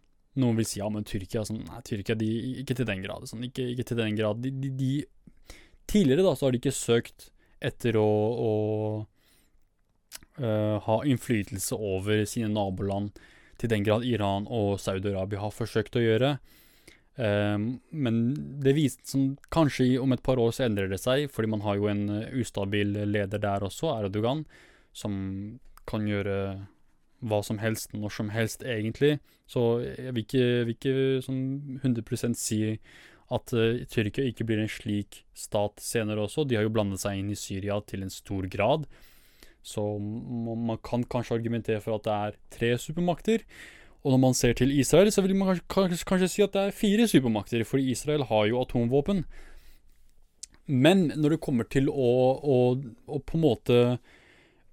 Noen 0.41 0.57
vil 0.57 0.67
si 0.67 0.79
ja, 0.79 0.87
men 0.89 1.05
Tyrkia 1.05 1.43
sånn, 1.45 1.63
Nei, 1.67 1.81
Tyrkia 1.85 2.15
de, 2.17 2.29
ikke 2.63 2.77
til 2.79 2.87
den 2.87 3.03
grad. 3.03 3.27
Sånn, 3.29 3.43
ikke, 3.45 3.65
ikke, 3.73 3.85
til 3.89 3.99
den 3.99 4.17
grad. 4.17 4.41
De, 4.41 4.51
de, 4.63 4.71
de, 4.79 5.55
tidligere 5.91 6.25
da 6.25 6.33
så 6.37 6.47
har 6.47 6.55
de 6.55 6.61
ikke 6.61 6.73
søkt 6.73 7.29
etter 7.61 7.97
å, 7.99 8.07
å 8.41 8.51
uh, 10.41 10.77
ha 10.87 10.97
innflytelse 11.05 11.77
over 11.77 12.23
sine 12.29 12.49
naboland 12.53 13.19
til 13.61 13.69
den 13.69 13.85
grad 13.85 14.07
Iran 14.07 14.47
og 14.49 14.79
Saudi-Arabia 14.81 15.43
har 15.43 15.53
forsøkt 15.53 15.99
å 15.99 16.05
gjøre. 16.05 16.31
Um, 16.39 16.60
men 17.17 18.19
det 18.63 18.71
viste 18.77 19.03
som 19.11 19.33
kanskje 19.51 19.99
om 19.99 20.13
et 20.15 20.23
par 20.23 20.39
år 20.39 20.53
så 20.55 20.65
endrer 20.67 20.87
det 20.91 21.01
seg, 21.01 21.27
fordi 21.33 21.49
man 21.51 21.63
har 21.65 21.77
jo 21.77 21.89
en 21.91 22.05
uh, 22.09 22.29
ustabil 22.39 22.95
leder 23.09 23.41
der 23.41 23.65
også, 23.67 23.91
Erdogan, 23.97 24.45
som 24.95 25.13
kan 25.89 26.07
gjøre 26.07 26.37
hva 27.21 27.41
som 27.45 27.59
helst 27.61 27.93
når 27.93 28.15
som 28.15 28.31
helst, 28.33 28.63
egentlig. 28.63 29.19
Så 29.49 29.83
jeg 29.83 30.15
vil 30.15 30.25
ikke, 30.25 30.45
vil 30.65 30.77
ikke 30.77 30.95
sånn 31.25 31.43
100 31.83 32.37
si 32.39 32.61
at 33.31 33.53
uh, 33.55 33.83
Tyrkia 33.91 34.31
ikke 34.31 34.47
blir 34.47 34.63
en 34.63 34.71
slik 34.71 35.21
stat 35.37 35.83
senere 35.83 36.25
også. 36.25 36.47
De 36.47 36.57
har 36.57 36.65
jo 36.65 36.73
blandet 36.73 37.03
seg 37.03 37.19
inn 37.19 37.31
i 37.31 37.39
Syria 37.39 37.79
til 37.85 38.07
en 38.07 38.13
stor 38.13 38.47
grad. 38.51 38.87
Så 39.61 39.83
man 40.01 40.79
kan 40.81 41.03
kanskje 41.05 41.37
argumentere 41.37 41.83
for 41.83 41.99
at 41.99 42.07
det 42.07 42.15
er 42.17 42.39
tre 42.55 42.71
supermakter. 42.81 43.45
Og 44.01 44.15
når 44.15 44.21
man 44.23 44.37
ser 44.37 44.55
til 44.57 44.73
Israel, 44.73 45.11
så 45.13 45.21
vil 45.21 45.35
man 45.37 45.59
kanskje, 45.69 46.05
kanskje, 46.09 46.29
si 46.33 46.43
at 46.45 46.55
det 46.55 46.61
er 46.67 46.75
fire 46.75 47.05
supermakter, 47.09 47.63
for 47.67 47.81
Israel 47.81 48.25
har 48.31 48.47
jo 48.49 48.61
atomvåpen. 48.63 49.23
Men 50.65 51.11
når 51.13 51.35
det 51.35 51.43
kommer 51.43 51.67
til 51.69 51.89
å, 51.89 52.09
å, 52.41 52.57
å, 53.05 53.19
på 53.19 53.37
en 53.37 53.45
måte 53.45 53.79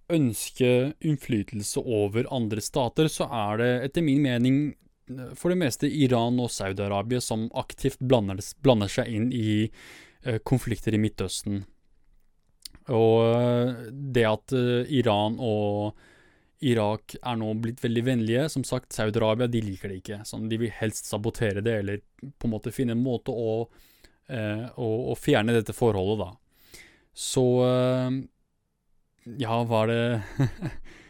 ønske 0.09 0.95
innflytelse 1.05 1.83
over 1.85 2.29
andre 2.33 2.65
stater, 2.65 3.11
så 3.13 3.29
er 3.29 3.61
det 3.61 3.73
etter 3.89 4.07
min 4.07 4.23
mening 4.25 4.61
for 5.37 5.53
det 5.53 5.61
meste 5.61 5.89
Iran 5.89 6.39
og 6.41 6.53
Saudi-Arabia 6.53 7.21
som 7.25 7.49
aktivt 7.57 8.01
blander, 8.01 8.41
blander, 8.65 8.93
seg 8.93 9.09
inn 9.13 9.29
i 9.33 9.65
eh, 9.65 10.39
konflikter 10.45 10.97
i 10.97 11.01
Midtøsten. 11.01 11.63
Og 12.89 13.17
uh, 13.21 13.89
det 13.93 14.25
at 14.25 14.55
eh, 14.57 14.89
Iran 14.97 15.37
og 15.45 15.99
Irak 16.67 17.15
er 17.23 17.37
nå 17.39 17.53
blitt 17.63 17.83
veldig 17.85 18.03
vennlige. 18.07 18.49
Som 18.51 18.65
sagt, 18.67 18.93
Saudi-Arabia 18.95 19.47
de 19.51 19.63
liker 19.63 19.93
det 19.93 20.01
ikke. 20.01 20.21
Sånn, 20.27 20.49
de 20.51 20.59
vil 20.65 20.73
helst 20.75 21.07
sabotere 21.11 21.63
det, 21.65 21.77
eller 21.83 22.03
på 22.39 22.49
en 22.49 22.55
måte 22.57 22.75
finne 22.75 22.97
en 22.97 23.05
måte 23.05 23.35
å, 23.35 23.61
eh, 24.27 24.67
å, 24.75 24.89
å 25.13 25.15
fjerne 25.19 25.55
dette 25.55 25.77
forholdet, 25.77 26.27
da. 26.27 26.75
Så 27.19 27.47
eh, 27.67 28.19
Ja, 29.39 29.63
var 29.69 29.91
det 29.91 30.23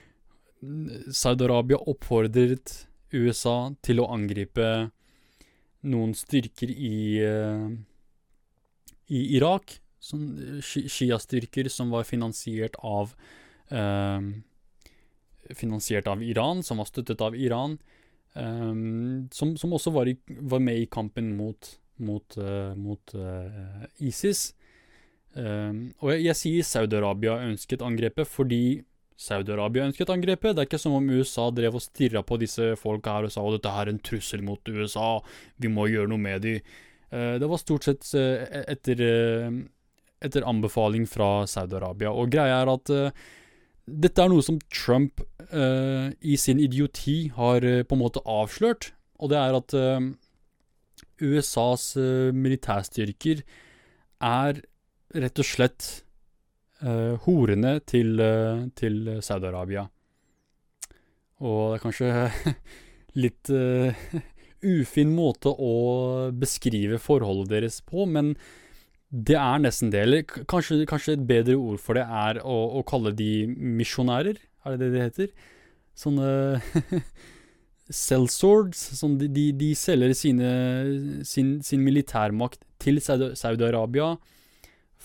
Saudi-Arabia 1.23 1.79
oppfordret 1.87 2.75
USA 3.15 3.71
til 3.85 4.03
å 4.03 4.09
angripe 4.13 4.91
noen 5.89 6.15
styrker 6.19 6.73
i, 6.73 7.21
eh, 7.25 7.69
i 9.15 9.23
Irak. 9.39 9.79
Sånn 10.03 10.61
Shia-styrker 10.63 11.71
som 11.73 11.91
var 11.95 12.05
finansiert 12.07 12.77
av 12.87 13.11
uh, 13.75 14.21
finansiert 15.57 16.09
av 16.11 16.23
Iran, 16.23 16.63
som 16.63 16.81
var 16.81 16.89
støttet 16.89 17.23
av 17.25 17.37
Iran, 17.37 17.79
um, 18.35 19.29
som, 19.33 19.57
som, 19.57 19.73
også 19.73 19.93
var, 19.95 20.09
i, 20.09 20.17
var, 20.27 20.63
med 20.63 20.83
i 20.83 20.89
kampen 20.91 21.35
mot, 21.37 21.75
mot, 21.97 22.39
uh, 22.39 22.75
mot 22.79 23.15
uh, 23.15 23.87
ISIS. 23.99 24.53
Um, 25.35 25.93
og 26.03 26.15
jeg, 26.15 26.25
jeg 26.27 26.41
sier 26.41 26.67
Saudi-Arabia 26.67 27.39
ønsket 27.47 27.85
angrepet 27.85 28.27
fordi 28.27 28.81
Saudi-Arabia 29.19 29.87
ønsket 29.89 30.11
angrepet. 30.15 30.55
Det 30.55 30.63
er 30.63 30.69
ikke 30.71 30.81
som 30.81 30.97
om 30.99 31.09
USA 31.11 31.49
drev 31.55 31.79
og 31.79 31.85
stirra 31.85 32.23
på 32.27 32.39
disse 32.41 32.73
folka 32.81 33.17
her 33.17 33.29
og 33.29 33.35
sa 33.35 33.45
at 33.47 33.59
dette 33.59 33.75
er 33.83 33.91
en 33.93 34.03
trussel 34.05 34.45
mot 34.47 34.71
USA, 34.71 35.19
vi 35.59 35.71
må 35.73 35.89
gjøre 35.91 36.11
noe 36.13 36.23
med 36.23 36.47
dem. 36.47 36.77
Uh, 37.11 37.35
det 37.41 37.49
var 37.51 37.61
stort 37.61 37.89
sett 37.89 38.07
etter, 38.15 39.03
etter 40.23 40.47
anbefaling 40.49 41.09
fra 41.11 41.49
Saudi-Arabia. 41.51 42.15
Og 42.15 42.31
greia 42.33 42.63
er 42.63 42.73
at 42.73 42.95
dette 43.89 44.23
er 44.23 44.31
noe 44.33 44.45
som 44.45 44.59
Trump 44.73 45.23
uh, 45.53 46.09
i 46.21 46.37
sin 46.41 46.61
idioti 46.63 47.29
har 47.37 47.65
uh, 47.65 47.83
på 47.83 47.97
en 47.97 48.03
måte 48.03 48.23
avslørt, 48.29 48.93
og 49.19 49.33
det 49.33 49.39
er 49.41 49.57
at 49.59 49.77
uh, 49.79 50.09
USAs 51.19 51.93
militærstyrker 52.35 53.41
er 54.23 54.61
rett 55.19 55.41
og 55.43 55.47
slett 55.47 55.89
horene 57.25 57.73
til, 57.91 58.21
til 58.79 59.09
Saudi-Arabia. 59.19 59.83
Og 61.43 61.73
det 61.73 61.79
er 61.81 61.83
kanskje 61.83 62.11
litt 63.25 63.51
ufin 64.79 65.11
måte 65.17 65.51
å 65.51 65.75
beskrive 66.39 67.01
forholdet 67.03 67.51
deres 67.57 67.81
på, 67.83 68.07
men 68.07 68.37
det 69.09 69.39
er 69.41 69.63
nesten 69.63 69.93
det. 69.93 70.05
Eller 70.05 70.23
kanskje, 70.27 70.83
kanskje, 70.89 71.17
et 71.17 71.27
bedre 71.29 71.57
ord 71.57 71.81
for 71.81 71.99
det 71.99 72.05
er 72.05 72.43
å, 72.45 72.57
å 72.79 72.85
kalle 72.89 73.15
de 73.17 73.49
misjonærer. 73.49 74.41
Er 74.67 74.77
det 74.77 74.81
det 74.85 74.91
de 74.95 75.05
heter? 75.07 75.53
Sånne 75.99 76.31
sellswords. 78.07 78.81
Sånn 78.99 79.17
de, 79.21 79.31
de, 79.33 79.51
de 79.57 79.71
selger 79.79 80.13
sine, 80.17 80.51
sin, 81.27 81.57
sin 81.65 81.85
militærmakt 81.85 82.61
til 82.83 83.01
Saudi-Arabia 83.03 84.17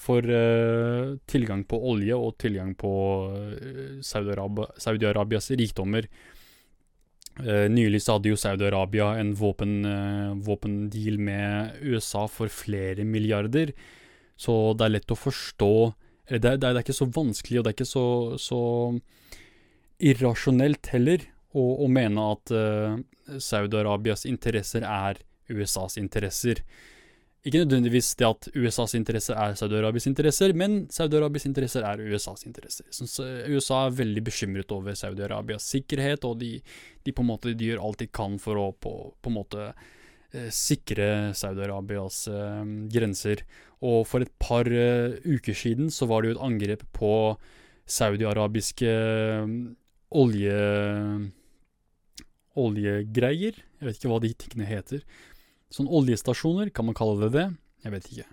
for 0.04 0.26
uh, 0.26 1.14
tilgang 1.30 1.64
på 1.70 1.78
olje 1.94 2.18
og 2.18 2.36
tilgang 2.42 2.74
på 2.76 2.94
uh, 3.32 4.02
Saudi-Arabias 4.04 5.48
Saudi 5.48 5.62
rikdommer. 5.64 6.10
Uh, 7.40 7.66
nylig 7.72 8.04
så 8.04 8.18
hadde 8.18 8.30
jo 8.30 8.38
Saudi-Arabia 8.38 9.14
en 9.18 9.34
våpen, 9.38 9.82
våpendeal 10.46 11.18
med 11.18 11.80
USA 11.82 12.28
for 12.30 12.52
flere 12.54 13.06
milliarder, 13.08 13.74
så 14.38 14.74
det 14.78 14.86
er 14.86 14.96
lett 14.96 15.14
å 15.14 15.18
forstå 15.18 15.74
det, 16.30 16.40
det, 16.40 16.58
det 16.62 16.70
er 16.70 16.84
ikke 16.84 16.96
så 16.96 17.10
vanskelig, 17.14 17.60
og 17.60 17.66
det 17.66 17.72
er 17.72 17.76
ikke 17.76 17.90
så, 17.90 18.06
så 18.40 18.60
irrasjonelt 20.00 20.88
heller 20.94 21.26
å, 21.52 21.66
å 21.84 21.90
mene 21.92 22.24
at 22.32 22.54
Saudi-Arabias 23.44 24.24
interesser 24.30 24.86
er 24.88 25.20
USAs 25.52 26.00
interesser. 26.00 26.64
Ikke 27.44 27.60
nødvendigvis 27.60 28.14
det 28.16 28.28
at 28.28 28.46
USAs 28.56 28.94
interesser 28.96 29.36
er 29.36 29.56
Saudi-Arabias 29.60 30.06
interesser, 30.08 30.54
men 30.56 30.86
Saudi-Arabias 30.88 31.44
interesser 31.50 31.84
er 31.84 32.00
USAs 32.00 32.46
interesser. 32.48 32.86
Så 32.92 33.26
USA 33.52 33.82
er 33.88 33.98
veldig 33.98 34.24
bekymret 34.24 34.72
over 34.72 34.96
Saudi-Arabias 34.96 35.68
sikkerhet, 35.68 36.24
og 36.24 36.40
de, 36.40 36.62
de, 37.04 37.12
på 37.12 37.26
en 37.26 37.28
måte 37.34 37.52
gjør 37.52 37.84
alt 37.84 38.00
de 38.00 38.08
kan 38.08 38.38
for 38.40 38.62
å 38.62 38.70
på, 38.72 38.94
på 39.20 39.32
en 39.32 39.36
måte 39.36 39.66
eh, 39.68 40.48
sikre 40.56 41.10
Saudi-Arabias 41.36 42.22
eh, 42.32 42.64
grenser. 42.96 43.44
Og 43.84 44.08
for 44.08 44.24
et 44.24 44.32
par 44.40 44.70
eh, 44.72 45.20
uker 45.28 45.58
siden 45.66 45.92
så 45.92 46.08
var 46.08 46.24
det 46.24 46.32
jo 46.32 46.38
et 46.38 46.46
angrep 46.48 46.88
på 46.96 47.12
saudi-arabiske 47.84 48.88
eh, 48.88 49.58
olje... 50.16 50.64
oljegreier. 52.56 53.60
Jeg 53.60 53.88
vet 53.90 54.00
ikke 54.00 54.10
hva 54.12 54.24
de 54.24 54.34
tingene 54.38 54.70
heter. 54.70 55.04
Sånn 55.74 55.90
oljestasjoner, 55.90 56.70
kan 56.74 56.86
man 56.86 56.98
kalle 56.98 57.18
det 57.26 57.34
det? 57.34 57.50
Jeg 57.84 57.96
vet 57.96 58.10
ikke. 58.12 58.30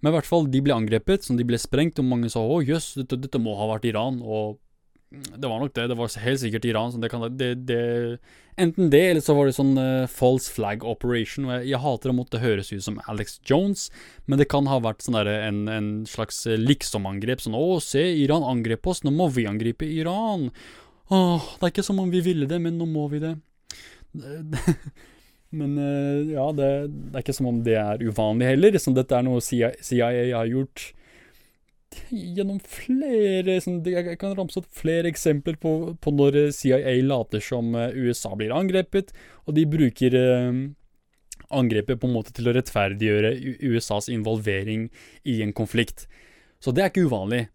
Men 0.00 0.12
i 0.12 0.16
hvert 0.16 0.28
fall, 0.28 0.48
de 0.48 0.62
ble 0.64 0.74
angrepet, 0.74 1.26
sånn 1.26 1.38
de 1.40 1.44
ble 1.46 1.58
sprengt, 1.60 2.00
og 2.00 2.08
mange 2.08 2.30
sa 2.32 2.40
å 2.40 2.60
jøss, 2.64 2.94
dette, 3.02 3.18
dette, 3.20 3.40
må 3.42 3.56
ha 3.58 3.68
vært 3.74 3.88
Iran. 3.90 4.20
Og 4.24 4.56
det 5.10 5.50
var 5.50 5.60
nok 5.60 5.74
det, 5.76 5.88
det 5.90 5.96
var 5.98 6.14
helt 6.22 6.40
sikkert 6.40 6.68
Iran. 6.70 6.94
Så 6.94 7.02
det 7.02 7.10
kan, 7.12 7.26
det, 7.36 7.50
det, 7.68 7.80
enten 8.56 8.88
det, 8.94 9.02
eller 9.10 9.24
så 9.24 9.36
var 9.36 9.50
det 9.50 9.56
sånn 9.58 9.74
uh, 9.76 10.08
false 10.08 10.52
flag 10.54 10.86
operation. 10.88 11.50
Og 11.50 11.52
jeg, 11.58 11.68
jeg, 11.74 11.82
hater 11.84 12.14
å 12.14 12.16
måtte 12.16 12.40
høres 12.40 12.72
ut 12.72 12.86
som 12.86 13.02
Alex 13.12 13.40
Jones, 13.44 13.88
men 14.24 14.40
det 14.40 14.48
kan 14.52 14.70
ha 14.70 14.80
vært 14.80 15.04
sånn 15.04 15.18
der, 15.18 15.32
en, 15.50 15.62
en, 15.68 15.92
slags 16.08 16.46
eh, 16.48 16.60
liksom-angrep. 16.60 17.44
Sånn 17.44 17.58
å, 17.58 17.66
se, 17.84 18.06
Iran 18.22 18.46
angrep 18.46 18.88
oss, 18.88 19.04
nå 19.04 19.12
må 19.12 19.28
vi 19.34 19.48
angripe 19.50 19.84
Iran. 19.84 20.48
Åh, 21.10 21.54
det 21.58 21.66
er 21.66 21.74
ikke 21.74 21.88
som 21.90 22.00
om 22.00 22.14
vi 22.14 22.24
ville 22.24 22.48
det, 22.48 22.62
men 22.62 22.80
nå 22.80 22.88
må 22.88 23.10
vi 23.12 23.20
det. 23.26 23.36
Men 25.50 25.74
uh, 25.78 26.30
ja, 26.30 26.46
det, 26.54 26.70
det, 26.92 27.12
er 27.14 27.24
ikke 27.24 27.36
som 27.36 27.50
om 27.50 27.60
det 27.66 27.76
er 27.80 28.02
uvanlig 28.06 28.52
heller. 28.52 28.78
Sånn, 28.78 28.96
dette 28.98 29.16
er 29.16 29.26
noe 29.26 29.42
CIA, 29.44 29.74
CIA 29.82 30.10
har 30.36 30.50
gjort 30.50 30.90
gjennom 32.10 32.60
flere 32.62 33.56
sånn, 33.62 33.80
Jeg 33.82 34.18
kan 34.20 34.34
ramse 34.38 34.60
opp 34.60 34.68
flere 34.74 35.10
eksempler 35.10 35.56
på, 35.58 35.72
på, 35.98 36.12
når 36.14 36.52
CIA 36.54 37.00
later 37.02 37.42
som 37.42 37.74
eh, 37.74 37.96
USA 37.98 38.36
blir 38.38 38.54
angrepet, 38.54 39.10
og 39.46 39.56
de 39.58 39.66
bruker 39.66 40.14
uh, 40.14 40.60
angrepet 41.50 41.98
på 42.00 42.06
en 42.06 42.14
måte 42.14 42.34
til 42.36 42.46
å 42.46 42.54
rettferdiggjøre 42.54 43.34
USAs 43.72 44.10
involvering 44.12 44.88
i 45.26 45.40
en 45.42 45.54
konflikt. 45.56 46.06
Så 46.62 46.74
det 46.74 46.84
er 46.84 46.92
ikke 46.92 47.08
uvanlig. 47.10 47.48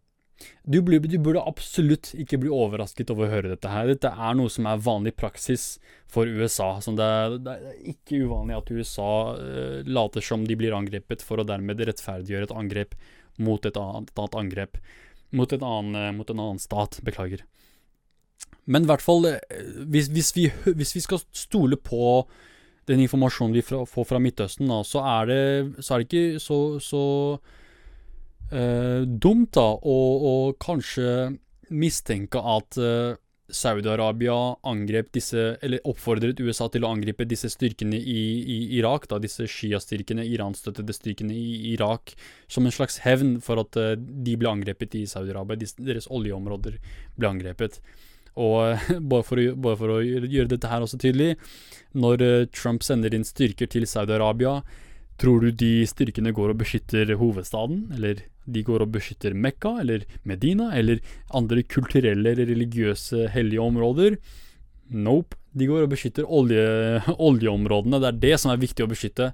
Du, 0.64 0.82
du, 0.82 1.18
burde 1.22 1.44
absolutt 1.46 2.10
ikke 2.18 2.40
bli 2.42 2.50
overrasket 2.52 3.12
over 3.14 3.28
å 3.28 3.32
høre 3.32 3.52
dette 3.54 3.70
her. 3.72 3.88
Dette 3.88 4.12
er 4.12 4.36
noe 4.38 4.52
som 4.52 4.68
er 4.68 4.82
vanlig 4.84 5.14
praksis 5.16 5.76
for 6.12 6.28
USA. 6.28 6.74
Det 6.84 7.06
er, 7.06 7.38
det, 7.46 7.54
er, 7.56 7.78
ikke 7.94 8.24
uvanlig 8.26 8.58
at 8.58 8.72
USA 8.74 9.12
uh, 9.38 9.80
later 9.88 10.26
som 10.26 10.44
de 10.48 10.58
blir 10.60 10.76
angrepet, 10.76 11.24
for 11.26 11.40
å 11.40 11.48
dermed 11.48 11.82
rettferdiggjøre 11.88 12.50
et 12.50 12.56
angrep 12.56 12.98
mot 13.42 13.66
et 13.68 13.80
annet, 13.80 14.12
et 14.12 14.24
annet 14.24 14.40
angrep. 14.42 14.80
Mot, 15.36 15.54
annen, 15.56 15.96
uh, 15.96 16.12
mot, 16.16 16.30
en 16.34 16.44
annen 16.44 16.62
stat. 16.62 17.00
Beklager. 17.06 17.46
Men 18.66 18.86
i 18.86 18.92
hvert 18.92 19.06
fall, 19.06 19.30
uh, 19.32 19.66
hvis, 19.88 20.12
hvis, 20.12 20.34
vi, 20.36 20.50
hvis, 20.66 20.96
vi, 20.98 21.06
skal 21.06 21.24
stole 21.36 21.80
på 21.80 22.26
den 22.90 23.02
informasjonen 23.06 23.56
vi 23.56 23.64
får 23.66 24.10
fra 24.10 24.22
Midtøsten, 24.22 24.68
da, 24.70 24.84
så, 24.86 25.06
er 25.22 25.30
det, 25.32 25.86
så 25.86 25.96
er 25.96 26.02
det 26.02 26.10
ikke 26.10 26.42
så, 26.44 26.60
så 26.84 27.06
eh, 28.52 29.04
dumt 29.06 29.54
da 29.58 29.68
å, 29.76 29.98
kanskje 30.62 31.38
mistenke 31.74 32.42
at 32.42 32.78
eh, 32.78 33.16
Saudi-Arabia 33.46 34.36
angrep 34.66 35.12
disse, 35.14 35.44
eller 35.62 35.84
oppfordret 35.86 36.40
USA 36.42 36.68
til 36.74 36.86
å 36.86 36.90
angripe 36.90 37.28
disse 37.30 37.50
styrkene 37.54 37.98
i, 37.98 38.22
i 38.42 38.58
Irak, 38.80 39.06
da, 39.12 39.20
disse 39.22 39.46
Shia-styrkene, 39.50 40.26
Iran-støttede 40.26 40.96
styrkene 40.96 41.36
i 41.36 41.74
Irak, 41.76 42.16
som 42.50 42.66
en 42.66 42.74
slags 42.74 42.98
hevn 43.06 43.38
for 43.46 43.62
at 43.62 43.78
uh, 43.78 43.94
de 43.96 44.34
ble 44.42 44.50
angrepet 44.50 44.98
i 44.98 45.06
Saudi-Arabia. 45.10 45.62
Deres 45.78 46.10
oljeområder 46.10 46.80
ble 47.20 47.30
angrepet. 47.30 47.78
Og 48.34 48.58
uh, 48.74 48.90
bare, 49.12 49.28
for 49.28 49.42
å, 49.42 49.46
bare, 49.54 49.80
for 49.84 49.94
å, 49.94 50.02
gjøre 50.02 50.56
dette 50.56 50.72
her 50.72 50.86
også 50.86 51.00
tydelig, 51.06 51.36
når 51.94 52.26
uh, 52.26 52.48
Trump 52.50 52.86
sender 52.88 53.14
inn 53.14 53.28
styrker 53.28 53.70
til 53.70 53.86
Saudi-Arabia, 53.90 54.58
tror 55.22 55.44
du 55.44 55.52
de 55.52 55.74
styrkene 55.88 56.34
går 56.36 56.54
og 56.54 56.60
beskytter 56.62 57.14
hovedstaden, 57.20 57.86
eller 57.96 58.24
de 58.46 58.64
går 58.66 58.84
og 58.86 58.92
beskytter 58.94 59.34
Mekka 59.34 59.78
eller 59.82 60.06
Medina 60.28 60.70
eller 60.78 61.02
andre 61.34 61.64
kulturelle 61.64 62.34
eller 62.34 62.52
religiøse 62.52 63.30
hellige 63.34 63.64
områder. 63.64 64.18
Nope. 64.94 65.38
De 65.56 65.70
går 65.70 65.86
og 65.86 65.94
beskytter 65.94 66.28
olje, 66.28 66.66
oljeområdene. 67.28 68.02
Det 68.04 68.10
er 68.10 68.20
det 68.26 68.34
som 68.42 68.52
er 68.52 68.62
viktig 68.62 68.86
å 68.86 68.92
beskytte. 68.92 69.32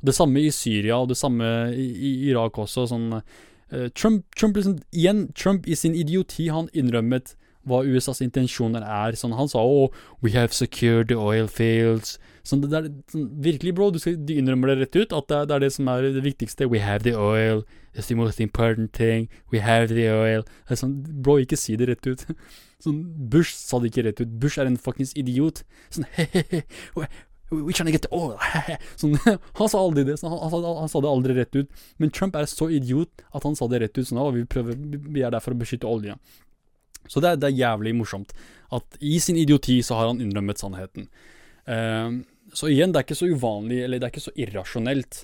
Det 0.00 0.14
samme 0.16 0.40
i 0.40 0.52
Syria, 0.54 0.96
og 0.96 1.10
det 1.10 1.18
samme 1.20 1.44
i, 1.74 2.14
Irak 2.30 2.58
også. 2.58 2.86
Sånn, 2.88 3.20
uh, 3.20 3.88
Trump, 3.94 4.24
Trump, 4.38 4.56
liksom, 4.56 4.78
igjen, 4.96 5.26
Trump 5.36 5.68
i 5.68 5.76
sin 5.76 5.94
idioti, 5.98 6.48
han 6.54 6.70
innrømmet 6.72 7.34
hva 7.68 7.82
USAs 7.84 8.22
intensjoner 8.24 8.82
er. 8.86 9.18
Sånn, 9.18 9.36
han 9.36 9.50
sa 9.50 9.60
oh, 9.60 9.92
we 10.24 10.32
have 10.32 10.56
secured 10.56 11.12
the 11.12 11.18
oil 11.18 11.50
fields. 11.52 12.16
Sånn, 12.48 12.62
det 12.64 12.78
er, 12.78 12.86
sånn, 13.12 13.26
virkelig, 13.44 13.74
bro, 13.76 13.90
du, 13.92 13.98
skal, 14.00 14.16
du, 14.24 14.32
innrømmer 14.40 14.72
det 14.72 14.78
rett 14.80 14.96
ut, 14.96 15.12
at 15.12 15.28
det, 15.28 15.42
det, 15.50 15.56
er 15.56 15.64
det 15.66 15.72
som 15.74 15.90
er 15.92 16.08
det 16.14 16.24
viktigste. 16.24 16.70
We 16.72 16.80
have 16.80 17.04
the 17.04 17.12
oil. 17.12 17.64
It's 17.92 18.08
the 18.08 18.16
most 18.16 18.40
important 18.40 18.94
thing. 18.96 19.28
We 19.52 19.60
have 19.60 19.92
the 19.92 20.08
oil. 20.14 20.46
Sånn, 20.72 20.96
bro, 21.20 21.36
ikke 21.42 21.58
si 21.60 21.76
det 21.76 21.90
rett 21.90 22.08
ut. 22.08 22.24
Sånn, 22.84 23.02
Bush 23.28 23.52
sa 23.58 23.82
det 23.82 23.92
ikke 23.92 24.06
rett 24.06 24.22
ut. 24.22 24.36
Bush 24.40 24.60
er 24.60 24.70
en 24.70 24.78
fuckings 24.80 25.12
idiot. 25.18 25.64
Sånn, 25.92 26.08
he-he-he, 26.16 26.64
We 27.50 27.72
trying 27.72 27.86
to 27.86 27.92
get 27.92 28.02
the 28.04 28.12
oil. 28.12 28.36
sånn, 29.00 29.14
han 29.24 29.70
sa 29.72 29.80
aldri 29.80 30.04
det. 30.04 30.18
Han, 30.20 30.36
han, 30.52 30.66
han, 30.82 30.90
sa 30.92 31.00
det 31.00 31.08
aldri 31.08 31.36
rett 31.38 31.56
ut. 31.56 31.84
Men 31.96 32.12
Trump 32.12 32.36
er 32.36 32.48
så 32.48 32.68
idiot 32.76 33.24
at 33.32 33.46
han 33.46 33.56
sa 33.56 33.68
det 33.72 33.80
rett 33.80 33.96
ut. 33.96 34.04
Sånn, 34.04 34.20
vi, 34.36 34.44
prøver, 34.48 34.76
vi 35.08 35.24
er 35.24 35.32
der 35.32 35.40
for 35.44 35.56
å 35.56 35.60
beskytte 35.60 35.88
olja. 35.88 36.18
Så 37.08 37.24
det 37.24 37.30
er, 37.30 37.40
det 37.40 37.48
er, 37.48 37.60
jævlig 37.62 37.94
morsomt 37.96 38.34
at 38.76 38.98
i 39.00 39.16
sin 39.22 39.38
idioti 39.40 39.78
så 39.84 39.96
har 39.96 40.10
han 40.10 40.20
innrømmet 40.20 40.60
sannheten. 40.60 41.08
Uh, 41.64 42.20
så 42.56 42.70
igjen, 42.72 42.92
det 42.92 43.00
er 43.00 43.06
ikke 43.06 43.18
så 43.18 43.30
uvanlig, 43.30 43.82
eller 43.84 44.00
det 44.00 44.08
er 44.08 44.14
ikke 44.14 44.26
så 44.28 44.34
irrasjonelt 44.38 45.22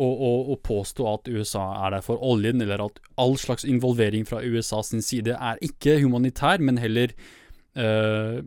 å, 0.00 0.06
å, 0.06 0.30
å, 0.52 0.58
påstå 0.64 1.06
at 1.08 1.30
USA 1.32 1.64
er 1.84 1.96
der 1.96 2.04
for 2.04 2.22
oljen, 2.24 2.62
eller 2.64 2.86
at 2.86 3.00
all 3.20 3.36
slags 3.40 3.66
involvering 3.68 4.24
fra 4.28 4.40
USA 4.40 4.80
sin 4.86 5.04
side 5.04 5.36
er 5.36 5.60
ikke 5.64 5.98
humanitær, 6.00 6.62
men 6.64 6.80
heller 6.80 7.12
uh, 7.76 8.40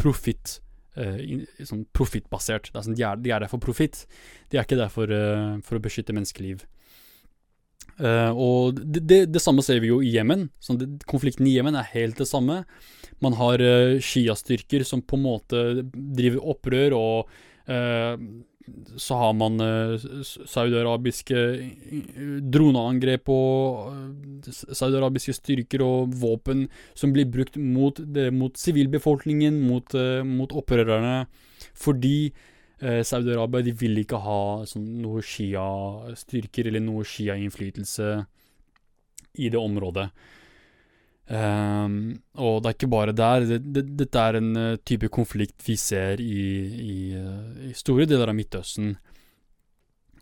profitt. 0.00 0.58
Uh, 0.98 1.46
sånn. 1.64 1.86
Sånn, 1.88 2.98
de, 2.98 3.06
de, 3.24 3.32
er 3.32 3.40
der 3.40 3.48
for 3.48 3.62
profitt. 3.62 4.04
De 4.52 4.60
er 4.60 4.68
ikke 4.68 4.80
der 4.80 4.92
for, 4.92 5.08
uh, 5.08 5.56
for 5.64 5.80
å 5.80 5.84
beskytte 5.84 6.16
menneskeliv. 6.16 6.66
Uh, 8.00 8.32
og 8.32 8.78
det, 8.80 9.02
det, 9.04 9.20
det, 9.34 9.42
samme 9.44 9.64
ser 9.64 9.82
vi 9.82 9.90
jo 9.90 10.00
i 10.04 10.12
Jemen. 10.14 10.48
Sånn, 10.64 10.80
konflikten 11.08 11.48
i 11.48 11.54
Jemen 11.56 11.76
er 11.76 11.88
helt 11.92 12.20
det 12.20 12.28
samme. 12.28 12.62
Man 13.24 13.36
har 13.40 13.60
uh, 13.60 14.00
Shia-styrker 14.00 14.84
som 14.88 15.02
på 15.04 15.18
en 15.18 15.26
måte 15.26 15.64
driver 15.92 16.44
opprør, 16.54 16.96
og 16.96 17.40
så 17.70 19.16
har 19.18 19.34
man 19.34 19.62
uh, 19.62 19.94
saudiarabiske 20.24 21.38
droneangrep 22.54 23.30
og 23.32 24.46
saudiarabiske 24.50 25.34
styrker 25.36 25.84
og 25.86 26.14
våpen 26.20 26.66
som 26.98 27.14
blir 27.14 27.28
brukt 27.30 27.58
mot, 27.60 27.98
mot 28.34 28.58
sivilbefolkningen, 28.58 29.58
mot, 29.66 29.94
mot 30.26 30.54
opprørerne, 30.56 31.26
fordi 31.76 32.32
eh, 32.80 33.02
Saudi-Arabia 33.06 33.66
de 33.68 33.74
vil 33.76 34.00
ikke 34.02 34.20
ha 34.24 34.40
sånn, 34.68 34.86
noe 35.02 35.22
Shia-styrker 35.24 36.70
eller 36.70 36.84
noe 36.84 37.04
Shia-innflytelse 37.06 38.12
i 39.38 39.50
det 39.52 39.60
området. 39.60 40.08
Um, 41.30 42.18
og 42.42 42.56
det 42.58 42.70
er 42.70 42.74
ikke 42.74 42.90
bare 42.90 43.14
der. 43.14 43.46
Dette 43.46 43.84
det, 43.86 44.08
det 44.10 44.18
er 44.18 44.38
en 44.40 44.50
uh, 44.58 44.80
type 44.82 45.10
konflikt 45.14 45.62
vi 45.62 45.76
ser 45.78 46.18
i, 46.22 46.42
i, 46.82 46.96
uh, 47.14 47.68
i 47.70 47.74
store 47.78 48.08
deler 48.10 48.32
av 48.32 48.34
Midtøsten. 48.34 48.96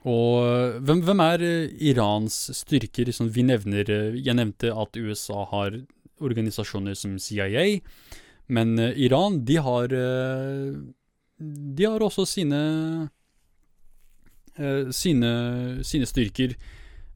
Og 0.05 0.35
uh, 0.45 0.77
hvem, 0.85 1.01
hvem, 1.07 1.25
er 1.25 1.47
Irans 1.93 2.37
styrker? 2.61 3.09
Som 3.17 3.33
vi 3.33 3.47
nevner 3.49 3.89
Jeg 4.19 4.37
nevnte 4.37 4.75
at 4.75 5.01
USA 5.01 5.47
har 5.55 5.81
organisasjoner 6.21 6.99
som 6.99 7.17
CIA, 7.23 7.81
men 8.49 8.79
Iran 8.79 9.45
de 9.47 9.59
har 9.63 9.93
de 11.39 11.87
har 11.87 12.03
også 12.03 12.25
sine 12.27 12.61
eh, 14.59 14.91
sine, 14.91 15.31
sine 15.87 16.07
styrker. 16.07 16.57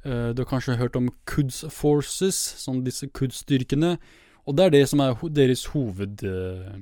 Eh, 0.03 0.31
du 0.35 0.43
har 0.43 0.51
kanskje 0.51 0.79
hørt 0.81 0.97
om 0.99 1.11
Quds 1.31 1.63
Forces, 1.71 2.39
sånn 2.59 2.83
disse 2.87 3.07
Quds-styrkene. 3.15 3.97
Og 4.43 4.57
det 4.59 4.65
er 4.65 4.75
det 4.75 4.87
som 4.91 5.03
er 5.05 5.15
ho 5.21 5.31
deres 5.31 5.69
hoved... 5.75 6.25
uh, 6.27 6.81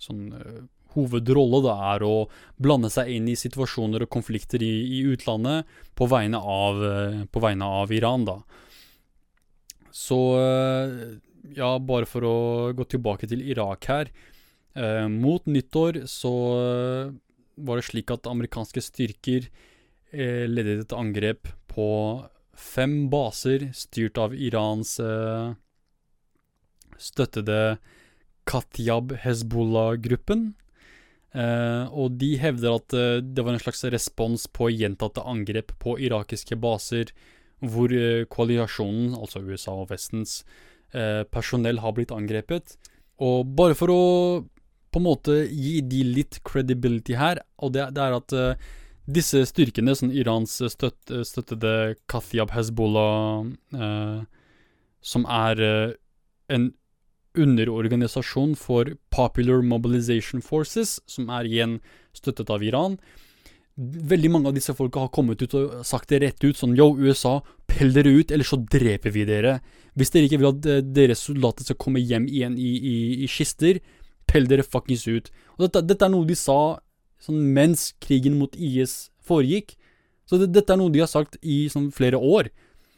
sånn 0.00 0.30
uh, 0.32 0.64
hovedrolle 0.96 1.58
da 1.64 1.74
er 1.92 2.02
å 2.06 2.24
blande 2.56 2.88
seg 2.92 3.10
inn 3.12 3.26
i 3.28 3.36
situasjoner 3.36 4.06
og 4.06 4.10
konflikter 4.12 4.62
i, 4.64 4.70
i 4.96 5.02
utlandet 5.12 5.68
på 5.98 6.06
vegne, 6.08 6.40
av, 6.40 6.80
på 7.28 7.42
vegne 7.44 7.68
av 7.82 7.92
Iran, 7.92 8.24
da. 8.24 8.38
Så 9.92 10.16
ja, 11.52 11.68
bare 11.84 12.08
for 12.08 12.24
å 12.24 12.38
gå 12.78 12.86
tilbake 12.88 13.28
til 13.28 13.44
Irak 13.44 13.90
her. 13.92 14.08
Mot 15.12 15.44
nyttår 15.44 16.06
så 16.08 16.32
var 17.60 17.76
det 17.76 17.86
slik 17.90 18.14
at 18.16 18.32
amerikanske 18.32 18.80
styrker 18.88 19.50
ledet 20.16 20.86
et 20.86 20.96
angrep 20.96 21.52
på 21.68 21.90
fem 22.56 23.06
baser 23.12 23.70
styrt 23.76 24.18
av 24.20 24.34
Irans 24.34 24.96
eh, 25.00 25.54
støttede 26.98 27.78
Katyab 28.46 29.16
Hezbollah-gruppen. 29.24 30.48
Eh, 31.36 31.84
og 31.92 32.16
de 32.20 32.32
hevder 32.40 32.78
at 32.78 32.96
eh, 32.96 33.18
det 33.20 33.44
var 33.44 33.56
en 33.56 33.62
slags 33.62 33.84
respons 33.92 34.46
på 34.48 34.70
gjentatte 34.72 35.24
angrep 35.26 35.74
på 35.82 35.98
irakiske 36.00 36.56
baser, 36.62 37.12
hvor 37.60 37.92
eh, 37.92 38.24
koalisjonen, 38.32 39.14
altså 39.16 39.42
USA 39.44 39.76
og 39.82 39.90
Vestens, 39.92 40.40
eh, 40.94 41.24
personell 41.28 41.82
har 41.84 41.96
blitt 41.96 42.14
angrepet. 42.14 42.78
Og 43.20 43.48
bare 43.56 43.76
for 43.76 43.92
å 43.92 44.02
på 44.92 45.00
en 45.02 45.08
måte 45.10 45.34
gi 45.50 45.82
de 45.84 46.00
litt 46.08 46.38
credibility 46.46 47.18
her, 47.20 47.42
og 47.60 47.74
det, 47.74 47.90
det 47.96 48.00
er 48.00 48.16
at 48.16 48.32
eh, 48.32 48.68
disse 49.06 49.44
styrkene, 49.46 49.94
sånn 49.96 50.14
Irans 50.14 50.58
støtt, 50.72 51.12
støttede 51.26 51.94
Kathiab 52.10 52.50
Hezbollah, 52.54 53.46
eh, 53.76 54.24
som 55.06 55.26
er 55.30 55.62
en 56.50 56.72
underorganisasjon 57.36 58.56
for 58.58 58.96
Popular 59.14 59.62
Mobilization 59.62 60.42
Forces, 60.42 60.98
som 61.06 61.30
er 61.30 61.48
igjen 61.48 61.78
støttet 62.16 62.50
av 62.52 62.64
Iran. 62.64 62.96
Veldig 63.76 64.30
mange 64.32 64.48
av 64.48 64.56
disse 64.56 64.72
folka 64.76 65.02
har 65.04 65.12
kommet 65.12 65.42
ut 65.44 65.54
og 65.58 65.84
sagt 65.84 66.08
det 66.12 66.22
rett 66.22 66.44
ut, 66.46 66.56
sånn 66.56 66.76
yo, 66.78 66.94
USA, 66.96 67.42
pell 67.68 67.92
dere 67.92 68.14
ut, 68.16 68.32
eller 68.32 68.48
så 68.48 68.56
dreper 68.56 69.12
vi 69.12 69.26
dere. 69.28 69.58
Hvis 69.96 70.14
dere 70.14 70.30
ikke 70.30 70.40
vil 70.40 70.52
at 70.54 70.68
eh, 70.72 70.82
deres 70.96 71.26
soldater 71.28 71.66
skal 71.66 71.80
komme 71.80 72.00
hjem 72.00 72.28
igjen 72.30 72.56
i, 72.56 72.72
i, 72.80 72.96
i 73.26 73.28
kister, 73.28 73.82
pell 74.26 74.48
dere 74.48 74.64
fuckings 74.64 75.04
ut. 75.06 75.28
Og 75.58 75.66
dette, 75.66 75.84
dette, 75.92 76.08
er 76.08 76.12
noe 76.14 76.26
de 76.28 76.36
sa 76.38 76.78
sånn 77.22 77.42
mens 77.56 77.90
krigen 78.02 78.38
mot 78.40 78.54
IS 78.56 79.10
foregikk. 79.26 79.76
Så 80.26 80.40
det, 80.40 80.50
dette 80.54 80.74
er 80.74 80.80
noe 80.80 80.92
de 80.92 81.02
har 81.02 81.10
sagt 81.10 81.38
i 81.42 81.66
sånn 81.72 81.90
flere 81.94 82.18
år. 82.18 82.50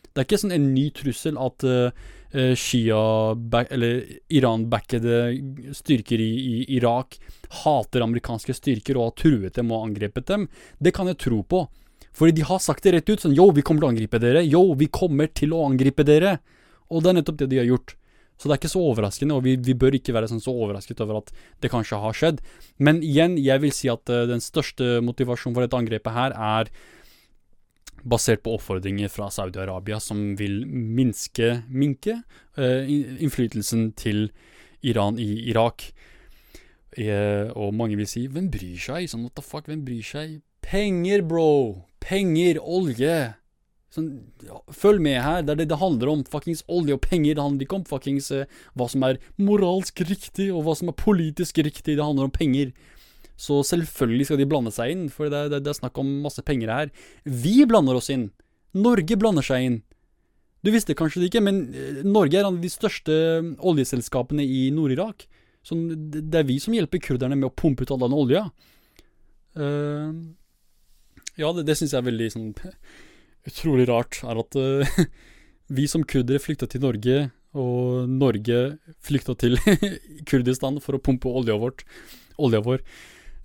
Det 0.08 0.22
er 0.22 0.26
ikke 0.26 0.40
sånn 0.40 0.56
en 0.56 0.70
ny 0.74 0.88
trussel 0.96 1.36
at 1.38 1.64
uh, 1.68 2.06
Shia, 2.58 3.02
eller 3.62 4.00
Iran-backede 4.34 5.20
styrker 5.76 6.20
i, 6.20 6.30
i, 6.34 6.56
Irak 6.76 7.16
hater 7.62 8.04
amerikanske 8.04 8.56
styrker 8.56 8.98
og 8.98 9.06
har 9.06 9.14
truet 9.22 9.60
dem 9.60 9.70
og 9.72 9.86
angrepet 9.86 10.26
dem. 10.28 10.48
Det 10.80 10.92
kan 10.96 11.08
jeg 11.08 11.20
tro 11.22 11.40
på. 11.46 11.62
Fordi 12.18 12.34
de 12.34 12.44
har 12.48 12.60
sagt 12.60 12.84
det 12.84 12.96
rett 12.96 13.12
ut. 13.12 13.22
Sånn 13.22 13.36
yo, 13.36 13.46
vi 13.54 13.62
kommer 13.62 13.84
til 13.84 13.88
å 13.88 13.92
angripe 13.94 14.20
dere. 14.20 14.42
Yo, 14.42 14.64
vi 14.74 14.90
kommer 14.90 15.30
til 15.30 15.54
å 15.54 15.62
angripe 15.68 16.04
dere. 16.08 16.38
Og 16.90 17.04
det 17.04 17.12
er 17.12 17.18
nettopp 17.20 17.38
det 17.44 17.50
de 17.52 17.60
har 17.60 17.68
gjort. 17.68 17.94
Så 18.38 18.46
det 18.46 18.54
er 18.54 18.60
ikke 18.60 18.70
så 18.70 18.82
overraskende, 18.86 19.34
og 19.34 19.42
vi, 19.42 19.56
vi 19.58 19.74
bør 19.74 19.96
ikke 19.98 20.14
være 20.14 20.28
sånn 20.30 20.42
så 20.42 20.54
overrasket 20.54 21.00
over 21.02 21.20
at 21.20 21.32
det 21.62 21.72
kanskje 21.72 21.98
har 21.98 22.14
skjedd. 22.14 22.42
Men 22.78 23.02
igjen, 23.02 23.34
jeg 23.42 23.64
vil 23.64 23.74
si 23.74 23.90
at 23.90 24.06
uh, 24.14 24.22
den 24.30 24.42
største 24.42 25.00
motivasjonen 25.04 25.56
for 25.56 25.66
dette 25.66 25.80
angrepet 25.80 26.14
her 26.14 26.36
er 26.36 26.70
basert 28.08 28.44
på 28.44 28.54
oppfordringer 28.54 29.10
fra 29.10 29.26
Saudi-Arabia, 29.34 29.98
som 29.98 30.36
vil 30.38 30.62
minske, 30.70 31.64
minke 31.66 32.20
uh, 32.58 32.86
innflytelsen 32.86 33.90
til 33.98 34.28
Iran 34.86 35.18
i 35.18 35.50
Irak. 35.50 35.90
Uh, 36.94 37.50
og 37.58 37.74
mange 37.74 37.98
vil 37.98 38.06
si 38.06 38.26
'hvem 38.26 38.50
bryr 38.54 38.78
seg'? 38.78 39.10
Sånn, 39.10 39.26
what 39.26 39.34
the 39.34 39.42
fuck, 39.42 39.66
hvem 39.66 39.82
bryr 39.84 40.06
seg? 40.06 40.40
Penger, 40.62 41.22
bro! 41.26 41.84
Penger, 42.00 42.62
olje! 42.62 43.34
Sånn, 43.98 44.10
følg 44.70 45.02
med 45.02 45.18
her, 45.24 45.42
det 45.42 45.54
er 45.54 45.62
det 45.62 45.70
det 45.72 45.80
handler 45.82 46.12
om. 46.12 46.22
Fuckings 46.30 46.62
olje 46.70 46.96
og 46.96 47.02
penger. 47.04 47.34
Det 47.34 47.44
handler 47.44 47.66
ikke 47.66 47.80
om 47.80 47.88
fuckings 47.88 48.30
uh, 48.34 48.46
hva 48.78 48.86
som 48.90 49.04
er 49.08 49.18
moralsk 49.42 50.04
riktig, 50.06 50.52
og 50.54 50.64
hva 50.66 50.76
som 50.78 50.92
er 50.92 50.98
politisk 50.98 51.58
riktig. 51.58 51.98
Det 51.98 52.04
handler 52.04 52.30
om 52.30 52.34
penger. 52.34 52.72
Så 53.38 53.60
selvfølgelig 53.66 54.26
skal 54.26 54.40
de 54.40 54.48
blande 54.50 54.72
seg 54.74 54.94
inn, 54.94 55.04
for 55.14 55.30
det, 55.30 55.44
det, 55.52 55.62
det 55.66 55.70
er 55.70 55.78
snakk 55.78 55.98
om 56.02 56.16
masse 56.24 56.42
penger 56.46 56.72
her. 56.74 56.94
Vi 57.22 57.60
blander 57.70 57.98
oss 57.98 58.10
inn. 58.10 58.30
Norge 58.78 59.18
blander 59.18 59.46
seg 59.46 59.66
inn. 59.66 59.76
Du 60.66 60.72
visste 60.74 60.96
kanskje 60.98 61.22
det 61.22 61.28
ikke, 61.30 61.44
men 61.46 61.60
eh, 61.70 62.00
Norge 62.02 62.34
er 62.34 62.42
en 62.42 62.56
av 62.56 62.62
de 62.62 62.70
største 62.72 63.14
mm, 63.44 63.52
oljeselskapene 63.62 64.42
i 64.42 64.64
Nord-Irak. 64.74 65.28
Så 65.62 65.76
det 65.94 66.40
er 66.40 66.48
vi 66.48 66.58
som 66.62 66.74
hjelper 66.74 67.02
kurderne 67.04 67.38
med 67.38 67.50
å 67.50 67.54
pumpe 67.54 67.86
ut 67.86 67.92
all 67.94 68.02
den 68.02 68.16
olja. 68.16 68.48
Uh, 69.58 70.10
ja, 71.38 71.52
det, 71.54 71.64
det 71.68 71.76
syns 71.78 71.94
jeg 71.94 72.00
er 72.00 72.08
veldig 72.08 72.28
sånn 72.34 72.50
utrolig 73.48 73.88
rart. 73.90 74.20
Er 74.24 74.40
at 74.42 74.58
uh, 74.58 75.02
vi 75.76 75.88
som 75.90 76.06
kurdere 76.06 76.42
flykta 76.42 76.68
til 76.70 76.84
Norge, 76.84 77.18
og 77.58 78.10
Norge 78.12 78.60
flykta 79.04 79.34
til 79.40 79.56
Kurdistan 80.28 80.78
for 80.84 80.98
å 80.98 81.02
pumpe 81.02 81.32
olja, 81.32 81.56
vårt, 81.58 81.84
olja 82.38 82.62
vår. 82.64 82.84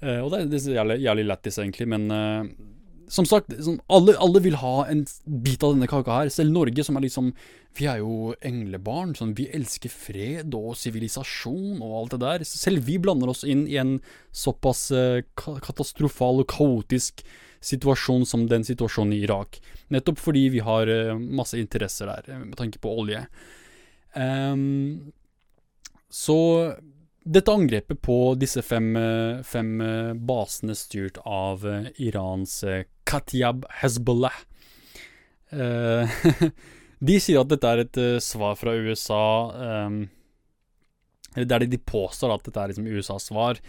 Uh, 0.04 0.20
og 0.26 0.34
det, 0.34 0.46
det 0.52 0.62
er 0.66 0.80
jævlig, 0.82 1.02
jævlig 1.06 1.28
lættis, 1.32 1.60
egentlig, 1.64 1.90
men 1.96 2.12
uh, 2.12 2.48
som 3.14 3.28
sagt, 3.28 3.52
sånn, 3.62 3.80
alle, 3.94 4.16
alle, 4.22 4.42
vil 4.44 4.58
ha 4.62 4.88
en 4.90 5.04
bit 5.44 5.64
av 5.64 5.76
denne 5.76 5.90
kaka 5.90 6.22
her. 6.22 6.32
Selv 6.34 6.54
Norge, 6.56 6.86
som 6.86 6.98
er 6.98 7.06
liksom 7.06 7.34
Vi 7.78 7.88
er 7.90 8.04
jo 8.04 8.34
englebarn. 8.46 9.16
Sånn, 9.18 9.34
vi 9.38 9.48
elsker 9.54 9.92
fred 9.92 10.54
og 10.58 10.76
sivilisasjon 10.78 11.82
og 11.82 11.96
alt 12.00 12.16
det 12.16 12.22
der. 12.24 12.46
Selv 12.48 12.86
vi 12.86 13.00
blander 13.02 13.32
oss 13.34 13.44
inn 13.46 13.66
i 13.70 13.80
en 13.82 13.98
såpass 14.30 14.88
uh, 14.94 15.24
katastrofal 15.36 16.44
og 16.44 16.50
kaotisk 16.54 17.26
situasjon 17.64 18.26
som 18.28 18.48
den 18.52 18.66
situasjonen 18.68 19.16
i 19.16 19.24
Irak. 19.26 19.60
Nettopp 19.94 20.20
fordi 20.22 20.48
vi 20.54 20.64
har 20.64 20.90
masse 21.20 21.60
interesser 21.60 22.12
der, 22.12 22.44
med 22.44 22.58
tanke 22.60 22.82
på 22.84 22.92
olje. 23.04 23.26
Um, 24.14 25.14
så 26.14 26.38
dette 27.24 27.52
angrepet 27.52 28.02
på 28.04 28.36
disse 28.36 28.62
fem, 28.62 28.96
eh, 29.00 29.42
fem 29.48 29.82
eh, 29.82 30.14
basene 30.14 30.76
styrt 30.76 31.18
av 31.24 31.64
eh, 31.68 31.88
Irans 32.04 32.64
Katyab 33.08 33.66
Hezbollah 33.80 34.36
De 35.54 37.16
sier 37.22 37.38
at 37.40 37.50
dette 37.52 37.70
er 37.70 37.82
et 37.84 37.98
svar 38.26 38.56
fra 38.58 38.74
USA 38.74 39.26
um, 39.86 40.00
Eller 41.36 41.46
det 41.46 41.56
er 41.56 41.62
det 41.62 41.76
de 41.76 41.80
påstår, 41.92 42.34
at 42.34 42.48
dette 42.48 42.58
er 42.58 42.72
liksom 42.72 42.88
USAs 42.90 43.28
svar. 43.30 43.60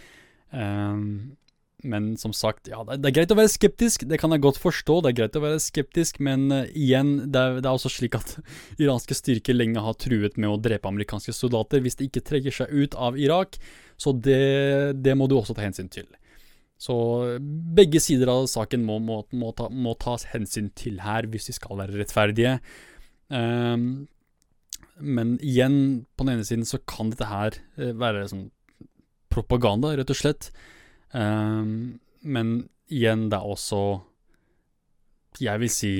Um, 0.49 1.35
men 1.83 2.13
som 2.17 2.33
sagt, 2.33 2.69
ja, 2.71 2.79
det, 2.87 3.01
er 3.09 3.13
greit 3.13 3.33
å 3.33 3.37
være 3.37 3.51
skeptisk, 3.51 4.05
det 4.09 4.19
kan 4.21 4.33
jeg 4.33 4.43
godt 4.45 4.59
forstå. 4.61 4.99
Det 5.03 5.11
er 5.11 5.17
greit 5.19 5.37
å 5.37 5.43
være 5.43 5.61
skeptisk, 5.63 6.21
men 6.23 6.47
uh, 6.53 6.61
igjen, 6.71 7.17
det 7.33 7.41
er, 7.41 7.59
det 7.59 7.67
er, 7.67 7.73
også 7.73 7.91
slik 7.91 8.17
at 8.17 8.35
iranske 8.81 9.17
styrker 9.17 9.57
lenge 9.57 9.83
har 9.83 9.97
truet 10.01 10.39
med 10.39 10.51
å 10.51 10.59
drepe 10.61 10.89
amerikanske 10.89 11.35
soldater 11.35 11.83
hvis 11.83 11.99
de 11.99 12.09
ikke 12.09 12.23
trekker 12.25 12.55
seg 12.61 12.71
ut 12.73 12.97
av 12.97 13.19
Irak. 13.19 13.59
Så 14.01 14.15
det, 14.15 14.95
det 15.03 15.15
må 15.17 15.29
du 15.31 15.37
også 15.37 15.55
ta 15.55 15.65
hensyn 15.65 15.91
til. 15.91 16.07
Så 16.81 16.95
begge 17.75 18.01
sider 18.03 18.29
av 18.33 18.49
saken 18.51 18.83
må, 18.85 18.97
må, 19.03 19.21
må, 19.35 19.53
ta, 19.55 19.69
må 19.71 19.95
tas 19.99 20.27
hensyn 20.33 20.67
til 20.75 20.99
her, 21.05 21.27
hvis 21.31 21.47
de 21.49 21.55
skal 21.55 21.79
være 21.79 21.95
rettferdige. 22.01 22.57
Um, 23.31 24.05
men 24.99 25.35
igjen, 25.43 26.05
på 26.15 26.27
den 26.27 26.35
ene 26.35 26.47
siden 26.47 26.67
så 26.67 26.79
kan 26.87 27.13
dette 27.13 27.29
her 27.29 27.55
uh, 27.79 27.93
være 27.95 28.27
sånn 28.31 28.49
propaganda, 29.31 29.93
rett 29.95 30.11
og 30.11 30.19
slett. 30.19 30.49
Um, 31.15 31.99
men 32.25 32.55
igjen, 32.91 33.29
det 33.31 33.37
er 33.37 33.47
også 33.47 34.01
Jeg 35.39 35.61
vil 35.61 35.71
si 35.71 35.93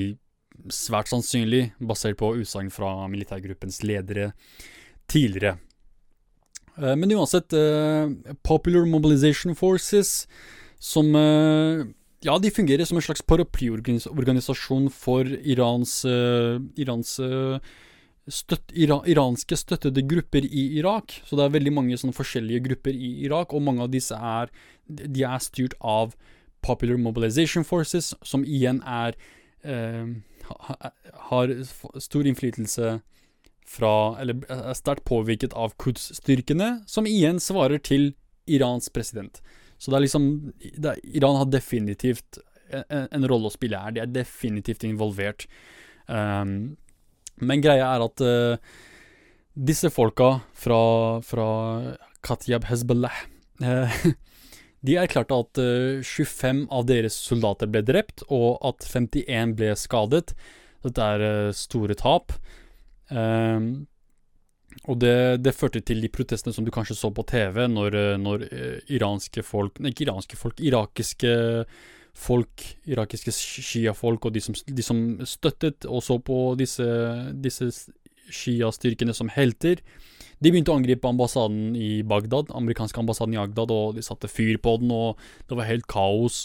svært 0.72 1.08
sannsynlig, 1.08 1.70
basert 1.80 2.18
på 2.20 2.34
utsagn 2.40 2.70
fra 2.72 2.90
militærgruppens 3.12 3.82
ledere 3.84 4.30
tidligere. 5.08 5.58
Uh, 6.76 6.94
men 6.96 7.12
uansett, 7.16 7.52
uh, 7.52 8.08
Popular 8.44 8.86
Mobilization 8.88 9.54
Forces, 9.56 10.26
som 10.80 11.12
uh, 11.14 11.84
Ja, 12.24 12.38
de 12.40 12.50
fungerer 12.50 12.88
som 12.88 12.96
en 12.98 13.04
slags 13.04 13.22
paraplyorganisasjon 13.22 14.88
for 14.90 15.28
Irans, 15.28 16.00
Irans 16.80 17.12
støtt, 18.28 18.72
ira, 18.74 18.98
iranske 19.06 19.56
støttede 19.58 20.02
grupper 20.08 20.46
i 20.46 20.64
Irak. 20.80 21.20
Så 21.26 21.38
det 21.38 21.46
er 21.46 21.56
veldig 21.56 21.74
mange 21.74 21.98
sånne 22.00 22.16
forskjellige 22.16 22.64
grupper 22.68 22.96
i 22.96 23.12
Irak, 23.26 23.54
og 23.54 23.64
mange 23.66 23.84
av 23.86 23.92
disse 23.92 24.16
er, 24.16 24.52
de 24.86 25.26
er 25.26 25.42
styrt 25.42 25.76
av 25.80 26.16
Popular 26.66 26.98
Mobilization 26.98 27.66
Forces, 27.66 28.14
som 28.26 28.44
igjen 28.44 28.80
er 28.82 29.14
eh, 29.62 30.16
har 31.30 31.52
stor 32.02 32.26
innflytelse 32.26 32.98
fra 33.66 34.14
Eller 34.22 34.44
er 34.46 34.76
sterkt 34.78 35.02
påvirket 35.10 35.54
av 35.58 35.72
Quds-styrkene, 35.82 36.84
som 36.86 37.06
igjen 37.10 37.40
svarer 37.42 37.80
til 37.82 38.12
Irans 38.46 38.86
president. 38.94 39.40
Så 39.76 39.90
det 39.90 39.98
er 39.98 40.04
liksom 40.04 40.28
det 40.62 40.92
er, 40.92 41.00
Iran 41.18 41.40
har 41.40 41.48
definitivt 41.50 42.38
en, 42.70 43.08
en, 43.10 43.26
rolle 43.26 43.50
å 43.50 43.54
spille 43.54 43.80
her. 43.82 43.96
De 43.96 44.04
er 44.04 44.12
definitivt 44.14 44.86
involvert. 44.86 45.48
Um, 46.06 46.76
men 47.44 47.62
greia 47.64 47.88
er 47.94 48.04
at 48.04 48.22
uh, 48.24 48.76
disse 49.56 49.90
folka 49.92 50.38
fra, 50.56 50.78
fra 51.24 51.48
Katyab 52.24 52.68
Hezbollah 52.70 53.24
uh, 53.64 53.98
De 54.86 54.94
erklærte 55.00 55.36
at 55.36 55.60
uh, 55.60 56.04
25 56.04 56.66
av 56.70 56.86
deres 56.88 57.16
soldater 57.18 57.68
ble 57.72 57.82
drept, 57.84 58.22
og 58.30 58.60
at 58.64 58.86
51 58.86 59.56
ble 59.58 59.72
skadet. 59.78 60.36
Dette 60.86 61.08
er 61.16 61.50
store 61.56 61.96
tap. 61.98 62.36
Og 64.86 64.98
det, 65.02 65.16
det, 65.42 65.54
førte 65.56 65.80
til 65.82 66.04
de 66.04 66.10
protestene 66.12 66.54
som 66.54 66.62
du 66.62 66.70
kanskje 66.70 66.94
så 67.00 67.10
på 67.10 67.24
TV, 67.26 67.64
når, 67.72 67.96
når 68.22 68.44
iranske 68.92 69.42
folk 69.42 69.80
ikke 69.80 70.06
iranske 70.06 70.38
folk, 70.38 70.62
irakiske 70.62 71.32
irakiske 72.16 73.32
sjiafolk 73.34 74.26
og 74.26 74.34
de 74.34 74.42
som, 74.42 74.54
de 74.54 74.82
som, 74.84 75.00
støttet 75.26 75.86
og 75.86 76.02
så 76.02 76.18
på 76.18 76.54
disse, 76.58 76.86
disse 77.34 77.70
sjiastyrkene 78.32 79.14
som 79.14 79.30
helter. 79.32 79.82
De 80.40 80.50
begynte 80.50 80.72
å 80.72 80.76
angripe 80.76 81.08
ambassaden 81.08 81.76
i 81.78 82.02
Bagdad, 82.04 82.50
amerikanske 82.56 83.00
ambassaden 83.00 83.36
i 83.36 83.40
Agdad, 83.40 83.72
og 83.72 83.96
de 83.96 84.04
satte 84.04 84.28
fyr 84.28 84.58
på 84.60 84.76
den, 84.82 84.92
og 84.92 85.20
det 85.48 85.56
var 85.56 85.68
helt 85.68 85.86
kaos. 85.88 86.44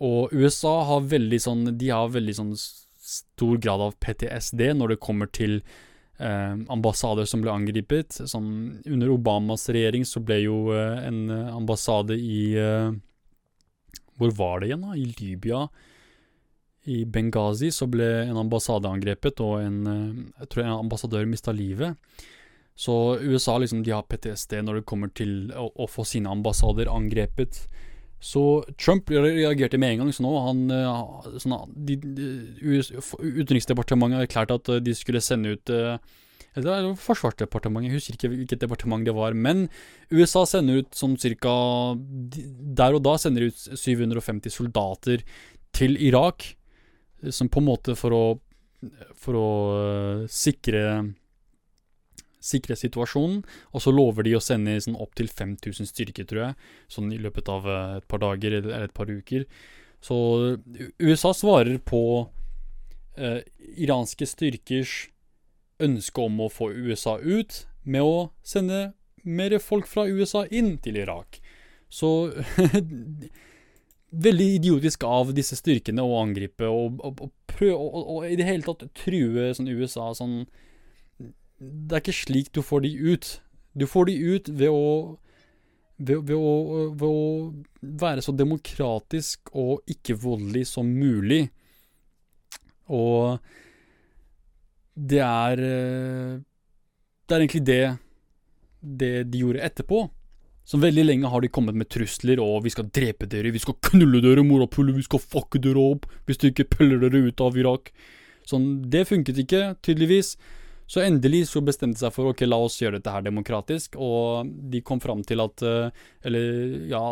Og 0.00 0.32
USA 0.32 0.78
har 0.88 1.10
veldig 1.12 1.40
sånn 1.44 1.66
De 1.76 1.90
har 1.92 2.08
veldig 2.08 2.34
sånn 2.38 2.54
stor 2.56 3.58
grad 3.60 3.82
av 3.84 3.98
PTSD 4.00 4.70
når 4.78 4.94
det 4.94 5.02
kommer 5.04 5.28
til 5.28 5.58
eh, 5.60 6.54
ambassader 6.72 7.28
som 7.28 7.42
ble 7.44 7.52
angrepet. 7.52 8.22
Sånn, 8.30 8.80
under 8.86 9.12
Obamas 9.12 9.68
regjering 9.68 10.06
så 10.08 10.22
ble 10.24 10.40
jo 10.46 10.62
eh, 10.72 11.04
en 11.10 11.26
ambassade 11.58 12.16
i 12.16 12.54
eh, 12.56 12.92
hvor 14.20 14.34
var 14.36 14.60
det 14.60 14.70
igjen, 14.70 14.84
da? 14.84 14.96
I 14.96 15.06
Libya. 15.18 15.64
I 16.88 17.04
Benghazi 17.04 17.70
så 17.72 17.88
ble 17.90 18.08
en 18.26 18.38
ambassade 18.40 18.88
angrepet, 18.88 19.40
og 19.44 19.60
en, 19.64 19.80
eh, 19.86 20.42
jeg 20.42 20.52
tror 20.52 20.64
en 20.64 20.76
ambassadør 20.78 21.28
mista 21.28 21.52
livet. 21.52 21.96
Så 22.80 23.18
USA 23.20 23.58
liksom, 23.58 23.82
de 23.84 23.92
har 23.92 24.06
PTSD 24.08 24.62
når 24.64 24.80
det 24.80 24.88
kommer 24.88 25.10
til 25.12 25.50
å, 25.52 25.68
å 25.74 25.88
få 25.90 26.04
sine 26.08 26.30
ambassader 26.32 26.88
angrepet. 26.88 27.66
Så 28.20 28.62
Trump 28.80 29.10
reagerte 29.10 29.80
med 29.80 29.94
en 29.94 30.02
gang. 30.04 30.12
Så 30.12 30.24
nå 30.24 30.32
han, 30.46 30.64
eh, 30.72 31.36
sånn, 31.40 31.74
de, 31.76 31.98
de, 32.00 32.30
Utenriksdepartementet 32.80 34.24
erklærte 34.24 34.60
at 34.60 34.72
de 34.84 34.96
skulle 34.96 35.24
sende 35.24 35.56
ut 35.56 35.72
uh, 35.72 35.96
det 36.54 36.66
var 36.66 36.88
Forsvarsdepartementet, 36.98 37.90
jeg 37.90 38.00
husker 38.00 38.16
ikke 38.16 38.30
hvilket 38.32 38.62
departement 38.64 39.06
det 39.06 39.14
var. 39.14 39.36
Men 39.38 39.68
USA 40.10 40.42
sender 40.48 40.82
ut 40.82 40.96
sånn 40.98 41.16
cirka 41.20 41.52
Der 42.80 42.96
og 42.96 43.04
da 43.06 43.14
sender 43.22 43.46
de 43.46 43.52
ut 43.52 43.78
750 43.78 44.50
soldater 44.50 45.22
til 45.76 45.94
Irak. 46.02 46.56
Som 47.30 47.50
på 47.52 47.62
en 47.62 47.68
måte 47.68 47.94
for 47.98 48.16
å 48.16 48.24
For 49.20 49.36
å 49.36 49.48
uh, 49.70 50.28
sikre 50.30 51.14
sikre 52.40 52.72
situasjonen, 52.72 53.42
og 53.76 53.82
så 53.84 53.92
lover 53.92 54.24
de 54.24 54.30
å 54.32 54.38
sende 54.40 54.78
sånn 54.80 54.94
opptil 54.96 55.26
5000 55.28 55.90
styrker, 55.90 56.24
tror 56.24 56.40
jeg, 56.40 56.70
sånn 56.88 57.10
i 57.12 57.18
løpet 57.20 57.50
av 57.52 57.66
uh, 57.68 57.98
et 57.98 58.06
par 58.08 58.22
dager 58.22 58.56
eller 58.56 58.86
et 58.86 58.94
par 58.96 59.12
uker. 59.12 59.44
Så 60.00 60.16
USA 60.96 61.34
svarer 61.36 61.76
på 61.84 62.00
eh, 63.20 63.42
iranske 63.76 64.24
styrkers 64.24 65.10
ønske 65.82 66.22
om 66.22 66.40
å 66.40 66.50
få 66.52 66.70
USA 66.72 67.18
ut 67.18 67.64
med 67.84 68.04
å 68.04 68.16
sende 68.46 68.92
mer 69.22 69.56
folk 69.60 69.88
fra 69.88 70.06
USA 70.08 70.46
inn 70.46 70.76
til 70.82 71.00
Irak. 71.00 71.40
Så 71.90 72.30
Veldig 74.10 74.46
idiotisk 74.56 75.04
av 75.06 75.28
disse 75.36 75.54
styrkene 75.54 76.02
å 76.02 76.16
angripe 76.18 76.66
og, 76.66 76.96
og, 77.06 77.20
og 77.22 77.30
prøve 77.46 77.76
og, 77.78 78.24
i 78.26 78.34
det 78.34 78.46
hele 78.48 78.66
tatt 78.66 78.88
true 78.98 79.52
sånn 79.54 79.68
USA 79.70 80.08
sånn 80.18 80.40
Det 81.20 81.94
er 81.94 82.02
ikke 82.02 82.16
slik 82.18 82.50
du 82.50 82.58
får 82.66 82.82
de 82.88 82.90
ut. 83.12 83.28
Du 83.78 83.86
får 83.86 84.08
de 84.10 84.16
ut 84.34 84.50
ved 84.50 84.74
å 84.74 84.82
ved, 86.00 86.24
ved, 86.26 86.34
å, 86.34 86.90
ved 86.90 87.06
å 87.06 87.94
være 88.02 88.24
så 88.24 88.34
demokratisk 88.34 89.52
og 89.54 89.84
ikke 89.90 90.18
voldelig 90.18 90.66
som 90.72 90.90
mulig. 90.90 91.44
Og 92.90 93.38
det 95.00 95.20
er 95.24 95.64
eh, 95.64 96.38
Det 97.26 97.36
er 97.36 97.44
egentlig 97.44 97.66
det 97.66 97.82
det 98.80 99.28
de 99.28 99.42
gjorde 99.42 99.60
etterpå. 99.60 100.06
Så 100.64 100.78
veldig 100.80 101.02
lenge 101.04 101.28
har 101.28 101.42
de 101.42 101.50
kommet 101.52 101.76
med 101.76 101.88
trusler 101.92 102.40
og 102.40 102.62
'vi 102.64 102.70
skal 102.70 102.88
drepe 102.88 103.26
dere', 103.28 103.52
'vi 103.52 103.58
skal 103.58 103.74
knulle 103.82 104.22
dere, 104.22 104.40
morapuler', 104.40 104.94
'vi 104.94 105.02
skal 105.02 105.18
fucke 105.18 105.60
dere 105.60 105.76
opp 105.76 106.06
hvis 106.26 106.38
du 106.38 106.48
ikke 106.48 106.70
peller 106.70 106.98
dere 106.98 107.28
ut 107.28 107.40
av 107.40 107.56
Irak'. 107.56 107.90
Sånn, 108.46 108.88
Det 108.88 109.06
funket 109.06 109.36
ikke, 109.36 109.76
tydeligvis. 109.82 110.36
Så 110.86 111.00
endelig 111.04 111.48
så 111.48 111.60
bestemte 111.62 111.98
de 111.98 112.02
seg 112.02 112.12
for 112.12 112.30
ok, 112.32 112.40
la 112.46 112.56
oss 112.56 112.80
gjøre 112.80 112.98
dette 112.98 113.12
her 113.12 113.22
demokratisk, 113.22 113.94
og 113.94 114.48
de 114.70 114.80
kom 114.80 114.98
fram 114.98 115.22
til 115.22 115.40
at 115.40 115.62
eh, 115.62 115.90
Eller 116.24 116.88
ja, 116.90 117.02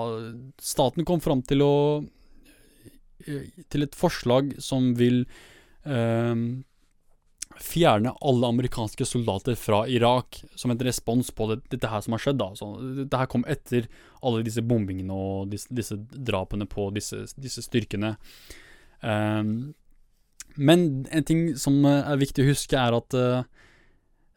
staten 0.59 1.05
kom 1.05 1.21
fram 1.21 1.43
til 1.43 1.63
å 1.63 2.05
eh, 3.27 3.45
Til 3.71 3.83
et 3.83 3.95
forslag 3.95 4.57
som 4.59 4.95
vil 4.99 5.27
um, 5.85 6.65
fjerne 7.63 8.13
alle 8.21 8.49
amerikanske 8.53 9.07
soldater 9.07 9.57
fra 9.59 9.83
Irak 9.89 10.41
som 10.55 10.71
en 10.71 10.81
respons 10.83 11.31
på 11.35 11.49
det, 11.51 11.61
dette 11.73 11.91
her 11.91 12.03
som 12.05 12.15
har 12.15 12.23
skjedd. 12.23 12.39
da. 12.41 12.53
Så, 12.59 12.71
dette 13.03 13.21
her 13.21 13.31
kom 13.31 13.45
etter 13.51 13.89
alle 14.23 14.45
disse 14.47 14.63
bombingene 14.65 15.15
og 15.15 15.53
disse, 15.53 15.71
disse 15.75 15.99
drapene 16.13 16.69
på 16.71 16.89
disse, 16.95 17.25
disse 17.39 17.65
styrkene. 17.67 18.15
Um, 19.03 19.75
men 20.59 20.89
en 21.15 21.27
ting 21.27 21.43
som 21.59 21.85
er 21.87 22.19
viktig 22.19 22.45
å 22.45 22.51
huske, 22.51 22.79
er 22.79 22.97
at 22.97 23.19
uh, 23.19 23.43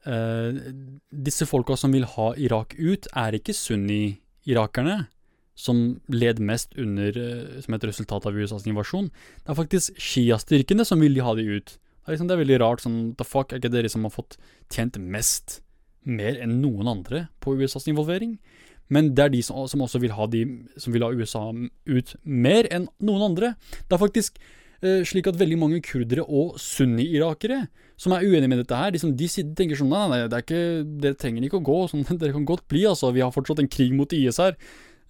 uh, 0.05 0.59
disse 1.09 1.47
folka 1.49 1.77
som 1.79 1.93
vil 1.95 2.05
ha 2.17 2.31
Irak 2.37 2.75
ut, 2.77 3.09
er 3.17 3.37
ikke 3.37 3.57
sunni-irakerne 3.57 5.03
som 5.61 5.99
led 6.09 6.39
mest 6.41 6.73
under, 6.79 7.17
som 7.61 7.75
et 7.75 7.83
resultat 7.85 8.25
av 8.25 8.37
USAs 8.37 8.65
invasjon. 8.65 9.11
Det 9.43 9.51
er 9.51 9.57
faktisk 9.59 9.99
Shia-styrkene 9.99 10.85
som 10.87 11.03
vil 11.03 11.19
ha 11.21 11.35
de 11.37 11.45
ut. 11.59 11.75
Det 12.01 12.09
er, 12.09 12.15
liksom, 12.15 12.29
det 12.29 12.35
er 12.35 12.41
veldig 12.41 12.59
rart. 12.63 12.81
sånn, 12.81 13.01
The 13.17 13.27
fuck, 13.27 13.51
er 13.51 13.61
ikke 13.61 13.73
dere 13.73 13.91
som 13.91 14.07
har 14.07 14.13
fått 14.13 14.37
tjent 14.73 14.97
mest, 14.97 15.59
mer 16.01 16.39
enn 16.41 16.57
noen 16.63 16.89
andre, 16.89 17.27
på 17.43 17.53
USAs 17.59 17.85
involvering? 17.91 18.39
Men 18.91 19.13
det 19.15 19.23
er 19.23 19.35
de 19.35 19.43
som, 19.45 19.61
som 19.71 19.83
også 19.85 20.01
vil 20.03 20.15
ha, 20.17 20.25
de, 20.27 20.41
som 20.81 20.91
vil 20.91 21.05
ha 21.05 21.11
USA 21.13 21.45
ut 21.53 22.15
mer 22.25 22.67
enn 22.73 22.89
noen 22.99 23.29
andre. 23.29 23.53
Det 23.87 23.95
er 23.95 24.01
faktisk 24.01 24.41
eh, 24.81 25.05
slik 25.07 25.29
at 25.29 25.39
veldig 25.39 25.59
mange 25.61 25.79
kurdere 25.85 26.25
og 26.25 26.57
sunni-irakere 26.59 27.63
som 28.01 28.15
er 28.15 28.25
uenige 28.25 28.49
med 28.49 28.63
dette 28.63 28.77
her, 28.77 28.91
liksom, 28.95 29.13
de, 29.15 29.27
de 29.29 29.55
tenker 29.57 29.77
sånn 29.77 29.91
Nei, 29.93 30.07
nei, 30.09 30.23
det 30.25 30.39
er 30.39 30.45
ikke, 30.45 30.63
dere 31.03 31.19
trenger 31.21 31.45
ikke 31.45 31.61
å 31.61 31.67
gå. 31.69 31.77
Sånn, 31.91 32.07
dere 32.21 32.33
kan 32.35 32.47
godt 32.49 32.65
bli, 32.71 32.83
altså. 32.89 33.13
Vi 33.13 33.23
har 33.23 33.33
fortsatt 33.35 33.61
en 33.61 33.71
krig 33.71 33.93
mot 33.95 34.17
IS 34.17 34.41
her. 34.41 34.57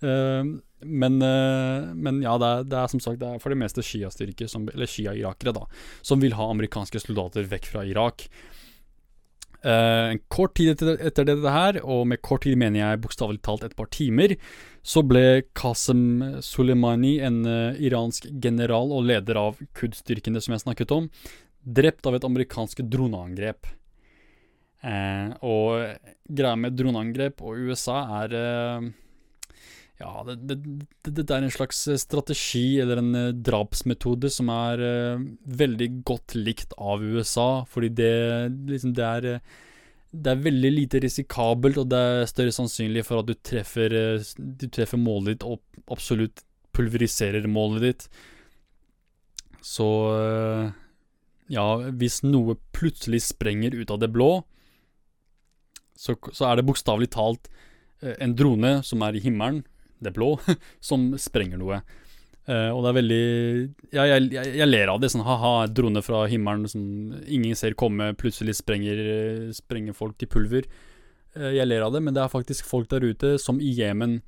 Uh, 0.03 0.59
men, 0.83 1.19
uh, 1.21 1.91
men, 1.93 2.21
ja, 2.23 2.37
det 2.41 2.47
er, 2.47 2.65
det 2.71 2.79
er, 2.79 2.89
som 2.91 3.03
sagt 3.03 3.21
det 3.21 3.29
er 3.29 3.43
for 3.43 3.53
det 3.53 3.59
meste 3.61 3.83
Shia-styrker, 3.85 4.49
eller 4.73 4.89
Shia-irakere, 4.89 5.53
da, 5.57 5.67
som 6.05 6.23
vil 6.23 6.35
ha 6.37 6.49
amerikanske 6.51 7.03
soldater 7.03 7.47
vekk 7.51 7.69
fra 7.73 7.85
Irak. 7.87 8.27
Uh, 9.61 10.09
en 10.15 10.19
kort 10.33 10.55
tid 10.57 10.71
etter, 10.73 10.95
etter, 11.05 11.27
dette 11.27 11.51
her, 11.53 11.77
og 11.85 12.07
med 12.09 12.23
kort 12.25 12.47
tid 12.47 12.57
mener 12.57 12.81
jeg 12.81 13.01
bokstavelig 13.03 13.43
talt 13.45 13.67
et 13.67 13.75
par 13.77 13.91
timer, 13.93 14.33
så 14.81 15.03
ble 15.05 15.43
Qasem 15.57 16.41
Soleimani, 16.41 17.19
en 17.21 17.43
uh, 17.45 17.77
iransk 17.77 18.25
general 18.41 18.89
og 18.95 19.05
leder 19.11 19.37
av 19.37 19.61
Qud-styrkene 19.77 20.41
som 20.41 20.55
jeg 20.55 20.65
snakket 20.65 20.95
om, 20.95 21.11
drept 21.61 22.09
av 22.09 22.17
et 22.17 22.25
amerikansk 22.25 22.81
droneangrep. 22.89 23.69
Uh, 24.81 25.37
og 25.45 26.25
greia 26.25 26.57
med 26.57 26.73
droneangrep 26.73 27.45
og 27.45 27.69
USA 27.69 27.99
er 28.23 28.33
ja, 30.01 30.23
det, 30.25 30.35
det, 30.49 30.55
det, 31.05 31.11
det, 31.21 31.29
er 31.29 31.45
en 31.45 31.53
slags 31.53 31.83
eh, 31.87 31.99
strategi 31.99 32.79
eller 32.81 33.01
en 33.01 33.11
uh, 33.15 33.33
drapsmetode 33.33 34.31
som 34.33 34.49
er 34.53 34.81
uh, 34.81 35.25
veldig 35.61 35.89
godt 36.07 36.35
likt 36.37 36.73
av 36.81 37.03
USA, 37.03 37.63
fordi 37.69 37.91
det 38.01 38.15
liksom 38.71 38.95
det 38.97 39.05
er 39.07 39.29
det 40.11 40.27
er 40.27 40.43
veldig 40.43 40.71
lite 40.73 40.99
risikabelt, 41.05 41.77
og 41.79 41.87
det 41.87 41.99
er 42.03 42.25
større 42.27 42.51
sannsynlig 42.51 43.05
for 43.07 43.21
at 43.21 43.29
du 43.29 43.35
treffer, 43.47 43.93
du 44.35 44.65
treffer 44.67 44.99
målet 44.99 45.37
ditt 45.37 45.45
og 45.47 45.61
absolutt 45.93 46.43
pulveriserer 46.75 47.47
målet 47.47 47.85
ditt. 47.85 48.07
Så 49.63 49.87
Ja, 51.47 51.65
hvis 51.95 52.19
noe 52.27 52.57
plutselig 52.75 53.21
sprenger 53.29 53.71
ut 53.71 53.95
av 53.95 54.01
det 54.03 54.11
blå, 54.11 54.43
så, 55.95 56.17
så 56.35 56.49
er 56.49 56.59
det 56.59 56.67
bokstavelig 56.67 57.07
talt 57.15 57.47
en 58.03 58.35
drone 58.35 58.81
som 58.83 59.07
er 59.07 59.15
i 59.15 59.23
himmelen, 59.23 59.63
det 60.03 60.13
blå, 60.15 60.35
som 60.89 61.11
sprenger 61.21 61.61
noe. 61.61 61.81
Uh, 62.49 62.73
og 62.73 62.81
det 62.81 62.89
er 62.89 62.95
veldig 62.97 63.25
Ja, 63.93 64.03
jeg, 64.09 64.31
jeg, 64.33 64.53
jeg, 64.57 64.67
ler 64.69 64.89
av 64.91 65.01
det. 65.01 65.11
Sånn 65.13 65.25
ha-ha, 65.27 65.67
drone 65.69 66.01
fra 66.03 66.23
himmelen 66.31 66.65
som 66.69 66.83
ingen 67.21 67.57
ser 67.57 67.77
komme, 67.77 68.11
plutselig 68.17 68.57
sprenger, 68.59 68.99
sprenger 69.55 69.97
folk 69.97 70.17
til 70.19 70.31
pulver. 70.31 70.69
Uh, 71.37 71.51
jeg 71.53 71.69
ler 71.69 71.85
av 71.85 71.93
det, 71.95 72.01
men 72.03 72.17
det 72.17 72.23
er 72.23 72.33
faktisk 72.33 72.69
folk 72.69 72.89
der 72.91 73.05
ute, 73.05 73.35
som 73.41 73.61
i 73.61 73.73
Jemen, 73.77 74.19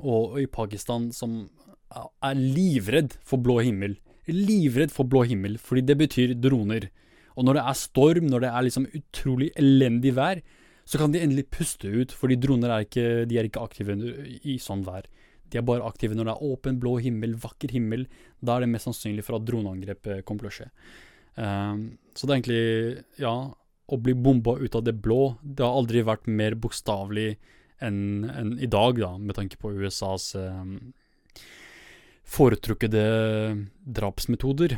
og 0.00 0.38
i 0.40 0.46
Pakistan 0.46 1.10
som 1.14 1.42
er 1.90 2.38
livredd 2.38 3.16
for 3.26 3.42
blå 3.42 3.58
himmel. 3.66 3.96
Livredd 4.30 4.92
for 4.94 5.08
blå 5.10 5.24
himmel, 5.26 5.56
fordi 5.58 5.82
det 5.88 5.96
betyr 5.98 6.34
droner. 6.38 6.86
Og 7.34 7.46
når 7.46 7.58
det 7.58 7.64
er 7.66 7.78
storm, 7.78 8.28
når 8.30 8.44
det 8.44 8.50
er 8.50 8.66
liksom 8.66 8.86
utrolig 8.96 9.50
elendig 9.58 10.14
vær, 10.16 10.42
så 10.88 10.98
kan 11.00 11.12
de 11.12 11.22
endelig 11.22 11.48
puste 11.52 11.90
ut, 11.90 12.12
fordi 12.16 12.38
droner 12.40 12.72
er 12.74 12.86
ikke, 12.86 13.06
er 13.26 13.46
ikke 13.46 13.62
aktive 13.62 13.96
i 14.42 14.56
sånn 14.62 14.84
vær. 14.86 15.06
De 15.50 15.58
er 15.58 15.66
bare 15.66 15.86
aktive 15.86 16.16
når 16.16 16.28
det 16.28 16.34
er 16.34 16.50
åpen, 16.52 16.80
blå 16.82 16.96
himmel, 17.02 17.34
vakker 17.42 17.72
himmel. 17.74 18.06
Da 18.38 18.56
er 18.56 18.64
det 18.64 18.72
mest 18.72 18.88
sannsynlig 18.88 19.24
for 19.26 19.38
at 19.38 19.46
droneangrep 19.48 20.10
eh, 20.10 20.20
kommer 20.26 20.46
til 20.46 20.50
å 20.50 20.56
skje. 20.60 20.68
Um, 21.40 21.82
så 22.14 22.26
det 22.26 22.32
er 22.32 22.38
egentlig, 22.38 22.64
ja, 23.22 23.34
å 23.90 23.98
bli 23.98 24.14
bomba 24.14 24.56
ut 24.60 24.76
av 24.78 24.84
det 24.86 24.94
blå, 25.02 25.34
det 25.42 25.66
har 25.66 25.78
aldri 25.78 26.04
vært 26.06 26.30
mer 26.30 26.56
bokstavelig 26.58 27.32
enn 27.82 28.28
en 28.28 28.54
i 28.60 28.68
dag, 28.70 28.98
da, 29.00 29.14
med 29.18 29.38
tanke 29.38 29.58
på 29.58 29.72
USAs 29.80 30.34
um, 30.38 30.92
foretrukkede 32.28 33.04
drapsmetoder. 33.98 34.76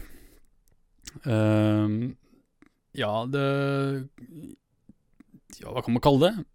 Um, 1.26 2.14
ja, 2.96 3.12
det 3.28 3.46
Ja, 5.60 5.72
hva 5.74 5.82
kan 5.84 5.96
man 5.96 6.04
kalle 6.04 6.28
det? 6.28 6.46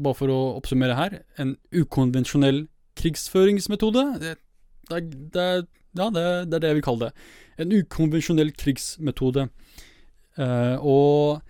Bare 0.00 0.16
for 0.16 0.32
å 0.32 0.38
oppsummere 0.56 0.96
her. 0.96 1.20
En 1.40 1.56
ukonvensjonell 1.74 2.64
krigsføringsmetode. 3.00 4.06
Det, 4.22 4.34
det, 4.90 5.02
det, 5.34 5.46
ja, 5.98 6.08
det, 6.14 6.24
er 6.24 6.56
det 6.56 6.72
jeg 6.72 6.80
vil 6.80 6.86
kalle 6.86 7.10
det. 7.10 7.28
En 7.60 7.74
ukonvensjonell 7.76 8.52
krigsmetode. 8.56 9.48
Uh, 10.38 10.76
og 10.80 11.40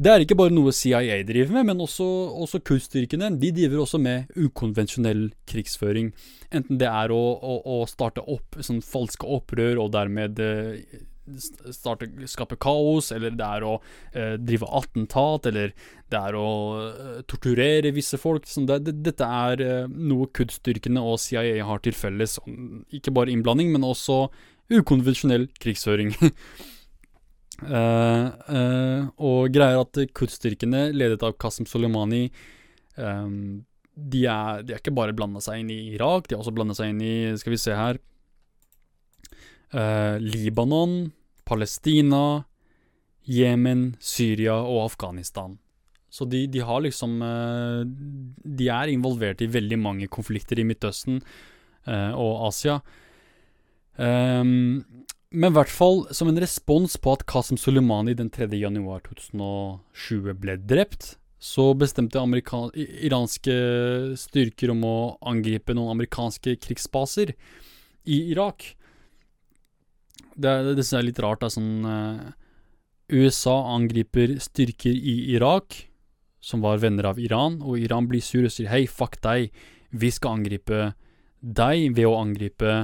det 0.00 0.12
er 0.12 0.22
ikke 0.24 0.36
bare 0.38 0.52
noe 0.52 0.72
CIA 0.72 1.18
driver 1.28 1.58
med, 1.58 1.66
men 1.72 1.82
også, 1.84 2.06
også 2.40 2.62
kuststyrkene. 2.64 3.32
De 3.40 3.50
driver 3.52 3.82
også 3.82 4.00
med 4.00 4.30
ukonvensjonell 4.32 5.26
krigsføring. 5.50 6.12
Enten 6.56 6.80
det 6.80 6.88
er 6.88 7.12
å, 7.12 7.20
å, 7.20 7.56
å 7.60 7.76
starte 7.90 8.24
opp 8.24 8.56
sånn 8.64 8.80
falske 8.84 9.28
opprør 9.28 9.82
og 9.82 9.92
dermed 9.96 10.40
eh, 10.40 11.02
starte, 11.74 12.08
skape 12.30 12.56
kaos, 12.60 13.10
eller 13.14 13.34
det 13.38 13.46
er 13.46 13.66
å 13.66 13.74
eh, 14.12 14.34
drive 14.40 14.68
attentat, 14.80 15.46
eller 15.50 15.74
det 16.10 16.20
er 16.20 16.38
å 16.38 16.48
eh, 16.80 17.20
torturere 17.30 17.92
visse 17.94 18.18
folk. 18.20 18.48
Sånn 18.50 18.68
det, 18.70 18.80
det, 18.86 18.96
dette 19.10 19.26
er 19.26 19.64
eh, 19.64 19.86
noe 19.90 20.30
KUD-styrkene 20.34 21.02
og 21.04 21.20
CIA 21.22 21.64
har 21.66 21.82
til 21.84 21.96
felles. 21.96 22.38
Ikke 22.96 23.14
bare 23.14 23.32
innblanding, 23.34 23.72
men 23.74 23.86
også 23.86 24.24
ukonvensjonell 24.70 25.48
krigsføring. 25.60 26.14
Uh, 27.60 28.30
uh, 28.56 29.08
og 29.20 29.50
greier 29.52 29.82
at 29.82 29.98
kurdstyrkene, 30.16 30.90
ledet 30.96 31.24
av 31.26 31.34
Qasem 31.42 31.66
Soleimani, 31.68 32.28
um, 32.96 33.60
de, 33.94 34.22
er, 34.30 34.62
de 34.64 34.72
er 34.72 34.80
ikke 34.80 34.94
bare 34.96 35.16
blanda 35.16 35.42
seg 35.44 35.60
inn 35.60 35.74
i 35.74 35.80
Irak, 35.96 36.28
de 36.28 36.36
har 36.36 36.44
også 36.44 36.54
blanda 36.56 36.76
seg 36.78 36.94
inn 36.94 37.02
i, 37.04 37.16
skal 37.40 37.52
vi 37.52 37.60
se 37.60 37.74
her 37.76 37.98
uh, 39.74 40.16
Libanon, 40.20 41.12
Palestina, 41.44 42.44
Jemen, 43.26 43.94
Syria 44.00 44.56
og 44.60 44.84
Afghanistan. 44.90 45.58
Så 46.10 46.26
de, 46.26 46.46
de 46.50 46.58
har 46.66 46.80
liksom 46.82 47.20
De 48.42 48.66
er 48.66 48.90
involvert 48.90 49.44
i 49.44 49.46
veldig 49.46 49.76
mange 49.78 50.08
konflikter 50.10 50.58
i 50.58 50.64
Midtøsten 50.66 51.20
og 51.86 52.48
Asia. 52.48 52.80
Um, 53.94 54.82
men 55.30 55.52
i 55.52 55.54
hvert 55.54 55.70
fall 55.70 56.02
som 56.16 56.26
en 56.30 56.40
respons 56.42 56.96
på 56.98 57.12
at 57.14 57.22
Qasem 57.30 57.58
Soleimani 57.60 58.16
den 58.18 58.32
3. 58.34 58.48
januar 58.58 59.04
2020 59.06 60.34
ble 60.42 60.56
drept, 60.58 61.14
så 61.38 61.70
bestemte 61.78 62.20
iranske 62.20 63.54
styrker 64.18 64.72
om 64.74 64.82
å 64.84 64.96
angripe 65.30 65.76
noen 65.76 65.94
amerikanske 65.94 66.56
krigsbaser 66.66 67.30
i 68.10 68.18
Irak. 68.32 68.74
Det, 70.34 70.52
det, 70.74 70.82
synes 70.82 70.92
jeg 70.92 71.02
er 71.02 71.08
litt 71.08 71.22
rart. 71.24 71.44
Er 71.44 71.52
sånn 71.54 71.86
eh, 71.88 72.22
USA 73.10 73.56
angriper 73.74 74.36
styrker 74.42 74.94
i 74.94 75.34
Irak, 75.34 75.76
som 76.40 76.62
var 76.64 76.80
venner 76.82 77.10
av 77.10 77.20
Iran, 77.20 77.60
og 77.62 77.80
Iran 77.80 78.08
blir 78.08 78.22
sur 78.24 78.46
og 78.46 78.54
sier 78.54 78.70
hei, 78.72 78.86
fuck 78.88 79.18
deg, 79.24 79.50
vi 79.90 80.10
skal 80.14 80.38
angripe 80.38 80.92
deg 81.40 81.96
ved 81.96 82.06
å 82.06 82.18
angripe 82.20 82.76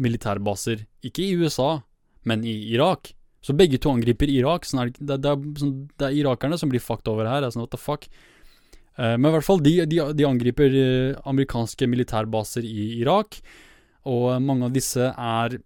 militærbaser, 0.00 0.86
ikke 1.04 1.24
i 1.24 1.34
USA, 1.40 1.82
men 2.28 2.44
i 2.46 2.54
Irak. 2.72 3.12
Så 3.42 3.56
begge 3.58 3.80
to 3.82 3.90
angriper 3.90 4.30
Irak. 4.30 4.66
Sånn 4.68 4.84
er 4.84 4.92
det, 4.94 5.18
det, 5.24 5.32
er, 5.32 5.46
sånn, 5.58 5.74
det, 5.98 6.06
er, 6.06 6.18
irakerne 6.22 6.58
som 6.60 6.70
blir 6.70 6.82
fucked 6.82 7.10
over 7.10 7.26
her. 7.26 7.48
Sånn, 7.50 7.64
what 7.64 7.74
the 7.74 7.80
fuck? 7.80 8.06
Uh, 8.94 9.16
men 9.16 9.32
i 9.32 9.34
hvert 9.34 9.48
fall, 9.48 9.62
de, 9.64 9.74
de, 9.90 9.98
de 10.14 10.28
angriper 10.28 10.76
uh, 10.76 11.18
amerikanske 11.28 11.88
militærbaser 11.90 12.66
i 12.68 12.92
Irak. 13.00 13.40
Og 14.06 14.28
uh, 14.30 14.38
mange 14.38 14.68
av 14.68 14.76
disse 14.76 15.10
er 15.10 15.58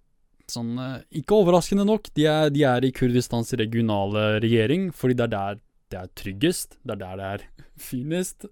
sånn 0.52 0.77
Ikke 1.16 1.36
overraskende 1.40 1.86
nok, 1.89 2.10
de 2.14 2.27
er, 2.31 2.51
de 2.55 2.62
er, 2.68 2.85
i 2.86 2.93
Kurdistans 2.94 3.52
regionale 3.59 4.36
regjering, 4.44 4.90
fordi 4.94 5.18
det 5.18 5.27
er 5.28 5.35
der 5.35 5.62
det 5.93 5.98
er 6.01 6.09
tryggest. 6.18 6.78
Det 6.82 6.97
er 6.97 7.02
der 7.02 7.20
det 7.20 7.27
er 7.27 7.44
finest. 7.89 8.48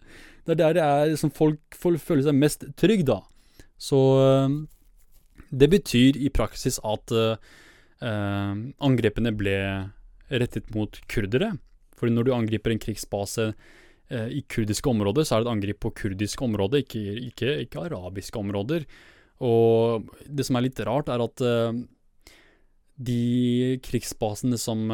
Det 0.47 0.55
er 0.55 0.61
der 0.61 0.77
det 0.77 0.85
er 0.85 1.16
som 1.19 1.33
folk, 1.35 1.62
folk 1.75 2.03
føler 2.03 2.27
seg 2.29 2.39
mest 2.39 2.66
trygg, 2.79 3.07
da. 3.09 3.21
Så 3.81 3.99
det 5.55 5.71
betyr 5.73 6.19
i 6.19 6.31
praksis 6.35 6.81
at 6.87 7.15
uh, 7.15 7.37
angrepene 8.03 9.33
ble 9.37 9.57
rettet 10.33 10.71
mot 10.75 10.99
kurdere. 11.11 11.55
Fordi 11.99 12.15
når 12.15 12.27
du 12.27 12.35
angriper 12.35 12.75
en 12.75 12.83
krigsbase 12.83 13.51
uh, 13.53 14.29
i 14.29 14.45
kurdiske 14.51 14.91
områder, 14.91 15.27
så 15.27 15.37
er 15.37 15.43
det 15.43 15.49
et 15.49 15.55
angrep 15.55 15.83
på 15.85 15.95
kurdiske 16.03 16.47
områder, 16.47 16.85
ikke, 16.85 17.03
ikke, 17.31 17.59
ikke, 17.66 17.87
arabiske 17.89 18.41
områder. 18.41 18.87
Og 19.43 20.06
det 20.31 20.47
som 20.47 20.59
er 20.59 20.66
litt 20.69 20.81
rart, 20.86 21.11
er 21.11 21.24
at 21.24 21.43
uh, 21.43 21.74
de 22.94 23.78
krigsbasene 23.82 24.59
som, 24.61 24.86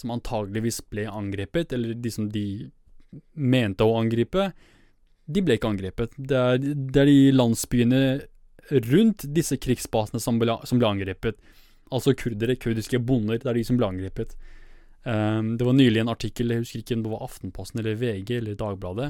som 0.00 0.12
antageligvis 0.14 0.80
ble 0.88 1.04
angrepet, 1.10 1.74
eller 1.76 1.92
de 1.92 2.12
som 2.14 2.30
de 2.32 2.46
mente 3.34 3.84
å 3.84 3.98
angripe, 4.00 4.46
de 5.30 5.42
ble 5.44 5.58
ikke 5.58 5.72
angrepet. 5.74 6.14
Det 6.16 6.38
er, 6.38 6.60
det 6.62 7.02
er 7.02 7.10
de 7.10 7.34
landsbyene 7.34 8.02
rundt 8.88 9.26
disse 9.34 9.58
krigsbasene 9.60 10.22
som 10.22 10.38
ble, 10.40 10.56
som 10.64 10.80
ble 10.80 10.88
angrepet. 10.88 11.38
Altså 11.90 12.14
kurdere, 12.18 12.58
kurdiske 12.60 13.00
bonder, 13.02 13.40
det 13.42 13.50
er 13.50 13.58
de 13.58 13.66
som 13.66 13.78
ble 13.78 13.88
angrepet. 13.90 14.36
Um, 15.00 15.54
det 15.56 15.64
var 15.64 15.76
nylig 15.76 16.02
en 16.02 16.12
artikkel, 16.12 16.52
jeg 16.52 16.64
husker 16.64 16.82
ikke 16.82 16.96
om 16.98 17.04
det 17.06 17.12
var 17.14 17.22
Aftenposten 17.24 17.80
eller 17.80 17.94
VG 17.96 18.34
eller 18.36 18.58
Dagbladet, 18.60 19.06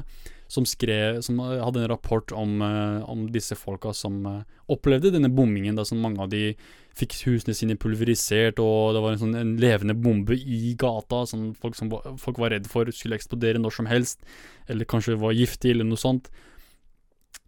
som, 0.51 0.63
skrev, 0.67 1.19
som 1.25 1.41
hadde 1.43 1.81
en 1.81 1.89
rapport 1.91 2.31
om, 2.35 2.61
uh, 2.63 3.01
om 3.11 3.25
disse 3.31 3.57
folka 3.59 3.91
som 3.95 4.21
uh, 4.23 4.61
opplevde 4.71 5.11
denne 5.11 5.31
bombingen. 5.31 5.75
Da 5.75 5.83
som 5.87 5.99
mange 6.03 6.23
av 6.23 6.31
de 6.31 6.53
fikk 6.97 7.17
husene 7.25 7.55
sine 7.55 7.75
pulverisert, 7.79 8.59
og 8.63 8.95
det 8.95 9.03
var 9.03 9.15
en, 9.15 9.21
sånn, 9.21 9.35
en 9.39 9.57
levende 9.59 9.95
bombe 9.95 10.35
i 10.35 10.75
gata 10.79 11.25
som 11.29 11.51
folk, 11.59 11.75
som 11.79 11.91
folk 12.19 12.39
var 12.39 12.55
redd 12.55 12.71
for 12.71 12.87
skulle 12.95 13.19
eksplodere 13.19 13.61
når 13.61 13.75
som 13.75 13.91
helst, 13.91 14.23
eller 14.71 14.87
kanskje 14.87 15.19
var 15.19 15.35
giftig, 15.35 15.75
eller 15.75 15.87
noe 15.87 15.99
sånt. 15.99 16.31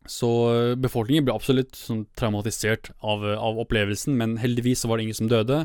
Så 0.10 0.30
eh, 0.52 0.76
befolkningen 0.80 1.28
ble 1.28 1.36
absolutt 1.36 1.78
sånn, 1.80 2.06
traumatisert 2.20 2.92
av, 3.00 3.24
av, 3.24 3.60
opplevelsen, 3.64 4.16
men 4.20 4.38
heldigvis 4.42 4.84
var 4.88 5.00
det 5.00 5.08
ingen 5.08 5.20
som 5.22 5.32
døde. 5.32 5.64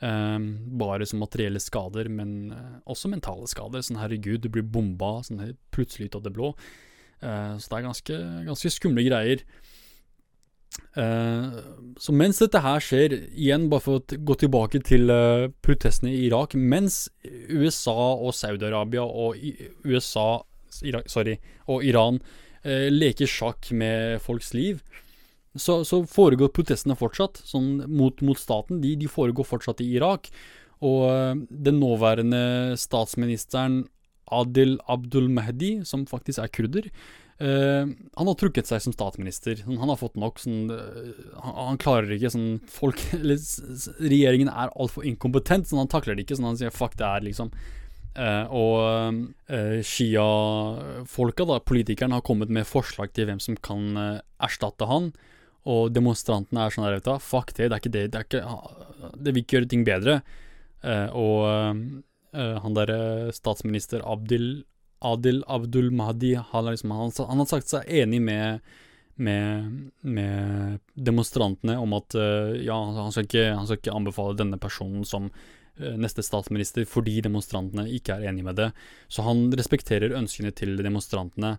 Um, 0.00 0.46
bare 0.80 1.04
som 1.04 1.20
materielle 1.20 1.60
skader, 1.60 2.08
men 2.08 2.54
uh, 2.54 2.78
også 2.88 3.10
mentale 3.12 3.48
skader. 3.50 3.84
Sånn 3.84 4.00
herregud, 4.00 4.40
du 4.40 4.48
blir 4.52 4.64
bomba 4.64 5.18
sånn 5.26 5.42
her, 5.42 5.52
plutselig 5.74 6.08
ut 6.08 6.20
av 6.20 6.24
det 6.24 6.32
blå. 6.36 6.54
Uh, 7.20 7.58
så 7.60 7.66
det 7.68 7.78
er 7.78 7.86
ganske, 7.88 8.20
ganske 8.48 8.72
skumle 8.72 9.04
greier. 9.08 9.44
Så 12.00 12.12
mens 12.14 12.38
dette 12.38 12.60
her 12.62 12.82
skjer, 12.82 13.12
igjen 13.34 13.64
bare 13.70 13.82
for 13.82 13.98
å 13.98 14.18
gå 14.26 14.36
tilbake 14.38 14.78
til 14.86 15.10
protestene 15.66 16.12
i 16.12 16.28
Irak 16.28 16.54
Mens 16.54 17.08
USA 17.50 18.14
og 18.14 18.30
Saudi-Arabia 18.38 19.02
og 19.02 19.34
USA 19.82 20.28
sorry, 20.70 21.36
og 21.68 21.84
Iran 21.84 22.20
eh, 22.64 22.88
leker 22.90 23.28
sjakk 23.30 23.70
med 23.72 24.20
folks 24.22 24.52
liv, 24.54 24.82
så, 25.58 25.80
så 25.84 26.02
foregår 26.06 26.52
protestene 26.54 26.96
fortsatt, 26.98 27.40
sånn 27.46 27.80
mot, 27.90 28.20
mot 28.22 28.38
staten. 28.38 28.82
De, 28.82 28.94
de, 28.98 29.08
foregår 29.10 29.48
fortsatt 29.48 29.82
i 29.82 29.88
Irak. 29.96 30.30
Og 30.86 31.08
eh, 31.10 31.32
den 31.50 31.80
nåværende 31.82 32.76
statsministeren 32.80 33.82
Adil 34.30 34.78
Abdul 34.86 35.26
Mahdi, 35.32 35.80
som 35.84 36.06
faktisk 36.06 36.38
er 36.38 36.52
kurder, 36.54 36.86
eh, 37.42 37.82
han 37.90 38.30
har 38.30 38.38
trukket 38.38 38.70
seg 38.70 38.84
som 38.84 38.94
statsminister. 38.94 39.58
Sånn, 39.64 39.80
han 39.82 39.90
har 39.90 39.98
fått 39.98 40.14
nok. 40.20 40.38
Sånn, 40.38 40.70
eh, 40.70 41.10
han, 41.42 41.58
han, 41.58 41.82
klarer 41.82 42.14
ikke 42.14 42.32
sånn 42.36 42.62
folk 42.70 43.02
Eller 43.18 43.42
regjeringen 43.98 44.52
er 44.52 44.70
altfor 44.76 45.08
inkompetent, 45.08 45.66
så 45.66 45.82
han 45.82 45.90
takler 45.90 46.14
det 46.14 46.28
ikke. 46.28 46.38
Sånn, 46.38 46.52
han 46.52 46.62
sier 46.62 46.74
fuck 46.74 46.98
det 47.00 47.10
er 47.10 47.26
liksom 47.26 47.54
Uh, 48.18 48.42
og 48.50 48.78
uh, 49.54 49.78
Shia-folka, 49.86 51.44
da, 51.46 51.60
politikerne, 51.62 52.18
har 52.18 52.24
kommet 52.26 52.50
med 52.50 52.66
forslag 52.66 53.12
til 53.14 53.28
hvem 53.28 53.38
som 53.42 53.54
kan 53.62 53.84
uh, 53.94 54.22
erstatte 54.42 54.88
han. 54.90 55.12
Og 55.68 55.90
demonstrantene 55.92 56.64
er 56.64 56.72
sånn 56.72 56.86
der, 56.86 56.98
vet 57.00 57.08
du, 57.08 57.16
fuck 57.20 57.52
det, 57.56 57.68
det 57.68 57.76
er 57.76 57.82
ikke 57.82 57.96
det. 57.96 58.06
Det, 58.12 58.20
er 58.20 58.28
ikke, 58.28 59.12
det 59.16 59.34
vil 59.34 59.44
ikke 59.44 59.58
gjøre 59.58 59.70
ting 59.74 59.84
bedre. 59.88 60.20
og 61.12 61.42
han 62.32 62.76
derre 62.76 63.32
statsminister 63.34 64.00
Abdel 64.06 64.62
Adil 65.00 65.44
Abdul 65.46 65.90
Mahdi 65.90 66.34
han, 66.34 66.64
liksom, 66.64 66.90
han, 66.90 67.12
han 67.28 67.38
har 67.38 67.48
sagt 67.48 67.72
seg 67.72 67.88
enig 67.88 68.20
med, 68.22 68.60
med, 69.16 69.70
med 70.00 70.80
demonstrantene 70.94 71.78
om 71.80 71.96
at 71.96 72.16
uh, 72.18 72.52
ja, 72.60 72.76
han 72.76 73.14
skal, 73.14 73.28
ikke, 73.28 73.46
han 73.56 73.68
skal, 73.68 73.80
ikke, 73.80 73.96
anbefale 73.96 74.36
denne 74.36 74.60
personen 74.60 75.06
som 75.08 75.30
uh, 75.30 75.94
neste 75.96 76.24
statsminister 76.26 76.84
fordi 76.88 77.22
demonstrantene 77.24 77.86
ikke 77.96 78.18
er 78.18 78.28
enig 78.28 78.44
med 78.44 78.60
det. 78.60 78.68
Så 79.08 79.24
han 79.24 79.48
respekterer 79.56 80.16
ønskene 80.20 80.52
til 80.52 80.76
demonstrantene. 80.84 81.56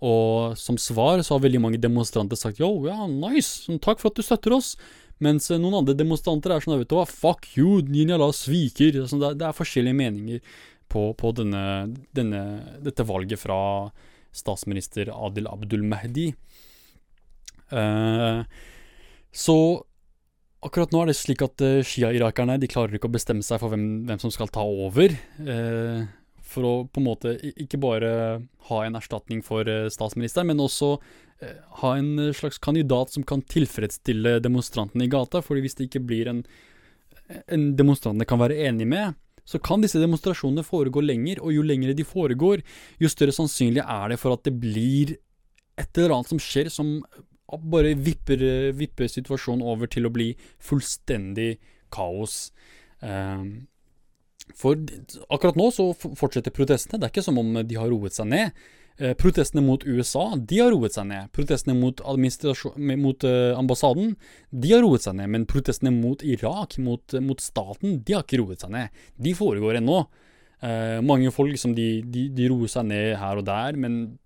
Og 0.00 0.56
som 0.56 0.78
svar 0.80 1.20
så 1.20 1.36
har 1.36 1.44
veldig 1.44 1.60
mange 1.60 1.80
demonstranter 1.80 2.38
sagt 2.38 2.60
yo, 2.62 2.72
ja, 2.88 3.04
nice, 3.10 3.68
takk 3.84 4.00
for 4.00 4.10
at 4.10 4.16
du 4.16 4.24
støtter 4.24 4.56
oss. 4.56 4.74
Mens 5.20 5.50
noen 5.52 5.82
andre 5.82 5.96
demonstranter 5.96 6.54
er 6.54 6.64
sånn, 6.64 6.78
vet 6.80 6.88
du 6.88 6.96
hva, 6.96 7.04
fuck 7.04 7.50
you, 7.52 7.82
din 7.84 8.08
jævla 8.14 8.30
sviker. 8.32 9.02
Sånn, 9.04 9.20
det, 9.20 9.34
det, 9.42 9.50
er 9.50 9.56
forskjellige 9.56 9.98
meninger 9.98 10.40
på, 10.90 11.10
på 11.20 11.32
denne, 11.36 11.64
denne, 12.16 12.40
dette 12.80 13.04
valget 13.04 13.42
fra 13.42 13.60
statsminister 14.32 15.12
Adil 15.12 15.50
Abdul 15.50 15.84
Mahdi. 15.84 16.30
Uh, 17.70 18.40
så 19.30 19.56
akkurat 20.64 20.90
nå 20.90 21.04
er 21.04 21.12
det 21.12 21.18
slik 21.18 21.44
at 21.44 21.62
uh, 21.62 21.84
Shia-irakerne 21.86 22.56
de 22.62 22.70
klarer 22.70 22.96
ikke 22.96 23.10
å 23.10 23.14
bestemme 23.14 23.44
seg 23.46 23.60
for 23.62 23.72
hvem, 23.74 24.06
hvem 24.08 24.22
som 24.22 24.32
skal 24.32 24.50
ta 24.54 24.64
over. 24.64 25.12
Uh, 25.36 26.08
for 26.50 26.66
å 26.66 26.72
på 26.90 27.00
en 27.00 27.06
måte 27.06 27.34
ikke 27.50 27.80
bare 27.80 28.10
ha 28.70 28.82
en 28.84 28.98
erstatning 28.98 29.42
for 29.46 29.68
eh, 29.70 29.88
statsministeren, 29.92 30.50
men 30.50 30.62
også 30.62 30.92
eh, 31.42 31.56
ha 31.82 31.94
en 31.98 32.12
eh, 32.18 32.34
slags 32.36 32.60
kandidat 32.62 33.14
som 33.14 33.26
kan 33.26 33.42
tilfredsstille 33.42 34.38
demonstrantene 34.44 35.06
i 35.06 35.12
gata. 35.12 35.42
fordi 35.42 35.64
hvis 35.64 35.78
det 35.78 35.88
ikke 35.88 36.04
blir 36.10 36.30
en, 36.32 36.44
en 37.46 37.70
demonstrantene 37.78 38.28
kan 38.28 38.42
være 38.42 38.58
enig 38.68 38.88
med, 38.90 39.18
så 39.48 39.58
kan 39.62 39.82
disse 39.82 40.02
demonstrasjonene 40.02 40.66
foregå 40.66 41.02
lenger, 41.02 41.40
og 41.42 41.54
jo 41.54 41.64
lengre 41.66 41.96
de 41.96 42.06
foregår, 42.06 42.62
jo 43.00 43.10
større 43.10 43.34
sannsynlig 43.34 43.82
er 43.82 44.12
det 44.12 44.20
for 44.20 44.36
at 44.36 44.44
det 44.46 44.54
blir 44.62 45.16
et 45.80 45.98
eller 45.98 46.18
annet 46.18 46.34
som 46.34 46.42
skjer 46.42 46.68
som 46.70 46.98
bare 47.50 47.96
vipper, 47.98 48.70
vipper 48.78 49.08
situasjonen 49.10 49.64
over 49.66 49.90
til 49.90 50.06
å 50.06 50.12
bli 50.14 50.28
fullstendig 50.62 51.56
kaos. 51.90 52.52
Um, 53.00 53.69
for 54.56 54.78
akkurat 55.28 55.58
nå 55.58 55.70
så 55.74 55.90
fortsetter 55.94 56.54
protestene. 56.54 57.00
Det 57.00 57.08
er 57.08 57.14
ikke 57.14 57.26
som 57.26 57.40
om 57.40 57.58
de 57.62 57.78
har 57.78 57.90
roet 57.92 58.16
seg 58.16 58.30
ned. 58.30 58.56
Eh, 59.00 59.14
protestene 59.16 59.62
mot 59.64 59.84
USA, 59.86 60.26
de 60.36 60.58
har 60.60 60.74
roet 60.74 60.96
seg 60.96 61.06
ned. 61.08 61.30
Protestene 61.36 61.76
mot, 61.78 62.02
mot 63.00 63.24
uh, 63.24 63.56
ambassaden, 63.56 64.16
de 64.52 64.72
har 64.74 64.82
roet 64.84 65.06
seg 65.06 65.16
ned. 65.16 65.30
Men 65.32 65.46
protestene 65.48 65.92
mot 65.94 66.24
Irak, 66.26 66.76
mot, 66.82 67.16
mot 67.24 67.40
staten, 67.40 68.02
de 68.04 68.16
har 68.16 68.26
ikke 68.26 68.42
roet 68.42 68.60
seg 68.60 68.74
ned. 68.74 69.00
De 69.16 69.32
foregår 69.38 69.80
ennå. 69.80 70.02
Eh, 70.60 70.98
mange 71.00 71.30
folk 71.32 71.56
som 71.56 71.72
de, 71.76 72.02
de, 72.04 72.26
de, 72.36 72.48
roer 72.52 72.68
seg 72.68 72.90
ned 72.90 73.14
her 73.16 73.38
og 73.40 73.46
der, 73.48 73.78
men 73.80 74.18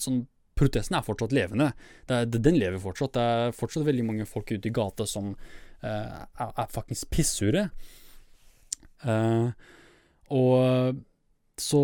sånn, 0.00 0.22
protesten 0.56 0.96
er 0.96 1.04
fortsatt 1.04 1.34
levende. 1.36 1.72
Er, 2.08 2.24
den 2.32 2.56
lever 2.56 2.80
fortsatt. 2.80 3.12
Det 3.16 3.24
er 3.24 3.56
fortsatt 3.56 3.84
veldig 3.84 4.06
mange 4.08 4.28
folk 4.28 4.54
ute 4.54 4.70
i 4.70 4.72
gata 4.72 5.04
som 5.08 5.34
eh, 5.34 6.22
er, 6.22 6.54
er 6.56 6.72
fuckings 6.72 7.04
pissure. 7.12 7.66
Uh, 9.02 9.50
og 10.32 10.98
så, 11.58 11.82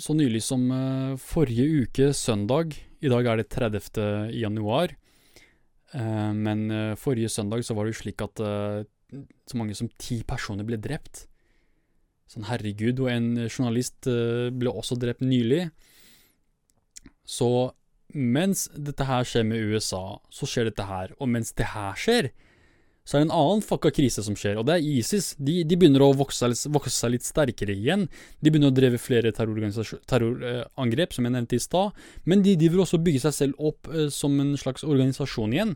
så, 0.00 0.16
nylig 0.16 0.40
som 0.44 0.64
uh, 0.72 1.20
forrige 1.20 1.84
uke, 1.84 2.10
søndag 2.16 2.74
I 3.04 3.10
dag 3.12 3.28
er 3.28 3.40
det 3.40 3.50
30. 3.52 4.32
januar. 4.34 4.96
Uh, 5.94 6.32
men 6.34 6.66
forrige 6.98 7.30
søndag 7.30 7.64
så 7.64 7.76
var 7.76 7.86
det 7.86 7.94
jo 7.94 8.02
slik 8.02 8.24
at 8.24 8.40
så 9.46 9.58
mange 9.60 9.76
som 9.78 9.90
ti 10.00 10.22
personer 10.26 10.66
ble 10.66 10.80
drept. 10.82 11.26
Sånn 12.26 12.48
herregud. 12.48 13.04
Og 13.04 13.12
en 13.12 13.28
journalist 13.46 14.08
ble 14.08 14.72
også 14.72 14.96
drept 14.98 15.22
nylig. 15.22 15.68
Så 17.22 17.70
mens 18.14 18.66
dette 18.74 19.06
her 19.06 19.26
skjer 19.26 19.46
med 19.46 19.70
USA, 19.70 20.18
så 20.34 20.48
skjer 20.48 20.70
dette 20.70 20.88
her. 20.88 21.14
Og 21.20 21.30
mens 21.30 21.52
det 21.54 21.68
her 21.74 21.94
skjer, 21.98 22.32
så 23.04 23.18
er 23.18 23.20
det 23.20 23.26
en 23.28 23.36
annen 23.36 23.60
fucka 23.60 23.90
krise 23.92 24.22
som 24.24 24.36
skjer, 24.38 24.56
og 24.56 24.64
det 24.64 24.78
er 24.78 24.86
ISIS. 24.94 25.34
De, 25.36 25.58
de 25.68 25.76
begynner 25.76 26.00
å 26.06 26.14
vokse, 26.16 26.48
vokse, 26.72 26.94
seg 26.94 27.12
litt 27.12 27.26
sterkere 27.26 27.74
igjen. 27.76 28.06
De 28.40 28.48
begynner 28.48 28.72
å 28.72 28.76
dreve 28.76 29.00
flere 29.00 29.32
terrorangrep, 29.36 31.12
som 31.12 31.28
jeg 31.28 31.34
nevnte 31.34 31.58
i 31.58 31.60
stad. 31.60 31.92
Men 32.24 32.40
de, 32.46 32.54
vil 32.62 32.80
også 32.80 33.02
bygge 33.04 33.26
seg 33.26 33.36
selv 33.36 33.60
opp 33.60 33.90
eh, 33.92 34.08
som 34.08 34.38
en 34.40 34.54
slags 34.60 34.86
organisasjon 34.88 35.52
igjen. 35.52 35.74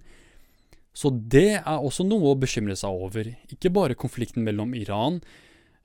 Så 0.96 1.12
det 1.12 1.58
er 1.58 1.76
også 1.76 2.08
noe 2.08 2.32
å 2.32 2.38
bekymre 2.40 2.78
seg 2.80 2.96
over. 2.96 3.28
Ikke 3.52 3.74
bare 3.76 3.98
konflikten 3.98 4.48
mellom 4.48 4.72
Iran, 4.78 5.20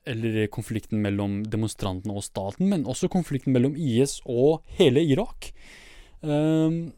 eller 0.08 0.46
konflikten 0.52 1.04
mellom 1.04 1.42
demonstrantene 1.44 2.16
og 2.16 2.24
staten, 2.24 2.72
men 2.72 2.88
også 2.88 3.12
konflikten 3.12 3.52
mellom 3.52 3.76
IS 3.76 4.22
og 4.24 4.64
hele 4.80 5.04
Irak. 5.04 5.52
Um, 6.24 6.88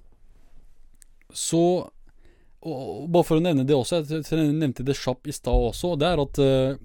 så 1.35 1.91
og 2.67 3.09
bare 3.13 3.27
for 3.29 3.39
å 3.39 3.45
nevne 3.45 3.65
det 3.67 3.77
også, 3.77 4.03
jeg 4.11 4.51
nevnte 4.51 4.87
det 4.87 4.99
kjapt 4.99 5.31
i 5.31 5.35
stad 5.35 5.71
også, 5.71 5.95
det 6.01 6.09
er 6.11 6.23
at 6.23 6.41
uh, 6.43 6.79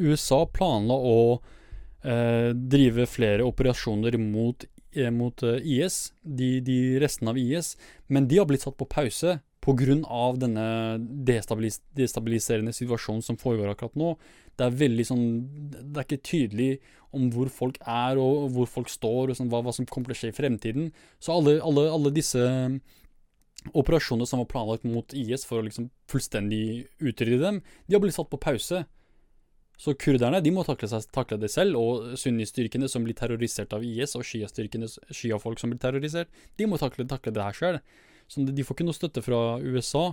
USA 0.00 0.42
planla 0.48 0.96
å 0.96 1.18
uh, 1.36 2.50
drive 2.54 3.06
flere 3.10 3.46
operasjoner 3.46 4.16
mot, 4.22 4.64
uh, 4.96 5.10
mot 5.14 5.44
IS, 5.60 6.02
de, 6.22 6.56
de 6.64 6.80
restene 7.02 7.34
av 7.34 7.40
IS, 7.40 7.74
men 8.08 8.28
de 8.30 8.40
har 8.40 8.48
blitt 8.48 8.64
satt 8.66 8.78
på 8.80 8.88
pause 8.90 9.38
pga. 9.60 10.32
denne 10.40 10.66
destabilis 11.26 11.80
destabiliserende 11.92 12.72
situasjonen 12.72 13.22
som 13.22 13.36
foregår 13.36 13.74
akkurat 13.74 13.94
nå. 13.94 14.14
Det 14.56 14.66
er 14.66 14.78
veldig 14.80 15.04
sånn 15.06 15.26
Det 15.70 16.00
er 16.00 16.06
ikke 16.06 16.24
tydelig 16.24 16.70
om 17.12 17.30
hvor 17.34 17.48
folk 17.48 17.78
er 17.82 18.18
og 18.22 18.50
hvor 18.54 18.66
folk 18.66 18.88
står, 18.88 19.30
og 19.30 19.36
sånn, 19.36 19.50
hva, 19.50 19.62
hva, 19.64 19.72
som 19.74 19.86
kommer 19.86 20.10
til 20.10 20.16
å 20.16 20.20
skje 20.20 20.30
i 20.30 20.36
fremtiden. 20.36 20.90
Så 21.18 21.34
alle, 21.34 21.58
alle, 21.60 21.88
alle 21.90 22.12
disse 22.14 22.44
operasjoner 23.76 24.28
som 24.28 24.40
var 24.40 24.48
planlagt 24.50 24.86
mot 24.88 25.12
IS 25.16 25.44
for 25.48 25.60
å 25.60 25.66
liksom 25.66 25.90
fullstendig 26.10 26.88
utrydde 26.98 27.42
dem, 27.42 27.60
de 27.86 27.96
har 27.96 28.02
blitt 28.02 28.16
satt 28.16 28.30
på 28.32 28.40
pause. 28.40 28.84
Så 29.80 29.94
kurderne 29.96 30.42
de 30.44 30.52
må 30.52 30.64
takle, 30.66 30.90
seg, 30.90 31.06
takle 31.14 31.38
det 31.40 31.48
selv, 31.52 31.78
og 31.80 32.18
sunnistyrkene 32.20 32.88
som 32.90 33.04
blir 33.06 33.16
terrorisert 33.16 33.72
av 33.72 33.84
IS, 33.86 34.12
og 34.18 34.26
sjiafolk 34.28 35.60
som 35.60 35.72
blir 35.72 35.80
terrorisert, 35.80 36.28
de 36.60 36.68
må 36.68 36.76
takle, 36.80 37.08
takle 37.08 37.32
det 37.36 37.46
her 37.46 37.56
sjøl. 37.56 37.78
Så 38.30 38.44
de 38.44 38.64
får 38.66 38.76
ikke 38.76 38.86
noe 38.86 38.98
støtte 38.98 39.24
fra 39.24 39.40
USA. 39.64 40.10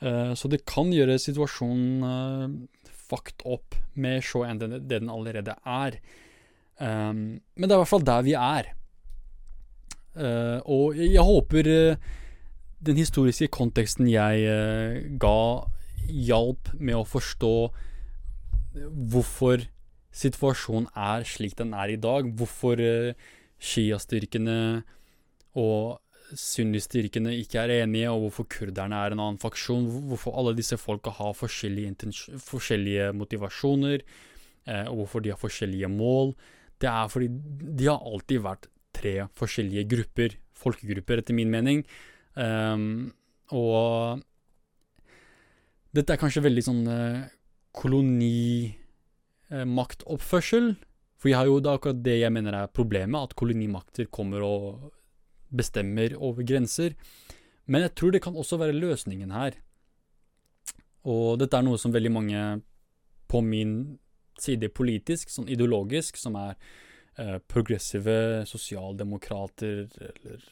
Uh, 0.00 0.32
så 0.36 0.48
det 0.52 0.62
kan 0.68 0.92
gjøre 0.92 1.18
situasjonen 1.20 2.04
uh, 2.04 2.92
fucked 3.08 3.42
up 3.48 3.74
med 4.00 4.20
så 4.24 4.44
enn 4.46 4.60
det, 4.60 4.84
den 4.88 5.08
allerede 5.12 5.56
er. 5.64 5.96
Um, 6.76 7.40
men 7.56 7.66
det 7.66 7.72
er 7.72 7.78
i 7.78 7.82
hvert 7.82 7.94
fall 7.94 8.06
der 8.08 8.28
vi 8.28 8.36
er. 8.38 8.74
Og 10.66 10.96
jeg 10.98 11.22
håper 11.22 11.68
den 12.80 13.00
historiske 13.00 13.50
konteksten 13.52 14.08
jeg 14.10 14.44
eh, 14.48 15.02
ga, 15.20 15.66
hjalp 16.10 16.72
med 16.80 16.96
å 16.96 17.06
forstå 17.06 17.54
hvorfor 19.12 19.66
situasjonen 20.16 20.88
er 20.96 21.26
slik 21.28 21.56
den 21.58 21.74
er 21.76 21.92
i 21.92 21.98
dag. 22.00 22.30
Hvorfor 22.38 22.80
sjiastyrkene 22.80 23.28
Shia-styrkene 23.60 24.60
og 25.60 26.00
Sunni-styrkene 26.30 27.32
ikke 27.40 27.64
er 27.64 27.72
enige, 27.80 28.10
og 28.10 28.28
hvorfor 28.28 28.46
kurderne 28.54 28.98
er 29.02 29.14
en 29.14 29.22
annen 29.22 29.40
faksjon. 29.42 29.88
Hvorfor 30.10 30.36
alle 30.38 30.54
disse 30.58 30.78
folka 30.78 31.12
har 31.16 31.34
forskjellige, 31.34 32.12
forskjellige 32.46 33.10
motivasjoner, 33.18 34.04
eh, 34.66 34.86
og 34.86 35.02
hvorfor 35.02 35.24
de 35.24 35.32
har 35.34 35.40
forskjellige 35.40 35.90
mål. 35.90 36.34
Det 36.80 36.88
er 36.88 37.10
fordi 37.10 37.28
de 37.80 37.90
har 37.90 37.98
alltid 37.98 38.44
vært 38.46 38.70
tre 38.94 39.16
forskjellige 39.38 39.88
grupper, 39.90 40.38
folkegrupper, 40.54 41.22
etter 41.22 41.34
min 41.36 41.50
mening. 41.50 41.84
Um, 42.38 43.10
og 43.50 44.22
dette 45.96 46.12
er 46.14 46.20
kanskje 46.20 46.46
veldig 46.46 46.64
sånn 46.64 46.86
uh, 46.86 47.26
kolonimaktoppførsel. 47.76 50.66
For 51.20 51.28
jeg 51.28 51.36
har 51.36 51.46
jo, 51.50 51.60
det 51.60 51.70
akkurat 51.72 52.04
det 52.04 52.18
jeg 52.22 52.32
mener 52.32 52.52
er 52.56 52.72
problemet, 52.72 53.20
at 53.20 53.34
kolonimakter 53.36 54.04
kommer 54.12 54.40
og 54.46 54.92
bestemmer 55.50 56.14
over 56.16 56.42
grenser. 56.46 56.94
Men 57.70 57.82
jeg 57.86 57.94
tror 57.98 58.10
det 58.14 58.24
kan 58.24 58.38
også 58.38 58.56
være 58.60 58.78
løsningen 58.78 59.30
her. 59.34 59.52
Og 61.08 61.38
dette 61.40 61.56
er 61.56 61.64
noe 61.64 61.78
som 61.80 61.92
veldig 61.92 62.12
mange 62.12 62.40
på 63.30 63.40
min 63.44 63.98
side 64.40 64.68
politisk, 64.72 65.30
sånn 65.30 65.48
ideologisk, 65.52 66.16
som 66.18 66.36
er 66.40 66.56
progressive 67.50 68.46
sosialdemokrater 68.48 69.86
eller 69.90 70.42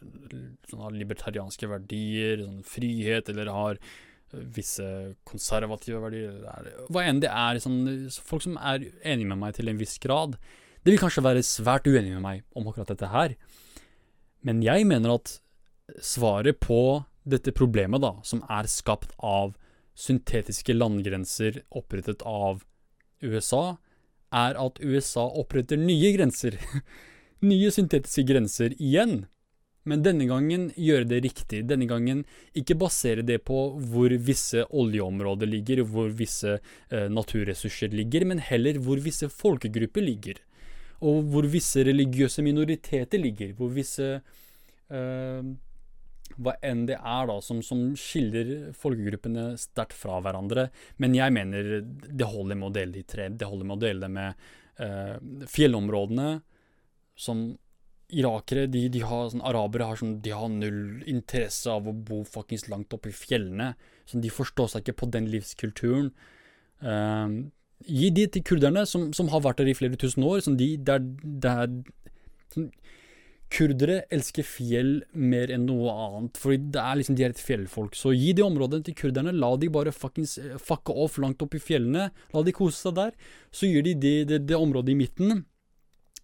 sånne 0.68 0.92
libertarianske 0.98 1.68
verdier, 1.70 2.42
sånn 2.42 2.64
frihet, 2.66 3.30
eller 3.32 3.50
har 3.54 3.78
eh, 3.78 4.42
visse 4.56 4.88
konservative 5.28 6.02
verdier, 6.02 6.40
eller 6.52 6.88
hva 6.92 7.04
enn 7.06 7.22
det 7.24 7.30
er. 7.32 7.60
Sånn, 7.62 8.08
folk 8.12 8.44
som 8.44 8.58
er 8.58 8.88
enige 9.02 9.30
med 9.30 9.42
meg 9.44 9.56
til 9.58 9.70
en 9.70 9.80
viss 9.80 9.96
grad. 10.02 10.38
Det 10.82 10.92
vil 10.92 11.00
kanskje 11.00 11.24
være 11.24 11.46
svært 11.46 11.88
uenige 11.88 12.18
med 12.18 12.26
meg 12.26 12.44
om 12.58 12.68
akkurat 12.68 12.92
dette 12.92 13.12
her. 13.12 13.36
Men 14.46 14.62
jeg 14.62 14.86
mener 14.88 15.16
at 15.16 15.38
svaret 16.04 16.60
på 16.62 17.04
dette 17.28 17.52
problemet, 17.52 18.02
da, 18.02 18.14
som 18.24 18.42
er 18.48 18.68
skapt 18.70 19.14
av 19.24 19.56
syntetiske 19.98 20.76
landgrenser 20.76 21.62
opprettet 21.76 22.22
av 22.28 22.62
USA, 23.24 23.78
er 24.34 24.58
at 24.60 24.80
USA 24.82 25.24
oppretter 25.40 25.80
nye 25.80 26.12
grenser. 26.16 26.58
nye 27.50 27.70
syntetiske 27.72 28.26
grenser 28.28 28.74
igjen. 28.78 29.22
Men 29.88 30.02
denne 30.04 30.26
gangen 30.28 30.66
gjøre 30.76 31.06
det 31.08 31.20
riktig. 31.24 31.62
Denne 31.68 31.86
gangen 31.88 32.24
ikke 32.56 32.76
basere 32.78 33.24
det 33.24 33.40
på 33.48 33.60
hvor 33.88 34.12
visse 34.20 34.66
oljeområder 34.68 35.48
ligger, 35.48 35.84
hvor 35.88 36.10
visse 36.12 36.58
eh, 36.58 37.06
naturressurser 37.08 37.94
ligger, 37.94 38.26
men 38.28 38.42
heller 38.42 38.80
hvor 38.84 39.00
visse 39.00 39.30
folkegrupper 39.32 40.04
ligger. 40.04 40.42
Og 41.00 41.22
hvor 41.32 41.46
visse 41.48 41.84
religiøse 41.86 42.44
minoriteter 42.44 43.22
ligger. 43.22 43.54
Hvor 43.56 43.72
visse 43.72 44.18
eh, 44.18 45.40
Hva 46.36 46.54
enn 46.62 46.84
det 46.88 46.98
er 46.98 47.30
da, 47.30 47.38
som, 47.44 47.62
som 47.64 47.80
skiller 47.98 48.70
folkegruppene 48.76 49.50
sterkt 49.58 49.96
fra 49.96 50.20
hverandre. 50.22 50.68
Men 51.02 51.16
jeg 51.16 51.34
mener 51.34 51.80
det 51.82 52.28
holder 52.28 52.58
med 52.58 52.68
å 52.68 52.74
dele 52.76 52.98
de 52.98 53.06
tre. 53.08 53.30
Det 53.32 53.48
holder 53.48 53.70
med 53.70 53.78
å 53.78 53.82
dele 53.86 54.04
det 54.04 54.12
med 54.14 54.44
eh, 54.84 55.16
fjellområdene, 55.50 56.28
som 57.18 57.48
irakere, 58.14 58.68
de, 58.70 58.86
de, 58.88 59.02
har 59.04 59.26
sånn 59.28 59.42
Arabere 59.44 59.88
har 59.90 59.98
sånn 60.00 60.14
De 60.24 60.32
har 60.32 60.48
null 60.48 61.02
interesse 61.10 61.68
av 61.68 61.90
å 61.90 61.92
bo 61.92 62.22
fuckings 62.24 62.68
langt 62.72 62.94
oppe 62.96 63.10
i 63.12 63.16
fjellene. 63.16 63.72
Sånn, 64.08 64.22
de 64.24 64.32
forstår 64.32 64.70
seg 64.72 64.84
ikke 64.84 65.00
på 65.02 65.10
den 65.12 65.28
livskulturen. 65.32 66.12
Eh, 66.80 67.38
gi 67.86 68.10
de 68.14 68.26
til 68.32 68.44
kurderne, 68.46 68.84
som, 68.88 69.10
som, 69.16 69.28
har 69.32 69.44
vært 69.44 69.62
der 69.62 69.72
i 69.72 69.76
flere 69.76 69.98
tusen 70.00 70.24
år. 70.26 70.40
Sånn, 70.44 70.58
de, 70.60 70.72
der, 70.88 71.04
der, 71.44 71.68
sånn, 72.54 72.70
Kurdere 73.48 74.02
elsker 74.12 74.44
fjell 74.44 74.90
mer 75.16 75.48
enn 75.54 75.64
noe 75.64 75.92
annet, 75.92 76.36
fordi 76.36 76.68
det 76.74 76.80
er 76.82 76.98
liksom, 77.00 77.16
de 77.16 77.24
er 77.24 77.32
et 77.32 77.40
fjellfolk. 77.40 77.94
Så 77.96 78.12
gi 78.12 78.34
de 78.36 78.44
områdene 78.44 78.84
til 78.84 78.96
kurderne. 78.98 79.32
La 79.32 79.54
de 79.56 79.70
bare 79.72 79.94
fuckings 79.94 80.36
eh, 80.42 80.58
fucke 80.60 80.92
off 80.92 81.16
langt 81.22 81.40
opp 81.44 81.56
i 81.56 81.62
fjellene. 81.62 82.10
La 82.34 82.42
de 82.44 82.52
kose 82.52 82.76
seg 82.76 82.98
der. 82.98 83.14
Så 83.48 83.70
gir 83.70 83.86
de 83.86 83.94
det, 83.96 84.12
de, 84.28 84.40
de 84.44 84.58
området 84.58 84.92
i 84.92 84.98
midten 84.98 85.40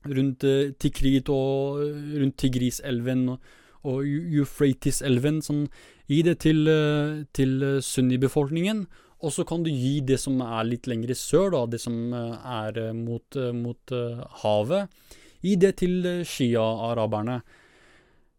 rundt 0.05 0.45
eh, 0.45 0.75
Tikrit 0.77 1.31
og 1.33 1.81
uh, 1.81 2.13
rundt 2.21 2.37
Tigriselven 2.43 3.25
og, 3.33 3.49
og 3.89 4.05
Euphrates-elven. 4.05 5.41
Sånn, 5.47 5.65
gi 6.13 6.21
det 6.29 6.43
til, 6.45 6.61
uh, 6.69 7.25
til 7.33 7.57
sunnibefolkningen, 7.81 8.85
og 9.25 9.33
så 9.33 9.49
kan 9.49 9.65
du 9.65 9.73
gi 9.73 10.03
det 10.05 10.21
som 10.21 10.45
er 10.45 10.69
litt 10.69 10.91
lenger 10.91 11.17
sør, 11.17 11.55
da, 11.57 11.65
det 11.73 11.81
som 11.81 12.13
er 12.13 12.93
mot, 12.93 13.39
mot 13.57 13.93
havet, 14.43 14.91
gi 15.45 15.55
det 15.61 15.75
til 15.83 16.01
shia-araberne. 16.29 17.43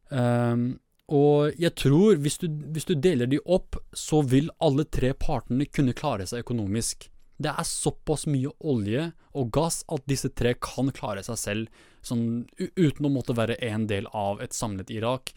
Um, 0.10 0.66
og 1.14 1.54
jeg 1.62 1.76
tror, 1.78 2.18
hvis 2.18 2.40
du, 2.42 2.48
hvis 2.50 2.88
du 2.90 2.96
deler 2.98 3.30
de 3.30 3.40
opp, 3.46 3.78
så 3.94 4.24
vil 4.26 4.50
alle 4.64 4.88
tre 4.90 5.14
partene 5.14 5.68
kunne 5.70 5.94
klare 5.98 6.26
seg 6.26 6.42
økonomisk. 6.46 7.10
Det 7.38 7.52
er 7.52 7.68
såpass 7.68 8.26
mye 8.32 8.50
olje 8.64 9.10
og 9.36 9.52
gass 9.54 9.84
at 9.92 10.06
disse 10.10 10.32
tre 10.34 10.56
kan 10.58 10.90
klare 10.96 11.22
seg 11.26 11.38
selv, 11.38 11.84
sånn, 12.06 12.46
uten 12.58 13.06
å 13.06 13.12
måtte 13.12 13.36
være 13.38 13.60
en 13.68 13.86
del 13.92 14.08
av 14.16 14.42
et 14.42 14.56
samlet 14.56 14.94
Irak. 14.96 15.34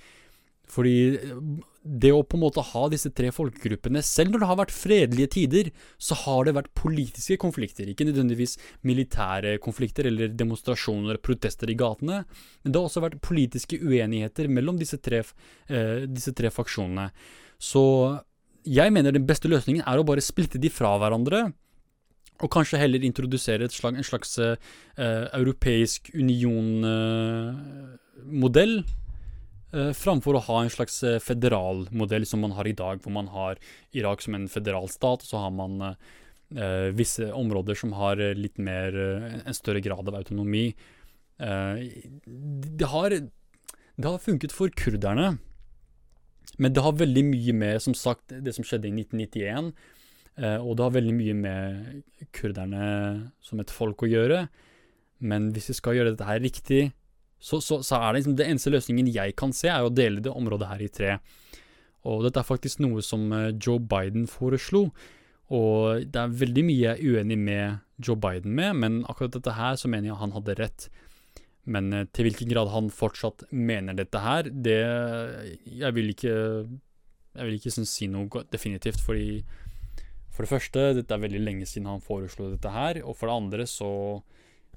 Fordi 0.69 0.97
eh, 1.17 1.35
det 1.89 2.11
å 2.13 2.21
på 2.27 2.37
en 2.37 2.43
måte 2.43 2.63
ha 2.65 2.83
disse 2.93 3.11
tre 3.17 3.31
folkegruppene, 3.33 4.03
selv 4.05 4.35
når 4.35 4.43
det 4.43 4.49
har 4.51 4.59
vært 4.61 4.75
fredelige 4.77 5.33
tider, 5.39 5.71
så 5.97 6.19
har 6.27 6.45
det 6.45 6.57
vært 6.59 6.75
politiske 6.77 7.39
konflikter. 7.41 7.89
Ikke 7.89 8.07
nødvendigvis 8.09 8.59
militære 8.89 9.57
konflikter 9.65 10.11
eller 10.11 10.35
demonstrasjoner 10.37 11.17
og 11.17 11.25
protester 11.25 11.71
i 11.73 11.79
gatene, 11.79 12.25
men 12.63 12.71
det 12.73 12.79
har 12.79 12.87
også 12.91 13.05
vært 13.07 13.23
politiske 13.25 13.81
uenigheter 13.81 14.51
mellom 14.53 14.77
disse 14.81 14.99
tre, 15.01 15.23
eh, 15.69 16.05
disse 16.07 16.33
tre 16.37 16.53
faksjonene. 16.53 17.11
Så 17.59 17.83
jeg 18.69 18.93
mener 18.93 19.13
den 19.17 19.27
beste 19.27 19.49
løsningen 19.49 19.83
er 19.87 19.97
å 19.99 20.07
bare 20.07 20.21
splitte 20.25 20.61
de 20.61 20.69
fra 20.73 20.99
hverandre 21.01 21.53
og 22.39 22.51
kanskje 22.55 22.79
heller 22.79 23.03
introdusere 23.03 23.69
slag, 23.73 23.97
en 23.99 24.05
slags 24.07 24.39
eh, 24.39 24.57
europeisk 25.35 26.11
union-modell, 26.15 26.85
uh, 28.79 28.85
framfor 29.71 30.39
å 30.39 30.45
ha 30.47 30.63
en 30.63 30.71
slags 30.73 31.03
federal 31.21 31.83
modell 31.93 32.25
som 32.27 32.41
man 32.41 32.55
har 32.57 32.69
i 32.69 32.77
dag, 32.77 33.03
hvor 33.05 33.13
man 33.13 33.27
har 33.29 33.59
Irak 33.93 34.23
som 34.25 34.37
en 34.39 34.47
federal 34.49 34.89
stat, 34.89 35.25
og 35.25 35.29
så 35.29 35.43
har 35.43 35.53
man 35.53 35.95
visse 36.97 37.27
områder 37.37 37.77
som 37.77 37.93
har 37.93 38.17
litt 38.33 38.57
mer 38.57 38.95
En 38.97 39.53
større 39.53 39.83
grad 39.85 40.09
av 40.09 40.17
autonomi. 40.17 40.73
det 41.37 42.89
har 42.89 43.11
det 43.11 44.07
har 44.07 44.25
funket 44.25 44.57
for 44.57 44.73
kurderne, 44.73 45.37
men 46.57 46.73
det 46.73 46.83
har 46.83 46.97
veldig 46.97 47.25
mye 47.29 47.53
med, 47.53 47.83
som 47.85 47.93
sagt, 47.93 48.33
det 48.33 48.57
som 48.57 48.65
skjedde 48.65 48.89
i 48.89 48.97
1991 48.97 49.75
Eh, 50.39 50.59
og 50.63 50.77
det 50.79 50.87
har 50.87 50.95
veldig 50.95 51.17
mye 51.17 51.37
med 51.37 52.29
kurderne 52.35 52.89
som 53.43 53.61
et 53.63 53.75
folk 53.75 54.05
å 54.05 54.11
gjøre. 54.11 54.45
Men 55.19 55.51
hvis 55.55 55.73
vi 55.73 55.79
skal 55.81 55.99
gjøre 55.99 56.15
dette 56.15 56.29
her 56.29 56.43
riktig, 56.45 56.83
så, 57.39 57.61
så, 57.63 57.81
så 57.87 58.01
er 58.01 58.09
det 58.11 58.21
liksom 58.21 58.39
det 58.39 58.49
eneste 58.51 58.73
løsningen 58.75 59.11
jeg 59.15 59.37
kan 59.39 59.55
se, 59.55 59.71
er 59.71 59.87
å 59.87 59.93
dele 59.95 60.23
det 60.25 60.35
området 60.35 60.71
her 60.73 60.83
i 60.83 60.91
tre. 60.91 61.19
Og 62.09 62.25
dette 62.27 62.41
er 62.43 62.47
faktisk 62.47 62.83
noe 62.83 63.03
som 63.05 63.31
eh, 63.35 63.53
Joe 63.55 63.81
Biden 63.83 64.27
foreslo. 64.31 64.89
Og 65.55 66.05
det 66.05 66.21
er 66.21 66.41
veldig 66.43 66.65
mye 66.67 66.81
jeg 66.83 66.97
er 66.99 67.21
uenig 67.21 67.39
med 67.41 68.05
Joe 68.05 68.19
Biden 68.21 68.55
med, 68.57 68.77
men 68.83 68.99
akkurat 69.09 69.39
dette 69.39 69.55
her 69.57 69.79
så 69.81 69.91
mener 69.91 70.11
jeg 70.11 70.21
han 70.21 70.35
hadde 70.37 70.59
rett. 70.61 70.89
Men 71.69 71.93
eh, 71.93 72.09
til 72.13 72.29
hvilken 72.29 72.51
grad 72.51 72.73
han 72.75 72.91
fortsatt 72.95 73.47
mener 73.53 73.97
dette 73.97 74.23
her, 74.25 74.49
det 74.49 74.81
Jeg 75.67 75.95
vil 75.97 76.13
ikke 76.15 76.35
Jeg 76.35 77.45
vil 77.45 77.57
ikke 77.59 77.75
si 77.85 78.09
noe 78.11 78.45
definitivt, 78.53 79.01
fordi 79.05 79.43
for 80.39 80.47
det 80.47 80.53
første, 80.53 80.83
dette 80.95 81.11
er 81.15 81.19
veldig 81.19 81.41
lenge 81.43 81.67
siden 81.67 81.89
han 81.91 82.03
foreslo 82.03 82.53
dette 82.53 82.71
her. 82.71 83.01
Og 83.03 83.17
for 83.19 83.27
det 83.27 83.35
andre 83.35 83.65
så, 83.67 83.89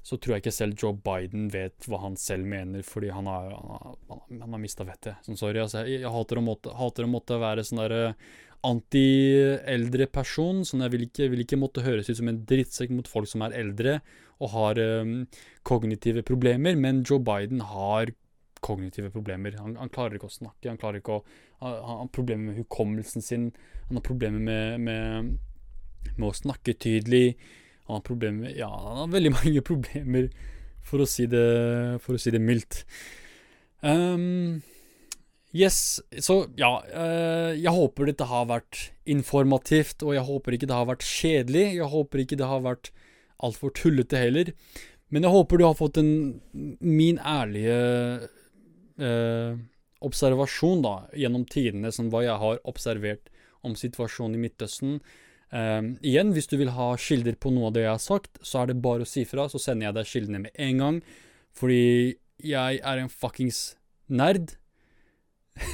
så 0.02 0.18
tror 0.18 0.34
jeg 0.34 0.42
ikke 0.42 0.54
selv 0.54 0.78
Joe 0.78 0.96
Biden 0.98 1.46
vet 1.52 1.86
hva 1.86 2.00
han 2.02 2.16
selv 2.18 2.48
mener, 2.50 2.82
fordi 2.86 3.12
han 3.14 3.28
har, 3.30 3.52
han 3.54 3.74
har, 3.78 4.22
han 4.28 4.56
har 4.56 4.62
mista 4.62 4.86
vettet. 4.86 5.20
Sånn, 5.26 5.38
sorry, 5.38 5.60
altså. 5.62 5.84
Jeg, 5.86 6.02
jeg 6.02 6.14
hater, 6.14 6.40
å 6.40 6.46
måtte, 6.46 6.72
hater, 6.78 7.06
å 7.06 7.12
måtte, 7.12 7.38
være 7.42 7.64
sånn 7.66 7.82
derre 7.84 8.00
anti-eldre 8.66 10.08
person. 10.10 10.64
Sånn 10.66 10.82
jeg 10.86 10.94
vil 10.96 11.06
ikke, 11.06 11.28
vil 11.30 11.44
ikke, 11.44 11.60
måtte 11.60 11.86
høres 11.86 12.10
ut 12.10 12.18
som 12.18 12.32
en 12.32 12.42
drittsekk 12.50 12.94
mot 12.96 13.10
folk 13.10 13.30
som 13.30 13.46
er 13.46 13.54
eldre 13.62 14.00
og 14.42 14.50
har 14.56 14.80
um, 14.82 15.20
kognitive 15.62 16.24
problemer, 16.26 16.74
men 16.74 17.04
Joe 17.06 17.22
Biden 17.22 17.62
har 17.62 18.10
kognitive 18.62 19.12
problemer. 19.14 19.54
Han, 19.62 19.76
han, 19.78 19.90
klarer 19.94 20.18
ikke 20.18 20.26
å 20.26 20.34
snakke, 20.34 20.66
han 20.66 20.80
klarer 20.82 20.98
ikke 20.98 21.20
å 21.20 21.24
Han 21.62 22.00
har 22.00 22.08
problemer 22.10 22.50
med 22.50 22.56
hukommelsen 22.58 23.22
sin, 23.22 23.44
han 23.86 24.00
har 24.00 24.02
problemer 24.02 24.42
med, 24.42 24.80
med 24.82 25.34
med 26.16 26.28
å 26.28 26.36
snakke 26.36 26.74
tydelig. 26.80 27.36
Han 27.88 27.98
har 27.98 28.04
problemer 28.06 28.52
Ja, 28.56 28.70
han 28.70 29.00
har 29.04 29.14
veldig 29.14 29.32
mange 29.38 29.64
problemer, 29.66 30.28
for 30.82 31.02
å 31.02 31.08
si 31.08 31.28
det, 31.30 31.46
for 32.02 32.16
å 32.16 32.20
si 32.20 32.32
det 32.34 32.42
mildt. 32.42 32.82
Um, 33.82 34.62
yes, 35.54 36.00
så 36.22 36.42
ja. 36.58 36.74
Uh, 36.90 37.54
jeg 37.58 37.74
håper 37.74 38.10
dette 38.10 38.28
har 38.30 38.48
vært 38.50 38.88
informativt, 39.06 40.02
og 40.06 40.16
jeg 40.16 40.26
håper 40.26 40.56
ikke 40.56 40.70
det 40.70 40.78
har 40.78 40.90
vært 40.90 41.06
kjedelig. 41.06 41.66
Jeg 41.78 41.90
håper 41.94 42.22
ikke 42.22 42.38
det 42.40 42.50
har 42.50 42.64
vært 42.64 42.92
altfor 43.42 43.74
tullete 43.74 44.20
heller. 44.20 44.52
Men 45.12 45.26
jeg 45.26 45.34
håper 45.34 45.60
du 45.60 45.66
har 45.66 45.76
fått 45.76 45.98
en 46.00 46.12
min 46.80 47.18
ærlige 47.18 47.76
uh, 49.02 49.58
observasjon 50.02 50.82
da, 50.84 50.94
gjennom 51.18 51.44
tidene, 51.50 51.92
som 51.94 52.08
hva 52.10 52.24
jeg 52.24 52.38
har 52.42 52.62
observert 52.68 53.28
om 53.62 53.76
situasjonen 53.78 54.38
i 54.38 54.42
Midtøsten. 54.46 54.96
Um, 55.52 55.98
igjen, 56.00 56.30
hvis 56.32 56.48
du 56.48 56.56
vil 56.56 56.72
ha 56.72 56.94
kilder 56.96 57.36
på 57.36 57.50
noe 57.52 57.68
av 57.68 57.74
det 57.76 57.84
jeg 57.84 57.92
har 57.92 58.00
sagt, 58.00 58.40
så 58.40 58.62
er 58.62 58.70
det 58.70 58.80
bare 58.84 59.04
å 59.04 59.08
si 59.08 59.26
fra, 59.28 59.44
så 59.52 59.60
sender 59.60 59.90
jeg 59.90 59.96
deg 59.98 60.08
kildene 60.08 60.40
med 60.46 60.56
en 60.66 60.80
gang. 60.80 61.00
Fordi 61.52 62.16
jeg 62.42 62.80
er 62.80 63.02
en 63.02 63.12
fuckings 63.12 63.60
nerd. 64.08 64.54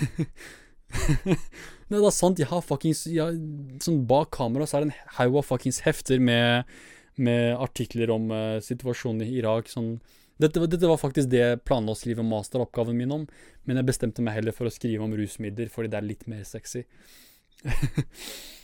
Nei, 1.88 1.94
det 1.94 2.04
er 2.04 2.16
sant, 2.16 2.40
jeg 2.40 2.50
har 2.50 2.64
fuckings 2.64 3.04
jeg, 3.06 3.36
Sånn 3.84 4.00
bak 4.08 4.32
kamera 4.34 4.66
så 4.66 4.78
er 4.78 4.84
det 4.84 4.88
en 4.90 5.12
haug 5.20 5.38
av 5.38 5.46
fuckings 5.46 5.78
hefter 5.84 6.18
med, 6.20 6.66
med 7.20 7.54
artikler 7.60 8.10
om 8.12 8.32
uh, 8.34 8.58
situasjonen 8.64 9.22
i 9.28 9.38
Irak. 9.38 9.70
Sånn 9.70 9.94
dette, 10.42 10.60
dette, 10.66 10.86
var 10.86 11.00
faktisk 11.00 11.30
det 11.30 11.40
jeg 11.40 11.62
planla 11.66 11.94
å 11.94 11.98
skrive 11.98 12.26
masteroppgaven 12.26 12.98
min 12.98 13.14
om, 13.14 13.24
men 13.66 13.80
jeg 13.80 13.88
bestemte 13.88 14.22
meg 14.26 14.40
heller 14.40 14.54
for 14.54 14.70
å 14.70 14.74
skrive 14.74 15.06
om 15.06 15.14
rusmidler, 15.18 15.70
fordi 15.70 15.90
det 15.90 15.98
er 15.98 16.10
litt 16.10 16.28
mer 16.30 16.44
sexy. 16.46 16.84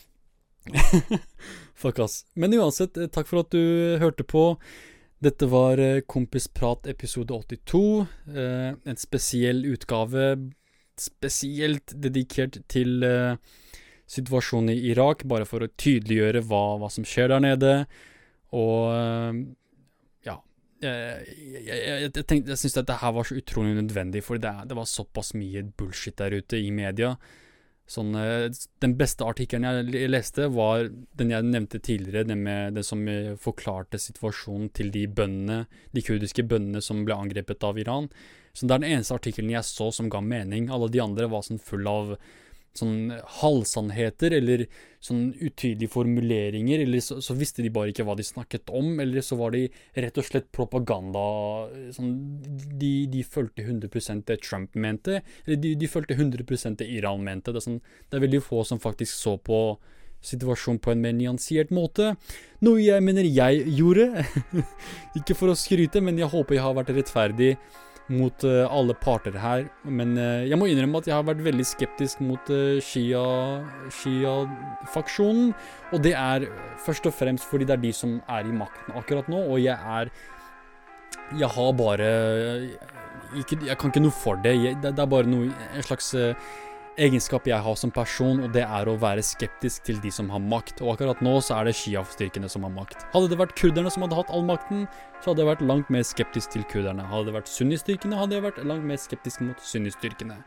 Fuck 1.75 1.99
ass. 1.99 2.25
Men 2.33 2.53
uansett, 2.53 2.97
eh, 2.97 3.09
takk 3.11 3.29
for 3.29 3.43
at 3.43 3.53
du 3.53 3.97
hørte 4.01 4.25
på. 4.27 4.53
Dette 5.23 5.47
var 5.49 5.81
eh, 5.81 6.01
Kompisprat 6.07 6.87
episode 6.91 7.33
82. 7.33 8.05
Eh, 8.35 8.71
en 8.73 8.99
spesiell 8.99 9.65
utgave 9.69 10.35
spesielt 10.95 11.91
dedikert 11.99 12.61
til 12.71 13.03
situasjonen 14.07 14.69
i 14.71 14.93
Irak, 14.93 15.25
bare 15.27 15.43
for 15.43 15.65
å 15.65 15.67
tydeliggjøre 15.67 16.39
hva, 16.47 16.77
hva 16.79 16.87
som 16.93 17.03
skjer 17.03 17.33
der 17.33 17.43
nede. 17.43 17.71
Og 18.55 18.95
ja 20.23 20.37
jeg, 20.79 21.25
jeg, 21.65 21.81
jeg, 22.05 22.13
jeg 22.13 22.59
syns 22.61 22.77
dette 22.77 22.95
her 23.01 23.11
var 23.17 23.27
så 23.27 23.35
utrolig 23.35 23.75
nødvendig, 23.75 24.23
for 24.23 24.39
det, 24.39 24.53
det 24.69 24.77
var 24.79 24.87
såpass 24.87 25.33
mye 25.35 25.65
bullshit 25.75 26.15
der 26.21 26.37
ute 26.39 26.63
i 26.63 26.71
media 26.71 27.17
sånn 27.89 28.15
eh, 28.17 28.47
Den 28.81 28.95
beste 28.97 29.25
artikkelen 29.27 29.67
jeg 29.67 30.09
leste, 30.09 30.47
var 30.53 30.89
den 31.19 31.33
jeg 31.33 31.47
nevnte 31.47 31.81
tidligere, 31.83 32.25
den, 32.27 32.41
med, 32.45 32.77
den 32.77 32.85
som 32.85 33.03
eh, 33.09 33.35
forklarte 33.41 34.01
situasjonen 34.01 34.71
til 34.75 34.91
de 34.93 35.05
bøndene, 35.07 35.65
de 35.93 36.05
kurdiske 36.05 36.47
bøndene 36.49 36.81
som 36.81 37.03
ble 37.05 37.17
angrepet 37.17 37.65
av 37.65 37.79
Iran. 37.81 38.09
Så 38.55 38.65
det 38.65 38.73
er 38.73 38.83
den 38.83 38.95
eneste 38.95 39.17
artikkelen 39.17 39.53
jeg 39.53 39.67
så 39.67 39.91
som 39.93 40.09
ga 40.09 40.21
mening. 40.23 40.69
Alle 40.71 40.89
de 40.91 41.03
andre 41.03 41.29
var 41.31 41.45
sånn 41.45 41.61
full 41.61 41.87
av 41.91 42.15
sånn 42.79 43.13
halvsannheter 43.39 44.35
eller 44.37 44.65
sånn 45.05 45.29
utydelige 45.33 45.91
formuleringer, 45.93 46.81
eller 46.85 47.03
så, 47.03 47.19
så, 47.23 47.35
visste 47.37 47.63
de 47.65 47.71
bare 47.73 47.91
ikke 47.93 48.05
hva 48.07 48.15
de 48.17 48.25
snakket 48.25 48.71
om, 48.73 48.95
eller 49.03 49.25
så 49.25 49.37
var 49.39 49.53
de 49.55 49.65
rett 49.97 50.17
og 50.21 50.25
slett 50.27 50.49
propaganda 50.55 51.25
sånn, 51.95 52.15
de, 52.79 52.93
de 53.11 53.25
fulgte 53.27 53.65
100 53.65 54.23
det 54.25 54.39
Trump 54.43 54.73
mente, 54.75 55.21
eller 55.45 55.61
de, 55.61 55.75
de 55.79 55.91
fulgte 55.91 56.17
100 56.17 56.73
det 56.81 56.89
Iran 56.89 57.23
mente. 57.23 57.53
Det 57.53 57.61
er, 57.61 57.67
sånn, 57.67 57.83
det 58.09 58.17
er 58.17 58.25
veldig 58.25 58.43
få 58.45 58.63
som 58.65 58.81
faktisk 58.81 59.13
så 59.13 59.37
på 59.37 59.61
situasjonen 60.25 60.81
på 60.81 60.93
en 60.93 61.01
mer 61.03 61.13
nyansert 61.13 61.71
måte. 61.75 62.15
Noe 62.65 62.81
jeg 62.81 63.03
mener 63.05 63.27
jeg 63.29 63.65
gjorde. 63.77 64.25
ikke 65.19 65.37
for 65.37 65.51
å 65.51 65.57
skryte, 65.59 66.01
men 66.01 66.17
jeg 66.17 66.31
håper 66.31 66.57
jeg 66.57 66.65
har 66.65 66.77
vært 66.77 66.93
rettferdig 66.95 67.55
mot 68.11 68.43
uh, 68.45 68.67
alle 68.69 68.93
parter 69.01 69.33
her. 69.41 69.65
Men 69.83 70.17
uh, 70.17 70.45
jeg 70.45 70.57
må 70.59 70.65
innrømme 70.69 70.97
at 71.01 71.07
jeg 71.09 71.17
har 71.17 71.27
vært 71.27 71.43
veldig 71.45 71.65
skeptisk 71.65 72.19
mot 72.25 72.49
uh, 72.53 72.79
Shia-faksjonen. 72.83 75.53
og 75.91 76.03
det 76.05 76.13
er 76.13 76.39
først 76.85 77.05
og 77.09 77.13
fremst 77.17 77.45
fordi 77.49 77.65
det 77.65 77.73
er 77.77 77.85
de 77.87 77.93
som 77.93 78.21
er 78.29 78.41
i 78.45 78.53
makten 78.53 78.93
akkurat 78.97 79.27
nå, 79.31 79.39
og 79.49 79.57
jeg 79.63 79.77
er 79.77 80.09
Jeg 81.39 81.49
har 81.49 81.73
bare 81.73 82.09
ikke, 83.35 83.65
Jeg 83.65 83.77
kan 83.77 83.89
ikke 83.89 84.03
noe 84.03 84.11
for 84.11 84.35
det. 84.35 84.63
Jeg, 84.63 84.75
det, 84.83 84.95
det, 84.95 85.01
er 85.01 85.05
bare 85.09 85.25
noe 85.25 85.51
En 85.73 85.83
slags 85.83 86.15
egenskap 87.01 87.47
jeg 87.49 87.59
har 87.61 87.75
som 87.79 87.91
person, 87.93 88.39
og 88.43 88.53
det 88.55 88.63
er 88.63 88.87
å 88.87 88.95
være 88.99 89.23
skeptisk 89.25 89.83
til 89.87 89.99
de 90.03 90.11
som 90.13 90.29
har 90.33 90.41
makt. 90.43 90.81
Og 90.83 90.93
akkurat 90.93 91.21
nå 91.25 91.33
så 91.43 91.57
er 91.57 91.69
det 91.69 91.75
Shia-styrkene 91.79 92.49
som 92.51 92.65
har 92.67 92.73
makt. 92.75 93.03
Hadde 93.13 93.31
det 93.31 93.39
vært 93.39 93.55
kurderne 93.59 93.91
som 93.93 94.05
hadde 94.05 94.19
hatt 94.19 94.31
all 94.33 94.45
makten, 94.47 94.85
så 95.21 95.31
hadde 95.31 95.43
jeg 95.43 95.51
vært 95.51 95.65
langt 95.67 95.91
mer 95.93 96.05
skeptisk 96.07 96.55
til 96.55 96.63
kurderne. 96.71 97.07
Hadde 97.11 97.29
det 97.29 97.37
vært 97.37 97.51
sunnistyrkene, 97.51 98.19
hadde 98.19 98.37
jeg 98.37 98.45
vært 98.47 98.63
langt 98.67 98.87
mer 98.87 99.01
skeptisk 99.01 99.43
mot 99.45 99.67
sunnistyrkene. 99.73 100.39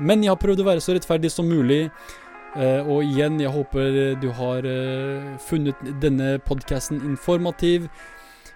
Men 0.00 0.24
jeg 0.24 0.32
har 0.32 0.40
prøvd 0.42 0.64
å 0.64 0.68
være 0.72 0.82
så 0.84 0.96
rettferdig 0.96 1.30
som 1.32 1.48
mulig. 1.48 1.86
Uh, 2.54 2.86
og 2.86 3.02
igjen, 3.02 3.40
jeg 3.42 3.50
håper 3.50 4.14
du 4.22 4.28
har 4.38 4.66
uh, 4.66 5.34
funnet 5.42 5.78
denne 6.02 6.36
podkasten 6.46 7.02
informativ. 7.06 7.88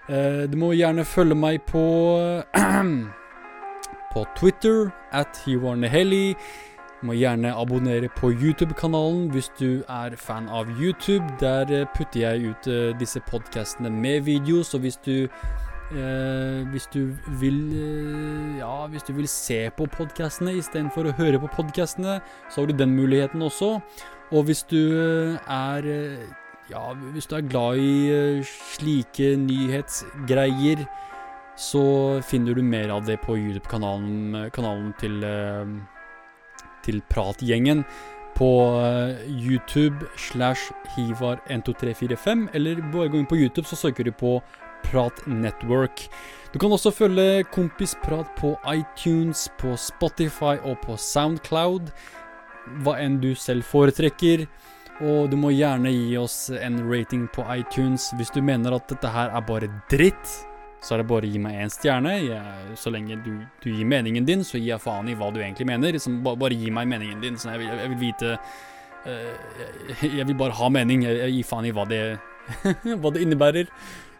Uh, 0.09 0.47
du 0.49 0.55
må 0.59 0.71
gjerne 0.75 1.07
følge 1.07 1.35
meg 1.35 1.63
på 1.67 1.83
på 4.13 4.25
Twitter 4.39 4.89
at 5.11 5.41
Hiwarneheli. 5.45 6.35
Du 6.99 7.05
må 7.07 7.13
gjerne 7.15 7.53
abonnere 7.55 8.09
på 8.11 8.33
YouTube-kanalen 8.33 9.29
hvis 9.31 9.47
du 9.55 9.85
er 9.87 10.17
fan 10.19 10.49
av 10.51 10.67
YouTube. 10.75 11.23
Der 11.39 11.69
eh, 11.71 11.87
putter 11.95 12.19
jeg 12.25 12.49
ut 12.51 12.65
uh, 12.67 12.91
disse 12.99 13.21
podkastene 13.23 13.87
med 13.89 14.25
video, 14.27 14.65
så 14.67 14.81
hvis 14.83 14.97
du 15.05 15.13
eh, 15.23 16.65
hvis 16.73 16.89
du 16.91 17.15
vil 17.39 17.61
eh, 17.71 18.57
Ja, 18.59 18.87
hvis 18.91 19.07
du 19.07 19.13
vil 19.15 19.29
se 19.31 19.69
på 19.77 19.87
podkastene 19.93 20.57
istedenfor 20.59 21.07
å 21.07 21.13
høre 21.15 21.39
på 21.39 21.47
podkastene, 21.55 22.17
så 22.51 22.61
har 22.61 22.67
du 22.67 22.75
den 22.75 22.97
muligheten 22.97 23.47
også. 23.47 23.77
Og 24.35 24.43
hvis 24.49 24.65
du 24.67 24.99
er 25.47 25.87
Ja, 26.69 26.83
hvis 27.13 27.25
du 27.31 27.37
er 27.37 27.47
glad 27.47 27.79
i 27.79 28.43
slike 28.43 29.37
nyhetsgreier, 29.39 30.83
så 31.55 32.19
finner 32.27 32.53
du 32.53 32.61
mer 32.61 32.91
av 32.91 33.07
det 33.07 33.21
på 33.23 33.39
YouTube-kanalen 33.39 34.51
kanalen 34.51 34.91
til 34.99 35.23
til 36.85 37.01
Pratgjengen 37.11 37.83
på 38.39 38.49
eh, 38.79 39.27
YouTube 39.27 40.07
slash 40.17 40.71
Hivar12345, 40.95 42.47
eller 42.53 42.81
bare 42.93 43.11
gå 43.11 43.19
inn 43.19 43.29
på 43.29 43.39
YouTube, 43.39 43.67
så 43.67 43.79
søker 43.79 44.07
du 44.07 44.13
på 44.15 44.37
Prat 44.85 45.27
Network. 45.27 46.07
Du 46.53 46.59
kan 46.59 46.71
også 46.71 46.91
følge 46.95 47.43
Kompisprat 47.51 48.31
på 48.39 48.55
iTunes, 48.71 49.49
på 49.59 49.75
Spotify 49.77 50.55
og 50.63 50.79
på 50.85 50.97
Soundcloud. 50.97 51.91
Hva 52.83 52.95
enn 53.01 53.19
du 53.21 53.33
selv 53.35 53.67
foretrekker. 53.67 54.47
Og 54.99 55.29
du 55.31 55.37
må 55.39 55.53
gjerne 55.55 55.91
gi 55.93 56.17
oss 56.19 56.49
en 56.51 56.81
rating 56.89 57.27
på 57.31 57.45
iTunes 57.53 58.09
hvis 58.19 58.33
du 58.35 58.41
mener 58.43 58.75
at 58.75 58.89
dette 58.91 59.11
her 59.13 59.31
er 59.31 59.45
bare 59.47 59.69
dritt 59.91 60.33
så 60.79 60.95
er 60.95 61.01
det 61.01 61.09
bare 61.09 61.27
å 61.27 61.31
gi 61.33 61.39
meg 61.43 61.59
én 61.59 61.71
stjerne. 61.73 62.15
Jeg, 62.23 62.75
så 62.79 62.91
lenge 62.93 63.17
du, 63.25 63.33
du, 63.59 63.69
gir 63.71 63.87
meningen 63.87 64.27
din, 64.27 64.45
så 64.47 64.57
gir 64.57 64.73
jeg 64.73 64.83
faen 64.83 65.09
i 65.11 65.15
hva 65.19 65.27
du 65.35 65.41
egentlig 65.41 65.67
mener. 65.67 65.91
Liksom, 65.95 66.21
bare, 66.23 66.39
bare, 66.39 66.59
gi 66.59 66.71
meg 66.71 66.87
meningen 66.87 67.23
din. 67.23 67.39
Sånn, 67.39 67.55
jeg, 67.57 67.65
vil, 67.65 67.81
jeg 67.83 67.91
vil 67.93 67.99
vite 67.99 68.35
uh, 68.37 69.33
jeg, 69.99 70.11
jeg, 70.21 70.27
vil 70.29 70.37
bare 70.39 70.55
ha 70.55 70.69
mening. 70.71 71.03
Jeg, 71.07 71.19
jeg 71.25 71.35
gir 71.39 71.49
faen 71.51 71.67
i 71.67 71.73
hva 71.75 71.87
det, 71.89 72.03
hva 73.01 73.11
det 73.15 73.25
innebærer. 73.25 73.71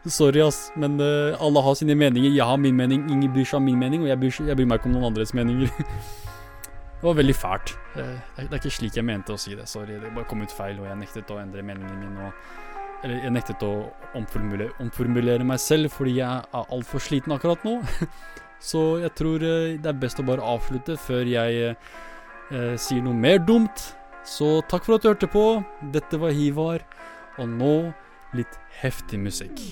Sorry, 0.08 0.44
ass, 0.44 0.70
men 0.80 1.00
uh, 1.00 1.40
alle 1.44 1.64
har 1.64 1.80
sine 1.80 1.96
meninger. 2.00 2.32
Jeg 2.36 2.52
har 2.52 2.60
min 2.60 2.76
mening, 2.76 3.08
ingen 3.08 3.32
bryr 3.36 3.48
seg 3.48 3.62
om 3.62 3.70
min 3.72 3.80
mening, 3.80 4.04
og 4.04 4.12
jeg 4.12 4.20
bryr, 4.20 4.44
jeg 4.52 4.60
bryr 4.60 4.68
meg 4.68 4.82
ikke 4.82 4.92
om 4.92 4.98
noen 4.98 5.12
andres 5.14 5.36
meninger. 5.38 5.72
det 7.00 7.06
var 7.08 7.20
veldig 7.24 7.36
fælt. 7.40 7.78
Uh, 7.96 8.04
det, 8.04 8.12
er, 8.12 8.48
det 8.48 8.52
er 8.52 8.62
ikke 8.66 8.78
slik 8.82 9.00
jeg 9.00 9.08
mente 9.08 9.36
å 9.36 9.40
si 9.40 9.56
det. 9.56 9.68
Sorry, 9.72 9.96
det 9.96 10.12
bare 10.12 10.28
kom 10.28 10.44
ut 10.44 10.56
feil, 10.56 10.76
og 10.84 10.92
jeg 10.92 11.06
nektet 11.06 11.32
å 11.32 11.40
endre 11.40 11.64
meningen 11.64 12.04
min. 12.04 12.20
og 12.28 12.68
eller 13.04 13.24
jeg 13.24 13.34
nektet 13.34 13.64
å 13.64 13.74
omformulere, 14.18 14.74
omformulere 14.84 15.46
meg 15.48 15.62
selv 15.64 15.94
fordi 15.94 16.18
jeg 16.20 16.44
er 16.44 16.74
altfor 16.76 17.04
sliten 17.04 17.36
akkurat 17.36 17.64
nå. 17.68 17.80
Så 18.70 19.00
jeg 19.00 19.14
tror 19.16 19.44
eh, 19.46 19.78
det 19.80 19.88
er 19.88 20.00
best 20.02 20.20
å 20.20 20.28
bare 20.28 20.44
avslutte 20.44 20.98
før 21.00 21.30
jeg 21.32 21.70
eh, 21.72 22.76
sier 22.76 23.06
noe 23.06 23.16
mer 23.16 23.40
dumt. 23.40 23.86
Så 24.28 24.60
takk 24.68 24.84
for 24.86 24.98
at 24.98 25.06
du 25.06 25.14
hørte 25.14 25.32
på. 25.32 25.46
Dette 25.96 26.20
var 26.20 26.36
Hivar, 26.36 26.84
og 27.40 27.48
nå 27.56 27.76
litt 28.36 28.60
heftig 28.82 29.22
musikk. 29.24 29.64